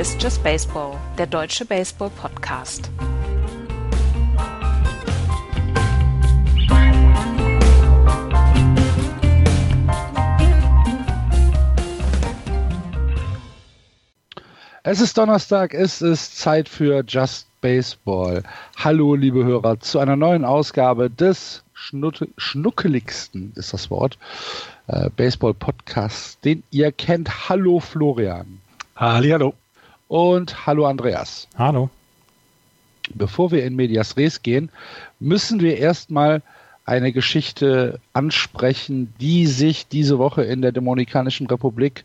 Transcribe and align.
Ist 0.00 0.22
Just 0.22 0.42
Baseball, 0.42 0.96
der 1.18 1.26
deutsche 1.26 1.66
Baseball-Podcast. 1.66 2.90
Es 14.82 15.02
ist 15.02 15.18
Donnerstag, 15.18 15.74
es 15.74 16.00
ist 16.00 16.38
Zeit 16.38 16.70
für 16.70 17.04
Just 17.06 17.46
Baseball. 17.60 18.42
Hallo, 18.78 19.14
liebe 19.14 19.44
Hörer, 19.44 19.80
zu 19.80 19.98
einer 19.98 20.16
neuen 20.16 20.46
Ausgabe 20.46 21.10
des 21.10 21.62
Schnutte, 21.74 22.28
schnuckeligsten, 22.38 23.52
ist 23.54 23.74
das 23.74 23.90
Wort, 23.90 24.16
äh, 24.86 25.10
Baseball-Podcasts, 25.10 26.40
den 26.40 26.62
ihr 26.70 26.90
kennt. 26.90 27.50
Hallo, 27.50 27.80
Florian. 27.80 28.62
Hallo. 28.96 29.52
Und 30.10 30.66
hallo, 30.66 30.86
Andreas. 30.86 31.46
Hallo. 31.56 31.88
Bevor 33.14 33.52
wir 33.52 33.64
in 33.64 33.76
Medias 33.76 34.16
Res 34.16 34.42
gehen, 34.42 34.68
müssen 35.20 35.60
wir 35.60 35.78
erstmal 35.78 36.42
eine 36.84 37.12
Geschichte 37.12 38.00
ansprechen, 38.12 39.14
die 39.20 39.46
sich 39.46 39.86
diese 39.86 40.18
Woche 40.18 40.42
in 40.42 40.62
der 40.62 40.72
Dominikanischen 40.72 41.46
Republik 41.46 42.04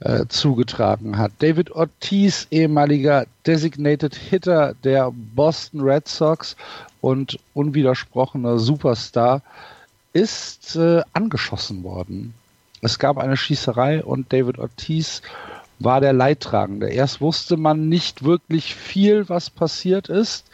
äh, 0.00 0.26
zugetragen 0.26 1.18
hat. 1.18 1.30
David 1.38 1.70
Ortiz, 1.70 2.48
ehemaliger 2.50 3.26
Designated 3.46 4.16
Hitter 4.16 4.74
der 4.82 5.12
Boston 5.12 5.82
Red 5.82 6.08
Sox 6.08 6.56
und 7.00 7.38
unwidersprochener 7.54 8.58
Superstar, 8.58 9.40
ist 10.12 10.74
äh, 10.74 11.00
angeschossen 11.12 11.84
worden. 11.84 12.34
Es 12.82 12.98
gab 12.98 13.18
eine 13.18 13.36
Schießerei 13.36 14.02
und 14.02 14.32
David 14.32 14.58
Ortiz 14.58 15.22
war 15.78 16.00
der 16.00 16.12
Leidtragende. 16.12 16.88
Erst 16.88 17.20
wusste 17.20 17.56
man 17.56 17.88
nicht 17.88 18.24
wirklich 18.24 18.74
viel, 18.74 19.28
was 19.28 19.50
passiert 19.50 20.08
ist. 20.08 20.46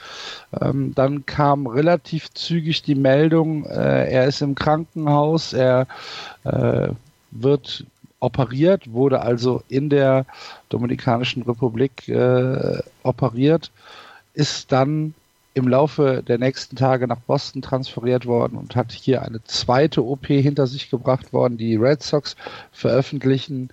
Ähm, 0.61 0.95
dann 0.95 1.27
kam 1.27 1.67
relativ 1.67 2.33
zügig 2.33 2.83
die 2.83 2.95
Meldung, 2.95 3.64
äh, 3.67 4.11
er 4.11 4.27
ist 4.27 4.42
im 4.42 4.55
Krankenhaus, 4.55 5.53
er 5.53 5.87
äh, 6.45 6.89
wird 7.31 7.87
operiert, 8.20 8.92
wurde 8.92 9.20
also 9.20 9.62
in 9.69 9.91
der 9.91 10.27
Dominikanischen 10.69 11.42
Republik 11.42 12.09
äh, 12.09 12.79
operiert, 13.03 13.70
ist 14.34 14.70
dann 14.73 15.14
im 15.55 15.69
Laufe 15.69 16.23
der 16.27 16.39
nächsten 16.39 16.77
Tage 16.77 17.07
nach 17.07 17.19
Boston 17.19 17.61
transferiert 17.61 18.25
worden 18.27 18.57
und 18.57 18.75
hat 18.75 18.92
hier 18.92 19.23
eine 19.23 19.45
zweite 19.45 20.05
OP 20.05 20.27
hinter 20.27 20.67
sich 20.67 20.89
gebracht 20.89 21.33
worden. 21.33 21.59
Die 21.59 21.77
Red 21.77 22.03
Sox 22.03 22.36
veröffentlichen 22.73 23.69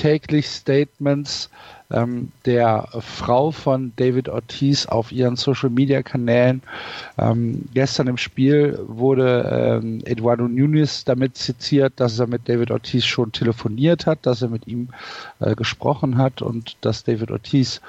täglich 0.00 0.48
Statements 0.48 1.50
ähm, 1.90 2.32
der 2.46 2.88
Frau 3.00 3.50
von 3.50 3.92
David 3.96 4.30
Ortiz 4.30 4.86
auf 4.86 5.12
ihren 5.12 5.36
Social 5.36 5.68
Media 5.68 6.02
Kanälen. 6.02 6.62
Ähm, 7.18 7.68
gestern 7.74 8.06
im 8.06 8.16
Spiel 8.16 8.78
wurde 8.86 9.80
ähm, 9.82 10.00
Eduardo 10.06 10.48
Nunes 10.48 11.04
damit 11.04 11.36
zitiert, 11.36 11.92
dass 11.96 12.18
er 12.18 12.28
mit 12.28 12.48
David 12.48 12.70
Ortiz 12.70 13.04
schon 13.04 13.32
telefoniert 13.32 14.06
hat, 14.06 14.24
dass 14.24 14.40
er 14.40 14.48
mit 14.48 14.66
ihm 14.66 14.88
äh, 15.40 15.54
gesprochen 15.54 16.16
hat 16.16 16.40
und 16.40 16.78
dass 16.80 17.04
David 17.04 17.30
Ortiz 17.30 17.82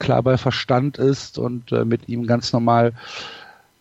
klar 0.00 0.20
bei 0.24 0.36
Verstand 0.36 0.98
ist 0.98 1.38
und 1.38 1.70
äh, 1.70 1.84
mit 1.84 2.08
ihm 2.08 2.26
ganz 2.26 2.52
normal 2.52 2.92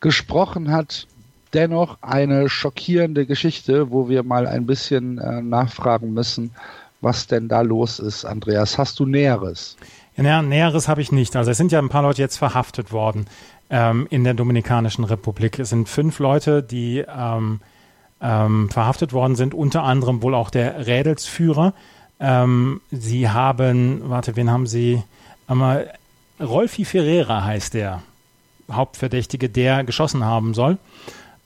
gesprochen 0.02 0.72
hat. 0.72 1.08
Dennoch 1.54 1.98
eine 2.02 2.48
schockierende 2.48 3.26
Geschichte, 3.26 3.90
wo 3.90 4.08
wir 4.08 4.22
mal 4.22 4.46
ein 4.46 4.68
bisschen 4.68 5.18
äh, 5.18 5.42
nachfragen 5.42 6.14
müssen, 6.14 6.52
was 7.02 7.28
denn 7.28 7.48
da 7.48 7.62
los 7.62 8.00
ist. 8.00 8.26
Andreas, 8.26 8.78
hast 8.78 9.00
du 9.00 9.06
Näheres? 9.06 9.76
Ja, 10.16 10.42
Näheres 10.42 10.88
habe 10.88 11.02
ich 11.02 11.12
nicht. 11.12 11.36
Also 11.36 11.52
es 11.52 11.58
sind 11.58 11.72
ja 11.72 11.80
ein 11.80 11.90
paar 11.90 12.04
Leute 12.04 12.22
jetzt 12.22 12.38
verhaftet 12.38 12.92
worden 12.92 13.26
ähm, 13.70 14.08
in 14.10 14.24
der 14.24 14.34
Dominikanischen 14.34 15.04
Republik. 15.04 15.58
Es 15.60 15.70
sind 15.70 15.90
fünf 15.90 16.20
Leute, 16.20 16.62
die 16.62 17.00
ähm, 17.00 17.60
ähm, 18.22 18.70
verhaftet 18.70 19.14
worden 19.14 19.36
sind, 19.36 19.54
unter 19.54 19.84
anderem 19.84 20.22
wohl 20.22 20.36
auch 20.36 20.52
der 20.52 20.86
Rädelsführer. 20.86 21.74
Ähm, 22.20 22.82
sie 22.92 23.30
haben, 23.30 24.02
warte, 24.10 24.36
wen 24.36 24.52
haben 24.52 24.68
sie? 24.68 25.02
Einmal 25.48 25.92
Rolfi 26.40 26.86
Ferreira 26.86 27.44
heißt 27.44 27.74
der 27.74 28.04
Hauptverdächtige, 28.72 29.50
der 29.50 29.84
geschossen 29.84 30.24
haben 30.24 30.54
soll. 30.54 30.78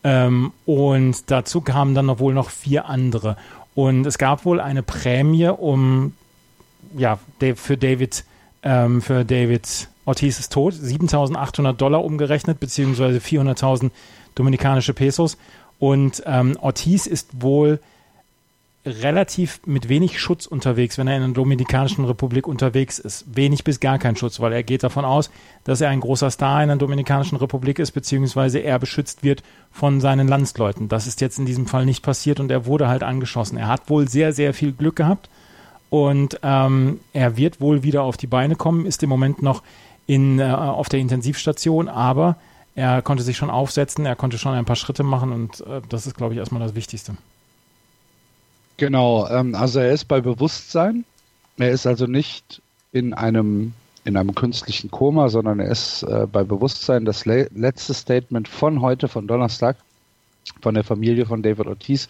Ähm, 0.04 0.52
und 0.66 1.32
dazu 1.32 1.62
kamen 1.62 1.96
dann 1.96 2.06
noch 2.06 2.20
wohl 2.20 2.34
noch 2.34 2.50
vier 2.50 2.88
andere. 2.88 3.38
Und 3.75 4.06
es 4.08 4.18
gab 4.18 4.46
wohl 4.46 4.59
eine 4.59 4.81
Prämie, 4.81 5.50
um 5.50 6.13
ja 6.97 7.19
für 7.56 7.78
David 7.78 8.24
ähm, 8.63 9.02
für 9.02 9.24
David 9.24 9.90
Ortiz 10.06 10.40
ist 10.40 10.52
tot, 10.52 10.74
7.800 10.74 11.74
Dollar 11.74 12.03
umgerechnet 12.03 12.59
beziehungsweise 12.59 13.19
400.000 13.19 13.91
dominikanische 14.35 14.94
Pesos. 14.94 15.38
Und 15.80 16.24
ähm, 16.25 16.58
Ortiz 16.62 17.06
ist 17.08 17.41
wohl 17.41 17.80
relativ 18.85 19.62
mit 19.66 19.90
wenig 19.90 20.19
Schutz 20.19 20.46
unterwegs, 20.46 20.97
wenn 20.97 21.07
er 21.07 21.16
in 21.16 21.23
der 21.23 21.31
Dominikanischen 21.31 22.06
Republik 22.06 22.47
unterwegs 22.47 23.00
ist. 23.00 23.25
Wenig 23.35 23.63
bis 23.63 23.79
gar 23.79 23.97
kein 23.97 24.16
Schutz, 24.16 24.40
weil 24.40 24.53
er 24.53 24.63
geht 24.63 24.84
davon 24.84 25.06
aus, 25.06 25.31
dass 25.63 25.81
er 25.81 25.90
ein 25.90 26.00
großer 26.00 26.29
Star 26.29 26.62
in 26.62 26.68
der 26.68 26.78
Dominikanischen 26.78 27.38
Republik 27.38 27.79
ist, 27.79 27.91
beziehungsweise 27.91 28.59
er 28.59 28.78
beschützt 28.78 29.23
wird 29.23 29.44
von 29.72 30.01
seinen 30.01 30.28
Landsleuten. 30.28 30.88
Das 30.88 31.07
ist 31.07 31.19
jetzt 31.22 31.40
in 31.40 31.46
diesem 31.46 31.66
Fall 31.66 31.85
nicht 31.85 32.03
passiert 32.03 32.40
und 32.40 32.51
er 32.51 32.66
wurde 32.66 32.88
halt 32.88 33.01
angeschossen. 33.01 33.57
Er 33.57 33.68
hat 33.68 33.90
wohl 33.90 34.07
sehr, 34.07 34.34
sehr 34.34 34.53
viel 34.53 34.72
Glück 34.72 34.96
gehabt 34.96 35.29
und 35.90 36.40
ähm, 36.44 37.00
er 37.13 37.38
wird 37.38 37.59
wohl 37.59 37.81
wieder 37.81 38.03
auf 38.03 38.17
die 38.17 38.28
Beine 38.28 38.56
kommen, 38.56 38.85
ist 38.85 39.02
im 39.02 39.09
Moment 39.09 39.41
noch 39.41 39.63
in, 40.06 40.40
äh, 40.40 40.44
auf 40.44 40.90
der 40.90 41.00
Intensivstation, 41.00 41.88
aber 41.88 42.38
er 42.75 43.02
konnte 43.02 43.23
sich 43.23 43.38
schon 43.38 43.50
aufsetzen, 43.50 44.06
er 44.06 44.16
konnte 44.16 44.38
schon 44.38 44.53
ein 44.53 44.66
paar 44.66 44.75
Schritte 44.75 45.03
machen 45.03 45.31
und 45.31 45.62
äh, 45.62 45.81
das 45.90 46.06
ist, 46.06 46.16
glaube 46.16 46.34
ich, 46.34 46.40
erstmal 46.40 46.62
das 46.62 46.75
Wichtigste. 46.75 47.16
Genau, 48.78 49.28
ähm, 49.30 49.56
also 49.56 49.80
er 49.80 49.91
ist 49.91 50.06
bei 50.06 50.22
Bewusstsein. 50.22 51.06
Er 51.58 51.72
ist 51.72 51.88
also 51.88 52.06
nicht 52.08 52.62
in 52.91 53.13
einem 53.13 53.74
in 54.03 54.18
einem 54.18 54.36
künstlichen 54.36 54.91
Koma, 54.91 55.30
sondern 55.30 55.59
er 55.59 55.69
ist 55.69 56.03
äh, 56.03 56.28
bei 56.31 56.44
Bewusstsein. 56.44 57.06
Das 57.06 57.25
le 57.25 57.50
letzte 57.56 57.94
Statement 57.94 58.47
von 58.47 58.81
heute, 58.81 59.08
von 59.08 59.28
Donnerstag, 59.28 59.78
von 60.62 60.76
der 60.76 60.84
Familie 60.84 61.26
von 61.26 61.42
David 61.42 61.68
Ortiz 61.68 62.08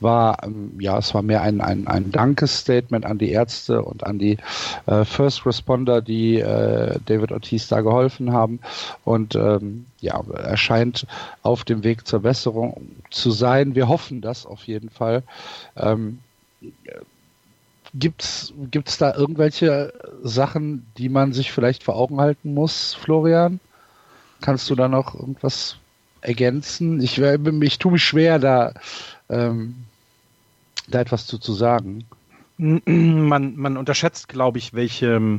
war, 0.00 0.42
ähm, 0.42 0.72
ja, 0.78 0.98
es 0.98 1.14
war 1.14 1.22
mehr 1.22 1.42
ein, 1.42 1.60
ein, 1.60 1.86
ein 1.86 2.10
Dankesstatement 2.10 3.06
an 3.06 3.18
die 3.18 3.30
Ärzte 3.30 3.82
und 3.82 4.04
an 4.04 4.18
die 4.18 4.38
äh, 4.86 5.04
First 5.04 5.46
Responder, 5.46 6.02
die 6.02 6.38
äh, 6.38 6.98
David 7.06 7.32
Ortiz 7.32 7.68
da 7.68 7.80
geholfen 7.80 8.32
haben. 8.32 8.60
Und 9.04 9.34
ähm, 9.34 9.86
ja, 10.00 10.20
er 10.32 10.56
scheint 10.56 11.06
auf 11.42 11.64
dem 11.64 11.84
Weg 11.84 12.06
zur 12.06 12.20
Besserung 12.20 12.82
zu 13.10 13.30
sein. 13.30 13.74
Wir 13.74 13.88
hoffen 13.88 14.20
das 14.20 14.46
auf 14.46 14.64
jeden 14.64 14.90
Fall. 14.90 15.22
Ähm, 15.76 16.18
Gibt's, 17.94 18.52
gibt's 18.70 18.98
da 18.98 19.14
irgendwelche 19.14 19.94
Sachen, 20.22 20.86
die 20.98 21.08
man 21.08 21.32
sich 21.32 21.52
vielleicht 21.52 21.82
vor 21.82 21.96
Augen 21.96 22.20
halten 22.20 22.52
muss, 22.52 22.92
Florian? 22.92 23.60
Kannst 24.42 24.68
du 24.68 24.74
da 24.74 24.88
noch 24.88 25.14
irgendwas 25.14 25.78
ergänzen? 26.20 27.00
Ich, 27.00 27.18
ich 27.18 27.78
tue 27.78 27.92
mich 27.92 28.04
schwer, 28.04 28.38
da, 28.38 28.74
ähm, 29.28 29.74
da 30.88 31.00
etwas 31.00 31.26
zu, 31.26 31.38
zu 31.38 31.52
sagen. 31.52 32.04
Man, 32.58 33.56
man 33.56 33.76
unterschätzt, 33.76 34.26
glaube 34.28 34.58
ich, 34.58 34.74
welche, 34.74 35.38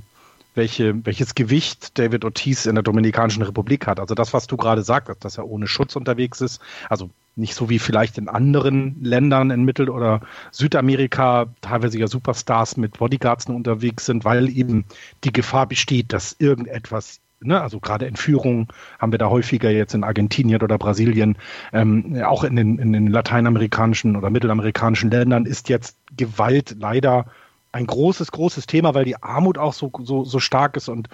welche, 0.56 1.06
welches 1.06 1.36
Gewicht 1.36 2.00
David 2.00 2.24
Ortiz 2.24 2.66
in 2.66 2.76
der 2.76 2.84
Dominikanischen 2.84 3.44
Republik 3.44 3.88
hat. 3.88 4.00
Also 4.00 4.16
das, 4.16 4.32
was 4.32 4.48
du 4.48 4.56
gerade 4.56 4.84
sagst, 4.84 5.26
dass 5.26 5.38
er 5.38 5.46
ohne 5.46 5.68
Schutz 5.68 5.98
unterwegs 5.98 6.40
ist. 6.40 6.62
Also 6.88 7.10
nicht 7.36 7.56
so 7.56 7.70
wie 7.70 7.80
vielleicht 7.80 8.18
in 8.18 8.30
anderen 8.30 9.04
Ländern 9.04 9.52
in 9.52 9.64
Mittel- 9.64 9.90
oder 9.90 10.22
Südamerika 10.52 11.48
teilweise 11.62 12.00
ja 12.00 12.08
Superstars 12.08 12.78
mit 12.78 12.98
Bodyguards 12.98 13.48
unterwegs 13.48 14.06
sind, 14.06 14.26
weil 14.26 14.50
eben 14.50 14.86
die 15.24 15.34
Gefahr 15.34 15.68
besteht, 15.68 16.14
dass 16.14 16.36
irgendetwas 16.40 17.20
Ne, 17.42 17.62
also 17.62 17.80
gerade 17.80 18.06
Entführungen 18.06 18.68
haben 19.00 19.14
wir 19.14 19.18
da 19.18 19.30
häufiger 19.30 19.72
jetzt 19.72 19.94
in 19.94 20.04
Argentinien 20.04 20.62
oder 20.62 20.78
Brasilien, 20.78 21.38
ähm, 21.72 22.22
auch 22.22 22.44
in 22.44 22.58
den, 22.58 22.78
in 22.80 22.92
den 22.92 23.08
lateinamerikanischen 23.08 24.18
oder 24.18 24.30
mittelamerikanischen 24.30 25.10
Ländern 25.10 25.46
ist 25.46 25.70
jetzt 25.70 25.98
Gewalt 26.18 26.76
leider 26.80 27.28
ein 27.72 27.88
großes, 27.88 28.32
großes 28.32 28.68
Thema, 28.68 28.94
weil 28.94 29.06
die 29.06 29.22
Armut 29.22 29.58
auch 29.58 29.74
so, 29.74 29.90
so, 30.04 30.26
so 30.26 30.40
stark 30.40 30.76
ist. 30.76 30.90
Und 30.90 31.08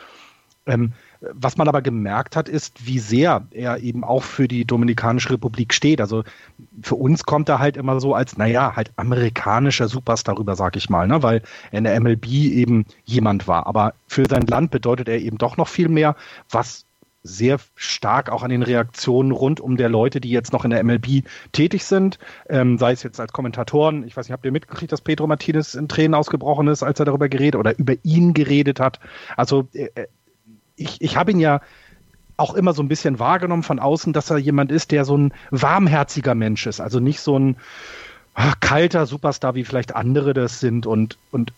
ähm, 0.65 0.93
was 1.33 1.57
man 1.57 1.67
aber 1.67 1.81
gemerkt 1.81 2.35
hat, 2.35 2.49
ist, 2.49 2.85
wie 2.85 2.99
sehr 2.99 3.45
er 3.51 3.79
eben 3.79 4.03
auch 4.03 4.23
für 4.23 4.47
die 4.47 4.65
Dominikanische 4.65 5.31
Republik 5.31 5.73
steht. 5.73 6.01
Also 6.01 6.23
für 6.81 6.95
uns 6.95 7.23
kommt 7.23 7.49
er 7.49 7.59
halt 7.59 7.77
immer 7.77 7.99
so 7.99 8.13
als, 8.13 8.37
naja, 8.37 8.75
halt 8.75 8.91
amerikanischer 8.95 9.87
Superstar 9.87 10.37
rüber, 10.37 10.55
sag 10.55 10.75
ich 10.75 10.89
mal, 10.89 11.07
ne? 11.07 11.23
weil 11.23 11.41
er 11.71 11.77
in 11.77 11.83
der 11.83 11.99
MLB 11.99 12.25
eben 12.27 12.85
jemand 13.05 13.47
war. 13.47 13.67
Aber 13.67 13.93
für 14.07 14.25
sein 14.29 14.45
Land 14.47 14.71
bedeutet 14.71 15.07
er 15.07 15.19
eben 15.19 15.37
doch 15.37 15.57
noch 15.57 15.67
viel 15.67 15.89
mehr, 15.89 16.15
was 16.49 16.85
sehr 17.25 17.57
stark 17.75 18.29
auch 18.29 18.43
an 18.43 18.51
den 18.51 18.61
Reaktionen 18.61 19.31
rund 19.31 19.59
um 19.59 19.77
der 19.77 19.89
Leute, 19.89 20.21
die 20.21 20.29
jetzt 20.29 20.53
noch 20.53 20.63
in 20.63 20.69
der 20.69 20.83
MLB 20.83 21.23
tätig 21.51 21.83
sind, 21.85 22.19
ähm, 22.49 22.77
sei 22.77 22.91
es 22.91 23.01
jetzt 23.01 23.19
als 23.19 23.33
Kommentatoren. 23.33 24.05
Ich 24.05 24.15
weiß 24.15 24.27
nicht, 24.27 24.33
habt 24.33 24.45
ihr 24.45 24.51
mitgekriegt, 24.51 24.91
dass 24.91 25.01
Pedro 25.01 25.25
Martinez 25.25 25.73
in 25.73 25.87
Tränen 25.87 26.13
ausgebrochen 26.13 26.67
ist, 26.67 26.83
als 26.83 26.99
er 26.99 27.05
darüber 27.05 27.27
geredet 27.27 27.55
oder 27.55 27.77
über 27.79 27.95
ihn 28.03 28.35
geredet 28.35 28.79
hat? 28.79 28.99
Also 29.35 29.67
äh, 29.73 29.89
äh 29.95 30.07
ich, 30.75 31.01
ich 31.01 31.17
habe 31.17 31.31
ihn 31.31 31.39
ja 31.39 31.61
auch 32.37 32.53
immer 32.53 32.73
so 32.73 32.83
ein 32.83 32.89
bisschen 32.89 33.19
wahrgenommen 33.19 33.63
von 33.63 33.79
außen, 33.79 34.11
dass 34.11 34.29
er 34.29 34.37
jemand 34.37 34.71
ist, 34.71 34.91
der 34.91 35.05
so 35.05 35.17
ein 35.17 35.33
warmherziger 35.51 36.35
Mensch 36.35 36.67
ist. 36.67 36.81
Also 36.81 36.99
nicht 36.99 37.21
so 37.21 37.39
ein 37.39 37.57
ach, 38.33 38.59
kalter 38.59 39.05
Superstar, 39.05 39.55
wie 39.55 39.63
vielleicht 39.63 39.95
andere 39.95 40.33
das 40.33 40.59
sind. 40.59 40.85
Und, 40.85 41.17
und 41.31 41.53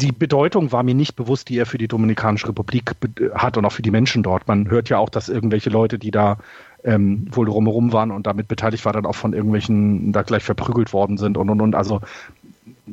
die 0.00 0.12
Bedeutung 0.12 0.70
war 0.70 0.84
mir 0.84 0.94
nicht 0.94 1.16
bewusst, 1.16 1.48
die 1.48 1.58
er 1.58 1.66
für 1.66 1.78
die 1.78 1.88
Dominikanische 1.88 2.48
Republik 2.48 2.92
hat 3.34 3.56
und 3.56 3.64
auch 3.64 3.72
für 3.72 3.82
die 3.82 3.90
Menschen 3.90 4.22
dort. 4.22 4.46
Man 4.46 4.70
hört 4.70 4.88
ja 4.88 4.98
auch, 4.98 5.08
dass 5.08 5.28
irgendwelche 5.28 5.70
Leute, 5.70 5.98
die 5.98 6.12
da 6.12 6.38
ähm, 6.84 7.26
wohl 7.32 7.46
drumherum 7.46 7.92
waren 7.92 8.12
und 8.12 8.28
damit 8.28 8.46
beteiligt 8.46 8.84
waren, 8.84 8.94
dann 8.94 9.06
auch 9.06 9.16
von 9.16 9.32
irgendwelchen 9.32 10.12
da 10.12 10.22
gleich 10.22 10.44
verprügelt 10.44 10.92
worden 10.92 11.18
sind 11.18 11.36
und 11.36 11.50
und 11.50 11.60
und. 11.60 11.74
Also 11.74 12.00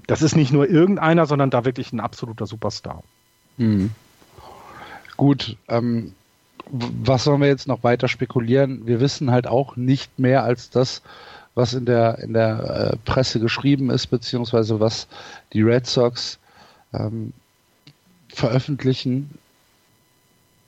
das 0.07 0.23
ist 0.23 0.35
nicht 0.35 0.51
nur 0.51 0.67
irgendeiner, 0.67 1.27
sondern 1.27 1.51
da 1.51 1.65
wirklich 1.65 1.93
ein 1.93 1.99
absoluter 1.99 2.47
Superstar. 2.47 3.03
Mhm. 3.57 3.91
Gut, 5.17 5.57
ähm, 5.67 6.13
was 6.69 7.23
sollen 7.23 7.41
wir 7.41 7.47
jetzt 7.47 7.67
noch 7.67 7.83
weiter 7.83 8.07
spekulieren? 8.07 8.85
Wir 8.85 8.99
wissen 8.99 9.31
halt 9.31 9.47
auch 9.47 9.75
nicht 9.75 10.19
mehr 10.19 10.43
als 10.43 10.69
das, 10.69 11.01
was 11.53 11.73
in 11.73 11.85
der, 11.85 12.19
in 12.19 12.33
der 12.33 12.91
äh, 12.93 12.97
Presse 13.05 13.39
geschrieben 13.39 13.89
ist, 13.89 14.07
beziehungsweise 14.07 14.79
was 14.79 15.07
die 15.53 15.61
Red 15.61 15.87
Sox 15.87 16.39
ähm, 16.93 17.33
veröffentlichen. 18.29 19.37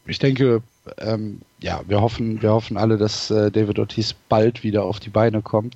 Ich 0.05 0.19
denke, 0.19 0.61
ähm, 0.99 1.41
ja, 1.59 1.81
wir 1.87 2.01
hoffen, 2.01 2.41
wir 2.41 2.51
hoffen 2.51 2.77
alle, 2.77 2.97
dass 2.97 3.29
äh, 3.29 3.51
David 3.51 3.79
Ortiz 3.79 4.13
bald 4.29 4.63
wieder 4.63 4.85
auf 4.85 4.99
die 4.99 5.09
Beine 5.09 5.41
kommt. 5.41 5.75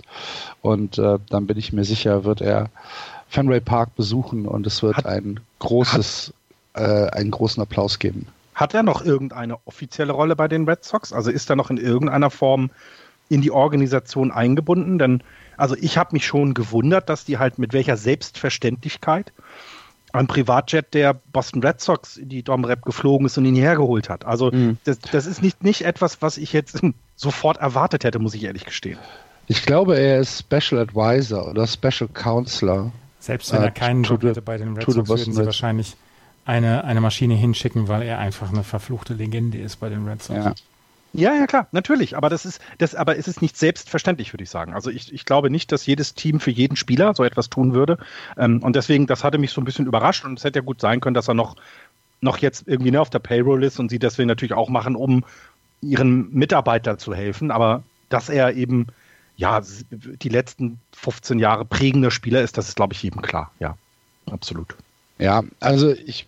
Und 0.62 0.98
äh, 0.98 1.20
dann 1.30 1.48
bin 1.48 1.58
ich 1.58 1.74
mir 1.74 1.84
sicher, 1.84 2.24
wird 2.24 2.40
er 2.40 2.70
Fenway 3.28 3.60
Park 3.60 3.96
besuchen 3.96 4.46
und 4.46 4.66
es 4.68 4.82
wird 4.84 4.98
hat, 4.98 5.06
ein 5.06 5.42
großes, 5.60 6.34
hat, 6.74 6.82
äh, 6.82 7.10
einen 7.12 7.32
großen 7.32 7.62
Applaus 7.62 8.00
geben. 8.00 8.28
Hat 8.62 8.76
er 8.76 8.84
noch 8.84 9.04
irgendeine 9.04 9.58
offizielle 9.66 10.14
Rolle 10.14 10.36
bei 10.36 10.48
den 10.48 10.70
Red 10.70 10.84
Sox? 10.84 11.12
Also 11.14 11.32
ist 11.32 11.50
er 11.50 11.56
noch 11.56 11.72
in 11.72 11.78
irgendeiner 11.78 12.30
Form 12.30 12.70
in 13.28 13.42
die 13.42 13.50
Organisation 13.50 14.32
eingebunden? 14.32 15.00
Denn 15.00 15.24
also 15.58 15.76
ich 15.82 15.98
habe 15.98 16.12
mich 16.14 16.28
schon 16.28 16.54
gewundert, 16.54 17.10
dass 17.10 17.26
die 17.26 17.40
halt 17.40 17.58
mit 17.58 17.74
welcher 17.74 17.98
Selbstverständlichkeit 17.98 19.34
ein 20.14 20.28
Privatjet 20.28 20.94
der 20.94 21.16
Boston 21.34 21.64
Red 21.64 21.82
Sox 21.82 22.18
in 22.18 22.30
die 22.30 22.44
Domrep 22.44 22.84
geflogen 22.84 23.26
ist 23.26 23.36
und 23.36 23.46
ihn 23.46 23.56
hergeholt 23.56 24.10
hat. 24.10 24.26
Also 24.26 24.52
mhm. 24.52 24.78
das, 24.84 25.00
das 25.00 25.26
ist 25.26 25.42
nicht, 25.42 25.64
nicht 25.64 25.82
etwas, 25.84 26.22
was 26.22 26.38
ich 26.38 26.54
jetzt 26.54 26.82
sofort 27.16 27.58
erwartet 27.58 28.04
hätte, 28.04 28.20
muss 28.20 28.36
ich 28.36 28.44
ehrlich 28.44 28.66
gestehen. 28.66 29.00
Ich 29.48 29.66
glaube, 29.66 29.98
er 29.98 30.20
ist 30.20 30.38
Special 30.38 30.80
Advisor 30.80 31.50
oder 31.50 31.66
Special 31.66 32.10
Counselor. 32.14 32.92
Selbst 33.20 33.52
wenn 33.54 33.64
er 33.64 33.70
äh, 33.70 33.72
keinen 33.72 34.04
Job 34.04 34.22
hätte 34.22 34.44
bei 34.44 34.58
den 34.58 34.78
Red 34.78 34.86
Sox, 34.86 35.10
würden 35.10 35.34
sie 35.34 35.46
wahrscheinlich 35.46 35.96
eine, 36.46 36.84
eine 36.84 37.02
Maschine 37.02 37.36
hinschicken, 37.36 37.88
weil 37.88 38.02
er 38.04 38.20
einfach 38.20 38.52
eine 38.52 38.64
verfluchte 38.64 39.14
Legende 39.14 39.58
ist 39.58 39.78
bei 39.78 39.90
den 39.90 40.08
Red 40.08 40.24
Sox. 40.24 40.46
Ja. 40.46 40.54
Ja, 41.14 41.36
ja, 41.36 41.46
klar, 41.46 41.68
natürlich. 41.72 42.16
Aber 42.16 42.30
das 42.30 42.46
ist, 42.46 42.62
das, 42.78 42.96
aber 42.96 43.18
es 43.18 43.28
ist 43.28 43.42
nicht 43.42 43.58
selbstverständlich, 43.58 44.32
würde 44.34 44.44
ich 44.44 44.50
sagen. 44.50 44.74
Also 44.74 44.90
ich, 44.90 45.12
ich 45.14 45.26
glaube 45.26 45.50
nicht, 45.50 45.72
dass 45.72 45.86
jedes 45.86 46.14
Team 46.14 46.40
für 46.40 46.52
jeden 46.52 46.78
Spieler 46.78 47.14
so 47.14 47.24
etwas 47.24 47.50
tun 47.50 47.74
würde. 47.74 47.98
Ähm, 48.38 48.64
und 48.64 48.76
deswegen, 48.78 49.08
das 49.08 49.24
hatte 49.24 49.38
mich 49.38 49.52
so 49.52 49.60
ein 49.60 49.66
bisschen 49.66 49.88
überrascht 49.88 50.24
und 50.24 50.40
es 50.40 50.46
hätte 50.46 50.60
ja 50.60 50.66
gut 50.66 50.80
sein 50.80 51.02
können, 51.02 51.14
dass 51.14 51.28
er 51.28 51.34
noch, 51.34 51.58
noch 52.22 52.38
jetzt 52.38 52.66
irgendwie 52.66 52.92
ne, 52.92 53.02
auf 53.02 53.10
der 53.10 53.20
Payroll 53.20 53.64
ist 53.64 53.78
und 53.80 53.90
sie 53.90 54.00
deswegen 54.00 54.28
natürlich 54.28 54.54
auch 54.54 54.70
machen, 54.70 54.96
um 54.96 55.26
ihren 55.82 56.34
Mitarbeitern 56.34 56.98
zu 56.98 57.14
helfen. 57.14 57.52
Aber 57.52 57.84
dass 58.08 58.30
er 58.30 58.54
eben, 58.54 58.88
ja, 59.36 59.62
die 59.92 60.30
letzten 60.30 60.80
15 60.94 61.40
Jahre 61.40 61.66
prägender 61.66 62.12
Spieler 62.12 62.42
ist, 62.42 62.58
das 62.58 62.70
ist, 62.70 62.76
glaube 62.78 62.94
ich, 62.94 63.04
jedem 63.04 63.22
klar. 63.22 63.52
Ja, 63.60 63.78
absolut. 64.30 64.78
Ja, 65.18 65.44
also 65.60 65.92
ich 65.92 66.28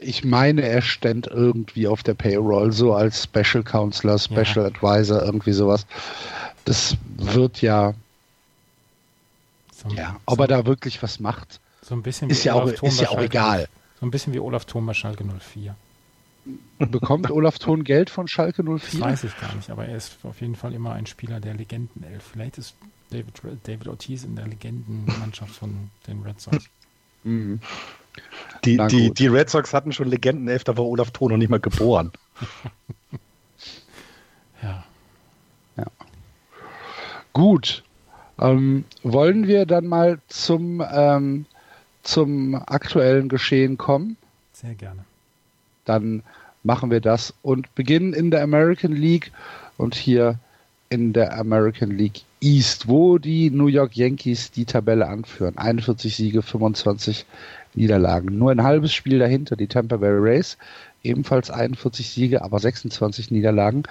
ich 0.00 0.24
meine, 0.24 0.62
er 0.62 0.82
stand 0.82 1.26
irgendwie 1.26 1.88
auf 1.88 2.02
der 2.02 2.14
Payroll, 2.14 2.72
so 2.72 2.94
als 2.94 3.24
Special 3.24 3.62
Counselor, 3.62 4.18
Special 4.18 4.44
ja. 4.56 4.66
Advisor, 4.66 5.22
irgendwie 5.22 5.52
sowas. 5.52 5.86
Das 6.64 6.96
wird 7.16 7.62
ja, 7.62 7.94
so, 9.72 9.88
ja, 9.88 10.16
ob 10.26 10.36
so, 10.36 10.42
er 10.42 10.48
da 10.48 10.66
wirklich 10.66 11.02
was 11.02 11.20
macht, 11.20 11.60
so 11.82 11.94
ein 11.94 12.02
bisschen 12.02 12.28
ist, 12.28 12.44
ja 12.44 12.54
auch, 12.54 12.66
ist 12.66 13.00
ja 13.00 13.08
auch 13.08 13.20
egal. 13.20 13.68
So 13.98 14.06
ein 14.06 14.10
bisschen 14.10 14.34
wie 14.34 14.38
Olaf 14.38 14.66
Thon 14.66 14.84
bei 14.84 14.92
Schalke 14.94 15.24
04. 15.24 15.74
Bekommt 16.78 17.30
Olaf 17.30 17.58
Thon 17.58 17.82
Geld 17.82 18.10
von 18.10 18.28
Schalke 18.28 18.62
04? 18.62 18.78
Das 18.78 19.00
weiß 19.00 19.24
ich 19.24 19.40
gar 19.40 19.54
nicht, 19.54 19.70
aber 19.70 19.86
er 19.86 19.96
ist 19.96 20.18
auf 20.22 20.40
jeden 20.40 20.54
Fall 20.54 20.74
immer 20.74 20.92
ein 20.92 21.06
Spieler 21.06 21.40
der 21.40 21.54
Legendenelf. 21.54 22.22
Vielleicht 22.32 22.58
ist 22.58 22.74
David, 23.10 23.40
David 23.64 23.88
Ortiz 23.88 24.24
in 24.24 24.36
der 24.36 24.46
Legendenmannschaft 24.46 25.54
von 25.54 25.90
den 26.06 26.22
Red 26.22 26.40
Sox. 26.40 26.64
Mhm. 27.24 27.60
Die, 28.64 28.76
die, 28.88 29.12
die 29.12 29.26
Red 29.26 29.50
Sox 29.50 29.72
hatten 29.72 29.92
schon 29.92 30.08
Legendenelf, 30.08 30.64
da 30.64 30.76
war 30.76 30.84
Olaf 30.84 31.10
Thon 31.10 31.30
noch 31.30 31.38
nicht 31.38 31.50
mal 31.50 31.60
geboren. 31.60 32.12
ja. 34.62 34.84
ja. 35.76 35.86
Gut. 37.32 37.84
Ähm, 38.40 38.84
wollen 39.02 39.46
wir 39.46 39.66
dann 39.66 39.86
mal 39.86 40.20
zum, 40.28 40.82
ähm, 40.92 41.46
zum 42.02 42.54
aktuellen 42.54 43.28
Geschehen 43.28 43.78
kommen? 43.78 44.16
Sehr 44.52 44.74
gerne. 44.74 45.04
Dann 45.84 46.22
machen 46.62 46.90
wir 46.90 47.00
das 47.00 47.34
und 47.42 47.74
beginnen 47.74 48.12
in 48.12 48.30
der 48.30 48.42
American 48.42 48.92
League 48.92 49.32
und 49.76 49.94
hier 49.94 50.38
in 50.90 51.12
der 51.12 51.38
American 51.38 51.90
League 51.90 52.22
East, 52.40 52.88
wo 52.88 53.18
die 53.18 53.50
New 53.50 53.66
York 53.66 53.96
Yankees 53.96 54.50
die 54.50 54.64
Tabelle 54.64 55.08
anführen. 55.08 55.58
41 55.58 56.14
Siege, 56.14 56.42
25 56.42 57.26
Niederlagen. 57.74 58.38
Nur 58.38 58.50
ein 58.50 58.62
halbes 58.62 58.92
Spiel 58.92 59.18
dahinter 59.18 59.56
die 59.56 59.66
Tampa 59.66 59.96
Bay 59.96 60.10
Rays, 60.12 60.58
ebenfalls 61.02 61.50
41 61.50 62.10
Siege, 62.10 62.42
aber 62.42 62.58
26 62.58 63.30
Niederlagen. 63.30 63.84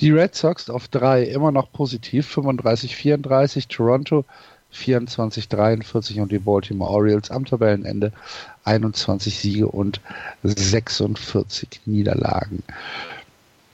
Die 0.00 0.10
Red 0.10 0.34
Sox 0.34 0.70
auf 0.70 0.88
drei 0.88 1.22
immer 1.24 1.52
noch 1.52 1.72
positiv, 1.72 2.26
35, 2.26 2.96
34, 2.96 3.68
Toronto 3.68 4.24
24, 4.70 5.48
43 5.48 6.20
und 6.20 6.30
die 6.30 6.38
Baltimore 6.38 6.90
Orioles 6.90 7.30
am 7.30 7.44
Tabellenende 7.44 8.12
21 8.64 9.38
Siege 9.38 9.66
und 9.66 10.00
46 10.42 11.80
Niederlagen. 11.86 12.62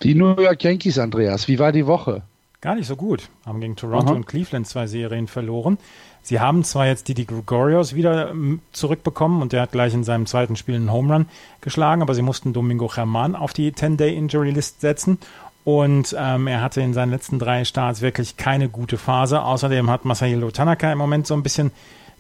Die 0.03 0.15
New 0.15 0.41
York 0.41 0.63
Yankees, 0.63 0.99
Andreas, 0.99 1.49
wie 1.49 1.59
war 1.59 1.73
die 1.73 1.87
Woche? 1.87 2.23
Gar 2.61 2.77
nicht 2.77 2.87
so 2.87 2.97
gut. 2.97 3.29
Haben 3.45 3.61
gegen 3.61 3.77
Toronto 3.77 4.09
Aha. 4.09 4.15
und 4.15 4.27
Cleveland 4.27 4.67
zwei 4.67 4.87
Serien 4.87 5.27
verloren. 5.27 5.79
Sie 6.25 6.41
haben 6.41 6.65
zwar 6.65 6.87
jetzt 6.87 7.07
Didi 7.07 7.27
Gregorios 7.27 7.95
wieder 7.95 8.31
ähm, 8.31 8.61
zurückbekommen 8.73 9.43
und 9.43 9.53
der 9.53 9.61
hat 9.61 9.73
gleich 9.73 9.93
in 9.93 10.05
seinem 10.05 10.25
zweiten 10.25 10.57
Spiel 10.57 10.75
einen 10.75 10.91
Home 10.91 11.13
Run 11.13 11.27
geschlagen, 11.61 12.01
aber 12.01 12.15
sie 12.15 12.23
mussten 12.23 12.55
Domingo 12.55 12.89
German 12.89 13.37
auf 13.37 13.53
die 13.53 13.71
10-Day-Injury-List 13.71 14.81
setzen 14.81 15.19
und 15.65 16.17
ähm, 16.19 16.47
er 16.47 16.63
hatte 16.63 16.81
in 16.81 16.95
seinen 16.95 17.11
letzten 17.11 17.39
drei 17.39 17.65
Starts 17.67 18.01
wirklich 18.01 18.39
keine 18.39 18.71
gute 18.71 18.97
Phase. 18.97 19.43
Außerdem 19.43 19.91
hat 19.91 20.07
Masahiro 20.07 20.51
Tanaka 20.51 20.91
im 20.91 20.99
Moment 20.99 21.27
so 21.27 21.35
ein 21.35 21.43
bisschen 21.43 21.73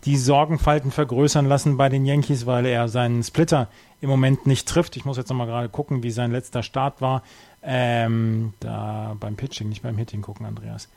die 0.05 0.19
Sorgenfalten 0.19 0.91
vergrößern 0.91 1.47
lassen 1.47 1.79
bei 1.79 1.89
den 1.89 2.05
Yankees, 2.05 2.45
weil 2.45 2.67
er 2.67 2.89
seinen 2.89 3.23
Splitter 3.23 3.69
im 4.03 4.11
Moment 4.11 4.47
nicht 4.47 4.69
trifft. 4.69 4.97
Ich 4.97 5.07
muss 5.07 5.17
jetzt 5.17 5.31
nochmal 5.31 5.47
gerade 5.47 5.71
gucken, 5.71 6.03
wie 6.03 6.11
sein 6.11 6.31
letzter 6.31 6.63
Start 6.63 7.01
war. 7.01 7.23
Ähm, 7.63 8.53
da 8.61 9.17
beim 9.19 9.37
Pitching, 9.37 9.71
nicht 9.71 9.83
beim 9.83 9.97
Hitting 9.97 10.21
gucken, 10.21 10.45
Andreas. 10.45 10.91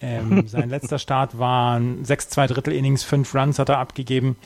Ähm, 0.00 0.46
sein 0.48 0.68
letzter 0.68 0.98
Start 0.98 1.38
waren 1.38 2.04
sechs 2.04 2.28
zwei 2.28 2.46
Drittel 2.46 2.74
Innings, 2.74 3.02
fünf 3.02 3.34
Runs 3.34 3.58
hat 3.58 3.68
er 3.68 3.78
abgegeben, 3.78 4.36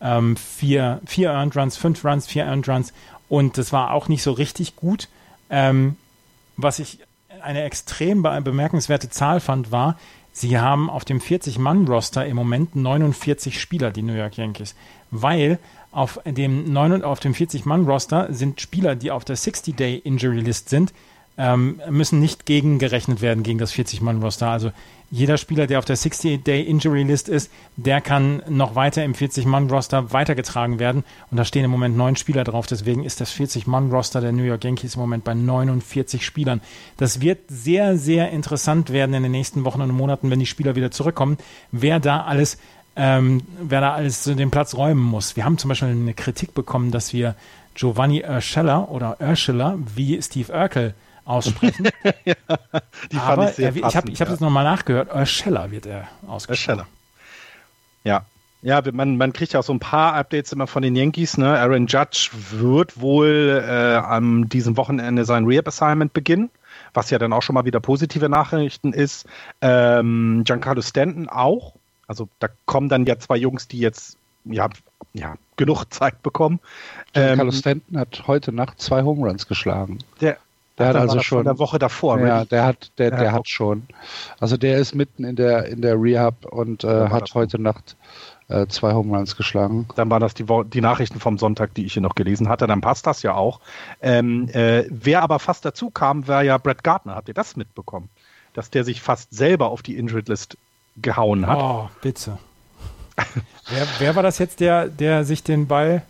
ähm, 0.00 0.36
vier, 0.36 1.00
vier 1.06 1.30
Earned 1.30 1.56
Runs, 1.56 1.76
fünf 1.76 2.04
Runs, 2.04 2.26
vier 2.26 2.44
Earned 2.44 2.68
Runs. 2.68 2.92
Und 3.28 3.58
das 3.58 3.72
war 3.72 3.92
auch 3.92 4.08
nicht 4.08 4.22
so 4.22 4.32
richtig 4.32 4.76
gut. 4.76 5.08
Ähm, 5.50 5.96
was 6.56 6.78
ich 6.78 6.98
eine 7.42 7.62
extrem 7.62 8.22
bemerkenswerte 8.22 9.10
Zahl 9.10 9.40
fand, 9.40 9.70
war, 9.70 9.98
sie 10.32 10.58
haben 10.58 10.90
auf 10.90 11.04
dem 11.04 11.20
40-Mann-Roster 11.20 12.26
im 12.26 12.36
Moment 12.36 12.76
49 12.76 13.60
Spieler, 13.60 13.90
die 13.90 14.02
New 14.02 14.14
York 14.14 14.36
Yankees, 14.36 14.74
weil 15.10 15.58
auf 15.92 16.20
dem, 16.24 16.74
dem 17.20 17.32
40-Mann-Roster 17.32 18.28
sind 18.30 18.60
Spieler, 18.60 18.96
die 18.96 19.10
auf 19.10 19.24
der 19.24 19.36
60-Day-Injury-List 19.36 20.68
sind, 20.68 20.92
ähm, 21.38 21.80
müssen 21.90 22.20
nicht 22.20 22.46
gegengerechnet 22.46 23.20
werden 23.20 23.42
gegen 23.42 23.58
das 23.58 23.74
40-Mann-Roster. 23.74 24.48
Also 24.48 24.72
jeder 25.10 25.36
Spieler, 25.36 25.66
der 25.66 25.78
auf 25.78 25.84
der 25.84 25.96
60-Day-Injury-List 25.96 27.28
ist, 27.28 27.50
der 27.76 28.00
kann 28.00 28.42
noch 28.48 28.74
weiter 28.74 29.04
im 29.04 29.14
40-Mann-Roster 29.14 30.12
weitergetragen 30.12 30.78
werden. 30.78 31.04
Und 31.30 31.36
da 31.36 31.44
stehen 31.44 31.64
im 31.64 31.70
Moment 31.70 31.96
neun 31.96 32.16
Spieler 32.16 32.42
drauf. 32.42 32.66
Deswegen 32.66 33.04
ist 33.04 33.20
das 33.20 33.32
40-Mann-Roster 33.32 34.20
der 34.20 34.32
New 34.32 34.42
York 34.42 34.64
Yankees 34.64 34.94
im 34.94 35.00
Moment 35.02 35.24
bei 35.24 35.34
49 35.34 36.24
Spielern. 36.24 36.60
Das 36.96 37.20
wird 37.20 37.38
sehr, 37.48 37.96
sehr 37.96 38.30
interessant 38.30 38.90
werden 38.90 39.14
in 39.14 39.22
den 39.22 39.32
nächsten 39.32 39.64
Wochen 39.64 39.80
und 39.80 39.92
Monaten, 39.92 40.30
wenn 40.30 40.40
die 40.40 40.46
Spieler 40.46 40.74
wieder 40.74 40.90
zurückkommen, 40.90 41.38
wer 41.70 42.00
da 42.00 42.22
alles 42.22 42.58
ähm, 42.98 43.42
wer 43.60 43.82
da 43.82 43.92
alles 43.92 44.24
den 44.24 44.50
Platz 44.50 44.74
räumen 44.74 45.02
muss. 45.02 45.36
Wir 45.36 45.44
haben 45.44 45.58
zum 45.58 45.68
Beispiel 45.68 45.88
eine 45.88 46.14
Kritik 46.14 46.54
bekommen, 46.54 46.90
dass 46.90 47.12
wir 47.12 47.34
Giovanni 47.74 48.24
Urshela 48.24 48.84
oder 48.84 49.20
Urshela 49.20 49.78
wie 49.94 50.20
Steve 50.22 50.50
Urkel 50.50 50.94
aussprechen. 51.26 51.88
ja, 52.24 52.34
die 53.12 53.16
Aber 53.16 53.42
fand 53.42 53.50
ich 53.50 53.56
sehr 53.56 53.68
er, 53.68 53.76
ich 53.76 53.96
habe 53.96 54.10
ich 54.10 54.20
hab 54.20 54.28
ja. 54.28 54.32
das 54.32 54.40
nochmal 54.40 54.64
nachgehört. 54.64 55.14
Urshela 55.14 55.70
wird 55.70 55.86
er 55.86 56.08
ausgesprochen. 56.26 56.80
Urshela. 56.80 56.86
Ja. 58.04 58.24
Ja, 58.62 58.82
man, 58.92 59.16
man 59.16 59.32
kriegt 59.32 59.52
ja 59.52 59.60
auch 59.60 59.64
so 59.64 59.72
ein 59.72 59.78
paar 59.78 60.14
Updates 60.14 60.52
immer 60.52 60.66
von 60.66 60.82
den 60.82 60.96
Yankees. 60.96 61.36
Ne? 61.36 61.46
Aaron 61.58 61.86
Judge 61.86 62.30
wird 62.50 63.00
wohl 63.00 63.62
äh, 63.64 63.96
an 63.96 64.48
diesem 64.48 64.76
Wochenende 64.76 65.24
sein 65.24 65.44
Rehab-Assignment 65.44 66.12
beginnen, 66.12 66.50
was 66.94 67.10
ja 67.10 67.18
dann 67.18 67.32
auch 67.32 67.42
schon 67.42 67.54
mal 67.54 67.64
wieder 67.64 67.78
positive 67.78 68.28
Nachrichten 68.28 68.92
ist. 68.92 69.26
Ähm, 69.60 70.42
Giancarlo 70.44 70.82
Stanton 70.82 71.28
auch. 71.28 71.74
Also 72.08 72.28
da 72.38 72.48
kommen 72.64 72.88
dann 72.88 73.04
ja 73.06 73.18
zwei 73.18 73.36
Jungs, 73.36 73.68
die 73.68 73.78
jetzt 73.78 74.16
ja, 74.44 74.68
ja 75.12 75.36
genug 75.56 75.84
Zeit 75.92 76.22
bekommen. 76.22 76.58
Giancarlo 77.12 77.50
ähm, 77.50 77.56
Stanton 77.56 77.98
hat 77.98 78.24
heute 78.26 78.52
Nacht 78.52 78.80
zwei 78.80 79.02
Home 79.02 79.28
Runs 79.28 79.46
geschlagen. 79.46 79.98
Der, 80.20 80.38
der 80.78 80.88
hat 80.88 80.96
also 80.96 81.20
schon 81.20 81.44
der 81.44 81.58
Woche 81.58 81.78
davor. 81.78 82.18
Ja, 82.20 82.44
der 82.44 82.64
hat, 82.64 82.90
der, 82.98 83.10
der, 83.10 83.20
der 83.20 83.32
hat 83.32 83.48
schon. 83.48 83.84
Also 84.40 84.56
der 84.56 84.78
ist 84.78 84.94
mitten 84.94 85.24
in 85.24 85.36
der 85.36 85.66
in 85.66 85.80
der 85.80 86.00
Rehab 86.00 86.44
und 86.46 86.84
äh, 86.84 87.08
hat 87.08 87.34
heute 87.34 87.60
Nacht 87.60 87.96
äh, 88.48 88.66
zwei 88.66 88.92
Home 88.92 89.16
Runs 89.16 89.36
geschlagen. 89.36 89.88
Dann 89.96 90.10
waren 90.10 90.20
das 90.20 90.34
die, 90.34 90.44
die 90.66 90.80
Nachrichten 90.80 91.18
vom 91.18 91.38
Sonntag, 91.38 91.74
die 91.74 91.86
ich 91.86 91.94
hier 91.94 92.02
noch 92.02 92.14
gelesen 92.14 92.48
hatte. 92.48 92.66
Dann 92.66 92.80
passt 92.80 93.06
das 93.06 93.22
ja 93.22 93.34
auch. 93.34 93.60
Ähm, 94.02 94.48
äh, 94.50 94.84
wer 94.90 95.22
aber 95.22 95.38
fast 95.38 95.64
dazu 95.64 95.90
kam, 95.90 96.28
war 96.28 96.42
ja 96.42 96.58
Brett 96.58 96.84
Gardner. 96.84 97.14
Habt 97.14 97.28
ihr 97.28 97.34
das 97.34 97.56
mitbekommen? 97.56 98.08
Dass 98.52 98.70
der 98.70 98.84
sich 98.84 99.00
fast 99.00 99.34
selber 99.34 99.70
auf 99.70 99.82
die 99.82 99.96
Injured 99.96 100.28
List 100.28 100.58
gehauen 100.96 101.46
hat. 101.46 101.58
Oh, 101.58 101.88
bitte. 102.02 102.38
wer, 103.68 103.86
wer 103.98 104.16
war 104.16 104.22
das 104.22 104.38
jetzt, 104.38 104.60
der, 104.60 104.88
der 104.88 105.24
sich 105.24 105.42
den 105.42 105.66
Ball 105.66 106.02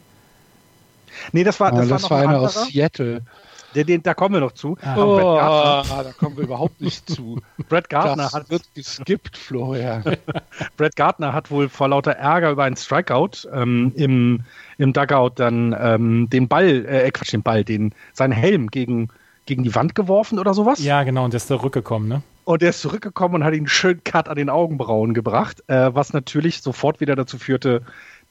Nee, 1.33 1.45
das 1.45 1.61
war, 1.61 1.73
das, 1.73 1.89
das 1.89 2.03
war, 2.05 2.11
war 2.11 2.19
einer 2.29 2.41
aus 2.41 2.67
Seattle. 2.67 3.23
Den, 3.75 3.87
den, 3.87 4.03
da 4.03 4.15
kommen 4.15 4.35
wir 4.35 4.41
noch 4.41 4.53
zu. 4.53 4.77
Ah. 4.83 4.97
Oh, 4.97 6.03
da 6.03 6.13
kommen 6.19 6.37
wir 6.37 6.45
überhaupt 6.45 6.81
nicht 6.81 7.09
zu. 7.09 7.41
Brad 7.69 7.89
Gardner 7.89 8.25
das 8.25 8.35
hat 8.35 8.51
wird 8.51 8.63
geskippt, 8.75 9.37
Florian. 9.37 10.03
Brad 10.77 10.97
Gardner 10.97 11.33
hat 11.33 11.51
wohl 11.51 11.69
vor 11.69 11.89
lauter 11.89 12.13
Ärger 12.13 12.51
über 12.51 12.65
einen 12.65 12.77
Strikeout 12.77 13.49
ähm, 13.53 13.93
im, 13.97 14.41
im 14.79 14.93
Dugout 14.93 15.33
dann 15.37 15.77
ähm, 15.79 16.31
den 16.31 16.49
Ball, 16.49 16.87
äh, 16.87 17.11
Quatsch, 17.11 17.33
den 17.33 17.43
Ball, 17.43 17.65
den, 17.65 17.95
seinen 18.13 18.33
Helm 18.33 18.69
gegen, 18.71 19.09
gegen 19.47 19.63
die 19.63 19.75
Wand 19.75 19.95
geworfen 19.95 20.39
oder 20.39 20.55
sowas. 20.55 20.83
Ja, 20.83 21.03
genau, 21.03 21.25
und 21.25 21.33
der 21.33 21.39
ist 21.39 21.49
zurückgekommen, 21.49 22.09
ne? 22.09 22.23
Und 22.45 22.63
der 22.63 22.71
ist 22.71 22.81
zurückgekommen 22.81 23.35
und 23.35 23.45
hat 23.45 23.55
ihn 23.55 23.61
einen 23.61 23.69
schönen 23.69 24.05
Cut 24.05 24.29
an 24.29 24.37
den 24.37 24.51
Augenbrauen 24.51 25.15
gebracht, 25.15 25.65
äh, 25.67 25.93
was 25.93 26.13
natürlich 26.13 26.63
sofort 26.63 27.01
wieder 27.01 27.17
dazu 27.17 27.39
führte, 27.39 27.83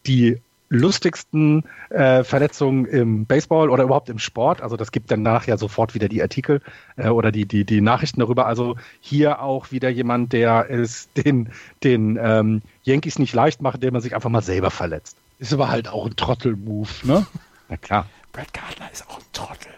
die 0.07 0.39
lustigsten 0.69 1.63
äh, 1.89 2.23
Verletzungen 2.23 2.85
im 2.85 3.25
Baseball 3.25 3.69
oder 3.69 3.83
überhaupt 3.83 4.09
im 4.09 4.19
Sport. 4.19 4.61
Also 4.61 4.77
das 4.77 4.91
gibt 4.91 5.11
dann 5.11 5.21
nachher 5.21 5.57
sofort 5.57 5.93
wieder 5.93 6.07
die 6.09 6.21
Artikel 6.21 6.61
äh, 6.97 7.09
oder 7.09 7.31
die, 7.31 7.45
die, 7.45 7.65
die 7.65 7.81
Nachrichten 7.81 8.19
darüber. 8.19 8.47
Also 8.47 8.75
hier 8.99 9.41
auch 9.41 9.71
wieder 9.71 9.89
jemand, 9.89 10.33
der 10.33 10.69
es 10.69 11.09
den, 11.17 11.49
den 11.83 12.17
ähm, 12.21 12.61
Yankees 12.83 13.19
nicht 13.19 13.33
leicht 13.33 13.61
macht, 13.61 13.75
indem 13.75 13.93
man 13.93 14.01
sich 14.01 14.15
einfach 14.15 14.29
mal 14.29 14.41
selber 14.41 14.71
verletzt. 14.71 15.17
Ist 15.37 15.53
aber 15.53 15.69
halt 15.69 15.87
auch 15.87 16.05
ein 16.05 16.15
Trottel-Move, 16.15 16.89
ne? 17.03 17.27
Na 17.69 17.77
klar. 17.77 18.07
Brad 18.31 18.53
Gardner 18.53 18.91
ist 18.91 19.07
auch 19.09 19.19
ein 19.19 19.25
Trottel. 19.33 19.71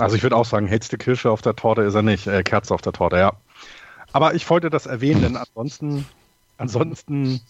also 0.00 0.16
ich 0.16 0.22
würde 0.22 0.36
auch 0.36 0.44
sagen, 0.44 0.66
hellste 0.66 0.98
Kirsche 0.98 1.30
auf 1.30 1.42
der 1.42 1.56
Torte 1.56 1.82
ist 1.82 1.94
er 1.94 2.02
nicht, 2.02 2.26
äh, 2.26 2.42
Kerze 2.42 2.74
auf 2.74 2.82
der 2.82 2.92
Torte, 2.92 3.16
ja. 3.16 3.32
Aber 4.12 4.34
ich 4.34 4.48
wollte 4.50 4.68
das 4.70 4.86
erwähnen, 4.86 5.22
denn 5.22 5.36
ansonsten 5.36 6.04
Ansonsten 6.58 7.40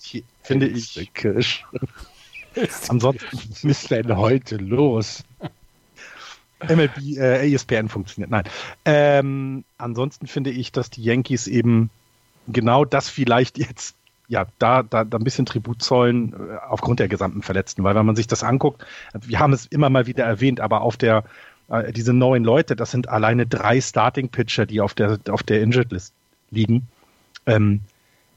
finde 0.43 0.67
ich. 0.67 1.13
Kirsch. 1.15 1.65
Ansonsten 2.89 3.27
was 3.33 3.65
ist 3.65 3.91
denn 3.91 4.17
heute 4.17 4.57
los? 4.57 5.25
MLB, 6.69 7.17
äh, 7.17 7.53
ESPN 7.53 7.89
funktioniert. 7.89 8.31
Nein. 8.31 8.45
Ähm, 8.85 9.65
ansonsten 9.79 10.27
finde 10.27 10.51
ich, 10.51 10.71
dass 10.71 10.91
die 10.91 11.03
Yankees 11.03 11.47
eben 11.47 11.91
genau 12.47 12.85
das 12.85 13.09
vielleicht 13.09 13.59
jetzt 13.59 13.97
ja, 14.29 14.47
da, 14.59 14.83
da, 14.83 15.05
da 15.05 15.19
ein 15.19 15.25
bisschen 15.25 15.45
Tribut 15.45 15.83
zollen 15.83 16.33
äh, 16.33 16.57
aufgrund 16.69 17.01
der 17.01 17.09
gesamten 17.09 17.43
Verletzten. 17.43 17.85
Weil 17.85 17.95
wenn 17.95 18.07
man 18.07 18.17
sich 18.17 18.27
das 18.27 18.43
anguckt, 18.43 18.85
wir 19.13 19.39
haben 19.39 19.53
es 19.53 19.67
immer 19.67 19.91
mal 19.91 20.07
wieder 20.07 20.25
erwähnt, 20.25 20.61
aber 20.61 20.81
auf 20.81 20.97
der, 20.97 21.25
äh, 21.69 21.93
diese 21.93 22.13
neuen 22.13 22.45
Leute, 22.45 22.77
das 22.77 22.91
sind 22.91 23.09
alleine 23.09 23.47
drei 23.47 23.81
Starting-Pitcher, 23.81 24.67
die 24.67 24.81
auf 24.81 24.95
der, 24.95 25.19
auf 25.29 25.43
der 25.43 25.61
Injured-List 25.61 26.15
liegen. 26.51 26.89
Ähm, 27.45 27.81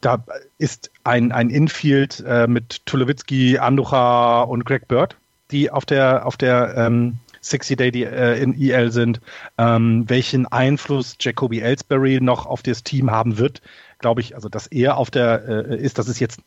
da 0.06 0.24
ist 0.60 0.92
ein, 1.04 1.32
ein 1.32 1.50
Infield 1.50 2.24
äh, 2.28 2.48
mit 2.48 2.86
Tulowitzki, 2.86 3.58
Anducha 3.58 4.44
und 4.44 4.64
Greg 4.64 4.88
Bird, 4.88 5.18
die 5.50 5.72
auf 5.72 5.86
der, 5.86 6.28
auf 6.28 6.38
der 6.38 6.76
ähm, 6.78 7.18
60 7.42 7.78
Day 7.78 7.92
die, 7.92 8.04
äh, 8.04 8.40
in 8.40 8.60
EL 8.60 8.92
sind. 8.92 9.20
Ähm, 9.58 10.08
welchen 10.08 10.46
Einfluss 10.46 11.16
Jacoby 11.20 11.60
Ellsbury 11.60 12.20
noch 12.22 12.46
auf 12.46 12.62
das 12.62 12.84
Team 12.84 13.10
haben 13.10 13.40
wird, 13.40 13.64
glaube 13.98 14.22
ich, 14.22 14.36
also 14.36 14.48
dass 14.48 14.68
er 14.68 14.98
auf 14.98 15.10
der 15.10 15.48
äh, 15.48 15.78
ist, 15.78 15.98
das 15.98 16.08
ist 16.08 16.20
jetzt 16.20 16.40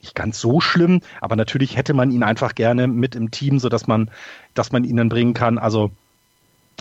nicht 0.00 0.16
ganz 0.16 0.40
so 0.40 0.60
schlimm, 0.60 1.00
aber 1.20 1.36
natürlich 1.36 1.76
hätte 1.76 1.94
man 1.94 2.10
ihn 2.10 2.24
einfach 2.24 2.56
gerne 2.56 2.88
mit 2.88 3.14
im 3.14 3.30
Team, 3.30 3.60
so 3.60 3.68
dass 3.68 3.86
man, 3.86 4.10
dass 4.54 4.72
man 4.72 4.82
ihn 4.82 4.96
dann 4.96 5.08
bringen 5.08 5.34
kann. 5.34 5.56
Also 5.56 5.92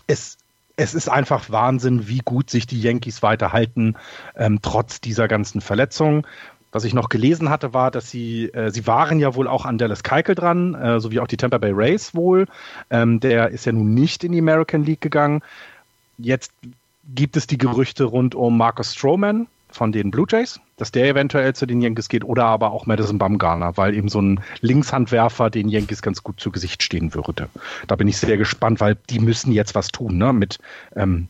es 0.08 0.38
es 0.76 0.94
ist 0.94 1.10
einfach 1.10 1.50
Wahnsinn, 1.50 2.08
wie 2.08 2.20
gut 2.20 2.50
sich 2.50 2.66
die 2.66 2.82
Yankees 2.82 3.22
weiterhalten, 3.22 3.96
ähm, 4.36 4.60
trotz 4.62 5.02
dieser 5.02 5.28
ganzen 5.28 5.62
Verletzungen. 5.62 6.26
Was 6.72 6.86
ich 6.86 6.96
noch 6.96 7.10
gelesen 7.10 7.50
hatte, 7.50 7.76
war, 7.76 7.92
dass 7.92 8.10
sie, 8.10 8.46
äh, 8.46 8.72
sie 8.72 8.88
waren 8.88 9.20
ja 9.20 9.36
wohl 9.36 9.48
auch 9.48 9.66
an 9.66 9.78
Dallas 9.78 10.02
Keuchel 10.02 10.34
dran, 10.34 10.74
äh, 10.74 11.00
sowie 11.00 11.20
auch 11.20 11.28
die 11.28 11.38
Tampa 11.38 11.60
Bay 11.60 11.72
Rays 11.72 12.16
wohl. 12.16 12.48
Ähm, 12.90 13.20
der 13.20 13.50
ist 13.50 13.66
ja 13.66 13.72
nun 13.72 13.94
nicht 13.94 14.24
in 14.24 14.32
die 14.32 14.40
American 14.40 14.84
League 14.84 15.02
gegangen. 15.02 15.44
Jetzt 16.18 16.52
gibt 17.14 17.38
es 17.38 17.46
die 17.46 17.60
Gerüchte 17.60 18.06
rund 18.06 18.34
um 18.34 18.58
Marcus 18.58 18.96
Stroman, 18.96 19.48
von 19.74 19.92
den 19.92 20.12
Blue 20.12 20.26
Jays, 20.30 20.60
dass 20.78 20.92
der 20.92 21.08
eventuell 21.08 21.54
zu 21.54 21.66
den 21.66 21.82
Yankees 21.82 22.10
geht 22.10 22.24
oder 22.24 22.46
aber 22.46 22.72
auch 22.72 22.86
Madison 22.86 23.18
Bumgarner, 23.18 23.78
weil 23.78 23.96
eben 23.96 24.10
so 24.10 24.22
ein 24.22 24.42
Linkshandwerfer 24.62 25.50
den 25.50 25.70
Yankees 25.70 26.02
ganz 26.02 26.24
gut 26.24 26.40
zu 26.40 26.52
Gesicht 26.52 26.84
stehen 26.84 27.14
würde. 27.14 27.50
Da 27.88 27.96
bin 27.96 28.08
ich 28.08 28.18
sehr 28.18 28.38
gespannt, 28.38 28.80
weil 28.80 28.98
die 29.10 29.20
müssen 29.20 29.52
jetzt 29.52 29.76
was 29.76 29.90
tun, 29.90 30.18
ne, 30.18 30.34
mit, 30.34 30.60
ähm, 30.96 31.28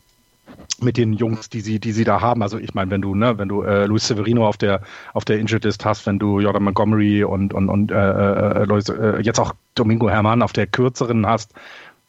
mit 0.80 0.96
den 0.96 1.12
Jungs, 1.12 1.48
die 1.48 1.60
sie, 1.60 1.78
die 1.78 1.92
sie 1.92 2.04
da 2.04 2.20
haben. 2.20 2.42
Also 2.42 2.58
ich 2.58 2.74
meine, 2.74 2.90
wenn 2.90 3.02
du, 3.02 3.14
ne, 3.14 3.38
wenn 3.38 3.48
du 3.48 3.62
äh, 3.62 3.86
Luis 3.86 4.06
Severino 4.06 4.46
auf 4.46 4.56
der 4.56 4.82
auf 5.12 5.24
der 5.24 5.38
Injured 5.38 5.64
List 5.64 5.84
hast, 5.84 6.06
wenn 6.06 6.18
du 6.18 6.40
Jordan 6.40 6.64
Montgomery 6.64 7.24
und 7.24 7.54
und 7.54 7.68
und 7.68 7.90
äh, 7.90 8.62
äh, 8.62 8.64
äh, 8.64 9.20
jetzt 9.22 9.40
auch 9.40 9.54
Domingo 9.74 10.10
Herman 10.10 10.42
auf 10.42 10.52
der 10.52 10.66
kürzeren 10.66 11.26
hast, 11.26 11.52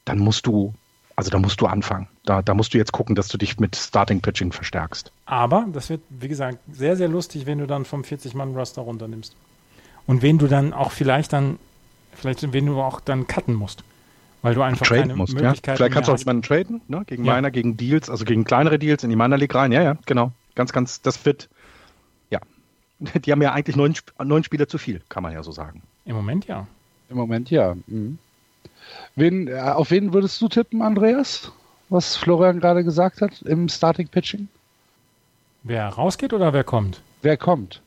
dann 0.05 0.19
musst 0.19 0.45
du 0.45 0.73
also 1.15 1.29
da 1.31 1.39
musst 1.39 1.61
du 1.61 1.67
anfangen. 1.67 2.07
Da, 2.25 2.41
da 2.41 2.53
musst 2.53 2.73
du 2.73 2.77
jetzt 2.77 2.91
gucken, 2.91 3.15
dass 3.15 3.27
du 3.27 3.37
dich 3.37 3.59
mit 3.59 3.75
Starting 3.75 4.19
Pitching 4.19 4.51
verstärkst. 4.51 5.11
Aber 5.25 5.67
das 5.71 5.89
wird, 5.89 6.01
wie 6.09 6.27
gesagt, 6.27 6.57
sehr, 6.71 6.95
sehr 6.95 7.07
lustig, 7.07 7.45
wenn 7.45 7.59
du 7.59 7.67
dann 7.67 7.85
vom 7.85 8.01
40-Mann-Roster 8.01 8.81
runternimmst. 8.81 9.35
Und 10.07 10.21
wen 10.21 10.37
du 10.37 10.47
dann 10.47 10.73
auch 10.73 10.91
vielleicht 10.91 11.33
dann, 11.33 11.59
vielleicht 12.13 12.51
wen 12.51 12.65
du 12.65 12.81
auch 12.81 12.99
dann 12.99 13.27
cutten 13.27 13.53
musst. 13.53 13.83
Weil 14.41 14.53
du 14.53 14.61
einfach 14.61 14.85
Traden 14.85 15.03
keine 15.03 15.15
musst, 15.15 15.33
Möglichkeit 15.33 15.73
ja. 15.73 15.75
Vielleicht 15.77 15.93
kannst 15.93 16.07
du 16.07 16.13
auch 16.13 16.19
jemanden 16.19 16.43
traden, 16.43 16.81
ne? 16.87 17.03
gegen 17.07 17.25
ja. 17.25 17.35
Miner, 17.35 17.49
gegen 17.49 17.77
Deals, 17.77 18.09
also 18.09 18.25
gegen 18.25 18.43
kleinere 18.43 18.77
Deals 18.77 19.03
in 19.03 19.09
die 19.09 19.15
Miner 19.15 19.37
League 19.37 19.55
rein. 19.55 19.71
Ja, 19.71 19.81
ja, 19.81 19.97
genau. 20.05 20.31
Ganz, 20.53 20.71
ganz, 20.71 21.01
das 21.01 21.25
wird, 21.25 21.49
ja. 22.29 22.39
Die 23.25 23.31
haben 23.31 23.41
ja 23.41 23.53
eigentlich 23.53 23.75
neun, 23.75 23.95
neun 24.23 24.43
Spieler 24.43 24.67
zu 24.67 24.77
viel, 24.77 25.01
kann 25.09 25.23
man 25.23 25.33
ja 25.33 25.41
so 25.41 25.51
sagen. 25.51 25.81
Im 26.05 26.15
Moment 26.15 26.45
ja. 26.45 26.67
Im 27.09 27.17
Moment 27.17 27.49
ja. 27.49 27.75
Mhm. 27.87 28.19
Wen, 29.15 29.47
äh, 29.47 29.59
auf 29.59 29.91
wen 29.91 30.13
würdest 30.13 30.39
du 30.41 30.47
tippen, 30.47 30.81
Andreas? 30.81 31.51
Was 31.89 32.15
Florian 32.15 32.59
gerade 32.59 32.83
gesagt 32.83 33.21
hat 33.21 33.41
im 33.43 33.69
Starting 33.69 34.07
Pitching? 34.07 34.47
Wer 35.63 35.87
rausgeht 35.87 36.33
oder 36.33 36.53
wer 36.53 36.63
kommt? 36.63 37.01
Wer 37.21 37.37
kommt? 37.37 37.81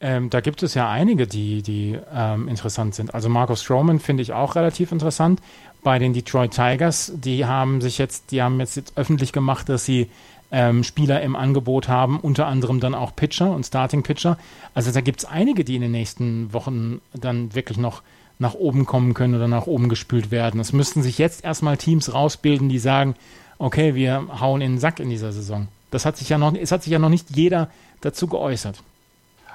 Ähm, 0.00 0.28
da 0.30 0.40
gibt 0.40 0.62
es 0.62 0.74
ja 0.74 0.90
einige, 0.90 1.26
die, 1.26 1.62
die 1.62 1.98
ähm, 2.14 2.48
interessant 2.48 2.94
sind. 2.94 3.14
Also 3.14 3.28
Marcus 3.28 3.62
Stroman 3.62 3.98
finde 3.98 4.22
ich 4.22 4.32
auch 4.32 4.54
relativ 4.54 4.92
interessant. 4.92 5.40
Bei 5.82 5.98
den 5.98 6.12
Detroit 6.12 6.52
Tigers, 6.52 7.12
die 7.14 7.46
haben 7.46 7.80
sich 7.80 7.96
jetzt, 7.98 8.30
die 8.30 8.42
haben 8.42 8.60
jetzt, 8.60 8.76
jetzt 8.76 8.98
öffentlich 8.98 9.32
gemacht, 9.32 9.68
dass 9.68 9.84
sie 9.84 10.10
ähm, 10.52 10.84
Spieler 10.84 11.22
im 11.22 11.34
Angebot 11.34 11.88
haben, 11.88 12.20
unter 12.20 12.46
anderem 12.46 12.80
dann 12.80 12.94
auch 12.94 13.16
Pitcher 13.16 13.50
und 13.50 13.64
Starting 13.64 14.02
Pitcher. 14.02 14.38
Also 14.74 14.92
da 14.92 15.00
gibt 15.00 15.20
es 15.20 15.24
einige, 15.24 15.64
die 15.64 15.76
in 15.76 15.82
den 15.82 15.92
nächsten 15.92 16.52
Wochen 16.52 17.00
dann 17.14 17.54
wirklich 17.54 17.78
noch 17.78 18.02
nach 18.38 18.54
oben 18.54 18.86
kommen 18.86 19.14
können 19.14 19.34
oder 19.34 19.48
nach 19.48 19.66
oben 19.66 19.88
gespült 19.88 20.30
werden. 20.30 20.60
Es 20.60 20.72
müssten 20.72 21.02
sich 21.02 21.18
jetzt 21.18 21.44
erstmal 21.44 21.76
Teams 21.76 22.12
rausbilden, 22.12 22.68
die 22.68 22.78
sagen, 22.78 23.14
okay, 23.58 23.94
wir 23.94 24.40
hauen 24.40 24.60
in 24.60 24.72
den 24.72 24.78
Sack 24.78 25.00
in 25.00 25.10
dieser 25.10 25.32
Saison. 25.32 25.68
Das 25.90 26.04
hat 26.04 26.16
sich 26.16 26.28
ja 26.28 26.38
noch, 26.38 26.54
es 26.54 26.72
hat 26.72 26.82
sich 26.82 26.92
ja 26.92 26.98
noch 26.98 27.08
nicht 27.08 27.34
jeder 27.34 27.70
dazu 28.00 28.26
geäußert. 28.26 28.82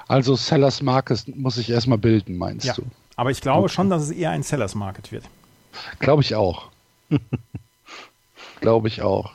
Also 0.08 0.34
Sellers 0.34 0.82
Market 0.82 1.24
muss 1.36 1.54
sich 1.54 1.70
erstmal 1.70 1.98
bilden, 1.98 2.36
meinst 2.36 2.66
ja, 2.66 2.74
du? 2.74 2.82
Aber 3.16 3.30
ich 3.30 3.40
glaube 3.40 3.64
okay. 3.64 3.74
schon, 3.74 3.90
dass 3.90 4.02
es 4.02 4.10
eher 4.10 4.30
ein 4.30 4.42
Sellers 4.42 4.74
Market 4.74 5.12
wird. 5.12 5.24
Glaube 6.00 6.22
ich 6.22 6.34
auch. 6.34 6.68
glaube 8.60 8.88
ich 8.88 9.02
auch. 9.02 9.32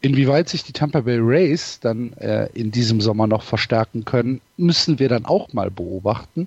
Inwieweit 0.00 0.48
sich 0.48 0.62
die 0.62 0.72
Tampa 0.72 1.00
Bay 1.00 1.18
Rays 1.20 1.80
dann 1.80 2.12
äh, 2.14 2.46
in 2.54 2.70
diesem 2.70 3.00
Sommer 3.00 3.26
noch 3.26 3.42
verstärken 3.42 4.04
können, 4.04 4.40
müssen 4.56 4.98
wir 4.98 5.08
dann 5.08 5.24
auch 5.24 5.52
mal 5.52 5.70
beobachten. 5.70 6.46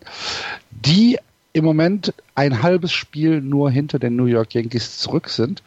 Die 0.71 1.17
im 1.53 1.65
Moment 1.65 2.13
ein 2.36 2.62
halbes 2.62 2.91
Spiel 2.91 3.41
nur 3.41 3.72
hinter 3.72 4.00
den 4.00 4.15
New 4.15 4.25
York 4.25 4.53
Yankees 4.53 4.98
zurück 5.00 5.29
sind 5.29 5.62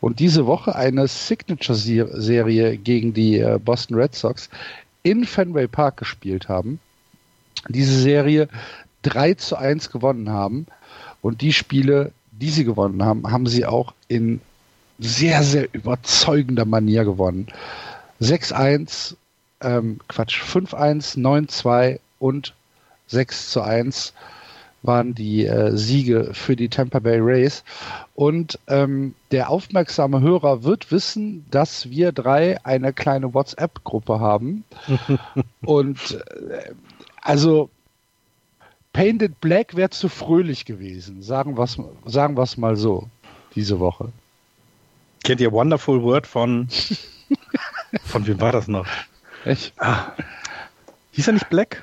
und 0.00 0.20
diese 0.20 0.46
Woche 0.46 0.74
eine 0.76 1.08
Signature-Serie 1.08 2.76
gegen 2.76 3.14
die 3.14 3.38
äh, 3.38 3.58
Boston 3.62 3.96
Red 3.96 4.14
Sox 4.14 4.48
in 5.02 5.24
Fenway 5.24 5.66
Park 5.66 5.96
gespielt 5.96 6.48
haben. 6.48 6.78
Diese 7.68 7.98
Serie 7.98 8.48
3 9.02 9.34
zu 9.34 9.56
1 9.56 9.90
gewonnen 9.90 10.30
haben 10.30 10.66
und 11.20 11.40
die 11.40 11.52
Spiele, 11.52 12.12
die 12.32 12.50
sie 12.50 12.64
gewonnen 12.64 13.02
haben, 13.04 13.30
haben 13.30 13.46
sie 13.46 13.66
auch 13.66 13.92
in 14.08 14.40
sehr, 14.98 15.42
sehr 15.42 15.68
überzeugender 15.72 16.64
Manier 16.64 17.04
gewonnen. 17.04 17.48
6-1, 18.20 19.16
ähm, 19.60 19.98
Quatsch, 20.08 20.40
5-1, 20.40 21.18
9-2 21.18 21.98
und 22.20 22.54
6 23.08 23.50
zu 23.50 23.62
1 23.62 24.12
waren 24.84 25.14
die 25.14 25.46
äh, 25.46 25.76
Siege 25.76 26.30
für 26.32 26.56
die 26.56 26.68
Tampa 26.68 26.98
Bay 26.98 27.18
Rays. 27.18 27.64
Und 28.14 28.58
ähm, 28.68 29.14
der 29.30 29.50
aufmerksame 29.50 30.20
Hörer 30.20 30.62
wird 30.62 30.92
wissen, 30.92 31.44
dass 31.50 31.90
wir 31.90 32.12
drei 32.12 32.64
eine 32.64 32.92
kleine 32.92 33.32
WhatsApp-Gruppe 33.32 34.20
haben. 34.20 34.64
Und 35.64 36.22
äh, 36.50 36.72
also 37.22 37.70
Painted 38.92 39.40
Black 39.40 39.74
wäre 39.74 39.90
zu 39.90 40.08
fröhlich 40.08 40.66
gewesen, 40.66 41.22
sagen 41.22 41.56
wir 41.56 41.66
sagen 42.04 42.36
wir's 42.36 42.56
mal 42.56 42.76
so, 42.76 43.08
diese 43.54 43.80
Woche. 43.80 44.12
Kennt 45.24 45.40
ihr 45.40 45.50
Wonderful 45.50 46.02
Word 46.02 46.26
von 46.26 46.68
von 48.04 48.26
wem 48.26 48.40
war 48.40 48.52
das 48.52 48.68
noch? 48.68 48.86
Echt? 49.44 49.72
Ah. 49.78 50.12
Hieß 51.12 51.28
er 51.28 51.32
nicht 51.32 51.48
Black? 51.48 51.82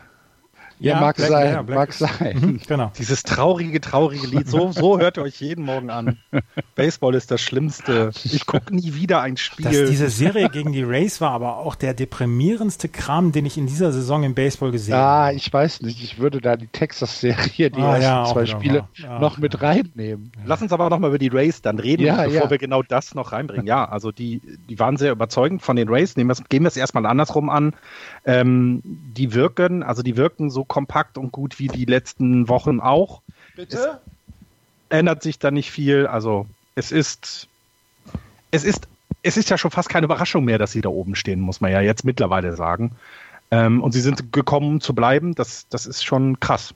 Ja, 0.81 0.99
mag 0.99 1.15
Black, 1.15 1.29
sein, 1.29 1.53
ja, 1.53 1.63
mag 1.63 1.93
sein. 1.93 2.39
Mhm, 2.41 2.59
genau. 2.67 2.91
Dieses 2.97 3.21
traurige, 3.21 3.79
traurige 3.79 4.25
Lied, 4.25 4.49
so, 4.49 4.71
so 4.71 4.97
hört 4.97 5.17
ihr 5.17 5.23
euch 5.23 5.39
jeden 5.39 5.63
Morgen 5.63 5.91
an. 5.91 6.17
Baseball 6.75 7.13
ist 7.13 7.29
das 7.29 7.39
Schlimmste. 7.39 8.09
Ich 8.23 8.47
gucke 8.47 8.75
nie 8.75 8.95
wieder 8.95 9.21
ein 9.21 9.37
Spiel. 9.37 9.65
Dass 9.65 9.89
diese 9.89 10.09
Serie 10.09 10.49
gegen 10.49 10.71
die 10.71 10.81
Rays 10.81 11.21
war 11.21 11.31
aber 11.31 11.57
auch 11.57 11.75
der 11.75 11.93
deprimierendste 11.93 12.89
Kram, 12.89 13.31
den 13.31 13.45
ich 13.45 13.59
in 13.59 13.67
dieser 13.67 13.91
Saison 13.91 14.23
im 14.23 14.33
Baseball 14.33 14.71
gesehen 14.71 14.95
ah, 14.95 14.97
habe. 14.97 15.21
Ah, 15.25 15.31
ich 15.33 15.53
weiß 15.53 15.81
nicht. 15.83 16.03
Ich 16.03 16.17
würde 16.17 16.41
da 16.41 16.55
die 16.55 16.67
Texas-Serie, 16.67 17.69
die 17.69 17.79
ah, 17.79 17.97
ersten 17.97 18.01
ja, 18.01 18.25
zwei 18.25 18.45
Spiele, 18.47 18.87
ja, 18.95 19.19
noch 19.19 19.37
mit 19.37 19.61
reinnehmen. 19.61 20.31
Lass 20.45 20.63
uns 20.63 20.73
aber 20.73 20.89
noch 20.89 20.97
mal 20.97 21.09
über 21.09 21.19
die 21.19 21.27
Rays 21.27 21.61
dann 21.61 21.77
reden, 21.77 22.05
bevor 22.05 22.49
wir 22.49 22.57
genau 22.57 22.81
das 22.81 23.13
noch 23.13 23.33
reinbringen. 23.33 23.67
Ja, 23.67 23.85
also 23.85 24.11
die, 24.11 24.41
die 24.67 24.79
waren 24.79 24.97
sehr 24.97 25.11
überzeugend 25.11 25.61
von 25.61 25.75
den 25.75 25.89
Rays. 25.89 26.15
Nehmen 26.17 26.35
wir, 26.35 26.43
gehen 26.49 26.63
wir 26.63 26.69
es 26.69 26.77
erstmal 26.77 27.05
andersrum 27.05 27.51
an. 27.51 27.73
Ähm, 28.25 28.81
die 28.83 29.35
wirken, 29.35 29.83
also 29.83 30.01
die 30.01 30.17
wirken 30.17 30.49
so 30.49 30.65
kompakt 30.71 31.17
und 31.17 31.33
gut 31.33 31.59
wie 31.59 31.67
die 31.67 31.83
letzten 31.83 32.47
Wochen 32.47 32.79
auch. 32.79 33.21
Bitte? 33.57 33.99
Es 34.87 34.97
ändert 34.97 35.21
sich 35.21 35.37
da 35.37 35.51
nicht 35.51 35.69
viel. 35.69 36.07
Also 36.07 36.47
es 36.75 36.93
ist, 36.93 37.49
es 38.51 38.63
ist, 38.63 38.87
es 39.21 39.35
ist 39.35 39.49
ja 39.49 39.57
schon 39.57 39.71
fast 39.71 39.89
keine 39.89 40.05
Überraschung 40.05 40.45
mehr, 40.45 40.57
dass 40.57 40.71
sie 40.71 40.79
da 40.79 40.87
oben 40.87 41.15
stehen, 41.15 41.41
muss 41.41 41.59
man 41.59 41.73
ja 41.73 41.81
jetzt 41.81 42.05
mittlerweile 42.05 42.55
sagen. 42.55 42.91
Ähm, 43.51 43.83
und 43.83 43.91
sie 43.91 43.99
sind 43.99 44.31
gekommen, 44.31 44.67
um 44.67 44.81
zu 44.81 44.95
bleiben. 44.95 45.35
Das, 45.35 45.67
das 45.67 45.85
ist 45.85 46.05
schon 46.05 46.39
krass. 46.39 46.73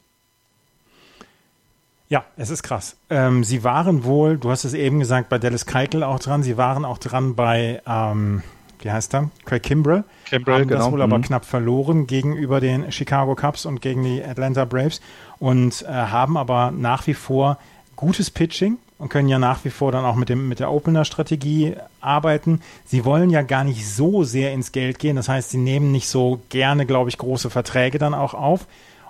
Ja, 2.09 2.25
es 2.35 2.49
ist 2.49 2.63
krass. 2.63 2.97
Ähm, 3.09 3.45
sie 3.45 3.63
waren 3.63 4.03
wohl, 4.03 4.37
du 4.37 4.51
hast 4.51 4.65
es 4.65 4.73
eben 4.73 4.99
gesagt, 4.99 5.29
bei 5.29 5.39
Dallas 5.39 5.65
Keitel 5.65 6.03
auch 6.03 6.19
dran. 6.19 6.43
Sie 6.43 6.57
waren 6.57 6.83
auch 6.83 6.97
dran 6.97 7.35
bei, 7.35 7.81
ähm, 7.87 8.43
wie 8.81 8.91
heißt 8.91 9.13
er? 9.15 9.29
Craig 9.45 9.63
Kimbrell. 9.63 10.03
Kimbrell, 10.25 10.61
haben 10.61 10.67
genau. 10.67 10.83
das 10.83 10.91
wohl 10.91 11.01
aber 11.01 11.17
mhm. 11.17 11.23
knapp 11.23 11.45
verloren 11.45 12.07
gegenüber 12.07 12.59
den 12.59 12.91
Chicago 12.91 13.35
Cubs 13.35 13.65
und 13.65 13.81
gegen 13.81 14.03
die 14.03 14.23
Atlanta 14.23 14.65
Braves 14.65 15.01
und 15.39 15.83
äh, 15.83 15.91
haben 15.91 16.37
aber 16.37 16.71
nach 16.71 17.07
wie 17.07 17.13
vor 17.13 17.57
gutes 17.95 18.29
Pitching 18.29 18.77
und 18.97 19.09
können 19.09 19.27
ja 19.27 19.39
nach 19.39 19.65
wie 19.65 19.69
vor 19.69 19.91
dann 19.91 20.05
auch 20.05 20.15
mit, 20.15 20.29
dem, 20.29 20.47
mit 20.47 20.59
der 20.59 20.71
Opener-Strategie 20.71 21.75
arbeiten. 21.99 22.61
Sie 22.85 23.03
wollen 23.03 23.29
ja 23.29 23.41
gar 23.41 23.63
nicht 23.63 23.87
so 23.87 24.23
sehr 24.23 24.53
ins 24.53 24.71
Geld 24.71 24.99
gehen. 24.99 25.17
Das 25.17 25.27
heißt, 25.27 25.49
sie 25.49 25.57
nehmen 25.57 25.91
nicht 25.91 26.07
so 26.07 26.41
gerne, 26.49 26.85
glaube 26.85 27.09
ich, 27.09 27.17
große 27.17 27.49
Verträge 27.49 27.97
dann 27.97 28.13
auch 28.13 28.33
auf. 28.33 28.67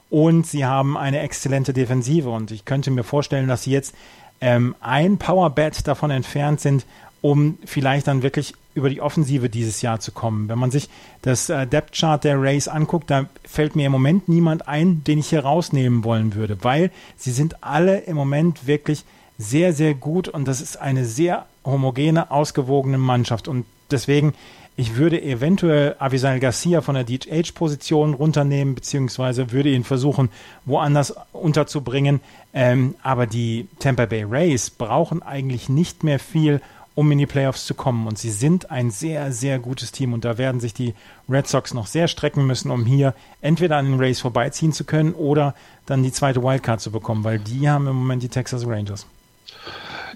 Und 0.10 0.48
sie 0.48 0.66
haben 0.66 0.98
eine 0.98 1.20
exzellente 1.20 1.74
Defensive. 1.74 2.30
Und 2.30 2.52
ich 2.52 2.66
könnte 2.66 2.90
mir 2.90 3.04
vorstellen, 3.04 3.48
dass 3.48 3.64
sie 3.64 3.72
jetzt 3.72 3.94
ähm, 4.42 4.76
ein 4.82 5.18
Power-Bet 5.18 5.88
davon 5.88 6.10
entfernt 6.10 6.62
sind, 6.62 6.86
um 7.22 7.58
vielleicht 7.66 8.08
dann 8.08 8.24
wirklich 8.24 8.54
über 8.76 8.90
die 8.90 9.02
Offensive 9.02 9.50
dieses 9.50 9.82
Jahr 9.82 10.00
zu 10.00 10.12
kommen. 10.12 10.48
Wenn 10.48 10.60
man 10.60 10.70
sich 10.70 10.90
das 11.24 11.50
äh, 11.50 11.66
Depth 11.66 11.96
Chart 11.96 12.24
der 12.24 12.40
Rays 12.40 12.68
anguckt, 12.68 13.10
da 13.10 13.26
fällt 13.44 13.76
mir 13.76 13.88
im 13.88 13.92
Moment 13.92 14.30
niemand 14.30 14.68
ein, 14.68 15.04
den 15.04 15.20
ich 15.20 15.30
hier 15.30 15.44
rausnehmen 15.44 16.04
wollen 16.04 16.36
würde, 16.36 16.64
weil 16.64 16.92
sie 17.18 17.32
sind 17.32 17.64
alle 17.64 18.02
im 18.02 18.16
Moment 18.16 18.68
wirklich 18.68 19.06
sehr, 19.38 19.74
sehr 19.74 19.96
gut 19.96 20.28
und 20.28 20.48
das 20.48 20.62
ist 20.62 20.78
eine 20.78 21.06
sehr 21.06 21.46
homogene, 21.66 22.30
ausgewogene 22.30 22.98
Mannschaft 22.98 23.48
und 23.48 23.66
deswegen 23.90 24.34
ich 24.78 24.98
würde 24.98 25.22
eventuell 25.22 25.96
Avisal 26.00 26.42
Garcia 26.42 26.82
von 26.82 26.96
der 26.96 27.06
DH-Position 27.06 28.14
runternehmen, 28.14 28.76
beziehungsweise 28.76 29.54
würde 29.54 29.70
ihn 29.70 29.86
versuchen, 29.86 30.30
woanders 30.66 31.16
unterzubringen. 31.32 32.20
Ähm, 32.54 32.96
aber 33.02 33.26
die 33.26 33.70
Tampa 33.80 34.06
Bay 34.06 34.24
Rays 34.24 34.70
brauchen 34.70 35.24
eigentlich 35.24 35.70
nicht 35.70 36.04
mehr 36.04 36.20
viel, 36.20 36.60
um 36.96 37.12
in 37.12 37.18
die 37.18 37.26
Playoffs 37.26 37.66
zu 37.66 37.76
kommen. 37.76 38.08
Und 38.08 38.18
sie 38.18 38.32
sind 38.32 38.72
ein 38.72 38.90
sehr, 38.90 39.32
sehr 39.32 39.60
gutes 39.60 39.92
Team. 39.92 40.14
Und 40.14 40.26
da 40.26 40.38
werden 40.38 40.60
sich 40.60 40.74
die 40.74 40.96
Red 41.30 41.48
Sox 41.48 41.74
noch 41.74 41.88
sehr 41.88 42.08
strecken 42.08 42.48
müssen, 42.48 42.72
um 42.72 42.86
hier 42.86 43.14
entweder 43.42 43.78
an 43.78 43.86
den 43.86 44.00
Rays 44.00 44.22
vorbeiziehen 44.22 44.72
zu 44.72 44.86
können 44.86 45.14
oder 45.14 45.54
dann 45.86 46.04
die 46.04 46.12
zweite 46.12 46.42
Wildcard 46.42 46.82
zu 46.82 46.92
bekommen, 46.92 47.24
weil 47.24 47.40
die 47.40 47.70
haben 47.70 47.88
im 47.88 47.96
Moment 47.96 48.24
die 48.24 48.30
Texas 48.30 48.66
Rangers. 48.66 49.06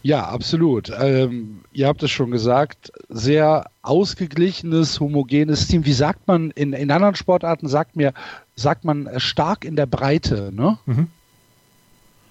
Ja, 0.02 0.30
absolut. 0.30 0.92
Ähm, 0.98 1.62
ihr 1.74 1.88
habt 1.88 2.02
es 2.04 2.12
schon 2.12 2.32
gesagt, 2.32 2.92
sehr 3.10 3.70
ausgeglichenes, 3.82 5.00
homogenes 5.00 5.68
Team. 5.68 5.86
Wie 5.86 5.94
sagt 5.94 6.28
man 6.28 6.52
in, 6.52 6.74
in 6.74 6.90
anderen 6.92 7.16
Sportarten, 7.16 7.68
sagt 7.68 7.96
mir, 7.96 8.14
sagt 8.56 8.86
man 8.86 9.10
stark 9.18 9.66
in 9.66 9.76
der 9.76 9.86
Breite, 9.86 10.52
ne? 10.54 10.78
Mhm. 10.86 11.08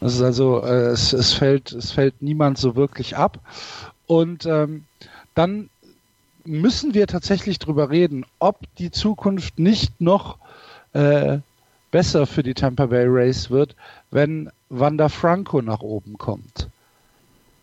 Das 0.01 0.15
ist 0.15 0.23
also, 0.23 0.63
äh, 0.63 0.91
es, 0.91 1.13
es, 1.13 1.33
fällt, 1.33 1.73
es 1.73 1.91
fällt 1.91 2.23
niemand 2.23 2.57
so 2.57 2.77
wirklich 2.77 3.17
ab. 3.17 3.41
Und 4.09 4.47
ähm, 4.47 4.85
dann 5.35 5.71
müssen 6.45 6.95
wir 6.95 7.07
tatsächlich 7.07 7.61
drüber 7.61 7.91
reden, 7.91 8.25
ob 8.41 8.59
die 8.79 8.91
Zukunft 8.91 9.59
nicht 9.59 10.01
noch 10.01 10.39
äh, 10.95 11.39
besser 11.91 12.27
für 12.27 12.43
die 12.43 12.55
Tampa 12.55 12.87
Bay 12.87 13.05
Race 13.07 13.51
wird, 13.51 13.77
wenn 14.11 14.51
Wanda 14.71 15.09
Franco 15.09 15.63
nach 15.63 15.81
oben 15.81 16.19
kommt. 16.19 16.69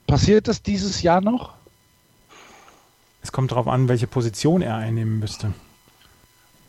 Passiert 0.08 0.48
das 0.48 0.62
dieses 0.62 1.02
Jahr 1.02 1.20
noch? 1.20 1.56
Es 3.24 3.32
kommt 3.32 3.52
darauf 3.52 3.68
an, 3.68 3.88
welche 3.88 4.08
Position 4.08 4.62
er 4.62 4.76
einnehmen 4.76 5.20
müsste. 5.20 5.52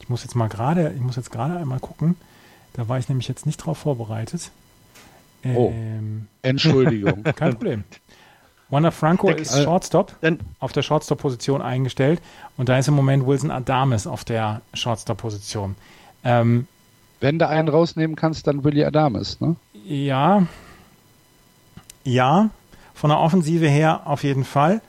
Ich 0.00 0.08
muss 0.08 0.22
jetzt 0.22 0.34
mal 0.34 0.48
gerade, 0.48 0.92
ich 0.94 1.02
muss 1.02 1.16
jetzt 1.16 1.30
gerade 1.30 1.58
einmal 1.58 1.80
gucken. 1.80 2.16
Da 2.72 2.88
war 2.88 2.98
ich 2.98 3.10
nämlich 3.10 3.28
jetzt 3.28 3.44
nicht 3.44 3.58
drauf 3.58 3.76
vorbereitet. 3.76 4.50
Oh. 5.44 5.70
Ähm, 5.74 6.28
Entschuldigung. 6.40 7.22
Kein 7.36 7.52
Problem. 7.52 7.84
Wanda 8.68 8.90
Franco 8.90 9.28
der, 9.28 9.38
ist 9.38 9.54
äh, 9.54 9.62
Shortstop 9.62 10.12
äh, 10.22 10.32
auf 10.58 10.72
der 10.72 10.82
Shortstop-Position 10.82 11.62
eingestellt 11.62 12.20
und 12.56 12.68
da 12.68 12.78
ist 12.78 12.88
im 12.88 12.94
Moment 12.94 13.26
Wilson 13.26 13.50
Adames 13.50 14.06
auf 14.06 14.24
der 14.24 14.60
Shortstop-Position. 14.74 15.76
Ähm, 16.24 16.66
Wenn 17.20 17.38
du 17.38 17.48
einen 17.48 17.68
rausnehmen 17.68 18.16
kannst, 18.16 18.46
dann 18.46 18.64
Willie 18.64 18.86
Adames, 18.86 19.40
ne? 19.40 19.56
Ja. 19.84 20.46
Ja, 22.02 22.50
von 22.94 23.10
der 23.10 23.20
Offensive 23.20 23.68
her 23.68 24.02
auf 24.04 24.24
jeden 24.24 24.44
Fall. 24.44 24.80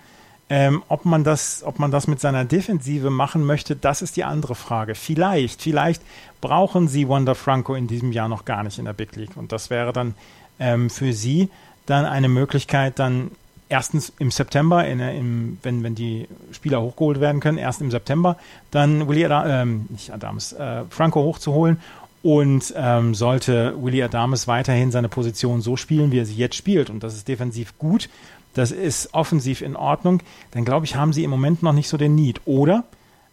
Ähm, 0.50 0.82
ob 0.88 1.04
man 1.04 1.26
das, 1.26 1.62
ob 1.66 1.78
man 1.78 1.92
das 1.92 2.08
mit 2.08 2.22
seiner 2.22 2.46
Defensive 2.46 3.10
machen 3.10 3.44
möchte, 3.44 3.76
das 3.76 4.02
ist 4.02 4.16
die 4.16 4.24
andere 4.24 4.56
Frage. 4.56 4.96
Vielleicht, 4.96 5.62
vielleicht 5.62 6.02
brauchen 6.40 6.88
sie 6.88 7.10
Wanda 7.10 7.34
Franco 7.34 7.76
in 7.76 7.88
diesem 7.88 8.14
Jahr 8.14 8.30
noch 8.30 8.46
gar 8.46 8.64
nicht 8.64 8.80
in 8.80 8.86
der 8.86 8.94
Big 8.94 9.16
League 9.18 9.36
und 9.36 9.52
das 9.52 9.70
wäre 9.70 9.92
dann 9.92 10.16
ähm, 10.58 10.90
für 10.90 11.12
sie 11.12 11.50
dann 11.86 12.06
eine 12.06 12.30
Möglichkeit, 12.30 12.98
dann 12.98 13.32
erstens 13.70 14.14
im 14.20 14.32
September, 14.32 14.86
in, 14.86 15.00
im, 15.00 15.58
wenn, 15.64 15.84
wenn 15.84 15.96
die 15.96 16.28
Spieler 16.52 16.82
hochgeholt 16.82 17.20
werden 17.20 17.42
können, 17.42 17.58
erst 17.58 17.82
im 17.82 17.92
September, 17.92 18.38
dann 18.72 19.08
Willie 19.08 19.26
Adam, 19.26 19.50
ähm, 19.50 19.86
nicht 19.90 20.12
Adams, 20.12 20.54
äh, 20.54 20.84
Franco 20.90 21.22
hochzuholen 21.22 21.78
und 22.24 22.74
ähm, 22.76 23.16
sollte 23.16 23.76
Willie 23.82 24.04
Adames 24.04 24.48
weiterhin 24.48 24.92
seine 24.92 25.10
Position 25.10 25.62
so 25.62 25.78
spielen, 25.78 26.12
wie 26.12 26.20
er 26.20 26.26
sie 26.26 26.36
jetzt 26.36 26.56
spielt, 26.56 26.90
und 26.90 27.04
das 27.04 27.16
ist 27.16 27.28
defensiv 27.28 27.78
gut, 27.78 28.10
das 28.54 28.72
ist 28.72 29.14
offensiv 29.14 29.62
in 29.62 29.76
Ordnung, 29.76 30.22
dann 30.52 30.66
glaube 30.66 30.86
ich, 30.86 30.96
haben 30.96 31.14
sie 31.14 31.24
im 31.24 31.30
Moment 31.30 31.62
noch 31.62 31.74
nicht 31.74 31.90
so 31.90 31.98
den 31.98 32.16
Need. 32.16 32.42
Oder 32.46 32.86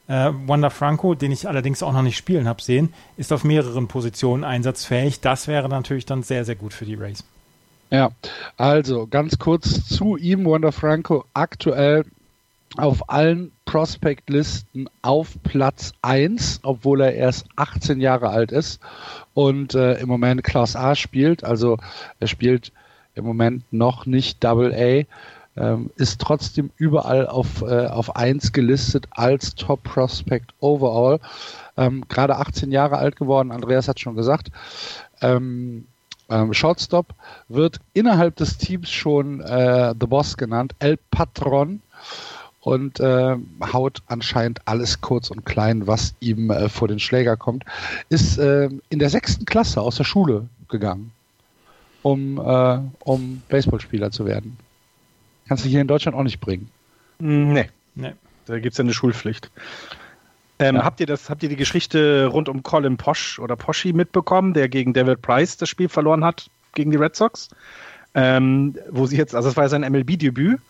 äh, 0.07 0.31
Wanda 0.47 0.68
Franco, 0.68 1.14
den 1.14 1.33
ich 1.33 1.49
allerdings 1.49 1.83
auch 1.83 1.92
noch 1.92 2.03
nicht 2.03 2.18
spielen 2.18 2.47
habe 2.47 2.61
sehen, 2.61 2.92
ist 3.16 3.33
auf 3.33 3.42
mehreren 3.42 3.88
Positionen 3.88 4.44
einsatzfähig. 4.44 5.20
Das 5.20 5.49
wäre 5.49 5.68
natürlich 5.68 6.05
dann 6.05 6.23
sehr, 6.23 6.44
sehr 6.44 6.57
gut 6.57 6.75
für 6.75 6.85
die 6.85 6.94
Race. 6.94 7.25
Ja, 7.94 8.11
also 8.57 9.07
ganz 9.07 9.38
kurz 9.38 9.87
zu 9.87 10.16
ihm, 10.16 10.46
Wanda 10.46 10.72
Franco, 10.72 11.26
aktuell 11.33 12.04
auf 12.76 13.09
allen 13.09 13.52
Prospect-Listen 13.66 14.88
auf 15.00 15.40
Platz 15.44 15.92
1, 16.02 16.59
obwohl 16.64 17.02
er 17.02 17.14
erst 17.14 17.46
18 17.54 18.00
Jahre 18.00 18.30
alt 18.30 18.50
ist 18.50 18.80
und 19.33 19.76
äh, 19.76 20.00
im 20.00 20.09
Moment 20.09 20.42
Class 20.42 20.74
A 20.74 20.96
spielt. 20.96 21.44
Also 21.44 21.78
er 22.18 22.26
spielt 22.26 22.72
im 23.14 23.24
Moment 23.24 23.62
noch 23.72 24.07
nicht 24.07 24.42
Double 24.42 24.74
A, 24.74 25.04
ähm, 25.57 25.90
ist 25.94 26.20
trotzdem 26.20 26.72
überall 26.76 27.28
auf, 27.28 27.62
äh, 27.62 27.87
auf 27.87 28.16
1 28.16 28.52
gelistet 28.52 29.07
als 29.12 29.54
Top 29.54 29.85
Prospect 29.85 30.52
overall. 30.59 31.20
Ähm, 31.76 32.07
Gerade 32.09 32.38
18 32.38 32.72
Jahre 32.72 32.98
alt 32.98 33.14
geworden, 33.14 33.52
Andreas 33.52 33.87
hat 33.87 34.00
schon 34.00 34.16
gesagt. 34.16 34.50
Ähm, 35.20 35.87
ähm, 36.30 36.52
Shortstop 36.54 37.14
wird 37.48 37.80
innerhalb 37.92 38.37
des 38.37 38.56
Teams 38.58 38.90
schon 38.90 39.40
äh, 39.40 39.94
The 39.98 40.06
Boss 40.06 40.37
genannt, 40.37 40.74
El 40.78 40.98
Patron 41.10 41.80
und 42.60 42.98
äh, 42.98 43.37
haut 43.72 44.02
anscheinend 44.06 44.60
alles 44.64 45.00
kurz 45.00 45.30
und 45.30 45.44
klein, 45.44 45.87
was 45.87 46.14
ihm 46.20 46.50
äh, 46.50 46.68
vor 46.68 46.88
den 46.88 46.98
Schläger 46.98 47.37
kommt. 47.37 47.64
Ist 48.08 48.38
äh, 48.38 48.70
in 48.88 48.98
der 48.98 49.10
sechsten 49.10 49.44
Klasse 49.44 49.82
aus 49.82 49.96
der 49.96 50.04
Schule 50.04 50.48
gegangen, 50.68 51.12
um, 52.02 52.38
äh, 52.38 52.78
um 53.04 53.42
Baseballspieler 53.48 54.10
zu 54.10 54.24
werden. 54.24 54.56
Kannst 55.46 55.64
du 55.64 55.68
hier 55.68 55.82
in 55.82 55.88
Deutschland 55.88 56.16
auch 56.16 56.22
nicht 56.22 56.40
bringen. 56.40 56.70
Nee. 57.18 57.68
nee. 57.94 58.14
Da 58.46 58.58
gibt 58.58 58.72
es 58.72 58.78
ja 58.78 58.84
eine 58.84 58.94
Schulpflicht. 58.94 59.50
Ähm, 60.58 60.76
ja. 60.76 60.84
Habt 60.84 61.00
ihr 61.00 61.06
das, 61.06 61.30
habt 61.30 61.42
ihr 61.42 61.48
die 61.48 61.56
Geschichte 61.56 62.26
rund 62.26 62.48
um 62.48 62.62
Colin 62.62 62.96
Posch 62.96 63.38
oder 63.38 63.56
Poschi 63.56 63.92
mitbekommen, 63.92 64.54
der 64.54 64.68
gegen 64.68 64.92
David 64.92 65.22
Price 65.22 65.56
das 65.56 65.68
Spiel 65.68 65.88
verloren 65.88 66.24
hat 66.24 66.50
gegen 66.74 66.90
die 66.90 66.96
Red 66.96 67.16
Sox? 67.16 67.48
Ähm, 68.14 68.76
wo 68.90 69.06
sie 69.06 69.16
jetzt, 69.16 69.34
also 69.34 69.48
das 69.48 69.56
war 69.56 69.64
ja 69.64 69.68
sein 69.68 69.80
MLB-Debüt 69.80 70.60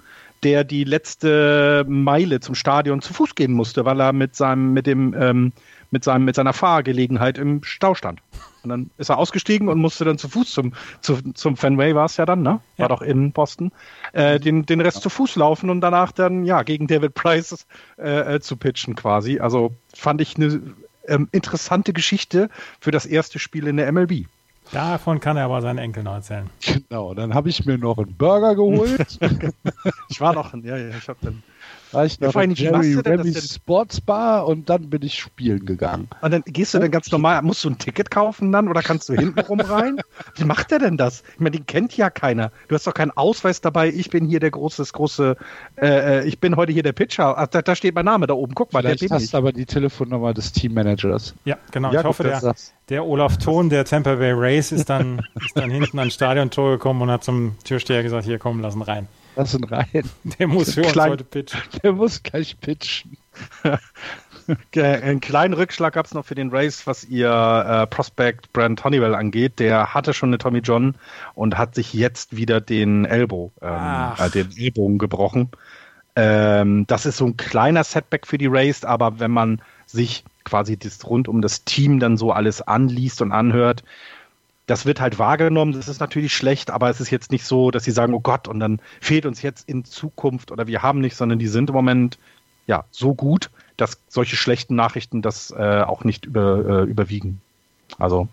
der 0.45 0.63
die 0.63 0.85
letzte 0.85 1.85
Meile 1.89 2.39
zum 2.41 2.55
Stadion 2.55 3.01
zu 3.01 3.15
Fuß 3.15 3.35
gehen 3.35 3.53
musste, 3.53 3.85
weil 3.85 4.01
er 4.01 4.13
mit 4.13 4.37
seinem, 4.37 4.73
mit 4.73 4.87
dem, 4.87 5.15
ähm, 5.19 5.53
mit 5.91 6.05
seinem, 6.05 6.25
mit 6.25 6.37
seiner 6.37 6.53
Fahrgelegenheit 6.53 7.39
im 7.39 7.65
Stau 7.65 7.95
stand. 7.95 8.21
Und 8.65 8.71
dann 8.71 8.91
ist 8.99 9.11
er 9.11 9.19
ausgestiegen 9.19 9.69
und 9.69 9.79
musste 9.79 10.05
dann 10.05 10.19
zu 10.19 10.29
Fuß 10.29 10.51
zum, 10.51 10.73
zu, 11.01 11.19
zum 11.35 11.57
Fenway 11.57 11.95
war 11.95 12.07
es 12.07 12.17
ja 12.17 12.27
dann, 12.27 12.43
ne? 12.43 12.61
War 12.77 12.85
ja. 12.85 12.89
doch 12.89 13.03
in 13.03 13.33
Boston, 13.33 13.73
äh, 14.13 14.41
den, 14.41 14.67
den 14.67 14.81
Rest 14.81 15.03
zu 15.03 15.11
Fuß 15.11 15.37
laufen 15.37 15.71
und 15.71 15.81
danach 15.81 16.13
dann, 16.13 16.45
ja, 16.45 16.63
gegen 16.63 16.87
David 16.87 17.15
Price 17.15 17.67
äh, 17.99 18.37
äh, 18.37 18.41
zu 18.41 18.57
pitchen 18.57 18.95
quasi. 18.95 19.39
Also 19.39 19.73
fand 19.95 20.21
ich 20.21 20.37
eine 20.37 20.75
ähm, 21.07 21.29
interessante 21.33 21.93
Geschichte 21.93 22.49
für 22.81 22.91
das 22.91 23.07
erste 23.07 23.39
Spiel 23.39 23.67
in 23.67 23.77
der 23.77 23.91
MLB. 23.93 24.27
Davon 24.73 25.21
kann 25.21 25.37
er 25.37 25.45
aber 25.45 25.61
seinen 25.61 25.79
Enkel 25.79 26.03
noch 26.03 26.15
erzählen. 26.15 26.49
Genau, 26.61 27.15
dann 27.15 27.35
habe 27.35 27.49
ich 27.49 27.67
mir 27.67 27.77
noch 27.77 27.99
einen 27.99 28.17
Burger 28.17 28.55
geholt. 28.55 29.19
ich 30.09 30.21
war 30.21 30.33
noch, 30.33 30.55
ja, 30.55 30.77
ja, 30.77 30.97
ich 30.97 31.09
habe 31.09 31.19
dann 31.23 31.43
war 31.95 32.05
ich 32.05 32.21
noch 32.21 32.35
in 32.37 32.55
Jerry 32.55 32.95
Remy's 32.95 33.55
Sportsbar 33.55 34.47
und 34.47 34.69
dann 34.69 34.91
bin 34.91 35.03
ich 35.03 35.19
spielen 35.19 35.65
gegangen. 35.65 36.09
Und 36.21 36.31
dann 36.33 36.43
gehst 36.47 36.75
du 36.75 36.79
dann 36.79 36.91
ganz 36.91 37.11
normal, 37.11 37.43
musst 37.43 37.65
du 37.65 37.71
ein 37.71 37.79
Ticket 37.79 38.11
kaufen 38.11 38.53
dann 38.53 38.69
oder 38.69 38.83
kannst 38.83 39.09
du 39.09 39.15
hintenrum 39.15 39.61
rein? 39.61 40.01
Wie 40.37 40.45
macht 40.45 40.71
der 40.71 40.79
denn 40.79 40.97
das? 40.97 41.23
Ich 41.35 41.41
meine, 41.41 41.53
den 41.53 41.67
kennt 41.67 41.97
ja 41.97 42.11
keiner. 42.11 42.51
Du 42.69 42.75
hast 42.75 42.87
doch 42.87 42.95
keinen 42.95 43.13
Ausweis 43.13 43.61
dabei. 43.61 43.89
Ich 43.89 44.11
bin 44.11 44.27
hier 44.27 44.41
der 44.41 44.51
große, 44.51 44.83
das 44.83 44.93
große, 44.93 45.37
äh, 45.77 45.87
äh, 45.87 46.27
ich 46.27 46.39
bin 46.39 46.57
heute 46.57 46.73
hier 46.73 46.83
der 46.83 46.93
Pitcher. 46.93 47.37
Ach, 47.39 47.47
da, 47.47 47.63
da, 47.63 47.75
steht 47.75 47.95
mein 47.95 48.05
Name 48.05 48.27
da 48.27 48.35
oben. 48.35 48.55
Guck 48.55 48.73
mal, 48.73 48.83
Vielleicht 48.83 49.03
der 49.03 49.11
hast 49.11 49.25
ich. 49.25 49.35
aber 49.35 49.53
die 49.53 49.67
Telefonnummer 49.67 50.35
des 50.35 50.53
Teammanagers. 50.53 51.35
Ja, 51.45 51.57
genau. 51.71 51.93
Ja, 51.93 52.01
ich 52.01 52.07
hoffe, 52.07 52.25
der, 52.25 52.55
der 52.89 53.05
Olaf 53.05 53.39
Thon, 53.39 53.69
der 53.69 53.85
Tampa 53.85 54.17
Bay 54.17 54.33
Race, 54.35 54.73
ist 54.73 54.91
dann, 54.91 55.21
ist 55.45 55.57
dann 55.57 55.71
hinten 55.71 55.99
ans 55.99 56.15
Stadiontor 56.15 56.73
gekommen 56.73 57.03
und 57.03 57.11
hat 57.11 57.25
zum 57.25 57.57
Türsteher 57.65 58.03
gesagt, 58.03 58.25
hier 58.25 58.39
kommen, 58.39 58.61
lassen 58.61 58.83
rein. 58.83 59.09
Lassen 59.37 59.65
rein. 59.65 59.87
Der 60.39 60.49
muss 60.49 60.75
für 60.75 60.83
uns 60.83 60.93
Klein, 60.93 61.11
heute 61.11 61.25
pitchen. 61.25 61.61
Der 61.83 61.93
muss 61.93 62.23
gleich 62.23 62.59
pitchen. 62.61 63.17
Einen 64.77 65.21
kleinen 65.21 65.55
Rückschlag 65.55 65.95
gab 65.95 66.05
es 66.05 66.13
noch 66.13 66.27
für 66.27 66.35
den 66.35 66.51
Race, 66.51 66.87
was 66.87 67.05
ihr 67.05 67.31
äh, 67.31 67.87
Prospect 67.87 68.53
Brent 68.53 68.85
Honeywell 68.85 69.15
angeht. 69.15 69.59
Der 69.59 69.95
hatte 69.95 70.13
schon 70.13 70.29
eine 70.29 70.39
Tommy 70.39 70.59
John 70.59 70.97
und 71.35 71.57
hat 71.57 71.75
sich 71.75 71.95
jetzt 71.95 72.37
wieder 72.37 72.61
den 72.61 73.07
Elbow, 73.07 73.53
ähm, 73.63 74.13
äh, 74.19 74.31
den 74.31 74.55
Ellbogen 74.57 74.99
gebrochen. 74.99 75.51
Ähm, 76.15 76.87
das 76.87 77.07
ist 77.07 77.17
so 77.17 77.27
ein 77.27 77.37
kleiner 77.37 77.85
Setback 77.85 78.27
für 78.27 78.39
die 78.39 78.47
Race, 78.47 78.85
aber 78.85 79.19
wenn 79.19 79.31
man 79.31 79.63
sich 79.87 80.25
quasi 80.45 80.77
das 80.77 81.05
rund 81.07 81.27
um 81.27 81.41
das 81.41 81.65
Team 81.65 81.99
dann 81.99 82.17
so 82.17 82.31
alles 82.31 82.63
anliest 82.63 83.23
und 83.23 83.33
anhört, 83.33 83.83
das 84.67 84.87
wird 84.87 85.01
halt 85.01 85.19
wahrgenommen, 85.19 85.73
das 85.73 85.89
ist 85.89 86.01
natürlich 86.01 86.35
schlecht, 86.35 86.71
aber 86.71 86.89
es 86.89 87.01
ist 87.01 87.11
jetzt 87.11 87.31
nicht 87.31 87.45
so, 87.45 87.71
dass 87.71 87.85
sie 87.85 87.91
sagen, 87.91 88.15
oh 88.15 88.21
Gott, 88.21 88.49
und 88.49 88.61
dann 88.61 88.81
fehlt 89.01 89.27
uns 89.27 89.43
jetzt 89.43 89.69
in 89.69 89.85
Zukunft 89.85 90.51
oder 90.51 90.67
wir 90.67 90.83
haben 90.83 91.01
nicht, 91.01 91.17
sondern 91.17 91.39
die 91.39 91.49
sind 91.49 91.71
im 91.71 91.75
Moment 91.75 92.19
ja 92.67 92.85
so 92.91 93.15
gut, 93.15 93.51
dass 93.77 93.99
solche 94.09 94.37
schlechten 94.37 94.75
Nachrichten 94.75 95.21
das 95.21 95.51
äh, 95.51 95.83
auch 95.83 96.05
nicht 96.05 96.25
über, 96.25 96.83
äh, 96.83 96.83
überwiegen. 96.85 97.41
Also 97.99 98.29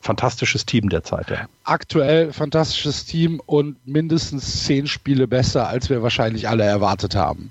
fantastisches 0.00 0.66
Team 0.66 0.88
derzeit. 0.88 1.30
Ja. 1.30 1.48
Aktuell 1.64 2.32
fantastisches 2.32 3.04
Team 3.04 3.40
und 3.44 3.76
mindestens 3.86 4.64
zehn 4.64 4.86
Spiele 4.86 5.28
besser, 5.28 5.68
als 5.68 5.88
wir 5.88 6.02
wahrscheinlich 6.02 6.48
alle 6.48 6.64
erwartet 6.64 7.14
haben. 7.14 7.50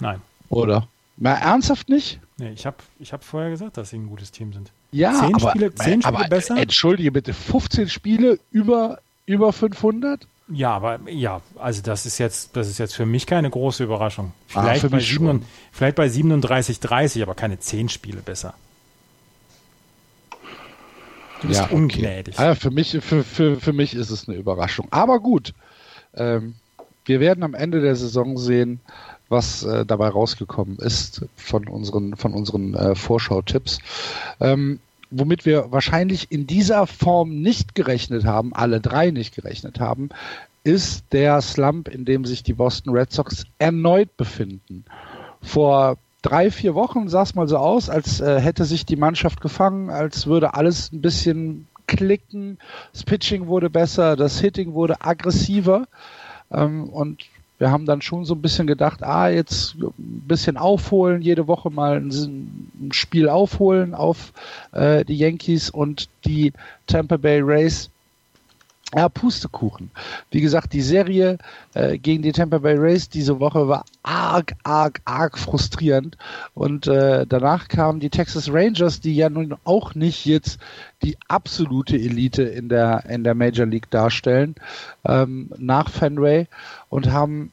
Nein. 0.00 0.20
Oder? 0.48 0.88
Mal 1.16 1.34
ernsthaft 1.34 1.88
nicht? 1.88 2.18
Nee, 2.38 2.50
ich 2.50 2.66
habe 2.66 2.78
ich 2.98 3.12
hab 3.12 3.24
vorher 3.24 3.50
gesagt, 3.50 3.76
dass 3.76 3.90
sie 3.90 3.98
ein 3.98 4.08
gutes 4.08 4.32
Team 4.32 4.52
sind. 4.52 4.72
Ja, 4.92 5.12
zehn 5.12 5.34
aber, 5.34 5.50
Spiele, 5.50 5.74
zehn 5.74 6.02
Spiele 6.02 6.18
aber, 6.18 6.28
besser? 6.28 6.56
Entschuldige 6.56 7.12
bitte, 7.12 7.32
15 7.32 7.88
Spiele 7.88 8.38
über, 8.50 8.98
über 9.26 9.52
500? 9.52 10.26
Ja, 10.52 10.72
aber 10.72 10.98
ja, 11.08 11.40
also 11.56 11.80
das 11.82 12.06
ist 12.06 12.18
jetzt, 12.18 12.56
das 12.56 12.68
ist 12.68 12.78
jetzt 12.78 12.94
für 12.94 13.06
mich 13.06 13.26
keine 13.26 13.50
große 13.50 13.84
Überraschung. 13.84 14.32
Ah, 14.52 14.62
vielleicht, 14.62 14.84
ah, 14.84 14.88
bei, 14.88 14.98
7, 14.98 15.44
vielleicht 15.70 15.96
bei 15.96 16.08
37, 16.08 16.80
30, 16.80 17.22
aber 17.22 17.34
keine 17.34 17.60
10 17.60 17.88
Spiele 17.88 18.20
besser. 18.20 18.54
Du 21.40 21.48
bist 21.48 21.60
ja, 21.60 21.66
okay. 21.66 21.74
ungnädig. 21.74 22.36
Ja, 22.36 22.54
für, 22.54 22.70
mich, 22.70 22.98
für, 23.00 23.24
für, 23.24 23.56
für 23.60 23.72
mich 23.72 23.94
ist 23.94 24.10
es 24.10 24.28
eine 24.28 24.36
Überraschung. 24.36 24.88
Aber 24.90 25.20
gut, 25.20 25.54
ähm, 26.14 26.56
wir 27.04 27.20
werden 27.20 27.44
am 27.44 27.54
Ende 27.54 27.80
der 27.80 27.96
Saison 27.96 28.36
sehen, 28.36 28.80
was 29.30 29.62
äh, 29.62 29.86
dabei 29.86 30.08
rausgekommen 30.08 30.76
ist 30.78 31.24
von 31.36 31.66
unseren, 31.68 32.16
von 32.16 32.34
unseren 32.34 32.74
äh, 32.74 32.94
Vorschau-Tipps. 32.94 33.78
Ähm, 34.40 34.80
womit 35.10 35.46
wir 35.46 35.72
wahrscheinlich 35.72 36.30
in 36.30 36.46
dieser 36.46 36.86
Form 36.86 37.40
nicht 37.40 37.74
gerechnet 37.74 38.24
haben, 38.24 38.54
alle 38.54 38.80
drei 38.80 39.10
nicht 39.10 39.34
gerechnet 39.34 39.80
haben, 39.80 40.10
ist 40.62 41.04
der 41.12 41.40
Slump, 41.40 41.88
in 41.88 42.04
dem 42.04 42.24
sich 42.24 42.42
die 42.42 42.52
Boston 42.52 42.92
Red 42.94 43.12
Sox 43.12 43.44
erneut 43.58 44.16
befinden. 44.16 44.84
Vor 45.40 45.96
drei, 46.22 46.50
vier 46.50 46.74
Wochen 46.74 47.08
sah 47.08 47.22
es 47.22 47.34
mal 47.34 47.48
so 47.48 47.56
aus, 47.56 47.88
als 47.88 48.20
äh, 48.20 48.40
hätte 48.40 48.64
sich 48.64 48.84
die 48.84 48.96
Mannschaft 48.96 49.40
gefangen, 49.40 49.90
als 49.90 50.26
würde 50.26 50.54
alles 50.54 50.92
ein 50.92 51.00
bisschen 51.00 51.66
klicken, 51.86 52.58
das 52.92 53.04
Pitching 53.04 53.46
wurde 53.46 53.70
besser, 53.70 54.16
das 54.16 54.38
Hitting 54.38 54.74
wurde 54.74 55.00
aggressiver. 55.00 55.86
Ähm, 56.52 56.88
und 56.88 57.24
wir 57.60 57.70
haben 57.70 57.84
dann 57.84 58.00
schon 58.00 58.24
so 58.24 58.34
ein 58.34 58.40
bisschen 58.40 58.66
gedacht, 58.66 59.02
ah, 59.02 59.28
jetzt 59.28 59.74
ein 59.76 59.92
bisschen 60.26 60.56
aufholen, 60.56 61.20
jede 61.20 61.46
Woche 61.46 61.68
mal 61.70 61.98
ein, 61.98 62.90
Spiel 62.90 63.28
aufholen 63.28 63.94
auf 63.94 64.32
äh, 64.72 65.04
die 65.04 65.16
Yankees 65.16 65.68
und 65.68 66.08
die 66.24 66.54
Tampa 66.86 67.18
Bay 67.18 67.40
Rays. 67.42 67.90
Ja, 68.94 69.08
Pustekuchen. 69.08 69.90
Wie 70.32 70.40
gesagt, 70.40 70.72
die 70.72 70.80
Serie 70.80 71.38
äh, 71.74 71.96
gegen 71.96 72.22
die 72.22 72.32
Tampa 72.32 72.58
Bay 72.58 72.74
Rays 72.76 73.08
diese 73.08 73.38
Woche 73.38 73.68
war 73.68 73.84
arg, 74.02 74.54
arg, 74.64 75.00
arg 75.04 75.38
frustrierend. 75.38 76.18
Und 76.54 76.88
äh, 76.88 77.24
danach 77.24 77.68
kamen 77.68 78.00
die 78.00 78.10
Texas 78.10 78.52
Rangers, 78.52 79.00
die 79.00 79.14
ja 79.14 79.30
nun 79.30 79.54
auch 79.62 79.94
nicht 79.94 80.26
jetzt 80.26 80.58
die 81.02 81.16
absolute 81.28 81.96
Elite 81.96 82.42
in 82.42 82.68
der, 82.68 83.04
in 83.08 83.22
der 83.22 83.36
Major 83.36 83.66
League 83.66 83.90
darstellen, 83.90 84.56
ähm, 85.04 85.50
nach 85.56 85.88
Fenway 85.88 86.48
und 86.88 87.12
haben 87.12 87.52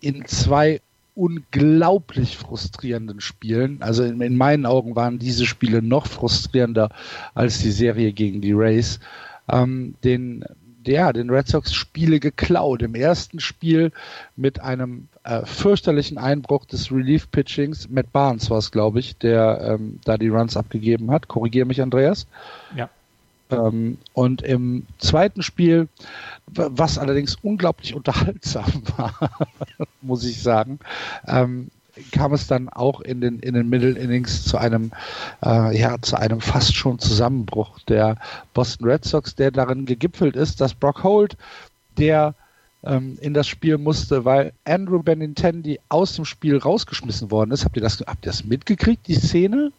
in 0.00 0.26
zwei 0.26 0.80
unglaublich 1.14 2.38
frustrierenden 2.38 3.20
Spielen. 3.20 3.82
Also 3.82 4.02
in, 4.02 4.20
in, 4.20 4.36
meinen 4.36 4.66
Augen 4.66 4.96
waren 4.96 5.20
diese 5.20 5.46
Spiele 5.46 5.80
noch 5.80 6.06
frustrierender 6.06 6.90
als 7.34 7.60
die 7.60 7.70
Serie 7.70 8.12
gegen 8.12 8.40
die 8.40 8.52
Rays. 8.52 8.98
Ähm, 9.48 9.94
den 10.02 10.44
ja, 10.86 11.12
den 11.12 11.30
Red 11.30 11.48
Sox 11.48 11.74
Spiele 11.74 12.20
geklaut. 12.20 12.82
Im 12.82 12.94
ersten 12.94 13.40
Spiel 13.40 13.92
mit 14.36 14.60
einem 14.60 15.08
äh, 15.24 15.44
fürchterlichen 15.44 16.18
Einbruch 16.18 16.64
des 16.66 16.90
Relief-Pitchings. 16.90 17.88
Matt 17.88 18.12
Barnes 18.12 18.50
war 18.50 18.58
es, 18.58 18.70
glaube 18.70 19.00
ich, 19.00 19.16
der 19.18 19.78
ähm, 19.78 20.00
da 20.04 20.18
die 20.18 20.28
Runs 20.28 20.56
abgegeben 20.56 21.10
hat. 21.10 21.28
Korrigiere 21.28 21.66
mich, 21.66 21.80
Andreas. 21.80 22.26
Ja. 22.76 22.88
Ähm, 23.50 23.98
und 24.14 24.42
im 24.42 24.86
zweiten 24.98 25.42
Spiel, 25.42 25.88
was 26.46 26.98
allerdings 26.98 27.36
unglaublich 27.42 27.94
unterhaltsam 27.96 28.82
war, 28.96 29.14
muss 30.00 30.24
ich 30.24 30.42
sagen, 30.42 30.78
ähm, 31.26 31.68
kam 32.10 32.32
es 32.32 32.46
dann 32.46 32.68
auch 32.68 33.00
in 33.00 33.20
den, 33.20 33.38
in 33.40 33.54
den 33.54 33.68
Middle 33.68 33.98
Innings 33.98 34.44
zu 34.44 34.56
einem, 34.56 34.92
äh, 35.44 35.78
ja, 35.78 36.00
zu 36.00 36.16
einem 36.16 36.40
fast 36.40 36.74
schon 36.74 36.98
Zusammenbruch 36.98 37.78
der 37.80 38.16
Boston 38.54 38.88
Red 38.88 39.04
Sox, 39.04 39.34
der 39.34 39.50
darin 39.50 39.86
gegipfelt 39.86 40.36
ist, 40.36 40.60
dass 40.60 40.74
Brock 40.74 41.02
Holt, 41.02 41.36
der 41.98 42.34
ähm, 42.84 43.18
in 43.20 43.34
das 43.34 43.46
Spiel 43.46 43.78
musste, 43.78 44.24
weil 44.24 44.52
Andrew 44.64 45.02
Benintendi 45.02 45.80
aus 45.88 46.16
dem 46.16 46.24
Spiel 46.24 46.56
rausgeschmissen 46.56 47.30
worden 47.30 47.50
ist. 47.50 47.64
Habt 47.64 47.76
ihr 47.76 47.82
das, 47.82 48.00
habt 48.00 48.24
ihr 48.24 48.30
das 48.30 48.44
mitgekriegt, 48.44 49.06
die 49.06 49.14
Szene? 49.14 49.72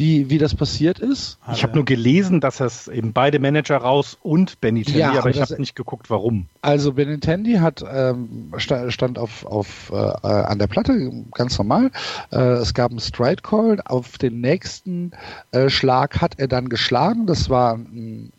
Wie, 0.00 0.30
wie 0.30 0.38
das 0.38 0.54
passiert 0.54 0.98
ist? 0.98 1.36
Ich 1.52 1.62
habe 1.62 1.74
nur 1.74 1.84
gelesen, 1.84 2.40
dass 2.40 2.58
es 2.60 2.88
eben 2.88 3.12
beide 3.12 3.38
Manager 3.38 3.76
raus 3.76 4.16
und 4.22 4.58
Benintendi, 4.62 4.98
Ja, 4.98 5.10
aber 5.10 5.18
aber 5.18 5.30
ich 5.30 5.40
habe 5.42 5.58
nicht 5.60 5.76
geguckt, 5.76 6.08
warum. 6.08 6.46
Also 6.62 6.94
Benintendi 6.94 7.56
hat 7.56 7.84
ähm, 7.86 8.50
sta- 8.56 8.90
stand 8.90 9.18
auf, 9.18 9.44
auf 9.44 9.90
äh, 9.92 9.96
an 9.96 10.58
der 10.58 10.68
Platte 10.68 11.10
ganz 11.34 11.58
normal. 11.58 11.90
Äh, 12.32 12.38
es 12.38 12.72
gab 12.72 12.90
einen 12.92 13.00
Stride 13.00 13.42
Call. 13.42 13.80
Auf 13.84 14.16
den 14.16 14.40
nächsten 14.40 15.12
äh, 15.52 15.68
Schlag 15.68 16.22
hat 16.22 16.38
er 16.38 16.48
dann 16.48 16.70
geschlagen. 16.70 17.26
Das 17.26 17.50
war 17.50 17.74
ein, 17.74 18.32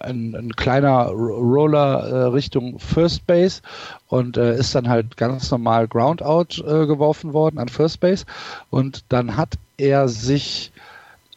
ein, 0.00 0.34
ein 0.34 0.52
kleiner 0.56 1.08
Ro- 1.08 1.38
Roller 1.40 2.06
äh, 2.08 2.24
Richtung 2.28 2.78
First 2.78 3.26
Base 3.26 3.60
und 4.08 4.38
äh, 4.38 4.56
ist 4.56 4.74
dann 4.74 4.88
halt 4.88 5.18
ganz 5.18 5.50
normal 5.50 5.88
Ground 5.88 6.22
Out 6.22 6.58
äh, 6.66 6.86
geworfen 6.86 7.34
worden 7.34 7.58
an 7.58 7.68
First 7.68 8.00
Base. 8.00 8.24
Und 8.70 9.04
dann 9.10 9.36
hat 9.36 9.56
er 9.80 10.08
sich 10.08 10.72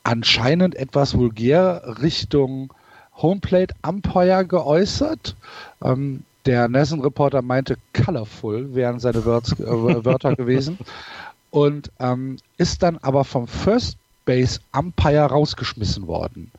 anscheinend 0.04 0.76
etwas 0.76 1.18
vulgär 1.18 1.82
Richtung 2.02 2.74
Homeplate 3.18 3.74
Umpire 3.88 4.46
geäußert. 4.46 5.36
Ähm, 5.84 6.24
der 6.46 6.68
Nelson 6.68 7.02
Reporter 7.02 7.42
meinte, 7.42 7.78
colorful 7.94 8.76
wären 8.76 9.00
seine 9.00 9.24
Wörter, 9.26 9.60
äh, 9.60 10.06
Wörter 10.06 10.36
gewesen. 10.36 10.78
Und 11.52 11.92
ähm, 12.00 12.38
ist 12.58 12.84
dann 12.84 12.98
aber 12.98 13.24
vom 13.24 13.48
First 13.48 13.98
Base 14.26 14.60
Umpire 14.76 15.26
rausgeschmissen 15.26 16.08
worden. 16.08 16.52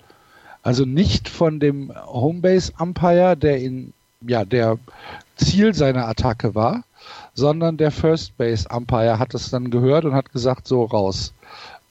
Also 0.62 0.85
nicht 0.85 1.29
von 1.29 1.61
dem 1.61 1.92
Homebase 2.07 2.73
Umpire, 2.79 3.37
der 3.37 3.59
in, 3.59 3.92
ja, 4.23 4.44
der 4.44 4.79
Ziel 5.37 5.75
seiner 5.75 6.09
Attacke 6.09 6.55
war, 6.55 6.85
sondern 7.35 7.77
der 7.77 7.90
First 7.90 8.37
Base 8.38 8.66
Umpire 8.70 9.18
hat 9.18 9.35
es 9.35 9.51
dann 9.51 9.70
gehört 9.70 10.05
und 10.05 10.14
hat 10.14 10.33
gesagt, 10.33 10.66
so 10.66 10.85
raus. 10.85 11.35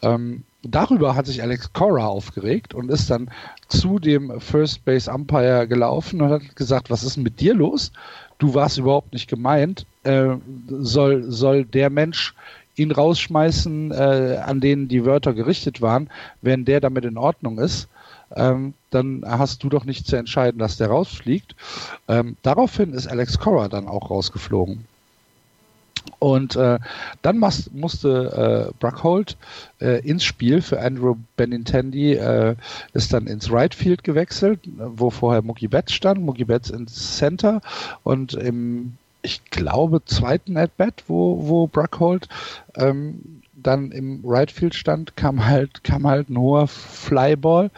Ähm, 0.03 0.43
darüber 0.61 1.15
hat 1.15 1.25
sich 1.25 1.41
Alex 1.41 1.73
Cora 1.73 2.05
aufgeregt 2.05 2.73
und 2.73 2.91
ist 2.91 3.09
dann 3.09 3.31
zu 3.69 3.97
dem 3.99 4.39
First 4.39 4.85
Base 4.85 5.11
Umpire 5.11 5.67
gelaufen 5.67 6.21
und 6.21 6.29
hat 6.29 6.55
gesagt, 6.55 6.89
was 6.89 7.03
ist 7.03 7.15
denn 7.15 7.23
mit 7.23 7.39
dir 7.39 7.55
los? 7.55 7.91
Du 8.37 8.53
warst 8.53 8.77
überhaupt 8.77 9.13
nicht 9.13 9.29
gemeint. 9.29 9.85
Äh, 10.03 10.35
soll, 10.67 11.31
soll 11.31 11.65
der 11.65 11.89
Mensch 11.89 12.35
ihn 12.75 12.91
rausschmeißen, 12.91 13.91
äh, 13.91 14.41
an 14.45 14.59
denen 14.59 14.87
die 14.87 15.05
Wörter 15.05 15.33
gerichtet 15.33 15.81
waren, 15.81 16.09
wenn 16.41 16.65
der 16.65 16.81
damit 16.81 17.05
in 17.05 17.17
Ordnung 17.17 17.57
ist? 17.57 17.87
Ähm, 18.35 18.73
dann 18.89 19.23
hast 19.25 19.63
du 19.63 19.69
doch 19.69 19.85
nicht 19.85 20.07
zu 20.07 20.15
entscheiden, 20.15 20.59
dass 20.59 20.77
der 20.77 20.87
rausfliegt. 20.87 21.55
Ähm, 22.07 22.35
daraufhin 22.41 22.93
ist 22.93 23.07
Alex 23.07 23.39
Cora 23.39 23.69
dann 23.69 23.87
auch 23.87 24.09
rausgeflogen. 24.09 24.85
Und 26.19 26.55
äh, 26.55 26.79
dann 27.21 27.37
mas- 27.37 27.69
musste 27.73 28.69
äh, 28.69 28.73
Bruckholt 28.79 29.37
äh, 29.81 29.99
ins 30.07 30.23
Spiel 30.23 30.61
für 30.61 30.79
Andrew 30.81 31.15
Benintendi, 31.35 32.13
äh, 32.13 32.55
ist 32.93 33.13
dann 33.13 33.27
ins 33.27 33.51
Right 33.51 33.75
Field 33.75 34.03
gewechselt, 34.03 34.59
wo 34.77 35.09
vorher 35.09 35.41
Mookie 35.41 35.67
Betts 35.67 35.93
stand, 35.93 36.21
Mookie 36.21 36.45
Betts 36.45 36.69
ins 36.69 37.17
Center 37.17 37.61
und 38.03 38.33
im, 38.33 38.93
ich 39.21 39.43
glaube, 39.45 40.03
zweiten 40.05 40.57
At-Bat, 40.57 41.03
wo, 41.07 41.47
wo 41.47 41.67
Bruckholt 41.67 42.27
ähm, 42.75 43.41
dann 43.53 43.91
im 43.91 44.21
Right 44.25 44.51
Field 44.51 44.75
stand, 44.75 45.15
kam 45.15 45.45
halt, 45.45 45.83
kam 45.83 46.07
halt 46.07 46.29
ein 46.29 46.37
hoher 46.37 46.67
Flyball 46.67 47.69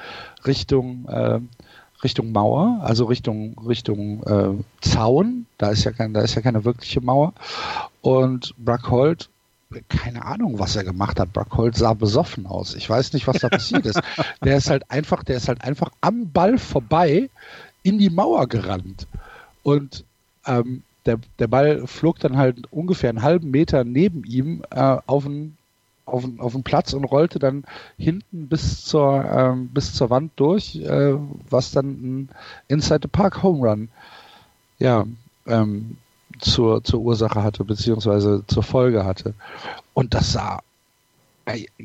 Richtung, 0.45 1.07
äh, 1.09 1.39
Richtung 2.05 2.31
Mauer, 2.31 2.81
also 2.83 3.05
Richtung, 3.05 3.57
Richtung 3.67 4.21
äh, 4.23 4.63
Zaun. 4.81 5.47
Da 5.57 5.71
ist 5.71 5.83
ja 5.83 5.91
kein, 5.91 6.13
da 6.13 6.21
ist 6.21 6.35
ja 6.35 6.41
keine 6.41 6.63
wirkliche 6.63 7.01
Mauer. 7.01 7.33
Und 8.01 8.53
Brackholt, 8.57 9.27
keine 9.89 10.23
Ahnung, 10.23 10.59
was 10.59 10.75
er 10.75 10.83
gemacht 10.83 11.19
hat. 11.19 11.33
Brackholt 11.33 11.75
sah 11.75 11.95
besoffen 11.95 12.45
aus. 12.45 12.75
Ich 12.75 12.87
weiß 12.87 13.13
nicht, 13.13 13.25
was 13.25 13.39
da 13.39 13.49
passiert 13.49 13.87
ist. 13.87 13.99
Der 14.43 14.57
ist 14.57 14.69
halt 14.69 14.89
einfach, 14.91 15.23
der 15.23 15.37
ist 15.37 15.47
halt 15.47 15.63
einfach 15.63 15.89
am 16.01 16.31
Ball 16.31 16.59
vorbei 16.59 17.29
in 17.81 17.97
die 17.97 18.11
Mauer 18.11 18.47
gerannt. 18.47 19.07
Und 19.63 20.03
ähm, 20.45 20.83
der, 21.07 21.19
der 21.39 21.47
Ball 21.47 21.87
flog 21.87 22.19
dann 22.19 22.37
halt 22.37 22.71
ungefähr 22.71 23.09
einen 23.09 23.23
halben 23.23 23.49
Meter 23.49 23.83
neben 23.83 24.23
ihm 24.25 24.63
äh, 24.69 24.97
auf 25.07 25.23
den 25.23 25.57
auf 26.05 26.23
auf 26.37 26.53
den 26.53 26.63
Platz 26.63 26.93
und 26.93 27.05
rollte 27.05 27.39
dann 27.39 27.65
hinten 27.97 28.47
bis 28.47 28.85
zur 28.85 29.25
ähm, 29.25 29.69
bis 29.69 29.93
zur 29.93 30.09
Wand 30.09 30.31
durch, 30.35 30.75
äh, 30.77 31.15
was 31.49 31.71
dann 31.71 31.85
ein 31.85 32.29
Inside 32.67 33.01
the 33.03 33.07
Park 33.07 33.43
Home 33.43 33.67
Run 33.67 33.89
ja 34.79 35.05
ähm, 35.47 35.97
zur 36.39 36.83
zur 36.83 37.01
Ursache 37.01 37.43
hatte 37.43 37.63
beziehungsweise 37.63 38.43
zur 38.47 38.63
Folge 38.63 39.05
hatte. 39.05 39.33
Und 39.93 40.13
das 40.13 40.33
sah 40.33 40.61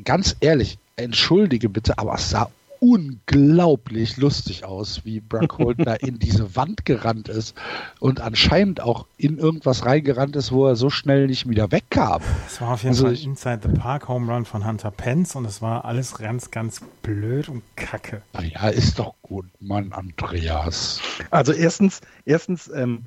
ganz 0.03 0.35
ehrlich 0.39 0.77
entschuldige 0.95 1.69
bitte, 1.69 1.97
aber 1.97 2.15
es 2.15 2.29
sah 2.29 2.49
unglaublich 2.81 4.17
lustig 4.17 4.65
aus, 4.65 5.05
wie 5.05 5.19
Brock 5.19 5.59
Holt 5.59 5.85
da 5.85 5.93
in 5.93 6.17
diese 6.19 6.55
Wand 6.55 6.83
gerannt 6.85 7.29
ist 7.29 7.55
und 7.99 8.19
anscheinend 8.21 8.81
auch 8.81 9.05
in 9.17 9.37
irgendwas 9.37 9.85
reingerannt 9.85 10.35
ist, 10.35 10.51
wo 10.51 10.65
er 10.67 10.75
so 10.75 10.89
schnell 10.89 11.27
nicht 11.27 11.47
wieder 11.47 11.71
wegkam. 11.71 12.21
Es 12.47 12.59
war 12.59 12.73
auf 12.73 12.81
jeden 12.83 12.89
Also 12.93 13.05
Fall 13.05 13.13
ich- 13.13 13.25
Inside 13.25 13.59
the 13.63 13.79
Park 13.79 14.07
Home 14.07 14.31
Run 14.33 14.45
von 14.45 14.65
Hunter 14.65 14.91
Pence 14.91 15.35
und 15.35 15.45
es 15.45 15.61
war 15.61 15.85
alles 15.85 16.15
ganz, 16.15 16.49
ganz 16.51 16.81
blöd 17.03 17.49
und 17.49 17.61
kacke. 17.75 18.23
Naja, 18.33 18.69
ist 18.69 18.97
doch 18.99 19.13
gut, 19.21 19.45
Mann, 19.59 19.93
Andreas. 19.93 20.99
Also 21.29 21.53
erstens, 21.53 22.01
erstens, 22.25 22.69
ähm, 22.73 23.05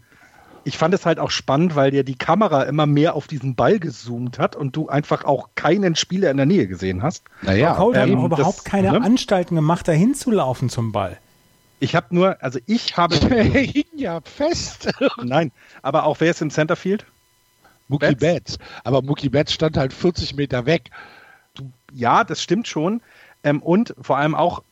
ich 0.64 0.78
fand 0.78 0.94
es 0.94 1.04
halt 1.06 1.18
auch 1.18 1.30
spannend, 1.30 1.76
weil 1.76 1.90
dir 1.90 2.04
die 2.04 2.16
Kamera 2.16 2.62
immer 2.64 2.86
mehr 2.86 3.14
auf 3.14 3.26
diesen 3.26 3.54
Ball 3.54 3.78
gezoomt 3.78 4.38
hat 4.38 4.56
und 4.56 4.74
du 4.76 4.88
einfach 4.88 5.24
auch 5.24 5.50
keinen 5.54 5.94
Spieler 5.96 6.30
in 6.30 6.36
der 6.36 6.46
Nähe 6.46 6.66
gesehen 6.66 7.02
hast. 7.02 7.24
Naja, 7.42 7.74
Cole 7.74 8.00
hat 8.00 8.08
ähm, 8.08 8.18
auch 8.18 8.24
überhaupt 8.26 8.58
das- 8.58 8.64
keine 8.64 8.92
ne? 8.92 9.02
Anstalten 9.02 9.54
gemacht, 9.56 9.86
dahin 9.88 10.14
zu 10.14 10.30
laufen 10.30 10.68
zum 10.70 10.92
Ball. 10.92 11.18
Ich 11.80 11.94
habe 11.94 12.14
nur, 12.14 12.42
also 12.42 12.58
ich 12.66 12.96
habe, 12.96 13.18
der 13.20 13.44
hing 13.44 13.84
ja 13.96 14.20
fest. 14.22 14.88
nein, 15.22 15.52
aber 15.82 16.04
auch 16.04 16.20
wer 16.20 16.30
ist 16.30 16.40
im 16.42 16.50
Centerfield? 16.50 17.04
Mookie 17.88 18.14
Betts? 18.14 18.20
Betts. 18.56 18.58
Aber 18.84 19.02
Mookie 19.02 19.28
Betts 19.28 19.52
stand 19.52 19.76
halt 19.76 19.92
40 19.92 20.34
Meter 20.36 20.64
weg. 20.64 20.90
Ja, 21.92 22.24
das 22.24 22.42
stimmt 22.42 22.66
schon. 22.66 23.02
Ähm, 23.42 23.60
und 23.62 23.94
vor 24.00 24.16
allem 24.16 24.34
auch, 24.34 24.62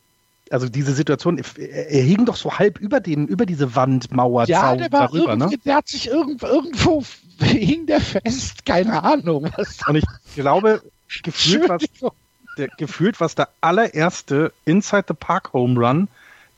also 0.49 0.69
diese 0.69 0.93
Situation, 0.93 1.37
er, 1.57 2.01
hing 2.03 2.25
doch 2.25 2.35
so 2.35 2.57
halb 2.59 2.77
über 2.79 2.99
den, 2.99 3.27
über 3.27 3.45
diese 3.45 3.75
Wandmauer 3.75 4.45
Ja, 4.47 4.61
Zaun 4.61 4.77
der 4.79 4.91
war 4.91 5.07
darüber, 5.07 5.35
ne? 5.35 5.49
der 5.65 5.75
hat 5.75 5.87
sich 5.87 6.07
irgendwo, 6.09 6.45
irgendwo 6.45 7.03
hing 7.39 7.85
der 7.87 8.01
fest. 8.01 8.65
Keine 8.65 9.03
Ahnung. 9.03 9.49
Was 9.57 9.79
Und 9.87 9.95
ich 9.95 10.05
glaube, 10.35 10.81
gefühlt 11.23 11.67
war 11.69 11.75
Entschuldigung. 11.81 12.11
der, 12.57 12.67
gefühlt 12.77 13.19
war 13.19 13.25
es 13.27 13.35
der 13.35 13.49
allererste 13.61 14.51
Inside 14.65 15.05
the 15.07 15.13
Park 15.13 15.53
Home 15.53 15.79
Run, 15.79 16.07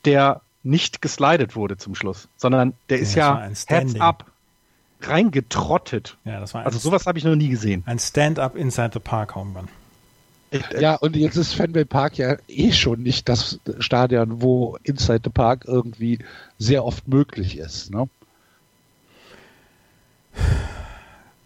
der 0.03 0.41
nicht 0.63 1.01
geslidet 1.01 1.55
wurde 1.55 1.77
zum 1.77 1.93
Schluss, 1.95 2.27
sondern 2.37 2.73
der 2.89 2.99
ist 2.99 3.13
ja 3.15 3.29
war 3.35 3.39
ein 3.41 3.49
Heads 3.49 3.61
Standing. 3.61 4.01
up 4.01 4.25
reingetrottet. 5.01 6.17
Ja, 6.25 6.39
das 6.39 6.53
war 6.53 6.61
ein, 6.61 6.65
Also 6.67 6.79
sowas 6.79 7.05
habe 7.05 7.17
ich 7.17 7.23
noch 7.23 7.35
nie 7.35 7.49
gesehen. 7.49 7.83
ein 7.85 7.99
Stand-up 7.99 8.55
Inside 8.55 8.91
the 8.93 8.99
Park 8.99 9.35
Home 9.35 9.57
Run. 9.57 9.67
Ja, 10.79 10.95
und 10.95 11.15
jetzt 11.15 11.35
ist 11.35 11.53
Fenway 11.53 11.85
Park 11.85 12.17
ja 12.17 12.37
eh 12.47 12.71
schon 12.71 13.01
nicht 13.03 13.27
das 13.27 13.59
Stadion, 13.79 14.41
wo 14.41 14.77
Inside 14.83 15.21
the 15.23 15.29
Park 15.29 15.65
irgendwie 15.65 16.19
sehr 16.57 16.85
oft 16.85 17.07
möglich 17.07 17.57
ist. 17.57 17.91
Ne? 17.91 18.07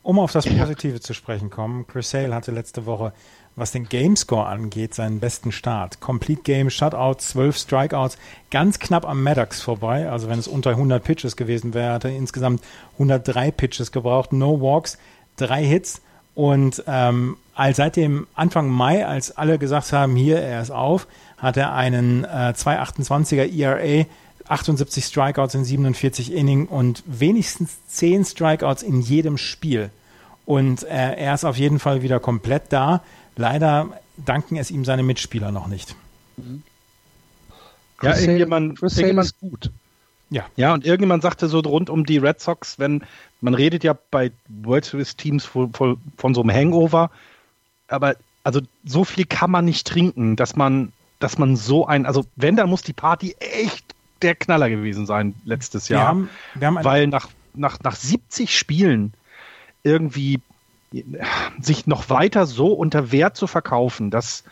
Um 0.03 0.19
auf 0.19 0.31
das 0.31 0.45
Positive 0.45 0.99
zu 0.99 1.13
sprechen 1.13 1.49
kommen, 1.49 1.85
Chris 1.87 2.09
Sale 2.09 2.33
hatte 2.33 2.51
letzte 2.51 2.85
Woche, 2.85 3.13
was 3.55 3.71
den 3.71 3.87
Gamescore 3.89 4.47
angeht, 4.47 4.93
seinen 4.93 5.19
besten 5.19 5.51
Start. 5.51 5.99
Complete 5.99 6.41
Game, 6.41 6.69
Shutout, 6.69 7.19
12 7.19 7.57
Strikeouts, 7.57 8.17
ganz 8.49 8.79
knapp 8.79 9.05
am 9.07 9.21
Maddox 9.21 9.61
vorbei. 9.61 10.09
Also 10.09 10.29
wenn 10.29 10.39
es 10.39 10.47
unter 10.47 10.71
100 10.71 11.03
Pitches 11.03 11.35
gewesen 11.35 11.73
wäre, 11.73 11.93
hat 11.93 12.05
er 12.05 12.15
insgesamt 12.15 12.61
103 12.93 13.51
Pitches 13.51 13.91
gebraucht, 13.91 14.33
no 14.33 14.61
Walks, 14.61 14.97
drei 15.35 15.63
Hits 15.63 16.01
und 16.39 16.81
ähm, 16.87 17.35
als 17.53 17.75
seit 17.77 17.97
dem 17.97 18.25
Anfang 18.33 18.69
Mai, 18.69 19.05
als 19.05 19.35
alle 19.35 19.59
gesagt 19.59 19.91
haben, 19.91 20.15
hier, 20.15 20.39
er 20.39 20.61
ist 20.61 20.71
auf, 20.71 21.05
hat 21.37 21.57
er 21.57 21.73
einen 21.73 22.23
äh, 22.23 22.53
2,28er 22.55 23.45
ERA, 23.53 24.05
78 24.47 25.03
Strikeouts 25.03 25.55
in 25.55 25.65
47 25.65 26.31
Inning 26.31 26.67
und 26.67 27.03
wenigstens 27.05 27.71
10 27.89 28.23
Strikeouts 28.23 28.83
in 28.83 29.01
jedem 29.01 29.37
Spiel. 29.37 29.89
Und 30.45 30.83
äh, 30.83 31.15
er 31.15 31.33
ist 31.33 31.43
auf 31.43 31.57
jeden 31.57 31.77
Fall 31.77 32.03
wieder 32.03 32.21
komplett 32.21 32.63
da. 32.69 33.03
Leider 33.35 33.89
danken 34.15 34.55
es 34.55 34.71
ihm 34.71 34.85
seine 34.85 35.03
Mitspieler 35.03 35.51
noch 35.51 35.67
nicht. 35.67 35.93
Ja, 36.37 36.43
Chris 37.97 38.21
irgendjemand- 38.21 38.79
Chris 38.79 38.93
irgendjemand- 38.97 39.25
ist 39.27 39.39
gut. 39.41 39.71
Ja, 40.29 40.45
Ja, 40.55 40.73
und 40.73 40.85
irgendjemand 40.85 41.23
sagte 41.23 41.47
so 41.47 41.59
rund 41.59 41.89
um 41.89 42.05
die 42.05 42.17
Red 42.17 42.39
Sox, 42.39 42.79
wenn 42.79 43.03
man 43.41 43.53
redet 43.53 43.83
ja 43.83 43.97
bei 44.11 44.31
World 44.47 44.85
Series 44.85 45.15
Teams 45.15 45.45
von, 45.45 45.73
von, 45.73 45.97
von 46.17 46.35
so 46.35 46.41
einem 46.41 46.51
Hangover, 46.51 47.09
aber 47.87 48.15
also 48.43 48.61
so 48.85 49.03
viel 49.03 49.25
kann 49.25 49.51
man 49.51 49.65
nicht 49.65 49.87
trinken, 49.87 50.35
dass 50.35 50.55
man, 50.55 50.91
dass 51.19 51.37
man 51.37 51.55
so 51.55 51.87
ein, 51.87 52.05
also 52.05 52.25
wenn, 52.35 52.55
dann 52.55 52.69
muss 52.69 52.83
die 52.83 52.93
Party 52.93 53.35
echt 53.39 53.95
der 54.21 54.35
Knaller 54.35 54.69
gewesen 54.69 55.05
sein 55.05 55.33
letztes 55.45 55.89
wir 55.89 55.97
Jahr. 55.97 56.07
haben, 56.07 56.29
wir 56.55 56.67
haben 56.67 56.83
weil 56.83 57.07
nach 57.07 57.29
nach, 57.53 57.79
nach 57.81 57.95
70 57.95 58.57
Spielen 58.57 59.13
irgendwie 59.83 60.39
sich 61.59 61.85
noch 61.85 62.09
weiter 62.09 62.47
so 62.47 62.73
unter 62.73 63.11
Wert 63.11 63.35
zu 63.37 63.45
verkaufen, 63.45 64.09
das 64.09 64.43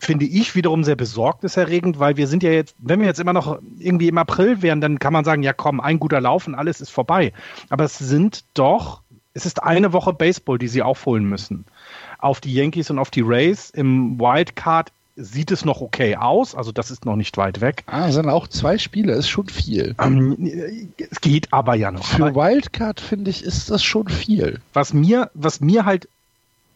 finde 0.00 0.24
ich 0.24 0.54
wiederum 0.54 0.82
sehr 0.82 0.96
besorgniserregend, 0.96 1.98
weil 1.98 2.16
wir 2.16 2.26
sind 2.26 2.42
ja 2.42 2.50
jetzt, 2.50 2.74
wenn 2.78 3.00
wir 3.00 3.06
jetzt 3.06 3.20
immer 3.20 3.32
noch 3.32 3.60
irgendwie 3.78 4.08
im 4.08 4.18
April 4.18 4.62
wären, 4.62 4.80
dann 4.80 4.98
kann 4.98 5.12
man 5.12 5.24
sagen, 5.24 5.42
ja 5.42 5.52
komm, 5.52 5.80
ein 5.80 6.00
guter 6.00 6.20
Lauf 6.20 6.46
und 6.46 6.54
alles 6.54 6.80
ist 6.80 6.90
vorbei. 6.90 7.32
Aber 7.68 7.84
es 7.84 7.98
sind 7.98 8.44
doch, 8.54 9.02
es 9.34 9.46
ist 9.46 9.62
eine 9.62 9.92
Woche 9.92 10.12
Baseball, 10.12 10.58
die 10.58 10.68
sie 10.68 10.82
aufholen 10.82 11.24
müssen. 11.24 11.64
Auf 12.18 12.40
die 12.40 12.52
Yankees 12.52 12.90
und 12.90 12.98
auf 12.98 13.10
die 13.10 13.20
Rays 13.20 13.70
im 13.70 14.18
Wildcard 14.18 14.90
sieht 15.16 15.50
es 15.50 15.64
noch 15.64 15.82
okay 15.82 16.16
aus, 16.16 16.54
also 16.54 16.72
das 16.72 16.90
ist 16.90 17.04
noch 17.04 17.16
nicht 17.16 17.36
weit 17.36 17.60
weg. 17.60 17.82
Ah, 17.86 18.10
sind 18.10 18.28
auch 18.28 18.48
zwei 18.48 18.78
Spiele, 18.78 19.12
ist 19.12 19.28
schon 19.28 19.48
viel. 19.48 19.94
Ähm, 20.00 20.92
es 20.96 21.20
geht 21.20 21.52
aber 21.52 21.74
ja 21.74 21.90
noch. 21.90 22.06
Für 22.06 22.34
Wildcard 22.34 23.00
finde 23.00 23.30
ich, 23.30 23.44
ist 23.44 23.70
das 23.70 23.84
schon 23.84 24.08
viel. 24.08 24.60
Was 24.72 24.94
mir, 24.94 25.30
was 25.34 25.60
mir 25.60 25.84
halt, 25.84 26.08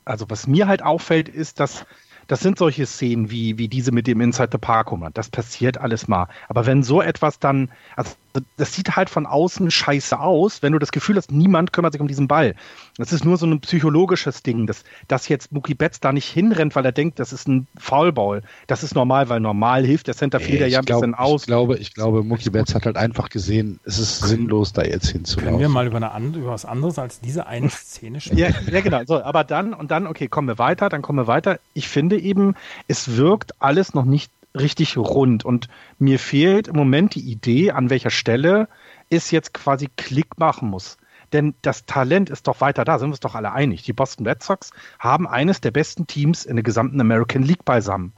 also 0.04 0.26
was 0.28 0.46
mir 0.46 0.66
halt 0.66 0.82
auffällt, 0.82 1.28
ist, 1.28 1.58
dass 1.58 1.86
das 2.26 2.40
sind 2.40 2.58
solche 2.58 2.86
Szenen 2.86 3.30
wie, 3.30 3.58
wie 3.58 3.68
diese 3.68 3.92
mit 3.92 4.06
dem 4.06 4.20
Inside 4.20 4.50
the 4.52 4.58
Park 4.58 4.90
Hummer. 4.90 5.10
Das 5.12 5.28
passiert 5.28 5.78
alles 5.78 6.08
mal. 6.08 6.28
Aber 6.48 6.66
wenn 6.66 6.82
so 6.82 7.02
etwas 7.02 7.38
dann, 7.38 7.70
also 7.96 8.12
das 8.56 8.74
sieht 8.74 8.96
halt 8.96 9.10
von 9.10 9.26
außen 9.26 9.70
scheiße 9.70 10.18
aus, 10.18 10.62
wenn 10.62 10.72
du 10.72 10.78
das 10.78 10.92
Gefühl 10.92 11.16
hast, 11.16 11.30
niemand 11.30 11.72
kümmert 11.72 11.92
sich 11.92 12.00
um 12.00 12.08
diesen 12.08 12.28
Ball. 12.28 12.54
Das 12.96 13.12
ist 13.12 13.24
nur 13.24 13.36
so 13.36 13.46
ein 13.46 13.60
psychologisches 13.60 14.42
Ding, 14.42 14.66
dass, 14.66 14.84
dass 15.08 15.28
jetzt 15.28 15.52
Mookie 15.52 15.74
Betts 15.74 16.00
da 16.00 16.12
nicht 16.12 16.28
hinrennt, 16.28 16.74
weil 16.74 16.84
er 16.84 16.92
denkt, 16.92 17.18
das 17.18 17.32
ist 17.32 17.48
ein 17.48 17.66
Foulball. 17.76 18.42
Das 18.66 18.82
ist 18.82 18.94
normal, 18.94 19.28
weil 19.28 19.40
normal 19.40 19.84
hilft 19.84 20.08
der 20.08 20.14
Centerfielder 20.14 20.66
ja 20.66 20.80
ein 20.80 20.84
glaub, 20.84 21.00
bisschen 21.00 21.14
aus. 21.14 21.42
Ich 21.42 21.46
glaube, 21.46 21.78
ich 21.78 21.94
glaube, 21.94 22.22
Mookie 22.22 22.50
Betts 22.50 22.74
hat 22.74 22.86
halt 22.86 22.96
einfach 22.96 23.28
gesehen, 23.28 23.80
es 23.84 23.98
ist 23.98 24.20
sinnlos, 24.20 24.72
da 24.72 24.82
jetzt 24.82 25.08
hinzulaufen. 25.08 25.50
Können 25.50 25.60
wir 25.60 25.68
mal 25.68 25.86
über, 25.86 25.96
eine, 25.96 26.36
über 26.36 26.50
was 26.50 26.64
anderes 26.64 26.98
als 26.98 27.20
diese 27.20 27.46
eine 27.46 27.70
Szene 27.70 28.20
sprechen? 28.20 28.38
ja, 28.38 28.50
ja, 28.70 28.80
genau. 28.80 29.02
So, 29.06 29.22
aber 29.22 29.44
dann, 29.44 29.74
und 29.74 29.90
dann, 29.90 30.06
okay, 30.06 30.28
kommen 30.28 30.48
wir 30.48 30.58
weiter, 30.58 30.88
dann 30.88 31.02
kommen 31.02 31.18
wir 31.18 31.26
weiter. 31.26 31.60
Ich 31.72 31.88
finde 31.88 32.18
eben, 32.18 32.54
es 32.88 33.16
wirkt 33.16 33.60
alles 33.60 33.94
noch 33.94 34.04
nicht 34.04 34.30
richtig 34.58 34.96
rund. 34.96 35.44
Und 35.44 35.68
mir 35.98 36.18
fehlt 36.18 36.68
im 36.68 36.76
Moment 36.76 37.14
die 37.14 37.30
Idee, 37.30 37.72
an 37.72 37.90
welcher 37.90 38.10
Stelle 38.10 38.68
es 39.10 39.30
jetzt 39.30 39.54
quasi 39.54 39.88
Klick 39.96 40.38
machen 40.38 40.70
muss. 40.70 40.96
Denn 41.32 41.54
das 41.62 41.84
Talent 41.86 42.30
ist 42.30 42.46
doch 42.46 42.60
weiter 42.60 42.84
da, 42.84 42.98
sind 42.98 43.08
wir 43.08 43.12
uns 43.12 43.20
doch 43.20 43.34
alle 43.34 43.52
einig. 43.52 43.82
Die 43.82 43.92
Boston 43.92 44.26
Red 44.26 44.42
Sox 44.42 44.70
haben 44.98 45.26
eines 45.26 45.60
der 45.60 45.72
besten 45.72 46.06
Teams 46.06 46.44
in 46.44 46.56
der 46.56 46.62
gesamten 46.62 47.00
American 47.00 47.42
League 47.42 47.64
beisammen. 47.64 48.12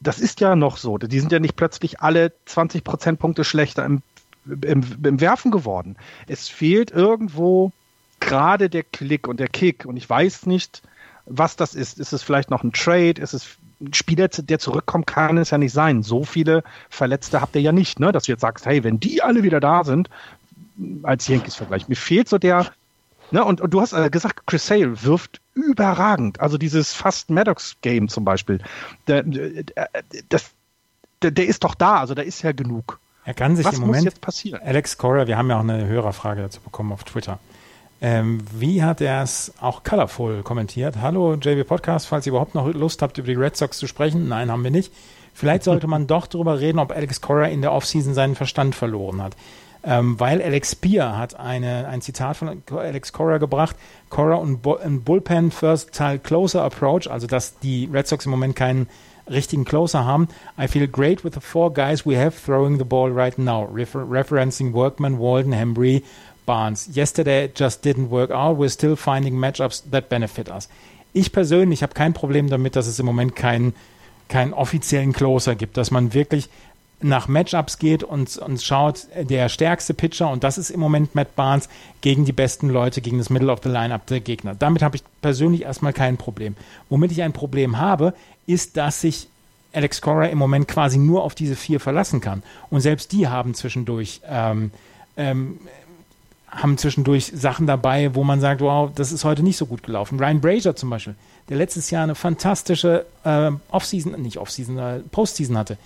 Das 0.00 0.18
ist 0.18 0.40
ja 0.40 0.56
noch 0.56 0.76
so. 0.76 0.96
Die 0.96 1.20
sind 1.20 1.32
ja 1.32 1.40
nicht 1.40 1.56
plötzlich 1.56 2.00
alle 2.00 2.32
20 2.46 2.84
Prozentpunkte 2.84 3.44
schlechter 3.44 3.84
im, 3.84 4.02
im, 4.46 4.82
im 5.04 5.20
Werfen 5.20 5.50
geworden. 5.50 5.96
Es 6.26 6.48
fehlt 6.48 6.90
irgendwo 6.90 7.72
gerade 8.20 8.70
der 8.70 8.84
Klick 8.84 9.28
und 9.28 9.40
der 9.40 9.48
Kick. 9.48 9.84
Und 9.84 9.96
ich 9.96 10.08
weiß 10.08 10.46
nicht, 10.46 10.82
was 11.26 11.56
das 11.56 11.74
ist. 11.74 11.98
Ist 11.98 12.12
es 12.12 12.22
vielleicht 12.22 12.50
noch 12.50 12.62
ein 12.62 12.72
Trade? 12.72 13.20
Ist 13.20 13.34
es 13.34 13.58
Spieler, 13.92 14.28
der 14.28 14.58
zurückkommt, 14.58 15.06
kann 15.06 15.38
es 15.38 15.50
ja 15.50 15.58
nicht 15.58 15.72
sein. 15.72 16.02
So 16.02 16.24
viele 16.24 16.64
Verletzte 16.90 17.40
habt 17.40 17.54
ihr 17.54 17.62
ja 17.62 17.72
nicht, 17.72 18.00
ne? 18.00 18.12
dass 18.12 18.24
du 18.24 18.32
jetzt 18.32 18.40
sagst, 18.40 18.66
hey, 18.66 18.82
wenn 18.84 18.98
die 18.98 19.22
alle 19.22 19.42
wieder 19.42 19.60
da 19.60 19.84
sind, 19.84 20.10
als 21.02 21.28
Yankees-Vergleich. 21.28 21.88
Mir 21.88 21.96
fehlt 21.96 22.28
so 22.28 22.38
der, 22.38 22.66
ne, 23.30 23.44
und, 23.44 23.60
und 23.60 23.70
du 23.72 23.80
hast 23.80 23.92
äh, 23.92 24.10
gesagt, 24.10 24.46
Chris 24.46 24.66
Sale 24.66 25.02
wirft 25.02 25.40
überragend. 25.54 26.40
Also 26.40 26.58
dieses 26.58 26.92
fast 26.92 27.30
Maddox-Game 27.30 28.08
zum 28.08 28.24
Beispiel. 28.24 28.60
Der, 29.06 29.22
der, 29.22 29.64
das, 30.28 30.50
der, 31.22 31.30
der 31.30 31.46
ist 31.46 31.64
doch 31.64 31.74
da, 31.74 31.98
also 31.98 32.14
da 32.14 32.22
ist 32.22 32.42
ja 32.42 32.52
genug. 32.52 33.00
Er 33.24 33.34
kann 33.34 33.56
sich 33.56 33.66
Was 33.66 33.74
im 33.74 33.80
Moment. 33.82 34.04
Muss 34.04 34.14
jetzt 34.14 34.20
passieren? 34.20 34.60
Alex 34.64 34.96
Cora, 34.96 35.26
wir 35.26 35.36
haben 35.36 35.50
ja 35.50 35.56
auch 35.56 35.62
eine 35.62 35.86
Hörerfrage 35.86 36.42
dazu 36.42 36.60
bekommen 36.60 36.92
auf 36.92 37.04
Twitter. 37.04 37.38
Ähm, 38.00 38.38
wie 38.52 38.82
hat 38.82 39.00
er 39.00 39.22
es 39.22 39.52
auch 39.60 39.82
colorful 39.82 40.42
kommentiert? 40.42 40.96
Hallo 41.00 41.34
JB 41.34 41.66
Podcast, 41.66 42.06
falls 42.06 42.26
ihr 42.26 42.30
überhaupt 42.30 42.54
noch 42.54 42.72
Lust 42.72 43.02
habt, 43.02 43.18
über 43.18 43.26
die 43.26 43.34
Red 43.34 43.56
Sox 43.56 43.78
zu 43.78 43.88
sprechen. 43.88 44.28
Nein, 44.28 44.52
haben 44.52 44.62
wir 44.62 44.70
nicht. 44.70 44.92
Vielleicht 45.34 45.64
sollte 45.64 45.86
man 45.86 46.06
doch 46.06 46.26
darüber 46.26 46.60
reden, 46.60 46.78
ob 46.78 46.92
Alex 46.92 47.20
Cora 47.20 47.46
in 47.46 47.60
der 47.60 47.72
Offseason 47.72 48.14
seinen 48.14 48.34
Verstand 48.34 48.74
verloren 48.74 49.22
hat. 49.22 49.36
Ähm, 49.84 50.18
weil 50.18 50.42
Alex 50.42 50.72
Spear 50.72 51.16
hat 51.16 51.38
eine, 51.38 51.88
ein 51.88 52.00
Zitat 52.00 52.36
von 52.36 52.62
Alex 52.70 53.12
Cora 53.12 53.38
gebracht. 53.38 53.76
Cora 54.10 54.36
und, 54.36 54.64
und 54.66 55.04
Bullpen 55.04 55.50
first 55.50 55.92
Teil 55.92 56.18
closer 56.18 56.62
approach, 56.64 57.10
also 57.10 57.26
dass 57.26 57.58
die 57.60 57.88
Red 57.92 58.06
Sox 58.06 58.26
im 58.26 58.30
Moment 58.30 58.56
keinen 58.56 58.88
richtigen 59.30 59.64
Closer 59.64 60.04
haben. 60.04 60.28
I 60.58 60.66
feel 60.66 60.86
great 60.88 61.24
with 61.24 61.34
the 61.34 61.40
four 61.40 61.72
guys 61.72 62.04
we 62.04 62.16
have 62.16 62.36
throwing 62.36 62.78
the 62.78 62.84
ball 62.84 63.10
right 63.10 63.36
now. 63.38 63.64
Refer 63.64 64.04
referencing 64.04 64.72
Workman, 64.72 65.18
Walden, 65.18 65.52
Hembry, 65.52 66.02
Barnes. 66.48 66.88
Yesterday 66.96 67.50
just 67.54 67.84
didn't 67.84 68.08
work 68.08 68.30
out. 68.30 68.58
We're 68.58 68.70
still 68.70 68.96
finding 68.96 69.38
matchups 69.38 69.82
that 69.90 70.08
benefit 70.08 70.48
us. 70.48 70.70
Ich 71.12 71.30
persönlich 71.30 71.82
habe 71.82 71.92
kein 71.92 72.14
Problem 72.14 72.48
damit, 72.48 72.74
dass 72.74 72.86
es 72.86 72.98
im 72.98 73.04
Moment 73.04 73.36
keinen 73.36 73.74
keinen 74.28 74.54
offiziellen 74.54 75.12
Closer 75.12 75.54
gibt, 75.54 75.76
dass 75.76 75.90
man 75.90 76.14
wirklich 76.14 76.48
nach 77.00 77.28
Matchups 77.28 77.78
geht 77.78 78.02
und, 78.02 78.36
und 78.38 78.62
schaut, 78.62 79.06
der 79.14 79.48
stärkste 79.48 79.94
Pitcher, 79.94 80.30
und 80.30 80.42
das 80.42 80.58
ist 80.58 80.70
im 80.70 80.80
Moment 80.80 81.14
Matt 81.14 81.36
Barnes, 81.36 81.68
gegen 82.00 82.24
die 82.24 82.32
besten 82.32 82.70
Leute, 82.70 83.00
gegen 83.00 83.18
das 83.18 83.30
Middle 83.30 83.52
of 83.52 83.60
the 83.62 83.68
Lineup 83.68 84.06
der 84.06 84.20
Gegner. 84.20 84.54
Damit 84.54 84.82
habe 84.82 84.96
ich 84.96 85.02
persönlich 85.22 85.62
erstmal 85.62 85.92
kein 85.92 86.16
Problem. 86.16 86.56
Womit 86.88 87.12
ich 87.12 87.22
ein 87.22 87.32
Problem 87.32 87.78
habe, 87.78 88.14
ist, 88.46 88.76
dass 88.76 89.02
sich 89.02 89.28
Alex 89.72 90.00
Cora 90.00 90.26
im 90.26 90.38
Moment 90.38 90.66
quasi 90.66 90.98
nur 90.98 91.22
auf 91.22 91.34
diese 91.34 91.56
vier 91.56 91.78
verlassen 91.78 92.20
kann. 92.20 92.42
Und 92.70 92.80
selbst 92.80 93.12
die 93.12 93.28
haben 93.28 93.54
zwischendurch 93.54 94.20
ähm, 94.26 94.72
ähm, 95.16 95.60
haben 96.50 96.78
zwischendurch 96.78 97.32
Sachen 97.34 97.66
dabei, 97.66 98.14
wo 98.14 98.24
man 98.24 98.40
sagt, 98.40 98.60
wow, 98.60 98.90
das 98.94 99.12
ist 99.12 99.24
heute 99.24 99.42
nicht 99.42 99.56
so 99.56 99.66
gut 99.66 99.82
gelaufen. 99.82 100.18
Ryan 100.18 100.40
Brazier 100.40 100.74
zum 100.74 100.90
Beispiel, 100.90 101.14
der 101.48 101.56
letztes 101.56 101.90
Jahr 101.90 102.04
eine 102.04 102.14
fantastische 102.14 103.06
äh, 103.24 103.50
Offseason, 103.70 104.20
nicht 104.20 104.38
Offseason, 104.38 104.78
äh, 104.78 105.00
Postseason 105.10 105.58
hatte, 105.58 105.76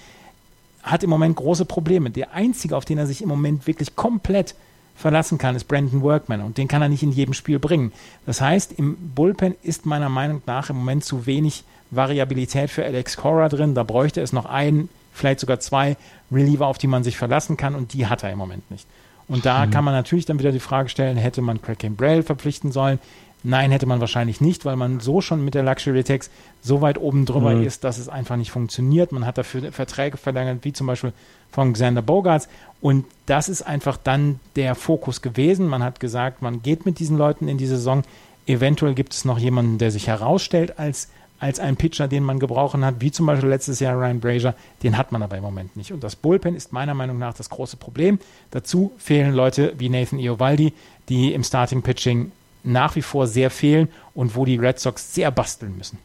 hat 0.82 1.02
im 1.02 1.10
Moment 1.10 1.36
große 1.36 1.64
Probleme. 1.64 2.10
Der 2.10 2.34
einzige, 2.34 2.76
auf 2.76 2.84
den 2.84 2.98
er 2.98 3.06
sich 3.06 3.22
im 3.22 3.28
Moment 3.28 3.66
wirklich 3.66 3.96
komplett 3.96 4.54
verlassen 4.94 5.38
kann, 5.38 5.56
ist 5.56 5.64
Brandon 5.64 6.02
Workman 6.02 6.42
und 6.42 6.58
den 6.58 6.68
kann 6.68 6.82
er 6.82 6.88
nicht 6.88 7.02
in 7.02 7.12
jedem 7.12 7.34
Spiel 7.34 7.58
bringen. 7.58 7.92
Das 8.26 8.40
heißt, 8.40 8.72
im 8.72 8.96
Bullpen 9.14 9.54
ist 9.62 9.86
meiner 9.86 10.08
Meinung 10.08 10.42
nach 10.46 10.70
im 10.70 10.76
Moment 10.76 11.04
zu 11.04 11.26
wenig 11.26 11.64
Variabilität 11.90 12.70
für 12.70 12.84
Alex 12.84 13.16
Cora 13.16 13.48
drin. 13.48 13.74
Da 13.74 13.82
bräuchte 13.82 14.20
es 14.20 14.32
noch 14.32 14.46
einen, 14.46 14.88
vielleicht 15.12 15.40
sogar 15.40 15.60
zwei 15.60 15.96
Reliever, 16.30 16.66
auf 16.66 16.78
die 16.78 16.86
man 16.86 17.04
sich 17.04 17.16
verlassen 17.16 17.56
kann 17.56 17.74
und 17.74 17.94
die 17.94 18.06
hat 18.06 18.22
er 18.22 18.32
im 18.32 18.38
Moment 18.38 18.70
nicht. 18.70 18.86
Und 19.32 19.46
da 19.46 19.64
mhm. 19.64 19.70
kann 19.70 19.82
man 19.82 19.94
natürlich 19.94 20.26
dann 20.26 20.38
wieder 20.38 20.52
die 20.52 20.60
Frage 20.60 20.90
stellen, 20.90 21.16
hätte 21.16 21.40
man 21.40 21.62
Craig 21.62 21.78
Braille 21.96 22.22
verpflichten 22.22 22.70
sollen? 22.70 22.98
Nein, 23.42 23.70
hätte 23.70 23.86
man 23.86 23.98
wahrscheinlich 23.98 24.42
nicht, 24.42 24.66
weil 24.66 24.76
man 24.76 25.00
so 25.00 25.22
schon 25.22 25.42
mit 25.42 25.54
der 25.54 25.62
Luxury 25.62 26.04
Tax 26.04 26.30
so 26.60 26.82
weit 26.82 26.98
oben 26.98 27.24
drüber 27.24 27.54
mhm. 27.54 27.64
ist, 27.64 27.82
dass 27.82 27.96
es 27.96 28.10
einfach 28.10 28.36
nicht 28.36 28.50
funktioniert. 28.50 29.10
Man 29.10 29.24
hat 29.24 29.38
dafür 29.38 29.72
Verträge 29.72 30.18
verlängert, 30.18 30.58
wie 30.66 30.74
zum 30.74 30.86
Beispiel 30.86 31.14
von 31.50 31.72
Xander 31.72 32.02
Bogarts. 32.02 32.46
Und 32.82 33.06
das 33.24 33.48
ist 33.48 33.62
einfach 33.62 33.96
dann 33.96 34.38
der 34.54 34.74
Fokus 34.74 35.22
gewesen. 35.22 35.66
Man 35.66 35.82
hat 35.82 35.98
gesagt, 35.98 36.42
man 36.42 36.60
geht 36.60 36.84
mit 36.84 36.98
diesen 36.98 37.16
Leuten 37.16 37.48
in 37.48 37.56
die 37.56 37.66
Saison. 37.66 38.02
Eventuell 38.46 38.92
gibt 38.92 39.14
es 39.14 39.24
noch 39.24 39.38
jemanden, 39.38 39.78
der 39.78 39.90
sich 39.90 40.08
herausstellt 40.08 40.78
als 40.78 41.08
als 41.42 41.58
ein 41.58 41.76
Pitcher, 41.76 42.06
den 42.06 42.22
man 42.22 42.38
gebrauchen 42.38 42.84
hat, 42.84 43.00
wie 43.00 43.10
zum 43.10 43.26
Beispiel 43.26 43.48
letztes 43.48 43.80
Jahr 43.80 43.98
Ryan 43.98 44.20
Brazier. 44.20 44.54
Den 44.84 44.96
hat 44.96 45.10
man 45.10 45.24
aber 45.24 45.36
im 45.36 45.42
Moment 45.42 45.76
nicht. 45.76 45.92
Und 45.92 46.04
das 46.04 46.14
Bullpen 46.14 46.54
ist 46.54 46.72
meiner 46.72 46.94
Meinung 46.94 47.18
nach 47.18 47.34
das 47.34 47.50
große 47.50 47.76
Problem. 47.76 48.20
Dazu 48.52 48.92
fehlen 48.96 49.34
Leute 49.34 49.74
wie 49.76 49.88
Nathan 49.88 50.20
Iovaldi, 50.20 50.72
die 51.08 51.34
im 51.34 51.42
Starting 51.42 51.82
Pitching 51.82 52.30
nach 52.62 52.94
wie 52.94 53.02
vor 53.02 53.26
sehr 53.26 53.50
fehlen 53.50 53.88
und 54.14 54.36
wo 54.36 54.44
die 54.44 54.56
Red 54.56 54.78
Sox 54.78 55.14
sehr 55.14 55.32
basteln 55.32 55.76
müssen. 55.76 55.98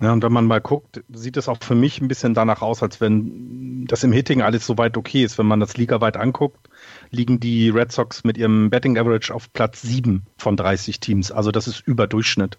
Ja, 0.00 0.12
und 0.12 0.22
wenn 0.22 0.32
man 0.32 0.44
mal 0.44 0.60
guckt, 0.60 1.02
sieht 1.10 1.38
es 1.38 1.48
auch 1.48 1.56
für 1.62 1.74
mich 1.74 2.02
ein 2.02 2.08
bisschen 2.08 2.34
danach 2.34 2.60
aus, 2.60 2.82
als 2.82 3.00
wenn 3.00 3.86
das 3.86 4.04
im 4.04 4.12
Hitting 4.12 4.42
alles 4.42 4.66
soweit 4.66 4.98
okay 4.98 5.24
ist. 5.24 5.38
Wenn 5.38 5.46
man 5.46 5.60
das 5.60 5.78
ligaweit 5.78 6.18
anguckt, 6.18 6.68
liegen 7.10 7.40
die 7.40 7.70
Red 7.70 7.92
Sox 7.92 8.24
mit 8.24 8.36
ihrem 8.36 8.68
Betting 8.68 8.98
Average 8.98 9.32
auf 9.32 9.50
Platz 9.54 9.80
7 9.80 10.26
von 10.36 10.58
30 10.58 11.00
Teams. 11.00 11.32
Also 11.32 11.50
das 11.50 11.66
ist 11.66 11.80
Überdurchschnitt. 11.80 12.58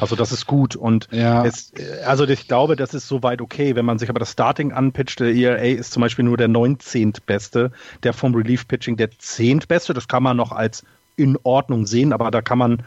Also 0.00 0.16
das 0.16 0.32
ist 0.32 0.46
gut. 0.46 0.76
Und 0.76 1.08
ja. 1.10 1.44
es, 1.44 1.72
also 2.06 2.26
ich 2.26 2.48
glaube, 2.48 2.76
das 2.76 2.94
ist 2.94 3.08
soweit 3.08 3.40
okay. 3.40 3.76
Wenn 3.76 3.84
man 3.84 3.98
sich 3.98 4.08
aber 4.08 4.18
das 4.18 4.32
Starting 4.32 4.72
anpitcht, 4.72 5.20
der 5.20 5.34
ERA 5.34 5.62
ist 5.62 5.92
zum 5.92 6.00
Beispiel 6.00 6.24
nur 6.24 6.36
der 6.36 6.48
19. 6.48 7.14
Beste, 7.26 7.72
der 8.02 8.12
vom 8.12 8.34
Relief 8.34 8.66
Pitching 8.68 8.96
der 8.96 9.10
10. 9.10 9.60
Beste. 9.68 9.94
Das 9.94 10.08
kann 10.08 10.22
man 10.22 10.36
noch 10.36 10.52
als 10.52 10.84
in 11.16 11.38
Ordnung 11.42 11.86
sehen, 11.86 12.12
aber 12.12 12.30
da 12.30 12.42
kann 12.42 12.58
man 12.58 12.82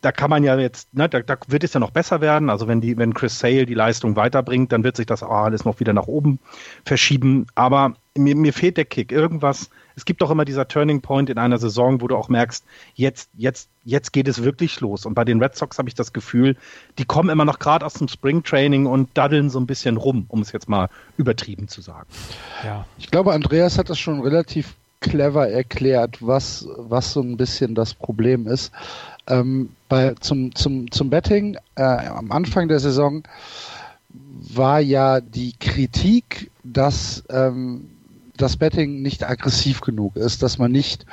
da 0.00 0.12
kann 0.12 0.30
man 0.30 0.44
ja 0.44 0.56
jetzt, 0.56 0.94
ne, 0.94 1.08
da, 1.08 1.20
da, 1.20 1.36
wird 1.48 1.64
es 1.64 1.74
ja 1.74 1.80
noch 1.80 1.90
besser 1.90 2.20
werden. 2.20 2.50
Also 2.50 2.68
wenn 2.68 2.80
die, 2.80 2.96
wenn 2.96 3.14
Chris 3.14 3.38
Sale 3.38 3.66
die 3.66 3.74
Leistung 3.74 4.16
weiterbringt, 4.16 4.72
dann 4.72 4.84
wird 4.84 4.96
sich 4.96 5.06
das 5.06 5.22
alles 5.22 5.64
noch 5.64 5.80
wieder 5.80 5.92
nach 5.92 6.06
oben 6.06 6.38
verschieben. 6.84 7.46
Aber 7.54 7.94
mir, 8.18 8.36
mir 8.36 8.52
fehlt 8.52 8.76
der 8.76 8.84
Kick. 8.84 9.12
Irgendwas. 9.12 9.70
Es 9.96 10.04
gibt 10.04 10.22
doch 10.22 10.30
immer 10.30 10.44
dieser 10.44 10.68
Turning 10.68 11.00
Point 11.00 11.28
in 11.30 11.38
einer 11.38 11.58
Saison, 11.58 12.00
wo 12.00 12.08
du 12.08 12.16
auch 12.16 12.28
merkst, 12.28 12.64
jetzt, 12.94 13.30
jetzt, 13.36 13.68
jetzt 13.84 14.12
geht 14.12 14.28
es 14.28 14.42
wirklich 14.44 14.80
los. 14.80 15.06
Und 15.06 15.14
bei 15.14 15.24
den 15.24 15.42
Red 15.42 15.56
Sox 15.56 15.78
habe 15.78 15.88
ich 15.88 15.94
das 15.94 16.12
Gefühl, 16.12 16.56
die 16.98 17.04
kommen 17.04 17.30
immer 17.30 17.44
noch 17.44 17.58
gerade 17.58 17.84
aus 17.84 17.94
dem 17.94 18.08
Springtraining 18.08 18.86
und 18.86 19.10
daddeln 19.14 19.50
so 19.50 19.58
ein 19.58 19.66
bisschen 19.66 19.96
rum, 19.96 20.26
um 20.28 20.40
es 20.40 20.52
jetzt 20.52 20.68
mal 20.68 20.88
übertrieben 21.16 21.68
zu 21.68 21.80
sagen. 21.80 22.06
Ja. 22.64 22.86
Ich 22.98 23.10
glaube, 23.10 23.32
Andreas 23.32 23.78
hat 23.78 23.90
das 23.90 23.98
schon 23.98 24.20
relativ 24.20 24.74
clever 25.00 25.48
erklärt, 25.48 26.18
was, 26.20 26.66
was 26.76 27.12
so 27.12 27.20
ein 27.20 27.36
bisschen 27.36 27.74
das 27.74 27.94
Problem 27.94 28.46
ist. 28.46 28.72
Ähm, 29.26 29.70
bei, 29.88 30.14
zum, 30.20 30.54
zum, 30.54 30.90
zum 30.90 31.10
Betting 31.10 31.56
äh, 31.76 31.82
am 31.82 32.32
Anfang 32.32 32.68
der 32.68 32.80
Saison 32.80 33.22
war 34.54 34.80
ja 34.80 35.20
die 35.20 35.54
Kritik, 35.58 36.50
dass 36.64 37.24
ähm, 37.30 37.90
das 38.42 38.56
Betting 38.56 39.02
nicht 39.02 39.28
aggressiv 39.28 39.80
genug 39.80 40.16
ist, 40.16 40.42
dass 40.42 40.58
man 40.58 40.72
nicht 40.72 41.06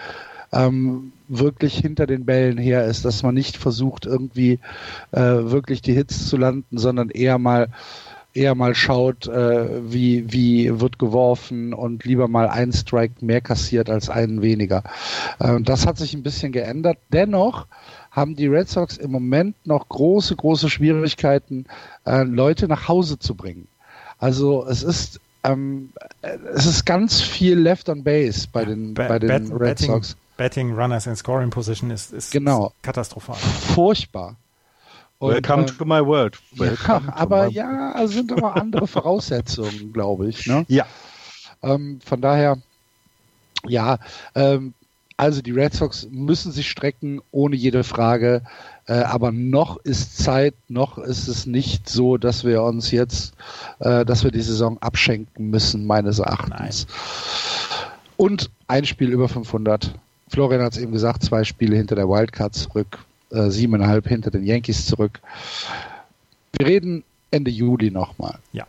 ähm, 0.52 1.12
wirklich 1.28 1.78
hinter 1.78 2.08
den 2.08 2.26
Bällen 2.26 2.58
her 2.58 2.86
ist, 2.86 3.06
dass 3.06 3.24
man 3.24 3.36
nicht 3.36 3.58
versucht, 3.58 4.06
irgendwie 4.06 4.60
äh, 5.12 5.20
wirklich 5.20 5.82
die 5.82 5.94
Hits 5.94 6.28
zu 6.28 6.38
landen, 6.38 6.78
sondern 6.78 7.10
eher 7.10 7.38
mal 7.38 7.70
eher 8.36 8.54
mal 8.54 8.76
schaut, 8.76 9.28
äh, 9.28 9.92
wie, 9.92 10.32
wie 10.32 10.80
wird 10.82 11.00
geworfen 11.00 11.74
und 11.74 12.04
lieber 12.04 12.28
mal 12.28 12.50
einen 12.50 12.74
Strike 12.74 13.24
mehr 13.24 13.40
kassiert 13.40 13.90
als 13.90 14.10
einen 14.10 14.42
weniger. 14.42 14.84
Äh, 15.40 15.62
das 15.62 15.88
hat 15.88 15.98
sich 15.98 16.14
ein 16.14 16.22
bisschen 16.24 16.52
geändert. 16.52 16.98
Dennoch 17.14 17.66
haben 18.12 18.36
die 18.36 18.48
Red 18.48 18.68
Sox 18.68 18.98
im 18.98 19.12
Moment 19.12 19.56
noch 19.66 19.88
große, 19.88 20.36
große 20.36 20.70
Schwierigkeiten, 20.70 21.66
äh, 22.06 22.24
Leute 22.24 22.68
nach 22.68 22.90
Hause 22.90 23.18
zu 23.20 23.36
bringen. 23.36 23.70
Also 24.18 24.66
es 24.68 24.84
ist 24.84 25.22
ähm, 25.46 25.92
es 26.54 26.66
ist 26.66 26.86
ganz 26.86 27.22
viel 27.22 27.58
Left 27.58 27.90
on 27.90 28.04
Base 28.04 28.48
bei 28.52 28.66
den, 28.66 28.94
ba 28.94 29.08
bei 29.08 29.20
den 29.20 29.28
Bet 29.28 29.52
Red 29.52 29.60
Betting, 29.60 29.88
Sox. 29.88 30.18
Betting 30.38 30.74
Runners 30.74 31.08
in 31.08 31.16
Scoring 31.16 31.50
Position 31.50 31.92
ist, 31.92 32.12
ist, 32.14 32.32
genau. 32.32 32.68
ist 32.68 32.84
katastrophal. 32.84 33.36
Furchtbar. 33.36 34.36
Und, 35.20 35.34
Welcome 35.34 35.64
äh, 35.64 35.66
to 35.66 35.86
my 35.86 36.06
world. 36.06 36.38
Ja, 36.54 37.02
aber 37.14 37.48
ja, 37.48 37.92
also 37.94 38.14
sind 38.14 38.32
aber 38.32 38.56
andere 38.56 38.88
Voraussetzungen, 38.88 39.94
glaube 39.94 40.28
ich. 40.28 40.46
Ne? 40.46 40.66
Ja. 40.68 40.86
Ähm, 41.64 42.00
von 42.06 42.22
daher, 42.22 42.58
ja, 43.66 43.98
ähm, 44.36 44.74
also 45.18 45.42
die 45.42 45.52
Red 45.52 45.74
Sox 45.74 46.08
müssen 46.12 46.52
sich 46.52 46.70
strecken, 46.70 47.22
ohne 47.32 47.56
jede 47.56 47.84
Frage. 47.84 48.42
Äh, 48.88 48.94
aber 48.94 49.32
noch 49.32 49.78
ist 49.78 50.18
Zeit, 50.18 50.54
noch 50.68 50.98
ist 50.98 51.28
es 51.28 51.46
nicht 51.46 51.90
so, 51.90 52.18
dass 52.18 52.44
wir 52.44 52.62
uns 52.64 52.92
jetzt, 52.92 53.34
äh, 53.80 54.06
dass 54.06 54.24
wir 54.24 54.32
die 54.32 54.42
Saison 54.42 54.78
abschenken 54.80 55.50
müssen, 55.50 55.86
meines 55.86 56.20
Erachtens. 56.20 56.88
Nein. 56.88 56.96
Und 58.18 58.52
ein 58.68 58.86
Spiel 58.86 59.10
über 59.10 59.28
500. 59.28 59.94
Florian 60.30 60.62
hat 60.62 60.74
es 60.74 60.80
eben 60.80 60.92
gesagt, 60.92 61.24
zwei 61.24 61.44
Spiele 61.44 61.76
hinter 61.76 61.96
der 61.96 62.08
Wildcard 62.08 62.54
zurück 62.56 63.00
äh, 63.32 63.50
siebeneinhalb 63.50 64.08
hinter 64.08 64.32
den 64.32 64.44
Yankees 64.44 64.86
zurück. 64.86 65.20
Wir 66.58 66.68
reden 66.68 67.04
Ende 67.32 67.52
Juli 67.52 67.92
nochmal. 67.92 68.40
Ja. 68.54 68.66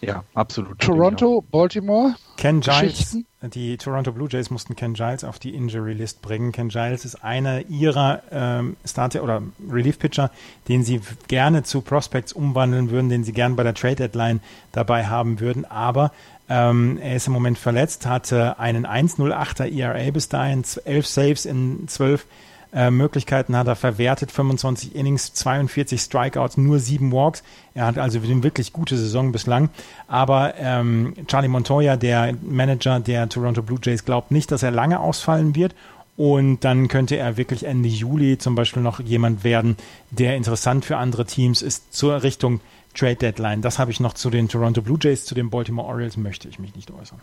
Ja, 0.00 0.22
absolut. 0.34 0.78
Toronto, 0.78 1.42
Baltimore. 1.50 2.14
Ken 2.36 2.60
Giles, 2.60 3.18
die 3.42 3.76
Toronto 3.76 4.12
Blue 4.12 4.28
Jays 4.30 4.50
mussten 4.50 4.76
Ken 4.76 4.94
Giles 4.94 5.24
auf 5.24 5.38
die 5.38 5.54
Injury 5.54 5.92
List 5.92 6.22
bringen. 6.22 6.52
Ken 6.52 6.68
Giles 6.68 7.04
ist 7.04 7.24
einer 7.24 7.66
ihrer 7.68 8.22
ähm, 8.30 8.76
Starter 8.84 9.24
oder 9.24 9.42
Relief 9.68 9.98
Pitcher, 9.98 10.30
den 10.68 10.84
sie 10.84 11.00
gerne 11.26 11.64
zu 11.64 11.80
Prospects 11.80 12.32
umwandeln 12.32 12.90
würden, 12.90 13.08
den 13.08 13.24
sie 13.24 13.32
gerne 13.32 13.56
bei 13.56 13.64
der 13.64 13.74
Trade 13.74 13.96
Deadline 13.96 14.40
dabei 14.70 15.06
haben 15.06 15.40
würden. 15.40 15.64
Aber 15.64 16.12
ähm, 16.48 16.98
er 17.02 17.16
ist 17.16 17.26
im 17.26 17.32
Moment 17.32 17.58
verletzt, 17.58 18.06
hatte 18.06 18.58
einen 18.58 18.86
1,08er 18.86 19.70
ERA 19.70 20.10
bis 20.12 20.28
dahin, 20.28 20.64
11 20.84 21.06
Saves 21.06 21.44
in 21.44 21.88
12 21.88 22.24
äh, 22.72 22.90
Möglichkeiten 22.90 23.56
hat 23.56 23.66
er 23.66 23.76
verwertet, 23.76 24.30
25 24.30 24.94
Innings, 24.94 25.32
42 25.34 26.00
Strikeouts, 26.00 26.56
nur 26.56 26.78
sieben 26.78 27.12
Walks. 27.12 27.42
Er 27.74 27.86
hat 27.86 27.98
also 27.98 28.20
eine 28.20 28.42
wirklich 28.42 28.72
gute 28.72 28.96
Saison 28.96 29.32
bislang. 29.32 29.70
Aber 30.06 30.54
ähm, 30.58 31.14
Charlie 31.26 31.48
Montoya, 31.48 31.96
der 31.96 32.34
Manager 32.42 33.00
der 33.00 33.28
Toronto 33.28 33.62
Blue 33.62 33.78
Jays, 33.82 34.04
glaubt 34.04 34.30
nicht, 34.30 34.50
dass 34.50 34.62
er 34.62 34.70
lange 34.70 35.00
ausfallen 35.00 35.54
wird. 35.54 35.74
Und 36.16 36.64
dann 36.64 36.88
könnte 36.88 37.16
er 37.16 37.36
wirklich 37.36 37.64
Ende 37.64 37.88
Juli 37.88 38.38
zum 38.38 38.56
Beispiel 38.56 38.82
noch 38.82 38.98
jemand 38.98 39.44
werden, 39.44 39.76
der 40.10 40.36
interessant 40.36 40.84
für 40.84 40.96
andere 40.96 41.24
Teams 41.24 41.62
ist 41.62 41.94
zur 41.94 42.22
Richtung 42.24 42.60
Trade 42.92 43.16
Deadline. 43.16 43.62
Das 43.62 43.78
habe 43.78 43.92
ich 43.92 44.00
noch 44.00 44.14
zu 44.14 44.28
den 44.28 44.48
Toronto 44.48 44.82
Blue 44.82 44.98
Jays, 45.00 45.24
zu 45.24 45.36
den 45.36 45.48
Baltimore 45.48 45.86
Orioles 45.86 46.16
möchte 46.16 46.48
ich 46.48 46.58
mich 46.58 46.74
nicht 46.74 46.90
äußern. 46.90 47.20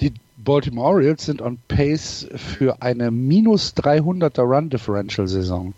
Die 0.00 0.12
Baltimore 0.36 0.88
Orioles 0.88 1.24
sind 1.24 1.40
on 1.40 1.58
pace 1.68 2.26
für 2.34 2.82
eine 2.82 3.10
minus 3.10 3.74
300er 3.76 4.42
Run 4.42 4.70
Differential 4.70 5.28
Saison. 5.28 5.74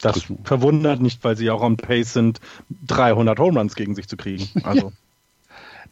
Das 0.00 0.22
verwundert 0.42 1.00
nicht, 1.00 1.24
weil 1.24 1.36
sie 1.36 1.50
auch 1.50 1.62
on 1.62 1.76
pace 1.76 2.12
sind, 2.12 2.40
300 2.86 3.38
Home 3.38 3.58
Runs 3.58 3.74
gegen 3.74 3.94
sich 3.94 4.08
zu 4.08 4.16
kriegen. 4.16 4.48
Also. 4.64 4.92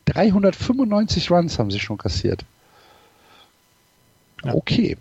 395 0.06 1.30
Runs 1.30 1.58
haben 1.58 1.70
sie 1.70 1.78
schon 1.78 1.96
kassiert. 1.96 2.44
Okay. 4.42 4.96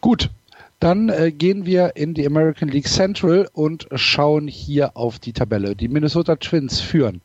Gut. 0.00 0.30
Dann 0.80 1.08
äh, 1.08 1.32
gehen 1.32 1.66
wir 1.66 1.96
in 1.96 2.14
die 2.14 2.26
American 2.26 2.68
League 2.68 2.88
Central 2.88 3.48
und 3.52 3.88
schauen 3.94 4.46
hier 4.46 4.96
auf 4.96 5.18
die 5.18 5.32
Tabelle. 5.32 5.74
Die 5.74 5.88
Minnesota 5.88 6.36
Twins 6.36 6.80
führen 6.80 7.20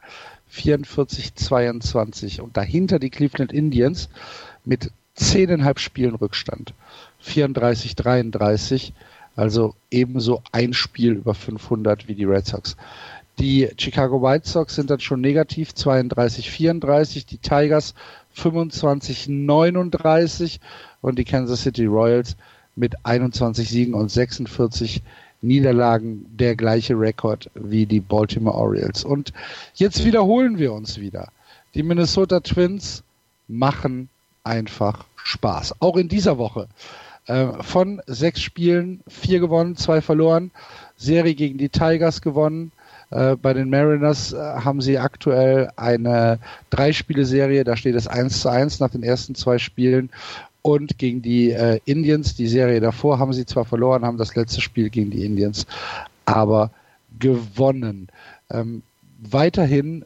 44-22 0.56 2.42
und 2.42 2.58
dahinter 2.58 3.00
die 3.00 3.10
Cleveland 3.10 3.52
Indians 3.52 4.10
mit 4.66 4.92
zehneinhalb 5.16 5.80
Spielen 5.80 6.14
Rückstand. 6.16 6.74
34-33, 7.26 8.92
also 9.36 9.74
ebenso 9.90 10.44
ein 10.52 10.74
Spiel 10.74 11.14
über 11.14 11.34
500 11.34 12.08
wie 12.08 12.14
die 12.16 12.26
Red 12.26 12.46
Sox. 12.46 12.78
Die 13.40 13.68
Chicago 13.78 14.22
White 14.22 14.48
Sox 14.48 14.76
sind 14.76 14.92
dann 14.92 15.00
schon 15.00 15.22
negativ 15.22 15.72
32-34, 15.72 17.26
die 17.26 17.40
Tigers 17.40 17.96
25-39 18.38 20.60
und 21.02 21.18
die 21.18 21.26
Kansas 21.26 21.64
City 21.64 21.86
Royals 21.86 22.36
mit 22.76 22.94
21 23.04 23.70
Siegen 23.70 23.96
und 23.96 24.10
46 24.10 25.02
Niederlagen 25.44 26.26
der 26.30 26.56
gleiche 26.56 26.98
Rekord 26.98 27.50
wie 27.54 27.86
die 27.86 28.00
Baltimore 28.00 28.58
Orioles. 28.58 29.04
Und 29.04 29.34
jetzt 29.76 30.06
wiederholen 30.06 30.58
wir 30.58 30.74
uns 30.74 31.00
wieder. 31.00 31.30
Die 31.76 31.84
Minnesota 31.84 32.40
Twins 32.40 33.04
machen 33.48 34.10
einfach 34.44 35.06
Spaß. 35.16 35.76
Auch 35.80 35.98
in 35.98 36.08
dieser 36.08 36.38
Woche. 36.38 36.68
Äh, 37.26 37.48
von 37.62 38.02
sechs 38.06 38.42
Spielen 38.42 39.02
vier 39.08 39.40
gewonnen, 39.40 39.76
zwei 39.76 40.02
verloren. 40.02 40.52
Serie 40.98 41.36
gegen 41.36 41.58
die 41.58 41.70
Tigers 41.70 42.22
gewonnen. 42.22 42.72
Äh, 43.12 43.36
bei 43.36 43.54
den 43.54 43.70
Mariners 43.70 44.34
äh, 44.34 44.38
haben 44.38 44.82
sie 44.82 44.98
aktuell 44.98 45.72
eine 45.76 46.40
Drei-Spiele-Serie. 46.70 47.64
Da 47.64 47.78
steht 47.78 47.96
es 47.96 48.08
1 48.08 48.42
zu 48.42 48.50
1 48.50 48.80
nach 48.80 48.90
den 48.90 49.04
ersten 49.04 49.36
zwei 49.36 49.58
Spielen. 49.58 50.10
Und 50.64 50.98
gegen 50.98 51.22
die 51.22 51.52
äh, 51.52 51.80
Indians, 51.86 52.36
die 52.36 52.48
Serie 52.48 52.80
davor, 52.80 53.20
haben 53.20 53.34
sie 53.34 53.46
zwar 53.46 53.66
verloren, 53.66 54.06
haben 54.06 54.18
das 54.18 54.36
letzte 54.36 54.62
Spiel 54.62 54.90
gegen 54.90 55.12
die 55.12 55.26
Indians 55.26 55.68
aber 56.26 56.72
gewonnen. 57.20 58.08
Ähm, 58.50 58.82
weiterhin 59.20 60.06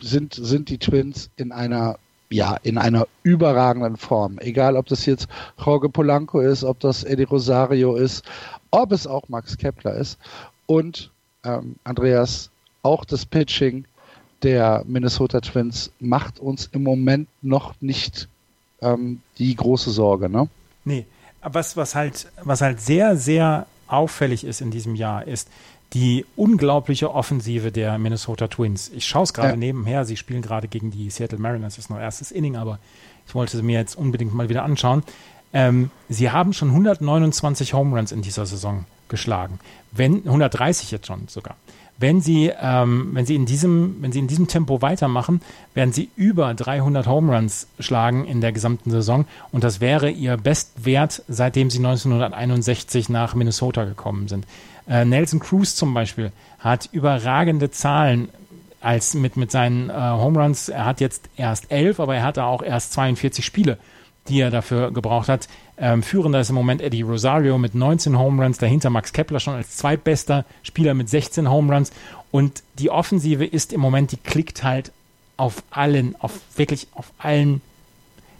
sind, 0.00 0.34
sind 0.34 0.68
die 0.68 0.78
Twins 0.78 1.30
in 1.36 1.52
einer 1.52 1.98
ja, 2.32 2.56
in 2.62 2.78
einer 2.78 3.08
überragenden 3.24 3.96
Form. 3.96 4.38
Egal, 4.38 4.76
ob 4.76 4.86
das 4.86 5.04
jetzt 5.04 5.26
Jorge 5.58 5.88
Polanco 5.88 6.38
ist, 6.40 6.62
ob 6.62 6.78
das 6.78 7.02
Eddie 7.02 7.24
Rosario 7.24 7.96
ist, 7.96 8.24
ob 8.70 8.92
es 8.92 9.08
auch 9.08 9.28
Max 9.28 9.58
Kepler 9.58 9.96
ist. 9.96 10.16
Und 10.66 11.10
ähm, 11.42 11.74
Andreas, 11.82 12.50
auch 12.82 13.04
das 13.04 13.26
Pitching 13.26 13.84
der 14.44 14.84
Minnesota 14.86 15.40
Twins 15.40 15.90
macht 15.98 16.38
uns 16.38 16.68
im 16.72 16.84
Moment 16.84 17.28
noch 17.42 17.74
nicht 17.80 18.28
ähm, 18.82 19.20
die 19.38 19.54
große 19.54 19.90
Sorge, 19.90 20.28
ne? 20.28 20.48
Nee, 20.84 21.06
was, 21.42 21.76
was, 21.76 21.94
halt, 21.94 22.30
was 22.42 22.60
halt 22.60 22.80
sehr, 22.80 23.16
sehr 23.16 23.66
auffällig 23.86 24.44
ist 24.44 24.60
in 24.60 24.70
diesem 24.70 24.94
Jahr, 24.94 25.26
ist 25.26 25.48
die 25.92 26.24
unglaubliche 26.36 27.12
Offensive 27.12 27.72
der 27.72 27.98
Minnesota 27.98 28.46
Twins. 28.46 28.90
Ich 28.90 29.06
schaue 29.06 29.24
es 29.24 29.34
gerade 29.34 29.50
ja. 29.50 29.56
nebenher, 29.56 30.04
sie 30.04 30.16
spielen 30.16 30.42
gerade 30.42 30.68
gegen 30.68 30.90
die 30.90 31.10
Seattle 31.10 31.38
Mariners, 31.38 31.76
das 31.76 31.86
ist 31.86 31.90
noch 31.90 31.98
erstes 31.98 32.30
Inning, 32.30 32.56
aber 32.56 32.78
ich 33.26 33.34
wollte 33.34 33.56
sie 33.56 33.62
mir 33.62 33.78
jetzt 33.78 33.96
unbedingt 33.96 34.34
mal 34.34 34.48
wieder 34.48 34.62
anschauen. 34.62 35.02
Ähm, 35.52 35.90
sie 36.08 36.30
haben 36.30 36.52
schon 36.52 36.68
129 36.68 37.74
Home 37.74 37.96
Runs 37.96 38.12
in 38.12 38.22
dieser 38.22 38.46
Saison 38.46 38.84
geschlagen. 39.08 39.58
Wenn, 39.90 40.18
130 40.24 40.92
jetzt 40.92 41.08
schon 41.08 41.26
sogar. 41.26 41.56
Wenn 42.00 42.22
sie, 42.22 42.50
ähm, 42.60 43.10
wenn, 43.12 43.26
sie 43.26 43.34
in 43.34 43.44
diesem, 43.44 43.96
wenn 44.00 44.10
sie 44.10 44.20
in 44.20 44.26
diesem 44.26 44.48
Tempo 44.48 44.80
weitermachen, 44.80 45.42
werden 45.74 45.92
sie 45.92 46.08
über 46.16 46.54
300 46.54 47.06
Home 47.06 47.36
Runs 47.36 47.66
schlagen 47.78 48.24
in 48.24 48.40
der 48.40 48.52
gesamten 48.52 48.90
Saison. 48.90 49.26
Und 49.52 49.64
das 49.64 49.82
wäre 49.82 50.10
ihr 50.10 50.38
Bestwert, 50.38 51.22
seitdem 51.28 51.68
sie 51.68 51.76
1961 51.78 53.10
nach 53.10 53.34
Minnesota 53.34 53.84
gekommen 53.84 54.28
sind. 54.28 54.46
Äh, 54.88 55.04
Nelson 55.04 55.40
Cruz 55.40 55.74
zum 55.74 55.92
Beispiel 55.92 56.32
hat 56.58 56.88
überragende 56.90 57.70
Zahlen 57.70 58.30
als 58.80 59.12
mit, 59.12 59.36
mit 59.36 59.50
seinen 59.50 59.90
äh, 59.90 59.92
Home 59.92 60.42
Runs. 60.42 60.70
Er 60.70 60.86
hat 60.86 61.02
jetzt 61.02 61.28
erst 61.36 61.70
elf, 61.70 62.00
aber 62.00 62.16
er 62.16 62.22
hatte 62.22 62.44
auch 62.44 62.62
erst 62.62 62.94
42 62.94 63.44
Spiele 63.44 63.76
die 64.28 64.40
er 64.40 64.50
dafür 64.50 64.90
gebraucht 64.90 65.28
hat. 65.28 65.48
Ähm, 65.76 66.02
führender 66.02 66.40
ist 66.40 66.50
im 66.50 66.54
Moment 66.54 66.82
Eddie 66.82 67.02
Rosario 67.02 67.58
mit 67.58 67.74
19 67.74 68.18
Home 68.18 68.42
Runs, 68.42 68.58
dahinter 68.58 68.90
Max 68.90 69.12
Kepler 69.12 69.40
schon 69.40 69.54
als 69.54 69.76
zweitbester 69.76 70.44
Spieler 70.62 70.94
mit 70.94 71.08
16 71.08 71.50
Home 71.50 71.72
Runs. 71.72 71.90
Und 72.30 72.62
die 72.78 72.90
Offensive 72.90 73.44
ist 73.44 73.72
im 73.72 73.80
Moment, 73.80 74.12
die 74.12 74.16
klickt 74.16 74.62
halt 74.62 74.92
auf 75.36 75.62
allen, 75.70 76.14
auf 76.18 76.38
wirklich 76.56 76.88
auf 76.94 77.12
allen 77.18 77.62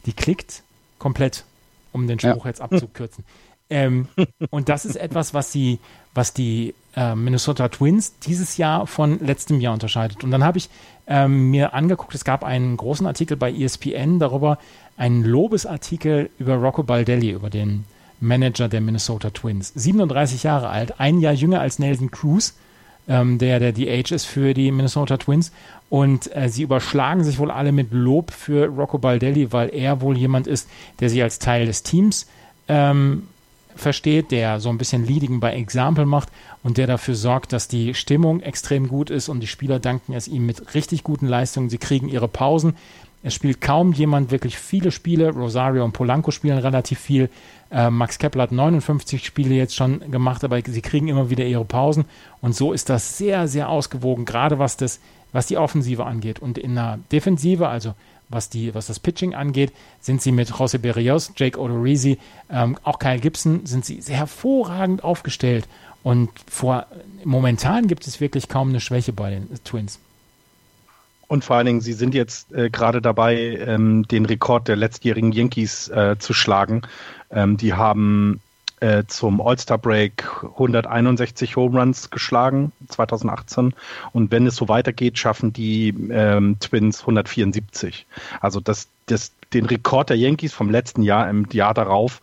die 0.07 0.13
klickt 0.13 0.63
komplett, 0.99 1.45
um 1.93 2.07
den 2.07 2.19
Spruch 2.19 2.45
ja. 2.45 2.51
jetzt 2.51 2.61
abzukürzen. 2.61 3.25
Ähm, 3.73 4.09
und 4.51 4.69
das 4.69 4.85
ist 4.85 4.97
etwas, 4.97 5.33
was 5.33 5.53
sie, 5.53 5.79
was 6.13 6.35
die 6.35 6.75
äh, 6.97 7.15
Minnesota 7.15 7.69
Twins 7.69 8.19
dieses 8.19 8.57
Jahr 8.57 8.89
von 8.89 9.21
letztem 9.21 9.61
Jahr 9.61 9.75
unterscheidet. 9.75 10.25
Und 10.25 10.33
dann 10.33 10.43
habe 10.43 10.59
ich 10.59 10.69
ähm, 11.07 11.51
mir 11.51 11.73
angeguckt, 11.73 12.13
es 12.17 12.25
gab 12.25 12.43
einen 12.43 12.77
großen 12.77 13.07
Artikel 13.07 13.37
bei 13.37 13.53
ESPN 13.53 14.19
darüber, 14.19 14.59
einen 15.01 15.25
Lobesartikel 15.25 16.29
über 16.39 16.57
Rocco 16.57 16.83
Baldelli, 16.83 17.31
über 17.31 17.49
den 17.49 17.85
Manager 18.21 18.69
der 18.69 18.83
Minnesota 18.83 19.31
Twins. 19.31 19.73
37 19.75 20.43
Jahre 20.43 20.69
alt, 20.69 21.01
ein 21.01 21.21
Jahr 21.21 21.33
jünger 21.33 21.61
als 21.61 21.79
Nelson 21.79 22.11
Cruz, 22.11 22.55
ähm, 23.09 23.39
der 23.39 23.61
der 23.61 23.73
DH 23.73 24.15
ist 24.15 24.27
für 24.27 24.53
die 24.53 24.71
Minnesota 24.71 25.17
Twins. 25.17 25.53
Und 25.89 26.35
äh, 26.37 26.51
sie 26.51 26.65
überschlagen 26.65 27.25
sich 27.25 27.39
wohl 27.39 27.51
alle 27.51 27.73
mit 27.73 27.93
Lob 27.93 28.31
für 28.31 28.67
Rocco 28.67 28.99
Baldelli, 28.99 29.53
weil 29.53 29.75
er 29.75 30.03
wohl 30.03 30.19
jemand 30.19 30.47
ist, 30.47 30.69
der 31.01 31.09
sich 31.09 31.23
als 31.23 31.39
Teil 31.39 31.65
des 31.65 31.83
Teams 31.83 32.27
ähm, 32.69 33.23
versteht, 33.75 34.31
der 34.31 34.61
so 34.61 34.69
ein 34.69 34.77
bisschen 34.77 35.07
Leading 35.07 35.41
by 35.41 35.49
Example 35.49 36.05
macht 36.05 36.29
und 36.63 36.77
der 36.77 36.87
dafür 36.87 37.15
sorgt, 37.15 37.55
dass 37.55 37.69
die 37.69 37.95
Stimmung 37.95 38.41
extrem 38.41 38.87
gut 38.87 39.09
ist 39.09 39.31
und 39.31 39.41
die 39.41 39.47
Spieler 39.47 39.79
danken 39.79 40.13
es 40.13 40.29
ihm 40.29 40.45
mit 40.45 40.75
richtig 40.75 41.05
guten 41.05 41.27
Leistungen. 41.27 41.71
Sie 41.71 41.79
kriegen 41.79 42.11
ihre 42.11 42.29
Pausen. 42.29 42.77
Es 43.23 43.35
spielt 43.35 43.61
kaum 43.61 43.93
jemand 43.93 44.31
wirklich 44.31 44.57
viele 44.57 44.91
Spiele. 44.91 45.31
Rosario 45.31 45.85
und 45.85 45.93
Polanco 45.93 46.31
spielen 46.31 46.59
relativ 46.59 46.99
viel. 46.99 47.29
Äh, 47.71 47.91
Max 47.91 48.19
Kepler 48.19 48.45
hat 48.45 48.53
59 48.53 49.25
Spiele 49.25 49.55
jetzt 49.55 49.75
schon 49.75 50.11
gemacht, 50.11 50.43
aber 50.43 50.61
sie 50.65 50.81
kriegen 50.81 51.09
immer 51.09 51.29
wieder 51.29 51.45
ihre 51.45 51.65
Pausen. 51.65 52.07
Und 52.41 52.57
so 52.57 52.73
ist 52.73 52.89
das 52.89 53.19
sehr, 53.19 53.47
sehr 53.47 53.69
ausgewogen, 53.69 54.25
gerade 54.25 54.59
was, 54.59 54.77
das, 54.79 55.01
was 55.33 55.47
die 55.47 55.59
Offensive 55.59 56.05
angeht. 56.07 56.39
Und 56.39 56.57
in 56.57 56.75
der 56.75 56.99
Defensive, 57.13 57.69
also 57.69 57.95
was, 58.31 58.49
die, 58.49 58.75
was 58.75 58.87
das 58.87 59.01
Pitching 59.01 59.35
angeht, 59.35 59.73
sind 60.01 60.23
sie 60.23 60.33
mit 60.33 60.53
José 60.53 60.79
Berrios, 60.79 61.33
Jake 61.37 61.61
Odorizzi, 61.61 62.19
ähm, 62.49 62.79
auch 62.85 62.99
Kyle 62.99 63.19
Gibson, 63.19 63.67
sind 63.67 63.85
sie 63.85 64.01
sehr 64.01 64.17
hervorragend 64.17 65.05
aufgestellt. 65.05 65.69
Und 66.03 66.31
vor, 66.49 66.87
momentan 67.25 67.87
gibt 67.87 68.07
es 68.07 68.21
wirklich 68.21 68.49
kaum 68.49 68.71
eine 68.71 68.81
Schwäche 68.81 69.13
bei 69.13 69.31
den 69.31 69.49
Twins. 69.65 69.99
Und 71.31 71.45
vor 71.45 71.55
allen 71.55 71.67
Dingen, 71.67 71.81
sie 71.81 71.93
sind 71.93 72.13
jetzt 72.13 72.53
äh, 72.53 72.71
gerade 72.71 73.01
dabei, 73.01 73.37
ähm, 73.65 74.03
den 74.09 74.27
Rekord 74.27 74.67
der 74.67 74.75
letztjährigen 74.75 75.31
Yankees 75.31 75.87
äh, 75.87 76.17
zu 76.19 76.35
schlagen. 76.35 76.83
Ähm, 77.31 77.57
die 77.57 77.73
haben 77.73 78.41
äh, 78.81 79.05
zum 79.07 79.41
All-Star-Break 79.41 80.25
161 80.43 81.55
Home 81.55 81.79
Runs 81.79 82.11
geschlagen, 82.11 82.73
2018. 82.89 83.75
Und 84.11 84.33
wenn 84.33 84.45
es 84.45 84.57
so 84.57 84.69
weitergeht, 84.69 85.19
schaffen 85.19 85.53
die 85.53 85.95
ähm, 86.11 86.57
Twins 86.59 87.03
174. 87.03 88.07
Also 88.41 88.59
das, 88.59 88.89
das, 89.07 89.31
den 89.53 89.67
Rekord 89.67 90.11
der 90.11 90.17
Yankees 90.17 90.53
vom 90.53 90.69
letzten 90.69 91.05
Jahr 91.05 91.31
im 91.31 91.47
Jahr 91.53 91.75
darauf 91.75 92.23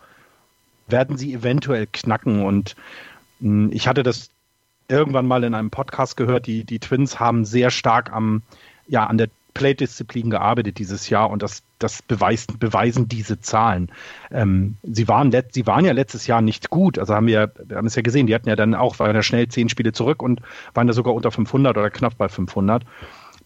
werden 0.89 1.17
sie 1.17 1.33
eventuell 1.33 1.87
knacken. 1.87 2.43
Und 2.43 2.75
mh, 3.39 3.67
hm, 3.67 3.71
ich 3.71 3.87
hatte 3.87 4.03
das 4.03 4.31
irgendwann 4.89 5.27
mal 5.27 5.43
in 5.43 5.53
einem 5.53 5.69
Podcast 5.69 6.17
gehört, 6.17 6.47
die, 6.47 6.63
die 6.63 6.79
Twins 6.79 7.19
haben 7.19 7.45
sehr 7.45 7.71
stark 7.71 8.11
am, 8.11 8.41
ja, 8.87 9.05
an 9.05 9.17
der 9.17 9.29
Play-Disziplin 9.57 10.29
gearbeitet 10.29 10.77
dieses 10.77 11.09
Jahr 11.09 11.31
und 11.31 11.41
das, 11.41 11.63
das 11.79 12.03
beweist, 12.03 12.59
beweisen 12.59 13.07
diese 13.07 13.41
Zahlen. 13.41 13.89
Ähm, 14.31 14.77
sie, 14.83 15.07
waren 15.07 15.31
let, 15.31 15.53
sie 15.53 15.65
waren 15.65 15.83
ja 15.83 15.93
letztes 15.93 16.27
Jahr 16.27 16.41
nicht 16.41 16.69
gut, 16.69 16.99
also 16.99 17.15
haben 17.15 17.25
wir, 17.25 17.51
wir 17.65 17.77
haben 17.77 17.87
es 17.87 17.95
ja 17.95 18.03
gesehen, 18.03 18.27
die 18.27 18.35
hatten 18.35 18.49
ja 18.49 18.55
dann 18.55 18.75
auch, 18.75 18.99
waren 18.99 19.15
ja 19.15 19.23
schnell 19.23 19.47
zehn 19.47 19.67
Spiele 19.67 19.93
zurück 19.93 20.21
und 20.21 20.41
waren 20.75 20.87
ja 20.87 20.93
sogar 20.93 21.15
unter 21.15 21.31
500 21.31 21.75
oder 21.75 21.89
knapp 21.89 22.17
bei 22.17 22.29
500. 22.29 22.83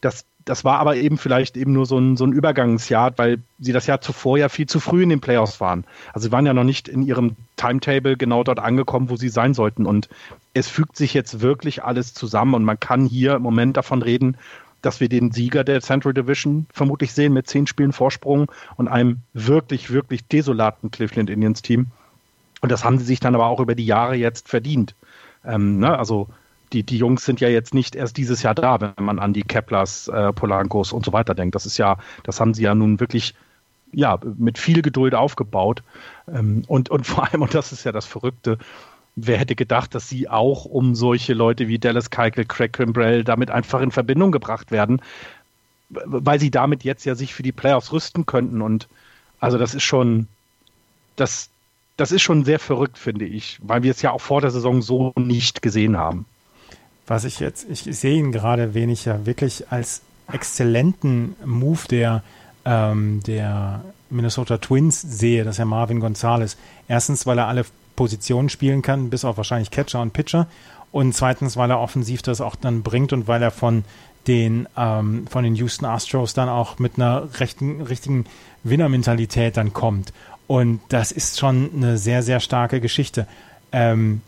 Das, 0.02 0.26
das 0.44 0.66
war 0.66 0.80
aber 0.80 0.98
eben 0.98 1.18
vielleicht 1.18 1.56
eben 1.56 1.72
nur 1.72 1.86
so 1.86 1.98
ein, 1.98 2.18
so 2.18 2.26
ein 2.26 2.34
Übergangsjahr, 2.34 3.14
weil 3.18 3.38
sie 3.60 3.72
das 3.72 3.88
Jahr 3.88 4.02
zuvor 4.02 4.38
ja 4.38 4.50
viel 4.50 4.66
zu 4.66 4.80
früh 4.80 5.04
in 5.04 5.10
den 5.10 5.22
Playoffs 5.22 5.62
waren. 5.62 5.86
Also 6.12 6.28
sie 6.28 6.32
waren 6.32 6.46
ja 6.46 6.54
noch 6.54 6.64
nicht 6.64 6.90
in 6.90 7.04
ihrem 7.04 7.36
Timetable 7.56 8.18
genau 8.18 8.44
dort 8.44 8.60
angekommen, 8.60 9.10
wo 9.10 9.16
sie 9.16 9.30
sein 9.30 9.54
sollten. 9.54 9.86
Und 9.86 10.10
es 10.54 10.68
fügt 10.68 10.98
sich 10.98 11.14
jetzt 11.14 11.42
wirklich 11.42 11.84
alles 11.84 12.16
zusammen 12.16 12.56
und 12.56 12.64
man 12.64 12.80
kann 12.80 13.06
hier 13.06 13.36
im 13.36 13.44
Moment 13.44 13.78
davon 13.78 14.02
reden, 14.02 14.36
dass 14.82 15.00
wir 15.00 15.10
den 15.10 15.32
Sieger 15.32 15.64
der 15.64 15.82
Central 15.82 16.14
Division 16.14 16.66
vermutlich 16.74 17.14
sehen 17.14 17.34
mit 17.34 17.48
zehn 17.48 17.68
Spielen 17.68 17.94
Vorsprung 17.94 18.52
und 18.78 18.88
einem 18.88 19.20
wirklich, 19.34 19.92
wirklich 19.92 20.26
desolaten 20.28 20.92
Cleveland 20.92 21.30
Indians 21.30 21.62
Team. 21.62 21.88
Und 22.62 22.72
das 22.72 22.84
haben 22.84 23.00
sie 23.00 23.06
sich 23.06 23.20
dann 23.20 23.36
aber 23.36 23.48
auch 23.48 23.60
über 23.60 23.76
die 23.76 23.86
Jahre 23.86 24.16
jetzt 24.16 24.50
verdient. 24.50 24.96
Ähm, 25.46 25.80
ne? 25.80 25.98
Also 25.98 26.28
die, 26.74 26.84
die 26.84 26.98
Jungs 26.98 27.26
sind 27.26 27.42
ja 27.42 27.50
jetzt 27.50 27.74
nicht 27.74 27.96
erst 27.96 28.18
dieses 28.18 28.44
Jahr 28.44 28.56
da, 28.56 28.80
wenn 28.80 29.04
man 29.04 29.20
an 29.20 29.34
die 29.34 29.44
Keplers, 29.44 30.08
äh, 30.08 30.32
Polankos 30.32 30.94
und 30.94 31.06
so 31.06 31.12
weiter 31.12 31.36
denkt. 31.36 31.56
Das 31.56 31.66
ist 31.66 31.78
ja, 31.78 31.98
das 32.24 32.40
haben 32.40 32.54
sie 32.54 32.64
ja 32.64 32.76
nun 32.76 33.00
wirklich 33.00 33.36
ja, 33.94 34.20
mit 34.38 34.58
viel 34.58 34.82
Geduld 34.82 35.16
aufgebaut. 35.16 35.84
Ähm, 36.28 36.64
und, 36.68 36.90
und 36.90 37.06
vor 37.08 37.28
allem, 37.28 37.42
und 37.42 37.54
das 37.54 37.72
ist 37.72 37.84
ja 37.84 37.92
das 37.92 38.06
Verrückte, 38.06 38.58
wer 39.16 39.38
hätte 39.38 39.56
gedacht, 39.56 39.94
dass 39.96 40.08
sie 40.08 40.30
auch 40.30 40.66
um 40.66 40.96
solche 40.96 41.34
Leute 41.34 41.68
wie 41.68 41.80
Dallas 41.80 42.10
Keuchel, 42.10 42.46
Craig 42.46 42.74
Kimbrell 42.74 43.24
damit 43.24 43.52
einfach 43.52 43.82
in 43.82 43.92
Verbindung 43.92 44.32
gebracht 44.32 44.72
werden, 44.72 45.02
weil 45.90 46.40
sie 46.40 46.52
damit 46.52 46.84
jetzt 46.84 47.06
ja 47.06 47.16
sich 47.16 47.34
für 47.34 47.44
die 47.44 47.52
Playoffs 47.52 47.92
rüsten 47.92 48.26
könnten. 48.26 48.62
Und 48.62 48.88
also 49.40 49.58
das 49.58 49.74
ist 49.74 49.84
schon, 49.84 50.28
das, 51.16 51.50
das 51.98 52.12
ist 52.12 52.22
schon 52.22 52.46
sehr 52.46 52.60
verrückt, 52.60 52.98
finde 52.98 53.26
ich, 53.26 53.60
weil 53.62 53.84
wir 53.84 53.92
es 53.92 54.02
ja 54.02 54.12
auch 54.12 54.22
vor 54.22 54.42
der 54.42 54.52
Saison 54.52 54.82
so 54.82 55.12
nicht 55.18 55.62
gesehen 55.62 55.98
haben. 55.98 56.26
Was 57.08 57.26
ich 57.26 57.40
jetzt, 57.40 57.68
ich 57.70 57.84
sehe 57.84 58.18
ihn 58.18 58.32
gerade 58.32 58.74
wenig 58.74 59.04
ja 59.06 59.26
wirklich 59.26 59.70
als 59.72 60.02
exzellenten 60.32 61.36
Move 61.44 61.82
der, 61.90 62.24
ähm, 62.64 63.22
der 63.28 63.84
Minnesota 64.10 64.58
Twins 64.58 65.02
sehe, 65.02 65.44
dass 65.44 65.60
er 65.60 65.66
Marvin 65.66 66.00
Gonzalez. 66.00 66.58
Erstens, 66.88 67.26
weil 67.26 67.38
er 67.38 67.48
alle 67.48 67.66
Positionen 68.02 68.50
spielen 68.50 68.82
kann, 68.82 69.12
bis 69.12 69.24
auf 69.24 69.38
wahrscheinlich 69.38 69.70
Catcher 69.70 70.02
und 70.02 70.12
Pitcher. 70.12 70.48
Und 70.92 71.14
zweitens, 71.14 71.56
weil 71.56 71.70
er 71.70 71.80
offensiv 71.80 72.24
das 72.24 72.42
auch 72.42 72.56
dann 72.56 72.82
bringt 72.82 73.14
und 73.14 73.28
weil 73.28 73.44
er 73.44 73.52
von 73.52 73.84
den, 74.26 74.68
ähm, 74.76 75.28
von 75.30 75.44
den 75.44 75.54
Houston 75.54 75.86
Astros 75.86 76.34
dann 76.34 76.50
auch 76.50 76.80
mit 76.80 76.94
einer 76.96 77.28
rechten, 77.40 77.80
richtigen 77.84 78.26
Winnermentalität 78.64 79.56
dann 79.56 79.72
kommt. 79.72 80.14
Und 80.48 80.80
das 80.90 81.12
ist 81.12 81.40
schon 81.40 81.70
eine 81.76 82.00
sehr, 82.00 82.24
sehr 82.24 82.40
starke 82.40 82.82
Geschichte. 82.82 83.28
Ähm, 83.72 84.22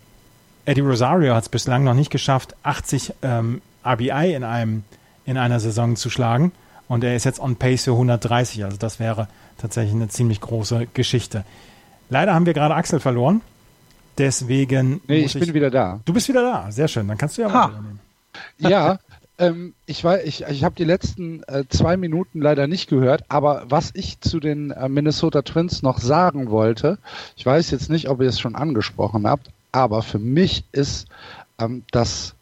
Eddie 0.65 0.81
Rosario 0.81 1.33
hat 1.33 1.45
es 1.45 1.49
bislang 1.49 1.83
noch 1.83 1.95
nicht 1.95 2.11
geschafft, 2.11 2.55
80 2.61 3.15
ähm, 3.23 3.59
RBI 3.83 4.35
in, 4.35 4.43
einem, 4.43 4.83
in 5.25 5.39
einer 5.39 5.59
Saison 5.59 5.95
zu 5.95 6.11
schlagen. 6.11 6.51
Und 6.87 7.03
er 7.03 7.15
ist 7.15 7.23
jetzt 7.23 7.39
on 7.39 7.55
pace 7.55 7.85
für 7.85 7.93
130. 7.93 8.65
Also 8.65 8.77
das 8.77 8.99
wäre 8.99 9.27
tatsächlich 9.57 9.95
eine 9.95 10.09
ziemlich 10.09 10.41
große 10.41 10.89
Geschichte. 10.93 11.43
Leider 12.11 12.35
haben 12.35 12.45
wir 12.45 12.53
gerade 12.53 12.75
Axel 12.75 12.99
verloren. 12.99 13.41
Deswegen. 14.17 15.01
Nee, 15.07 15.25
ich, 15.25 15.35
ich, 15.35 15.41
bin 15.41 15.53
wieder 15.53 15.71
da. 15.71 15.99
Du 16.05 16.13
bist 16.13 16.27
wieder 16.29 16.41
da. 16.41 16.71
Sehr 16.71 16.87
schön. 16.87 17.07
Dann 17.07 17.17
kannst 17.17 17.37
du 17.37 17.41
ja 17.43 17.51
ha. 17.51 17.69
übernehmen. 17.69 17.99
Ja, 18.59 18.99
ähm, 19.39 19.73
ich, 19.85 20.03
ich, 20.03 20.43
ich 20.43 20.63
habe 20.63 20.75
die 20.75 20.83
letzten 20.83 21.43
äh, 21.43 21.63
zwei 21.69 21.97
Minuten 21.97 22.41
leider 22.41 22.67
nicht 22.67 22.89
gehört, 22.89 23.23
aber 23.29 23.63
was 23.67 23.91
ich 23.95 24.19
zu 24.21 24.39
den 24.39 24.71
äh, 24.71 24.87
Minnesota 24.89 25.41
Twins 25.41 25.81
noch 25.81 25.99
sagen 25.99 26.49
wollte, 26.51 26.99
ich 27.35 27.45
weiß 27.45 27.71
jetzt 27.71 27.89
nicht, 27.89 28.09
ob 28.09 28.21
ihr 28.21 28.29
es 28.29 28.39
schon 28.39 28.55
angesprochen 28.55 29.27
habt, 29.27 29.49
aber 29.71 30.03
für 30.03 30.19
mich 30.19 30.65
ist 30.71 31.07
ähm, 31.59 31.83
das 31.91 32.35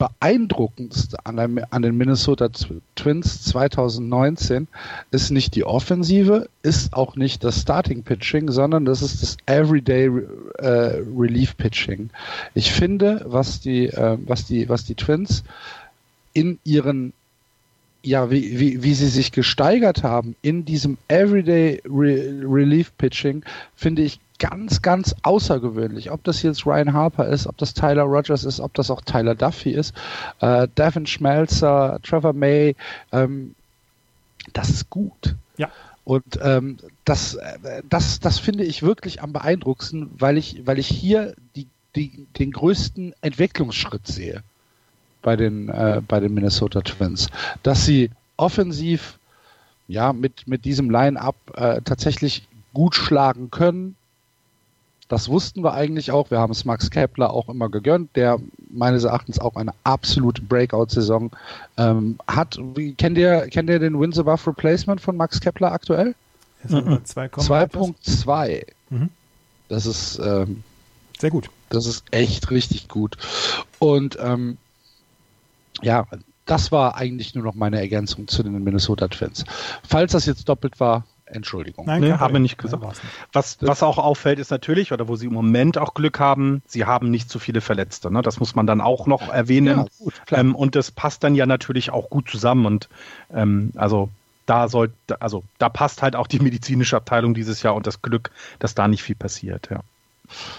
beeindruckendste 0.00 1.18
an, 1.26 1.36
der, 1.36 1.68
an, 1.70 1.82
den 1.82 1.96
Minnesota 1.96 2.48
Twins 2.96 3.44
2019 3.44 4.66
ist 5.10 5.30
nicht 5.30 5.54
die 5.54 5.64
Offensive, 5.64 6.48
ist 6.62 6.94
auch 6.94 7.16
nicht 7.16 7.44
das 7.44 7.60
Starting 7.60 8.02
Pitching, 8.02 8.50
sondern 8.50 8.86
das 8.86 9.02
ist 9.02 9.22
das 9.22 9.36
Everyday 9.44 10.10
äh, 10.58 11.02
Relief 11.14 11.54
Pitching. 11.58 12.08
Ich 12.54 12.72
finde, 12.72 13.26
was 13.26 13.60
die, 13.60 13.88
äh, 13.88 14.16
was 14.24 14.46
die, 14.46 14.70
was 14.70 14.84
die 14.84 14.94
Twins 14.94 15.44
in 16.32 16.58
ihren 16.64 17.12
ja, 18.02 18.30
wie, 18.30 18.58
wie, 18.58 18.82
wie 18.82 18.94
sie 18.94 19.08
sich 19.08 19.32
gesteigert 19.32 20.02
haben 20.02 20.34
in 20.42 20.64
diesem 20.64 20.96
Everyday 21.08 21.82
Re 21.84 22.40
Relief 22.42 22.92
Pitching, 22.96 23.44
finde 23.74 24.02
ich 24.02 24.20
ganz, 24.38 24.80
ganz 24.80 25.14
außergewöhnlich. 25.22 26.10
Ob 26.10 26.24
das 26.24 26.42
jetzt 26.42 26.66
Ryan 26.66 26.92
Harper 26.92 27.28
ist, 27.28 27.46
ob 27.46 27.58
das 27.58 27.74
Tyler 27.74 28.04
Rogers 28.04 28.44
ist, 28.44 28.58
ob 28.58 28.74
das 28.74 28.90
auch 28.90 29.02
Tyler 29.02 29.34
Duffy 29.34 29.70
ist, 29.70 29.94
äh, 30.40 30.66
Devin 30.76 31.06
Schmelzer, 31.06 31.98
Trevor 32.02 32.32
May, 32.32 32.74
ähm, 33.12 33.54
das 34.54 34.70
ist 34.70 34.90
gut. 34.90 35.36
Ja. 35.58 35.68
Und 36.04 36.40
ähm, 36.42 36.78
das, 37.04 37.34
äh, 37.34 37.82
das, 37.88 38.20
das 38.20 38.38
finde 38.38 38.64
ich 38.64 38.82
wirklich 38.82 39.22
am 39.22 39.32
beeindruckendsten, 39.32 40.10
weil 40.18 40.38
ich, 40.38 40.66
weil 40.66 40.78
ich 40.78 40.88
hier 40.88 41.34
die, 41.54 41.66
die, 41.94 42.26
den 42.38 42.52
größten 42.52 43.14
Entwicklungsschritt 43.20 44.06
sehe 44.06 44.42
bei 45.22 45.36
den, 45.36 45.68
äh, 45.68 46.00
bei 46.06 46.20
den 46.20 46.34
Minnesota 46.34 46.80
Twins. 46.80 47.28
Dass 47.62 47.84
sie 47.84 48.10
offensiv 48.36 49.18
ja, 49.88 50.12
mit, 50.12 50.46
mit 50.46 50.64
diesem 50.64 50.90
Line-Up 50.90 51.36
äh, 51.54 51.80
tatsächlich 51.82 52.46
gut 52.72 52.94
schlagen 52.94 53.50
können, 53.50 53.96
das 55.10 55.28
wussten 55.28 55.64
wir 55.64 55.74
eigentlich 55.74 56.12
auch. 56.12 56.30
Wir 56.30 56.38
haben 56.38 56.52
es 56.52 56.64
Max 56.64 56.88
Kepler 56.88 57.32
auch 57.32 57.48
immer 57.48 57.68
gegönnt, 57.68 58.14
der 58.14 58.38
meines 58.70 59.02
Erachtens 59.02 59.40
auch 59.40 59.56
eine 59.56 59.72
absolute 59.82 60.40
Breakout-Saison 60.40 61.32
ähm, 61.76 62.16
hat. 62.28 62.60
Wie, 62.76 62.94
kennt 62.94 63.18
ihr, 63.18 63.48
kennt 63.48 63.68
ihr 63.68 63.80
den 63.80 63.98
Wins 63.98 64.20
Above 64.20 64.46
Replacement 64.46 65.00
von 65.00 65.16
Max 65.16 65.40
Kepler 65.40 65.72
aktuell? 65.72 66.14
2.2. 66.68 68.66
Mhm. 68.90 69.08
Das 69.68 69.84
ist 69.84 70.20
ähm, 70.24 70.62
sehr 71.18 71.30
gut. 71.30 71.50
Das 71.70 71.86
ist 71.86 72.04
echt 72.12 72.52
richtig 72.52 72.86
gut. 72.86 73.16
Und 73.80 74.16
ähm, 74.22 74.58
ja, 75.82 76.06
das 76.46 76.72
war 76.72 76.96
eigentlich 76.96 77.34
nur 77.34 77.44
noch 77.44 77.54
meine 77.54 77.80
Ergänzung 77.80 78.26
zu 78.28 78.42
den 78.42 78.62
Minnesota 78.64 79.08
Twins. 79.08 79.44
Falls 79.86 80.12
das 80.12 80.26
jetzt 80.26 80.48
doppelt 80.48 80.80
war, 80.80 81.04
Entschuldigung. 81.26 81.86
Nein, 81.86 82.00
nee, 82.00 82.12
haben 82.12 82.34
wir 82.34 82.40
nicht 82.40 82.58
gesagt. 82.58 82.82
Nein, 82.82 82.92
was, 83.32 83.58
was 83.60 83.82
auch 83.82 83.98
auffällt, 83.98 84.38
ist 84.38 84.50
natürlich, 84.50 84.92
oder 84.92 85.06
wo 85.06 85.16
sie 85.16 85.26
im 85.26 85.32
Moment 85.32 85.78
auch 85.78 85.94
Glück 85.94 86.18
haben, 86.18 86.62
sie 86.66 86.86
haben 86.86 87.10
nicht 87.10 87.30
so 87.30 87.38
viele 87.38 87.60
Verletzte. 87.60 88.10
Ne? 88.10 88.22
Das 88.22 88.40
muss 88.40 88.56
man 88.56 88.66
dann 88.66 88.80
auch 88.80 89.06
noch 89.06 89.28
erwähnen. 89.28 89.78
Ja, 89.78 89.86
gut, 89.98 90.14
ähm, 90.32 90.54
und 90.56 90.74
das 90.74 90.90
passt 90.90 91.22
dann 91.22 91.36
ja 91.36 91.46
natürlich 91.46 91.90
auch 91.90 92.10
gut 92.10 92.28
zusammen. 92.28 92.66
Und 92.66 92.88
ähm, 93.32 93.70
also 93.76 94.10
da 94.46 94.68
sollte, 94.68 94.94
also 95.20 95.44
da 95.58 95.68
passt 95.68 96.02
halt 96.02 96.16
auch 96.16 96.26
die 96.26 96.40
medizinische 96.40 96.96
Abteilung 96.96 97.34
dieses 97.34 97.62
Jahr 97.62 97.76
und 97.76 97.86
das 97.86 98.02
Glück, 98.02 98.32
dass 98.58 98.74
da 98.74 98.88
nicht 98.88 99.02
viel 99.02 99.16
passiert, 99.16 99.68
ja. 99.70 99.80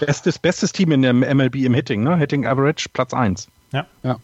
Bestes, 0.00 0.38
bestes 0.38 0.72
Team 0.72 0.92
in 0.92 1.00
der 1.00 1.14
MLB 1.14 1.56
im 1.56 1.72
Hitting, 1.72 2.02
ne? 2.02 2.16
Hitting 2.16 2.46
Average, 2.46 2.90
Platz 2.92 3.14
1. 3.14 3.48
Ja. 3.72 3.86
ja. 4.02 4.18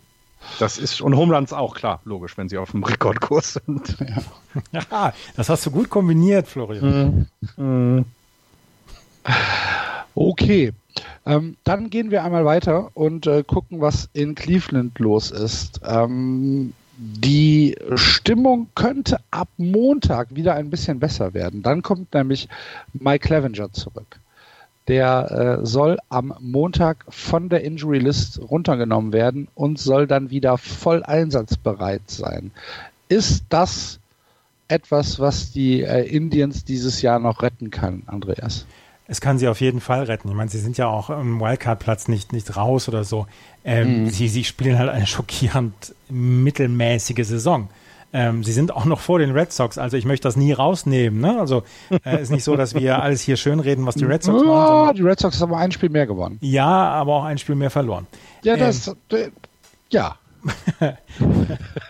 Das 0.58 0.78
ist, 0.78 1.00
und 1.00 1.16
Home 1.16 1.34
Runs 1.34 1.52
auch, 1.52 1.74
klar, 1.74 2.00
logisch, 2.04 2.36
wenn 2.36 2.48
sie 2.48 2.58
auf 2.58 2.72
dem 2.72 2.82
Rekordkurs 2.84 3.54
sind. 3.66 3.96
Ja, 4.72 4.82
ja 4.90 5.12
das 5.36 5.48
hast 5.48 5.66
du 5.66 5.70
gut 5.70 5.90
kombiniert, 5.90 6.48
Florian. 6.48 7.28
Mhm. 7.56 7.64
Mhm. 7.64 8.04
Okay. 10.14 10.72
Ähm, 11.26 11.56
dann 11.64 11.90
gehen 11.90 12.10
wir 12.10 12.24
einmal 12.24 12.44
weiter 12.44 12.90
und 12.94 13.26
äh, 13.26 13.44
gucken, 13.44 13.80
was 13.80 14.08
in 14.14 14.34
Cleveland 14.34 14.98
los 14.98 15.30
ist. 15.30 15.80
Ähm, 15.84 16.72
die 16.96 17.76
Stimmung 17.94 18.68
könnte 18.74 19.20
ab 19.30 19.48
Montag 19.56 20.34
wieder 20.34 20.54
ein 20.54 20.70
bisschen 20.70 20.98
besser 20.98 21.34
werden. 21.34 21.62
Dann 21.62 21.82
kommt 21.82 22.12
nämlich 22.12 22.48
Mike 22.92 23.28
Clevenger 23.28 23.72
zurück. 23.72 24.18
Der 24.88 25.60
äh, 25.60 25.66
soll 25.66 25.98
am 26.08 26.34
Montag 26.40 27.04
von 27.08 27.48
der 27.48 27.62
Injury 27.62 27.98
List 27.98 28.40
runtergenommen 28.40 29.12
werden 29.12 29.48
und 29.54 29.78
soll 29.78 30.06
dann 30.06 30.30
wieder 30.30 30.58
voll 30.58 31.02
einsatzbereit 31.02 32.02
sein. 32.06 32.50
Ist 33.08 33.44
das 33.50 34.00
etwas, 34.68 35.18
was 35.18 35.52
die 35.52 35.82
äh, 35.82 36.04
Indians 36.04 36.64
dieses 36.64 37.02
Jahr 37.02 37.18
noch 37.18 37.42
retten 37.42 37.70
kann, 37.70 38.02
Andreas? 38.06 38.66
Es 39.10 39.22
kann 39.22 39.38
sie 39.38 39.48
auf 39.48 39.62
jeden 39.62 39.80
Fall 39.80 40.04
retten. 40.04 40.28
Ich 40.28 40.34
meine, 40.34 40.50
sie 40.50 40.58
sind 40.58 40.76
ja 40.76 40.86
auch 40.86 41.08
im 41.08 41.40
Wildcard-Platz 41.40 42.08
nicht, 42.08 42.34
nicht 42.34 42.56
raus 42.56 42.88
oder 42.88 43.04
so. 43.04 43.26
Ähm, 43.64 44.04
mhm. 44.04 44.10
sie, 44.10 44.28
sie 44.28 44.44
spielen 44.44 44.78
halt 44.78 44.90
eine 44.90 45.06
schockierend 45.06 45.94
mittelmäßige 46.10 47.26
Saison. 47.26 47.70
Ähm, 48.12 48.42
sie 48.42 48.52
sind 48.52 48.74
auch 48.74 48.86
noch 48.86 49.00
vor 49.00 49.18
den 49.18 49.32
Red 49.32 49.52
Sox, 49.52 49.76
also 49.76 49.96
ich 49.96 50.06
möchte 50.06 50.26
das 50.26 50.36
nie 50.36 50.52
rausnehmen. 50.52 51.20
Ne? 51.20 51.38
Also 51.38 51.62
äh, 52.04 52.22
ist 52.22 52.30
nicht 52.30 52.44
so, 52.44 52.56
dass 52.56 52.74
wir 52.74 53.02
alles 53.02 53.20
hier 53.20 53.36
schönreden, 53.36 53.84
was 53.84 53.96
die 53.96 54.04
Red 54.04 54.22
Sox 54.22 54.42
machen. 54.42 54.86
Ja, 54.86 54.92
die 54.94 55.02
Red 55.02 55.20
Sox 55.20 55.40
haben 55.40 55.52
ein 55.54 55.72
Spiel 55.72 55.90
mehr 55.90 56.06
gewonnen. 56.06 56.38
Ja, 56.40 56.66
aber 56.66 57.16
auch 57.16 57.24
ein 57.24 57.36
Spiel 57.36 57.54
mehr 57.54 57.70
verloren. 57.70 58.06
Ja, 58.42 58.56
das, 58.56 58.88
ähm, 59.10 59.32
ja. 59.90 60.16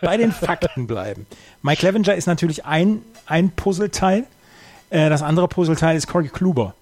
Bei 0.02 0.16
den 0.16 0.32
Fakten 0.32 0.86
bleiben. 0.86 1.26
Mike 1.62 1.78
Clevenger 1.78 2.14
ist 2.14 2.26
natürlich 2.26 2.64
ein, 2.64 3.02
ein 3.26 3.50
Puzzleteil. 3.50 4.24
Äh, 4.90 5.10
das 5.10 5.22
andere 5.22 5.46
Puzzleteil 5.46 5.96
ist 5.96 6.08
Corey 6.08 6.28
Kluber. 6.28 6.74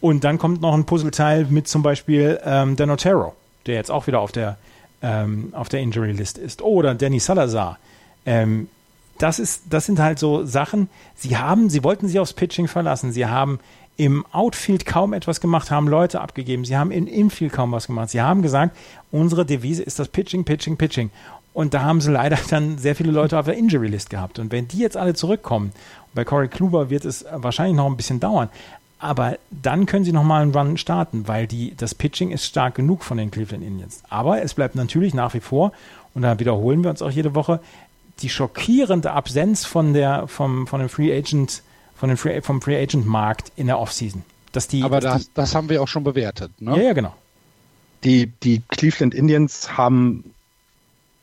Und 0.00 0.22
dann 0.22 0.38
kommt 0.38 0.60
noch 0.60 0.74
ein 0.74 0.84
Puzzleteil 0.84 1.46
mit 1.46 1.66
zum 1.66 1.82
Beispiel 1.82 2.38
ähm, 2.44 2.76
Dan 2.76 2.90
Otero, 2.90 3.34
der 3.66 3.74
jetzt 3.76 3.90
auch 3.90 4.06
wieder 4.06 4.20
auf 4.20 4.32
der, 4.32 4.58
ähm, 5.02 5.52
auf 5.52 5.68
der 5.68 5.80
Injury 5.80 6.12
List 6.12 6.38
ist. 6.38 6.62
Oder 6.62 6.94
Danny 6.94 7.18
Salazar. 7.18 7.78
Ähm, 8.26 8.68
das 9.18 9.38
ist, 9.38 9.64
das 9.70 9.86
sind 9.86 9.98
halt 9.98 10.18
so 10.18 10.44
Sachen. 10.44 10.88
Sie 11.14 11.36
haben, 11.36 11.70
sie 11.70 11.84
wollten 11.84 12.08
sich 12.08 12.18
aufs 12.18 12.32
Pitching 12.32 12.68
verlassen. 12.68 13.12
Sie 13.12 13.26
haben 13.26 13.60
im 13.96 14.26
Outfield 14.32 14.86
kaum 14.86 15.12
etwas 15.12 15.40
gemacht, 15.40 15.70
haben 15.70 15.86
Leute 15.86 16.20
abgegeben. 16.20 16.64
Sie 16.64 16.76
haben 16.76 16.90
im 16.90 17.06
Infield 17.06 17.52
kaum 17.52 17.72
was 17.72 17.86
gemacht. 17.86 18.10
Sie 18.10 18.20
haben 18.20 18.42
gesagt, 18.42 18.76
unsere 19.12 19.46
Devise 19.46 19.82
ist 19.82 19.98
das 19.98 20.08
Pitching, 20.08 20.44
Pitching, 20.44 20.76
Pitching. 20.76 21.10
Und 21.52 21.72
da 21.72 21.82
haben 21.82 22.00
sie 22.00 22.10
leider 22.10 22.36
dann 22.50 22.78
sehr 22.78 22.96
viele 22.96 23.12
Leute 23.12 23.38
auf 23.38 23.46
der 23.46 23.56
Injury 23.56 23.86
List 23.88 24.10
gehabt. 24.10 24.38
Und 24.38 24.50
wenn 24.52 24.68
die 24.68 24.78
jetzt 24.78 24.96
alle 24.96 25.14
zurückkommen, 25.14 25.72
bei 26.12 26.24
Corey 26.24 26.48
Kluber 26.48 26.90
wird 26.90 27.04
es 27.04 27.24
wahrscheinlich 27.32 27.76
noch 27.76 27.86
ein 27.86 27.96
bisschen 27.96 28.20
dauern, 28.20 28.48
aber 28.98 29.38
dann 29.50 29.86
können 29.86 30.04
sie 30.04 30.12
nochmal 30.12 30.42
einen 30.42 30.54
Run 30.54 30.76
starten, 30.78 31.28
weil 31.28 31.46
die, 31.46 31.74
das 31.76 31.94
Pitching 31.94 32.30
ist 32.30 32.46
stark 32.46 32.76
genug 32.76 33.04
von 33.04 33.18
den 33.18 33.30
Cleveland 33.30 33.64
Indians. 33.64 34.02
Aber 34.08 34.42
es 34.42 34.54
bleibt 34.54 34.76
natürlich 34.76 35.14
nach 35.14 35.34
wie 35.34 35.40
vor, 35.40 35.72
und 36.14 36.22
da 36.22 36.38
wiederholen 36.38 36.82
wir 36.82 36.90
uns 36.90 37.02
auch 37.02 37.10
jede 37.10 37.34
Woche, 37.34 37.60
die 38.20 38.28
schockierende 38.28 39.12
Absenz 39.12 39.64
von 39.64 39.92
der, 39.92 40.28
vom, 40.28 40.66
von 40.66 40.80
dem 40.80 40.88
Free 40.88 41.16
Agent, 41.16 41.62
von 41.94 42.08
dem 42.08 42.18
Free, 42.18 42.40
vom 42.40 42.62
Free 42.62 42.80
Agent 42.80 43.06
Markt 43.06 43.52
in 43.56 43.66
der 43.66 43.78
Offseason. 43.78 44.22
Dass 44.52 44.68
die, 44.68 44.82
Aber 44.82 45.00
das, 45.00 45.26
die, 45.26 45.30
das 45.34 45.54
haben 45.54 45.68
wir 45.68 45.82
auch 45.82 45.88
schon 45.88 46.04
bewertet, 46.04 46.52
ne? 46.60 46.76
Ja, 46.76 46.82
ja, 46.82 46.92
genau. 46.92 47.14
Die, 48.04 48.26
die 48.26 48.62
Cleveland 48.68 49.14
Indians 49.14 49.76
haben 49.76 50.34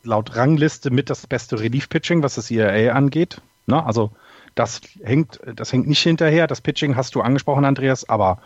laut 0.03 0.35
Rangliste 0.35 0.89
mit 0.89 1.09
das 1.09 1.27
beste 1.27 1.59
Relief-Pitching, 1.59 2.23
was 2.23 2.35
das 2.35 2.49
ERA 2.49 2.93
angeht. 2.93 3.41
Ne? 3.67 3.85
Also 3.85 4.11
das 4.55 4.81
hängt, 5.03 5.39
das 5.55 5.71
hängt 5.71 5.87
nicht 5.87 6.01
hinterher. 6.01 6.47
Das 6.47 6.61
Pitching 6.61 6.95
hast 6.95 7.15
du 7.15 7.21
angesprochen, 7.21 7.65
Andreas, 7.65 8.09
aber 8.09 8.39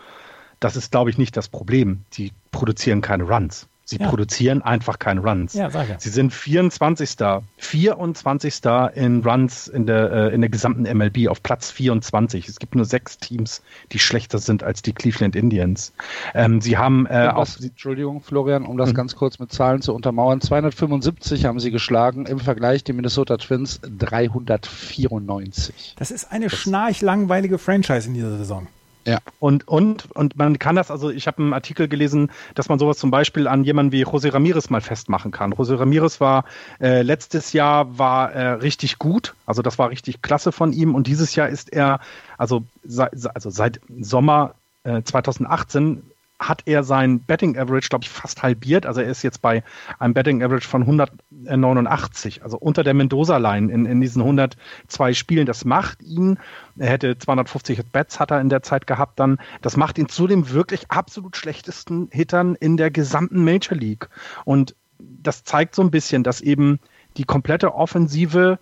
das 0.59 0.75
ist, 0.75 0.91
glaube 0.91 1.09
ich, 1.09 1.17
nicht 1.17 1.35
das 1.37 1.47
Problem. 1.47 2.03
Die 2.13 2.31
produzieren 2.51 3.01
keine 3.01 3.23
Runs. 3.23 3.67
Sie 3.87 3.97
ja. 3.97 4.09
produzieren 4.09 4.63
einfach 4.63 4.97
keine 4.97 5.21
Runs. 5.21 5.53
Ja, 5.53 5.69
sage. 5.69 5.97
Sie 5.99 6.09
sind 6.09 6.33
24. 6.33 7.17
24. 7.57 8.61
in 8.95 9.23
Runs 9.23 9.67
in 9.67 9.85
der, 9.85 10.11
äh, 10.11 10.33
in 10.33 10.41
der 10.41 10.49
gesamten 10.49 10.91
MLB 10.91 11.27
auf 11.29 11.43
Platz 11.43 11.69
24. 11.69 12.49
Es 12.49 12.57
gibt 12.57 12.73
nur 12.73 12.85
sechs 12.85 13.19
Teams, 13.19 13.61
die 13.91 13.99
schlechter 13.99 14.39
sind 14.39 14.63
als 14.63 14.81
die 14.81 14.93
Cleveland 14.93 15.35
Indians. 15.35 15.93
Ähm, 16.33 16.61
sie 16.61 16.77
haben 16.77 17.05
äh, 17.05 17.29
um 17.29 17.35
das, 17.37 17.61
Entschuldigung, 17.61 18.21
Florian, 18.21 18.65
um 18.65 18.77
das 18.77 18.89
mhm. 18.89 18.95
ganz 18.95 19.15
kurz 19.15 19.37
mit 19.37 19.53
Zahlen 19.53 19.83
zu 19.83 19.93
untermauern. 19.93 20.41
275 20.41 21.45
haben 21.45 21.59
sie 21.59 21.69
geschlagen, 21.69 22.25
im 22.25 22.39
Vergleich 22.39 22.83
die 22.83 22.93
Minnesota 22.93 23.37
Twins 23.37 23.81
394. 23.83 25.93
Das 25.97 26.09
ist 26.09 26.31
eine 26.31 26.49
schnarchlangweilige 26.49 27.59
Franchise 27.59 28.07
in 28.07 28.15
dieser 28.15 28.35
Saison. 28.35 28.65
Ja. 29.05 29.19
Und, 29.39 29.67
und, 29.67 30.11
und 30.15 30.35
man 30.35 30.57
kann 30.57 30.75
das, 30.75 30.89
also 30.89 31.11
ich 31.11 31.27
habe 31.27 31.41
einen 31.41 31.53
Artikel 31.53 31.87
gelesen, 31.87 32.31
dass 32.55 32.69
man 32.69 32.79
sowas 32.79 32.97
zum 32.97 33.11
Beispiel 33.11 33.47
an 33.47 33.63
jemanden 33.63 33.91
wie 33.91 34.05
José 34.05 34.33
Ramirez 34.33 34.69
mal 34.69 34.81
festmachen 34.81 35.31
kann. 35.31 35.53
José 35.53 35.79
Ramirez 35.79 36.19
war 36.19 36.45
äh, 36.81 37.03
letztes 37.03 37.53
Jahr 37.53 37.99
war 37.99 38.31
äh, 38.33 38.47
richtig 38.53 38.97
gut, 38.97 39.35
also 39.45 39.61
das 39.61 39.77
war 39.77 39.91
richtig 39.91 40.23
klasse 40.23 40.51
von 40.51 40.73
ihm 40.73 40.95
und 40.95 41.05
dieses 41.05 41.35
Jahr 41.35 41.49
ist 41.49 41.71
er, 41.71 41.99
also, 42.37 42.63
se, 42.83 43.09
also 43.33 43.49
seit 43.51 43.79
Sommer 43.99 44.55
äh, 44.83 45.03
2018 45.03 46.01
hat 46.39 46.63
er 46.65 46.83
sein 46.83 47.21
Betting 47.21 47.57
Average, 47.57 47.89
glaube 47.89 48.03
ich, 48.03 48.09
fast 48.09 48.43
halbiert. 48.43 48.85
Also 48.85 49.01
er 49.01 49.07
ist 49.07 49.23
jetzt 49.23 49.41
bei 49.41 49.63
einem 49.99 50.13
Betting 50.13 50.43
Average 50.43 50.67
von 50.67 50.81
189, 50.81 52.43
also 52.43 52.57
unter 52.57 52.83
der 52.83 52.93
Mendoza-Line 52.93 53.71
in, 53.71 53.85
in 53.85 54.01
diesen 54.01 54.21
102 54.21 55.13
Spielen. 55.13 55.45
Das 55.45 55.63
macht 55.63 56.01
ihn, 56.01 56.37
er 56.77 56.89
hätte 56.89 57.17
250 57.17 57.83
Bets 57.91 58.19
hat 58.19 58.31
er 58.31 58.41
in 58.41 58.49
der 58.49 58.63
Zeit 58.63 58.85
gehabt 58.85 59.19
dann, 59.19 59.37
das 59.61 59.77
macht 59.77 59.97
ihn 59.97 60.09
zu 60.09 60.27
dem 60.27 60.49
wirklich 60.51 60.91
absolut 60.91 61.37
schlechtesten 61.37 62.09
Hittern 62.11 62.55
in 62.55 62.75
der 62.75 62.91
gesamten 62.91 63.43
Major 63.43 63.77
League. 63.77 64.09
Und 64.43 64.75
das 64.99 65.43
zeigt 65.43 65.75
so 65.75 65.81
ein 65.81 65.91
bisschen, 65.91 66.23
dass 66.23 66.41
eben 66.41 66.79
die 67.17 67.23
komplette 67.23 67.73
Offensive 67.73 68.59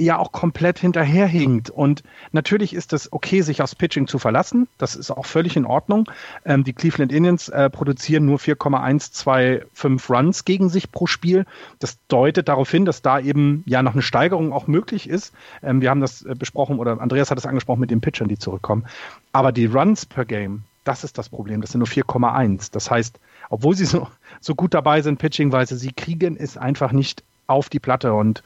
ja 0.00 0.18
auch 0.18 0.32
komplett 0.32 0.78
hinterherhinkt. 0.78 1.70
Und 1.70 2.02
natürlich 2.32 2.74
ist 2.74 2.92
es 2.92 3.12
okay, 3.12 3.42
sich 3.42 3.62
aufs 3.62 3.74
Pitching 3.74 4.06
zu 4.06 4.18
verlassen. 4.18 4.68
Das 4.78 4.96
ist 4.96 5.10
auch 5.10 5.26
völlig 5.26 5.56
in 5.56 5.64
Ordnung. 5.64 6.10
Ähm, 6.44 6.64
die 6.64 6.72
Cleveland 6.72 7.12
Indians 7.12 7.48
äh, 7.48 7.70
produzieren 7.70 8.26
nur 8.26 8.38
4,125 8.38 10.10
Runs 10.10 10.44
gegen 10.44 10.68
sich 10.68 10.90
pro 10.90 11.06
Spiel. 11.06 11.46
Das 11.78 11.98
deutet 12.08 12.48
darauf 12.48 12.70
hin, 12.70 12.84
dass 12.84 13.02
da 13.02 13.20
eben 13.20 13.62
ja 13.66 13.82
noch 13.82 13.92
eine 13.92 14.02
Steigerung 14.02 14.52
auch 14.52 14.66
möglich 14.66 15.08
ist. 15.08 15.32
Ähm, 15.62 15.80
wir 15.80 15.90
haben 15.90 16.00
das 16.00 16.22
äh, 16.22 16.34
besprochen 16.34 16.78
oder 16.78 17.00
Andreas 17.00 17.30
hat 17.30 17.38
es 17.38 17.46
angesprochen 17.46 17.80
mit 17.80 17.90
den 17.90 18.00
Pitchern, 18.00 18.28
die 18.28 18.38
zurückkommen. 18.38 18.86
Aber 19.32 19.52
die 19.52 19.66
Runs 19.66 20.06
per 20.06 20.24
Game, 20.24 20.64
das 20.84 21.04
ist 21.04 21.18
das 21.18 21.28
Problem. 21.28 21.60
Das 21.60 21.72
sind 21.72 21.78
nur 21.80 21.88
4,1. 21.88 22.70
Das 22.72 22.90
heißt, 22.90 23.18
obwohl 23.50 23.76
sie 23.76 23.84
so, 23.84 24.08
so 24.40 24.54
gut 24.54 24.74
dabei 24.74 25.02
sind, 25.02 25.18
pitchingweise, 25.18 25.76
sie 25.76 25.92
kriegen 25.92 26.36
es 26.36 26.56
einfach 26.56 26.92
nicht 26.92 27.22
auf 27.46 27.68
die 27.68 27.80
Platte. 27.80 28.14
Und 28.14 28.42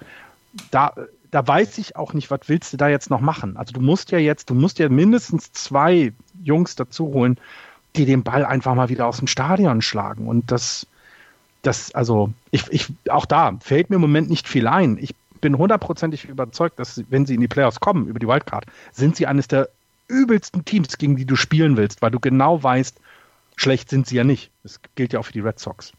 da 0.71 0.93
da 1.35 1.45
weiß 1.45 1.79
ich 1.79 1.97
auch 1.97 2.13
nicht, 2.13 2.31
was 2.31 2.43
willst 2.47 2.73
du 2.73 2.77
da 2.77 2.87
jetzt 2.87 3.11
noch 3.11 3.21
machen? 3.21 3.57
Also 3.57 3.73
du 3.73 3.81
musst 3.81 4.13
ja 4.13 4.19
jetzt, 4.19 4.51
du 4.51 4.55
musst 4.55 4.79
ja 4.79 4.89
mindestens 4.89 5.51
zwei 5.51 6.13
Jungs 6.45 6.77
dazu 6.77 7.07
holen, 7.09 7.39
die 7.97 8.05
den 8.05 8.23
Ball 8.23 8.45
einfach 8.45 8.77
mal 8.77 8.89
wieder 8.89 9.09
aus 9.09 9.19
dem 9.19 9.27
Stadion 9.27 9.83
schlagen. 9.83 10.29
Und 10.29 10.53
das, 10.53 10.87
das, 11.63 11.93
also, 11.93 12.33
ich, 12.53 12.69
ich, 12.71 12.93
auch 13.11 13.27
da 13.27 13.57
fällt 13.61 13.91
mir 13.91 13.97
im 13.97 14.03
Moment 14.03 14.31
nicht 14.31 14.47
viel 14.47 14.69
ein. 14.69 14.97
Ich 14.97 15.13
bin 15.41 15.59
hundertprozentig 15.59 16.27
überzeugt, 16.27 16.79
dass 16.79 17.03
wenn 17.11 17.27
sie 17.27 17.35
in 17.35 17.41
die 17.41 17.49
Playoffs 17.49 17.81
kommen, 17.81 18.07
über 18.07 18.21
die 18.21 18.29
Wildcard, 18.29 18.67
sind 18.93 19.17
sie 19.17 19.27
eines 19.27 19.49
der 19.49 19.69
übelsten 20.07 20.65
Teams, 20.65 20.99
gegen 20.99 21.17
die 21.17 21.25
du 21.25 21.35
spielen 21.35 21.77
willst, 21.77 22.01
weil 22.01 22.13
du 22.13 22.21
genau 22.21 22.63
weißt, 22.63 23.01
schlecht 23.57 23.91
sind 23.91 24.07
sie 24.07 24.15
ja 24.15 24.23
nicht. 24.23 24.53
Das 24.63 24.79
gilt 24.95 25.13
ja 25.13 25.19
auch 25.19 25.27
für 25.27 25.33
die 25.33 25.41
Red 25.41 25.59
Sox. 25.59 25.95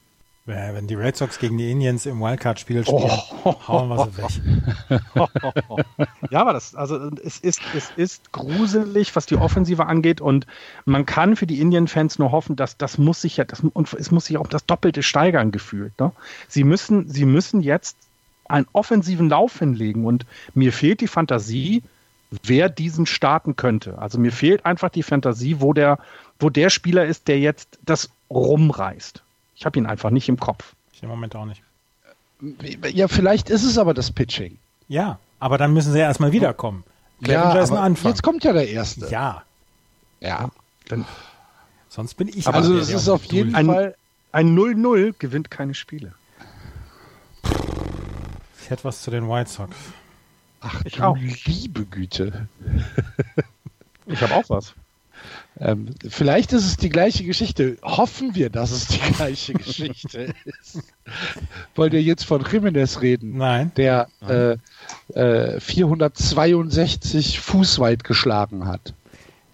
Wenn 0.47 0.85
die 0.85 0.93
Red 0.93 1.17
Sox 1.17 1.39
gegen 1.39 1.57
die 1.57 1.71
Indians 1.71 2.05
im 2.05 2.19
Wildcard-Spiel 2.19 2.83
spielen, 2.83 3.09
oh. 3.43 3.55
hauen 3.67 3.89
wir 3.89 4.05
sie 4.05 4.17
weg. 4.17 4.99
ja, 6.29 6.41
aber 6.41 6.53
das, 6.53 6.75
also 6.75 7.09
es 7.23 7.39
ist, 7.39 7.61
es 7.75 7.91
ist 7.95 8.31
gruselig, 8.31 9.15
was 9.15 9.25
die 9.25 9.37
Offensive 9.37 9.87
angeht 9.87 10.21
und 10.21 10.45
man 10.85 11.07
kann 11.07 11.35
für 11.35 11.47
die 11.47 11.59
Indian-Fans 11.61 12.19
nur 12.19 12.31
hoffen, 12.31 12.55
dass 12.55 12.77
das 12.77 12.99
muss 12.99 13.21
sich 13.21 13.37
ja, 13.37 13.43
das, 13.43 13.61
und 13.61 13.91
es 13.93 14.11
muss 14.11 14.25
sich 14.25 14.37
auch 14.37 14.45
das 14.45 14.67
Doppelte 14.67 15.01
steigern 15.01 15.51
gefühlt. 15.51 15.99
Ne? 15.99 16.11
Sie 16.47 16.63
müssen, 16.63 17.09
sie 17.09 17.25
müssen 17.25 17.61
jetzt 17.61 17.97
einen 18.47 18.67
offensiven 18.71 19.29
Lauf 19.29 19.57
hinlegen 19.57 20.05
und 20.05 20.27
mir 20.53 20.71
fehlt 20.71 21.01
die 21.01 21.07
Fantasie, 21.07 21.81
wer 22.43 22.69
diesen 22.69 23.07
starten 23.07 23.55
könnte. 23.55 23.97
Also 23.97 24.19
mir 24.19 24.31
fehlt 24.31 24.63
einfach 24.63 24.89
die 24.89 25.01
Fantasie, 25.01 25.59
wo 25.59 25.73
der, 25.73 25.97
wo 26.39 26.51
der 26.51 26.69
Spieler 26.69 27.05
ist, 27.07 27.27
der 27.27 27.39
jetzt 27.39 27.79
das 27.83 28.11
rumreißt. 28.29 29.24
Ich 29.55 29.65
habe 29.65 29.79
ihn 29.79 29.85
einfach 29.85 30.09
nicht 30.09 30.29
im 30.29 30.39
Kopf. 30.39 30.75
Ich 30.93 31.03
im 31.03 31.09
Moment 31.09 31.35
auch 31.35 31.45
nicht. 31.45 31.61
Ja, 32.93 33.07
vielleicht 33.07 33.49
ist 33.49 33.63
es 33.63 33.77
aber 33.77 33.93
das 33.93 34.11
Pitching. 34.11 34.57
Ja, 34.87 35.19
aber 35.39 35.57
dann 35.57 35.73
müssen 35.73 35.93
sie 35.93 35.99
ja 35.99 36.05
erstmal 36.05 36.31
wiederkommen. 36.31 36.83
Clevenger 37.23 37.55
ja, 37.55 37.61
ist 37.61 37.71
ein 37.71 37.77
Anfang. 37.77 38.11
Jetzt 38.11 38.23
kommt 38.23 38.43
ja 38.43 38.53
der 38.53 38.67
erste. 38.67 39.07
Ja. 39.07 39.43
Ja. 40.19 40.49
Dann, 40.89 41.05
Sonst 41.95 42.15
bin 42.15 42.27
ich. 42.27 42.45
Also 42.45 42.77
es 42.77 42.89
ist 42.89 43.07
auf 43.07 43.23
jeden 43.25 43.55
ein, 43.55 43.67
Fall 43.67 43.95
ein 44.33 44.53
0-0 44.57 45.15
gewinnt 45.17 45.49
keine 45.49 45.73
Spiele. 45.73 46.13
Ich 48.61 48.69
hätte 48.69 48.83
was 48.83 49.01
zu 49.01 49.11
den 49.11 49.29
White 49.29 49.49
Sox. 49.49 49.73
Ach, 50.59 50.81
ich 50.83 51.01
auch. 51.01 51.17
Liebe 51.17 51.85
Güte. 51.85 52.49
ich 54.07 54.21
habe 54.21 54.33
auch 54.33 54.49
was. 54.49 54.73
Ähm, 55.57 55.95
vielleicht 56.07 56.51
ist 56.51 56.65
es 56.65 56.77
die 56.77 56.89
gleiche 56.89 57.23
Geschichte. 57.23 57.77
Hoffen 57.81 58.35
wir, 58.35 58.49
dass 58.49 58.71
es 58.71 58.87
die 58.87 58.99
gleiche 58.99 59.53
Geschichte 59.55 60.33
ist. 60.43 60.79
Wollt 61.75 61.93
ihr 61.93 62.01
jetzt 62.01 62.25
von 62.25 62.43
Jiménez 62.43 63.01
reden? 63.01 63.37
Nein. 63.37 63.71
Der 63.77 64.07
Nein. 64.19 64.59
Äh, 65.13 65.55
äh, 65.55 65.59
462 65.59 67.39
Fuß 67.39 67.79
weit 67.79 68.03
geschlagen 68.03 68.67
hat. 68.67 68.93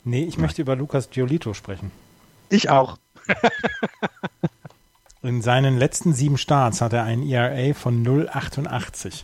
Nee, 0.03 0.23
ich 0.23 0.37
möchte 0.37 0.63
über 0.63 0.75
Lukas 0.75 1.11
Giolito 1.11 1.53
sprechen. 1.53 1.91
Ich 2.49 2.69
auch. 2.69 2.97
In 5.23 5.43
seinen 5.43 5.77
letzten 5.77 6.13
sieben 6.13 6.39
Starts 6.39 6.81
hat 6.81 6.93
er 6.93 7.03
ein 7.03 7.21
ERA 7.21 7.75
von 7.75 8.03
0,88. 8.03 9.23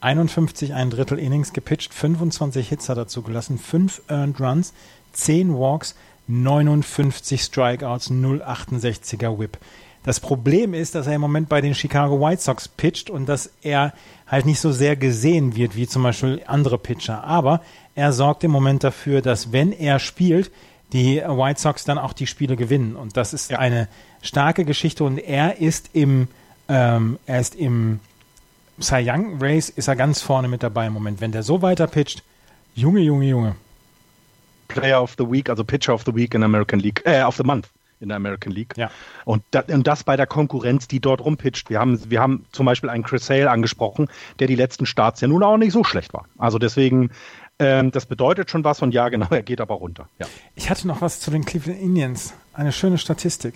51 0.00 0.74
ein 0.74 0.90
Drittel 0.90 1.18
Innings 1.18 1.54
gepitcht, 1.54 1.94
25 1.94 2.68
Hits 2.68 2.88
hat 2.90 2.98
er 2.98 3.08
zugelassen, 3.08 3.58
5 3.58 4.02
Earned 4.08 4.40
Runs, 4.40 4.74
10 5.12 5.54
Walks, 5.54 5.94
59 6.28 7.42
Strikeouts, 7.42 8.10
0,68er 8.10 9.38
Whip. 9.38 9.58
Das 10.04 10.20
Problem 10.20 10.74
ist, 10.74 10.94
dass 10.94 11.06
er 11.06 11.14
im 11.14 11.20
Moment 11.20 11.48
bei 11.48 11.60
den 11.60 11.74
Chicago 11.74 12.20
White 12.20 12.40
Sox 12.40 12.68
pitcht 12.68 13.10
und 13.10 13.28
dass 13.28 13.50
er 13.62 13.92
halt 14.26 14.46
nicht 14.46 14.60
so 14.60 14.72
sehr 14.72 14.96
gesehen 14.96 15.56
wird 15.56 15.76
wie 15.76 15.86
zum 15.86 16.02
Beispiel 16.02 16.42
andere 16.46 16.78
Pitcher. 16.78 17.24
Aber 17.24 17.60
er 17.94 18.12
sorgt 18.12 18.44
im 18.44 18.50
Moment 18.50 18.84
dafür, 18.84 19.22
dass 19.22 19.52
wenn 19.52 19.72
er 19.72 19.98
spielt, 19.98 20.50
die 20.92 21.16
White 21.16 21.60
Sox 21.60 21.84
dann 21.84 21.98
auch 21.98 22.12
die 22.12 22.26
Spiele 22.26 22.56
gewinnen. 22.56 22.96
Und 22.96 23.16
das 23.16 23.34
ist 23.34 23.50
ja. 23.50 23.58
eine 23.58 23.88
starke 24.22 24.64
Geschichte. 24.64 25.04
Und 25.04 25.18
er 25.18 25.58
ist 25.58 25.90
im, 25.92 26.28
ähm, 26.68 27.18
er 27.26 27.40
ist 27.40 27.54
im 27.54 28.00
Cy 28.80 29.10
Young 29.10 29.38
Race 29.40 29.68
ist 29.68 29.88
er 29.88 29.96
ganz 29.96 30.22
vorne 30.22 30.48
mit 30.48 30.62
dabei 30.62 30.86
im 30.86 30.92
Moment. 30.92 31.20
Wenn 31.20 31.32
der 31.32 31.42
so 31.42 31.62
weiter 31.62 31.86
pitcht, 31.86 32.22
Junge, 32.74 33.00
Junge, 33.00 33.26
Junge. 33.26 33.56
Player 34.68 35.02
of 35.02 35.14
the 35.18 35.30
Week, 35.30 35.50
also 35.50 35.64
Pitcher 35.64 35.94
of 35.94 36.04
the 36.04 36.14
Week 36.14 36.34
in 36.34 36.42
American 36.42 36.80
League, 36.80 37.02
äh, 37.04 37.22
of 37.22 37.36
the 37.36 37.42
Month 37.42 37.68
in 38.00 38.08
der 38.08 38.16
American 38.16 38.52
League. 38.52 38.74
Ja. 38.76 38.90
Und, 39.24 39.42
da, 39.50 39.64
und 39.66 39.86
das 39.86 40.04
bei 40.04 40.16
der 40.16 40.26
Konkurrenz, 40.26 40.86
die 40.88 41.00
dort 41.00 41.20
rumpitcht. 41.20 41.68
Wir 41.70 41.80
haben, 41.80 41.98
wir 42.10 42.20
haben 42.20 42.46
zum 42.52 42.66
Beispiel 42.66 42.90
einen 42.90 43.02
Chris 43.02 43.26
Sale 43.26 43.50
angesprochen, 43.50 44.08
der 44.38 44.46
die 44.46 44.54
letzten 44.54 44.86
Starts 44.86 45.20
ja 45.20 45.28
nun 45.28 45.42
auch 45.42 45.56
nicht 45.56 45.72
so 45.72 45.84
schlecht 45.84 46.14
war. 46.14 46.26
Also 46.38 46.58
deswegen, 46.58 47.10
ähm, 47.58 47.90
das 47.90 48.06
bedeutet 48.06 48.50
schon 48.50 48.64
was 48.64 48.82
und 48.82 48.94
ja, 48.94 49.08
genau, 49.08 49.26
er 49.30 49.42
geht 49.42 49.60
aber 49.60 49.74
runter. 49.74 50.08
Ja. 50.18 50.26
Ich 50.54 50.70
hatte 50.70 50.86
noch 50.86 51.00
was 51.00 51.20
zu 51.20 51.30
den 51.30 51.44
Cleveland 51.44 51.80
Indians. 51.80 52.34
Eine 52.52 52.72
schöne 52.72 52.98
Statistik. 52.98 53.54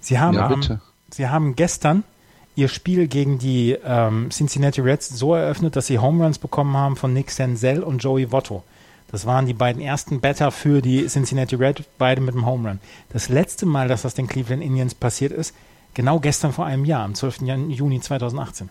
Sie 0.00 0.18
haben, 0.18 0.34
ja, 0.34 0.48
am, 0.48 0.80
Sie 1.10 1.28
haben 1.28 1.54
gestern 1.54 2.04
ihr 2.56 2.68
Spiel 2.68 3.08
gegen 3.08 3.38
die 3.38 3.76
ähm, 3.84 4.30
Cincinnati 4.30 4.80
Reds 4.80 5.08
so 5.08 5.34
eröffnet, 5.34 5.76
dass 5.76 5.86
sie 5.86 5.98
Home 5.98 6.22
Runs 6.22 6.38
bekommen 6.38 6.76
haben 6.76 6.96
von 6.96 7.12
Nick 7.12 7.30
Senzel 7.30 7.82
und 7.82 7.98
Joey 8.02 8.30
Votto. 8.30 8.62
Das 9.14 9.26
waren 9.26 9.46
die 9.46 9.54
beiden 9.54 9.80
ersten 9.80 10.20
Batter 10.20 10.50
für 10.50 10.82
die 10.82 11.06
Cincinnati 11.06 11.54
Reds, 11.54 11.84
beide 11.98 12.20
mit 12.20 12.34
dem 12.34 12.46
Home 12.46 12.68
Run. 12.68 12.80
Das 13.10 13.28
letzte 13.28 13.64
Mal, 13.64 13.86
dass 13.86 14.02
das 14.02 14.14
den 14.14 14.26
Cleveland 14.26 14.60
Indians 14.60 14.92
passiert 14.92 15.30
ist, 15.30 15.54
genau 15.94 16.18
gestern 16.18 16.52
vor 16.52 16.66
einem 16.66 16.84
Jahr, 16.84 17.04
am 17.04 17.14
12. 17.14 17.42
Juni 17.68 18.00
2018. 18.00 18.70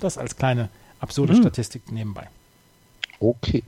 Das 0.00 0.16
als 0.16 0.36
kleine 0.36 0.70
absurde 0.98 1.34
hm. 1.34 1.42
Statistik 1.42 1.92
nebenbei. 1.92 2.26
Okay. 3.20 3.62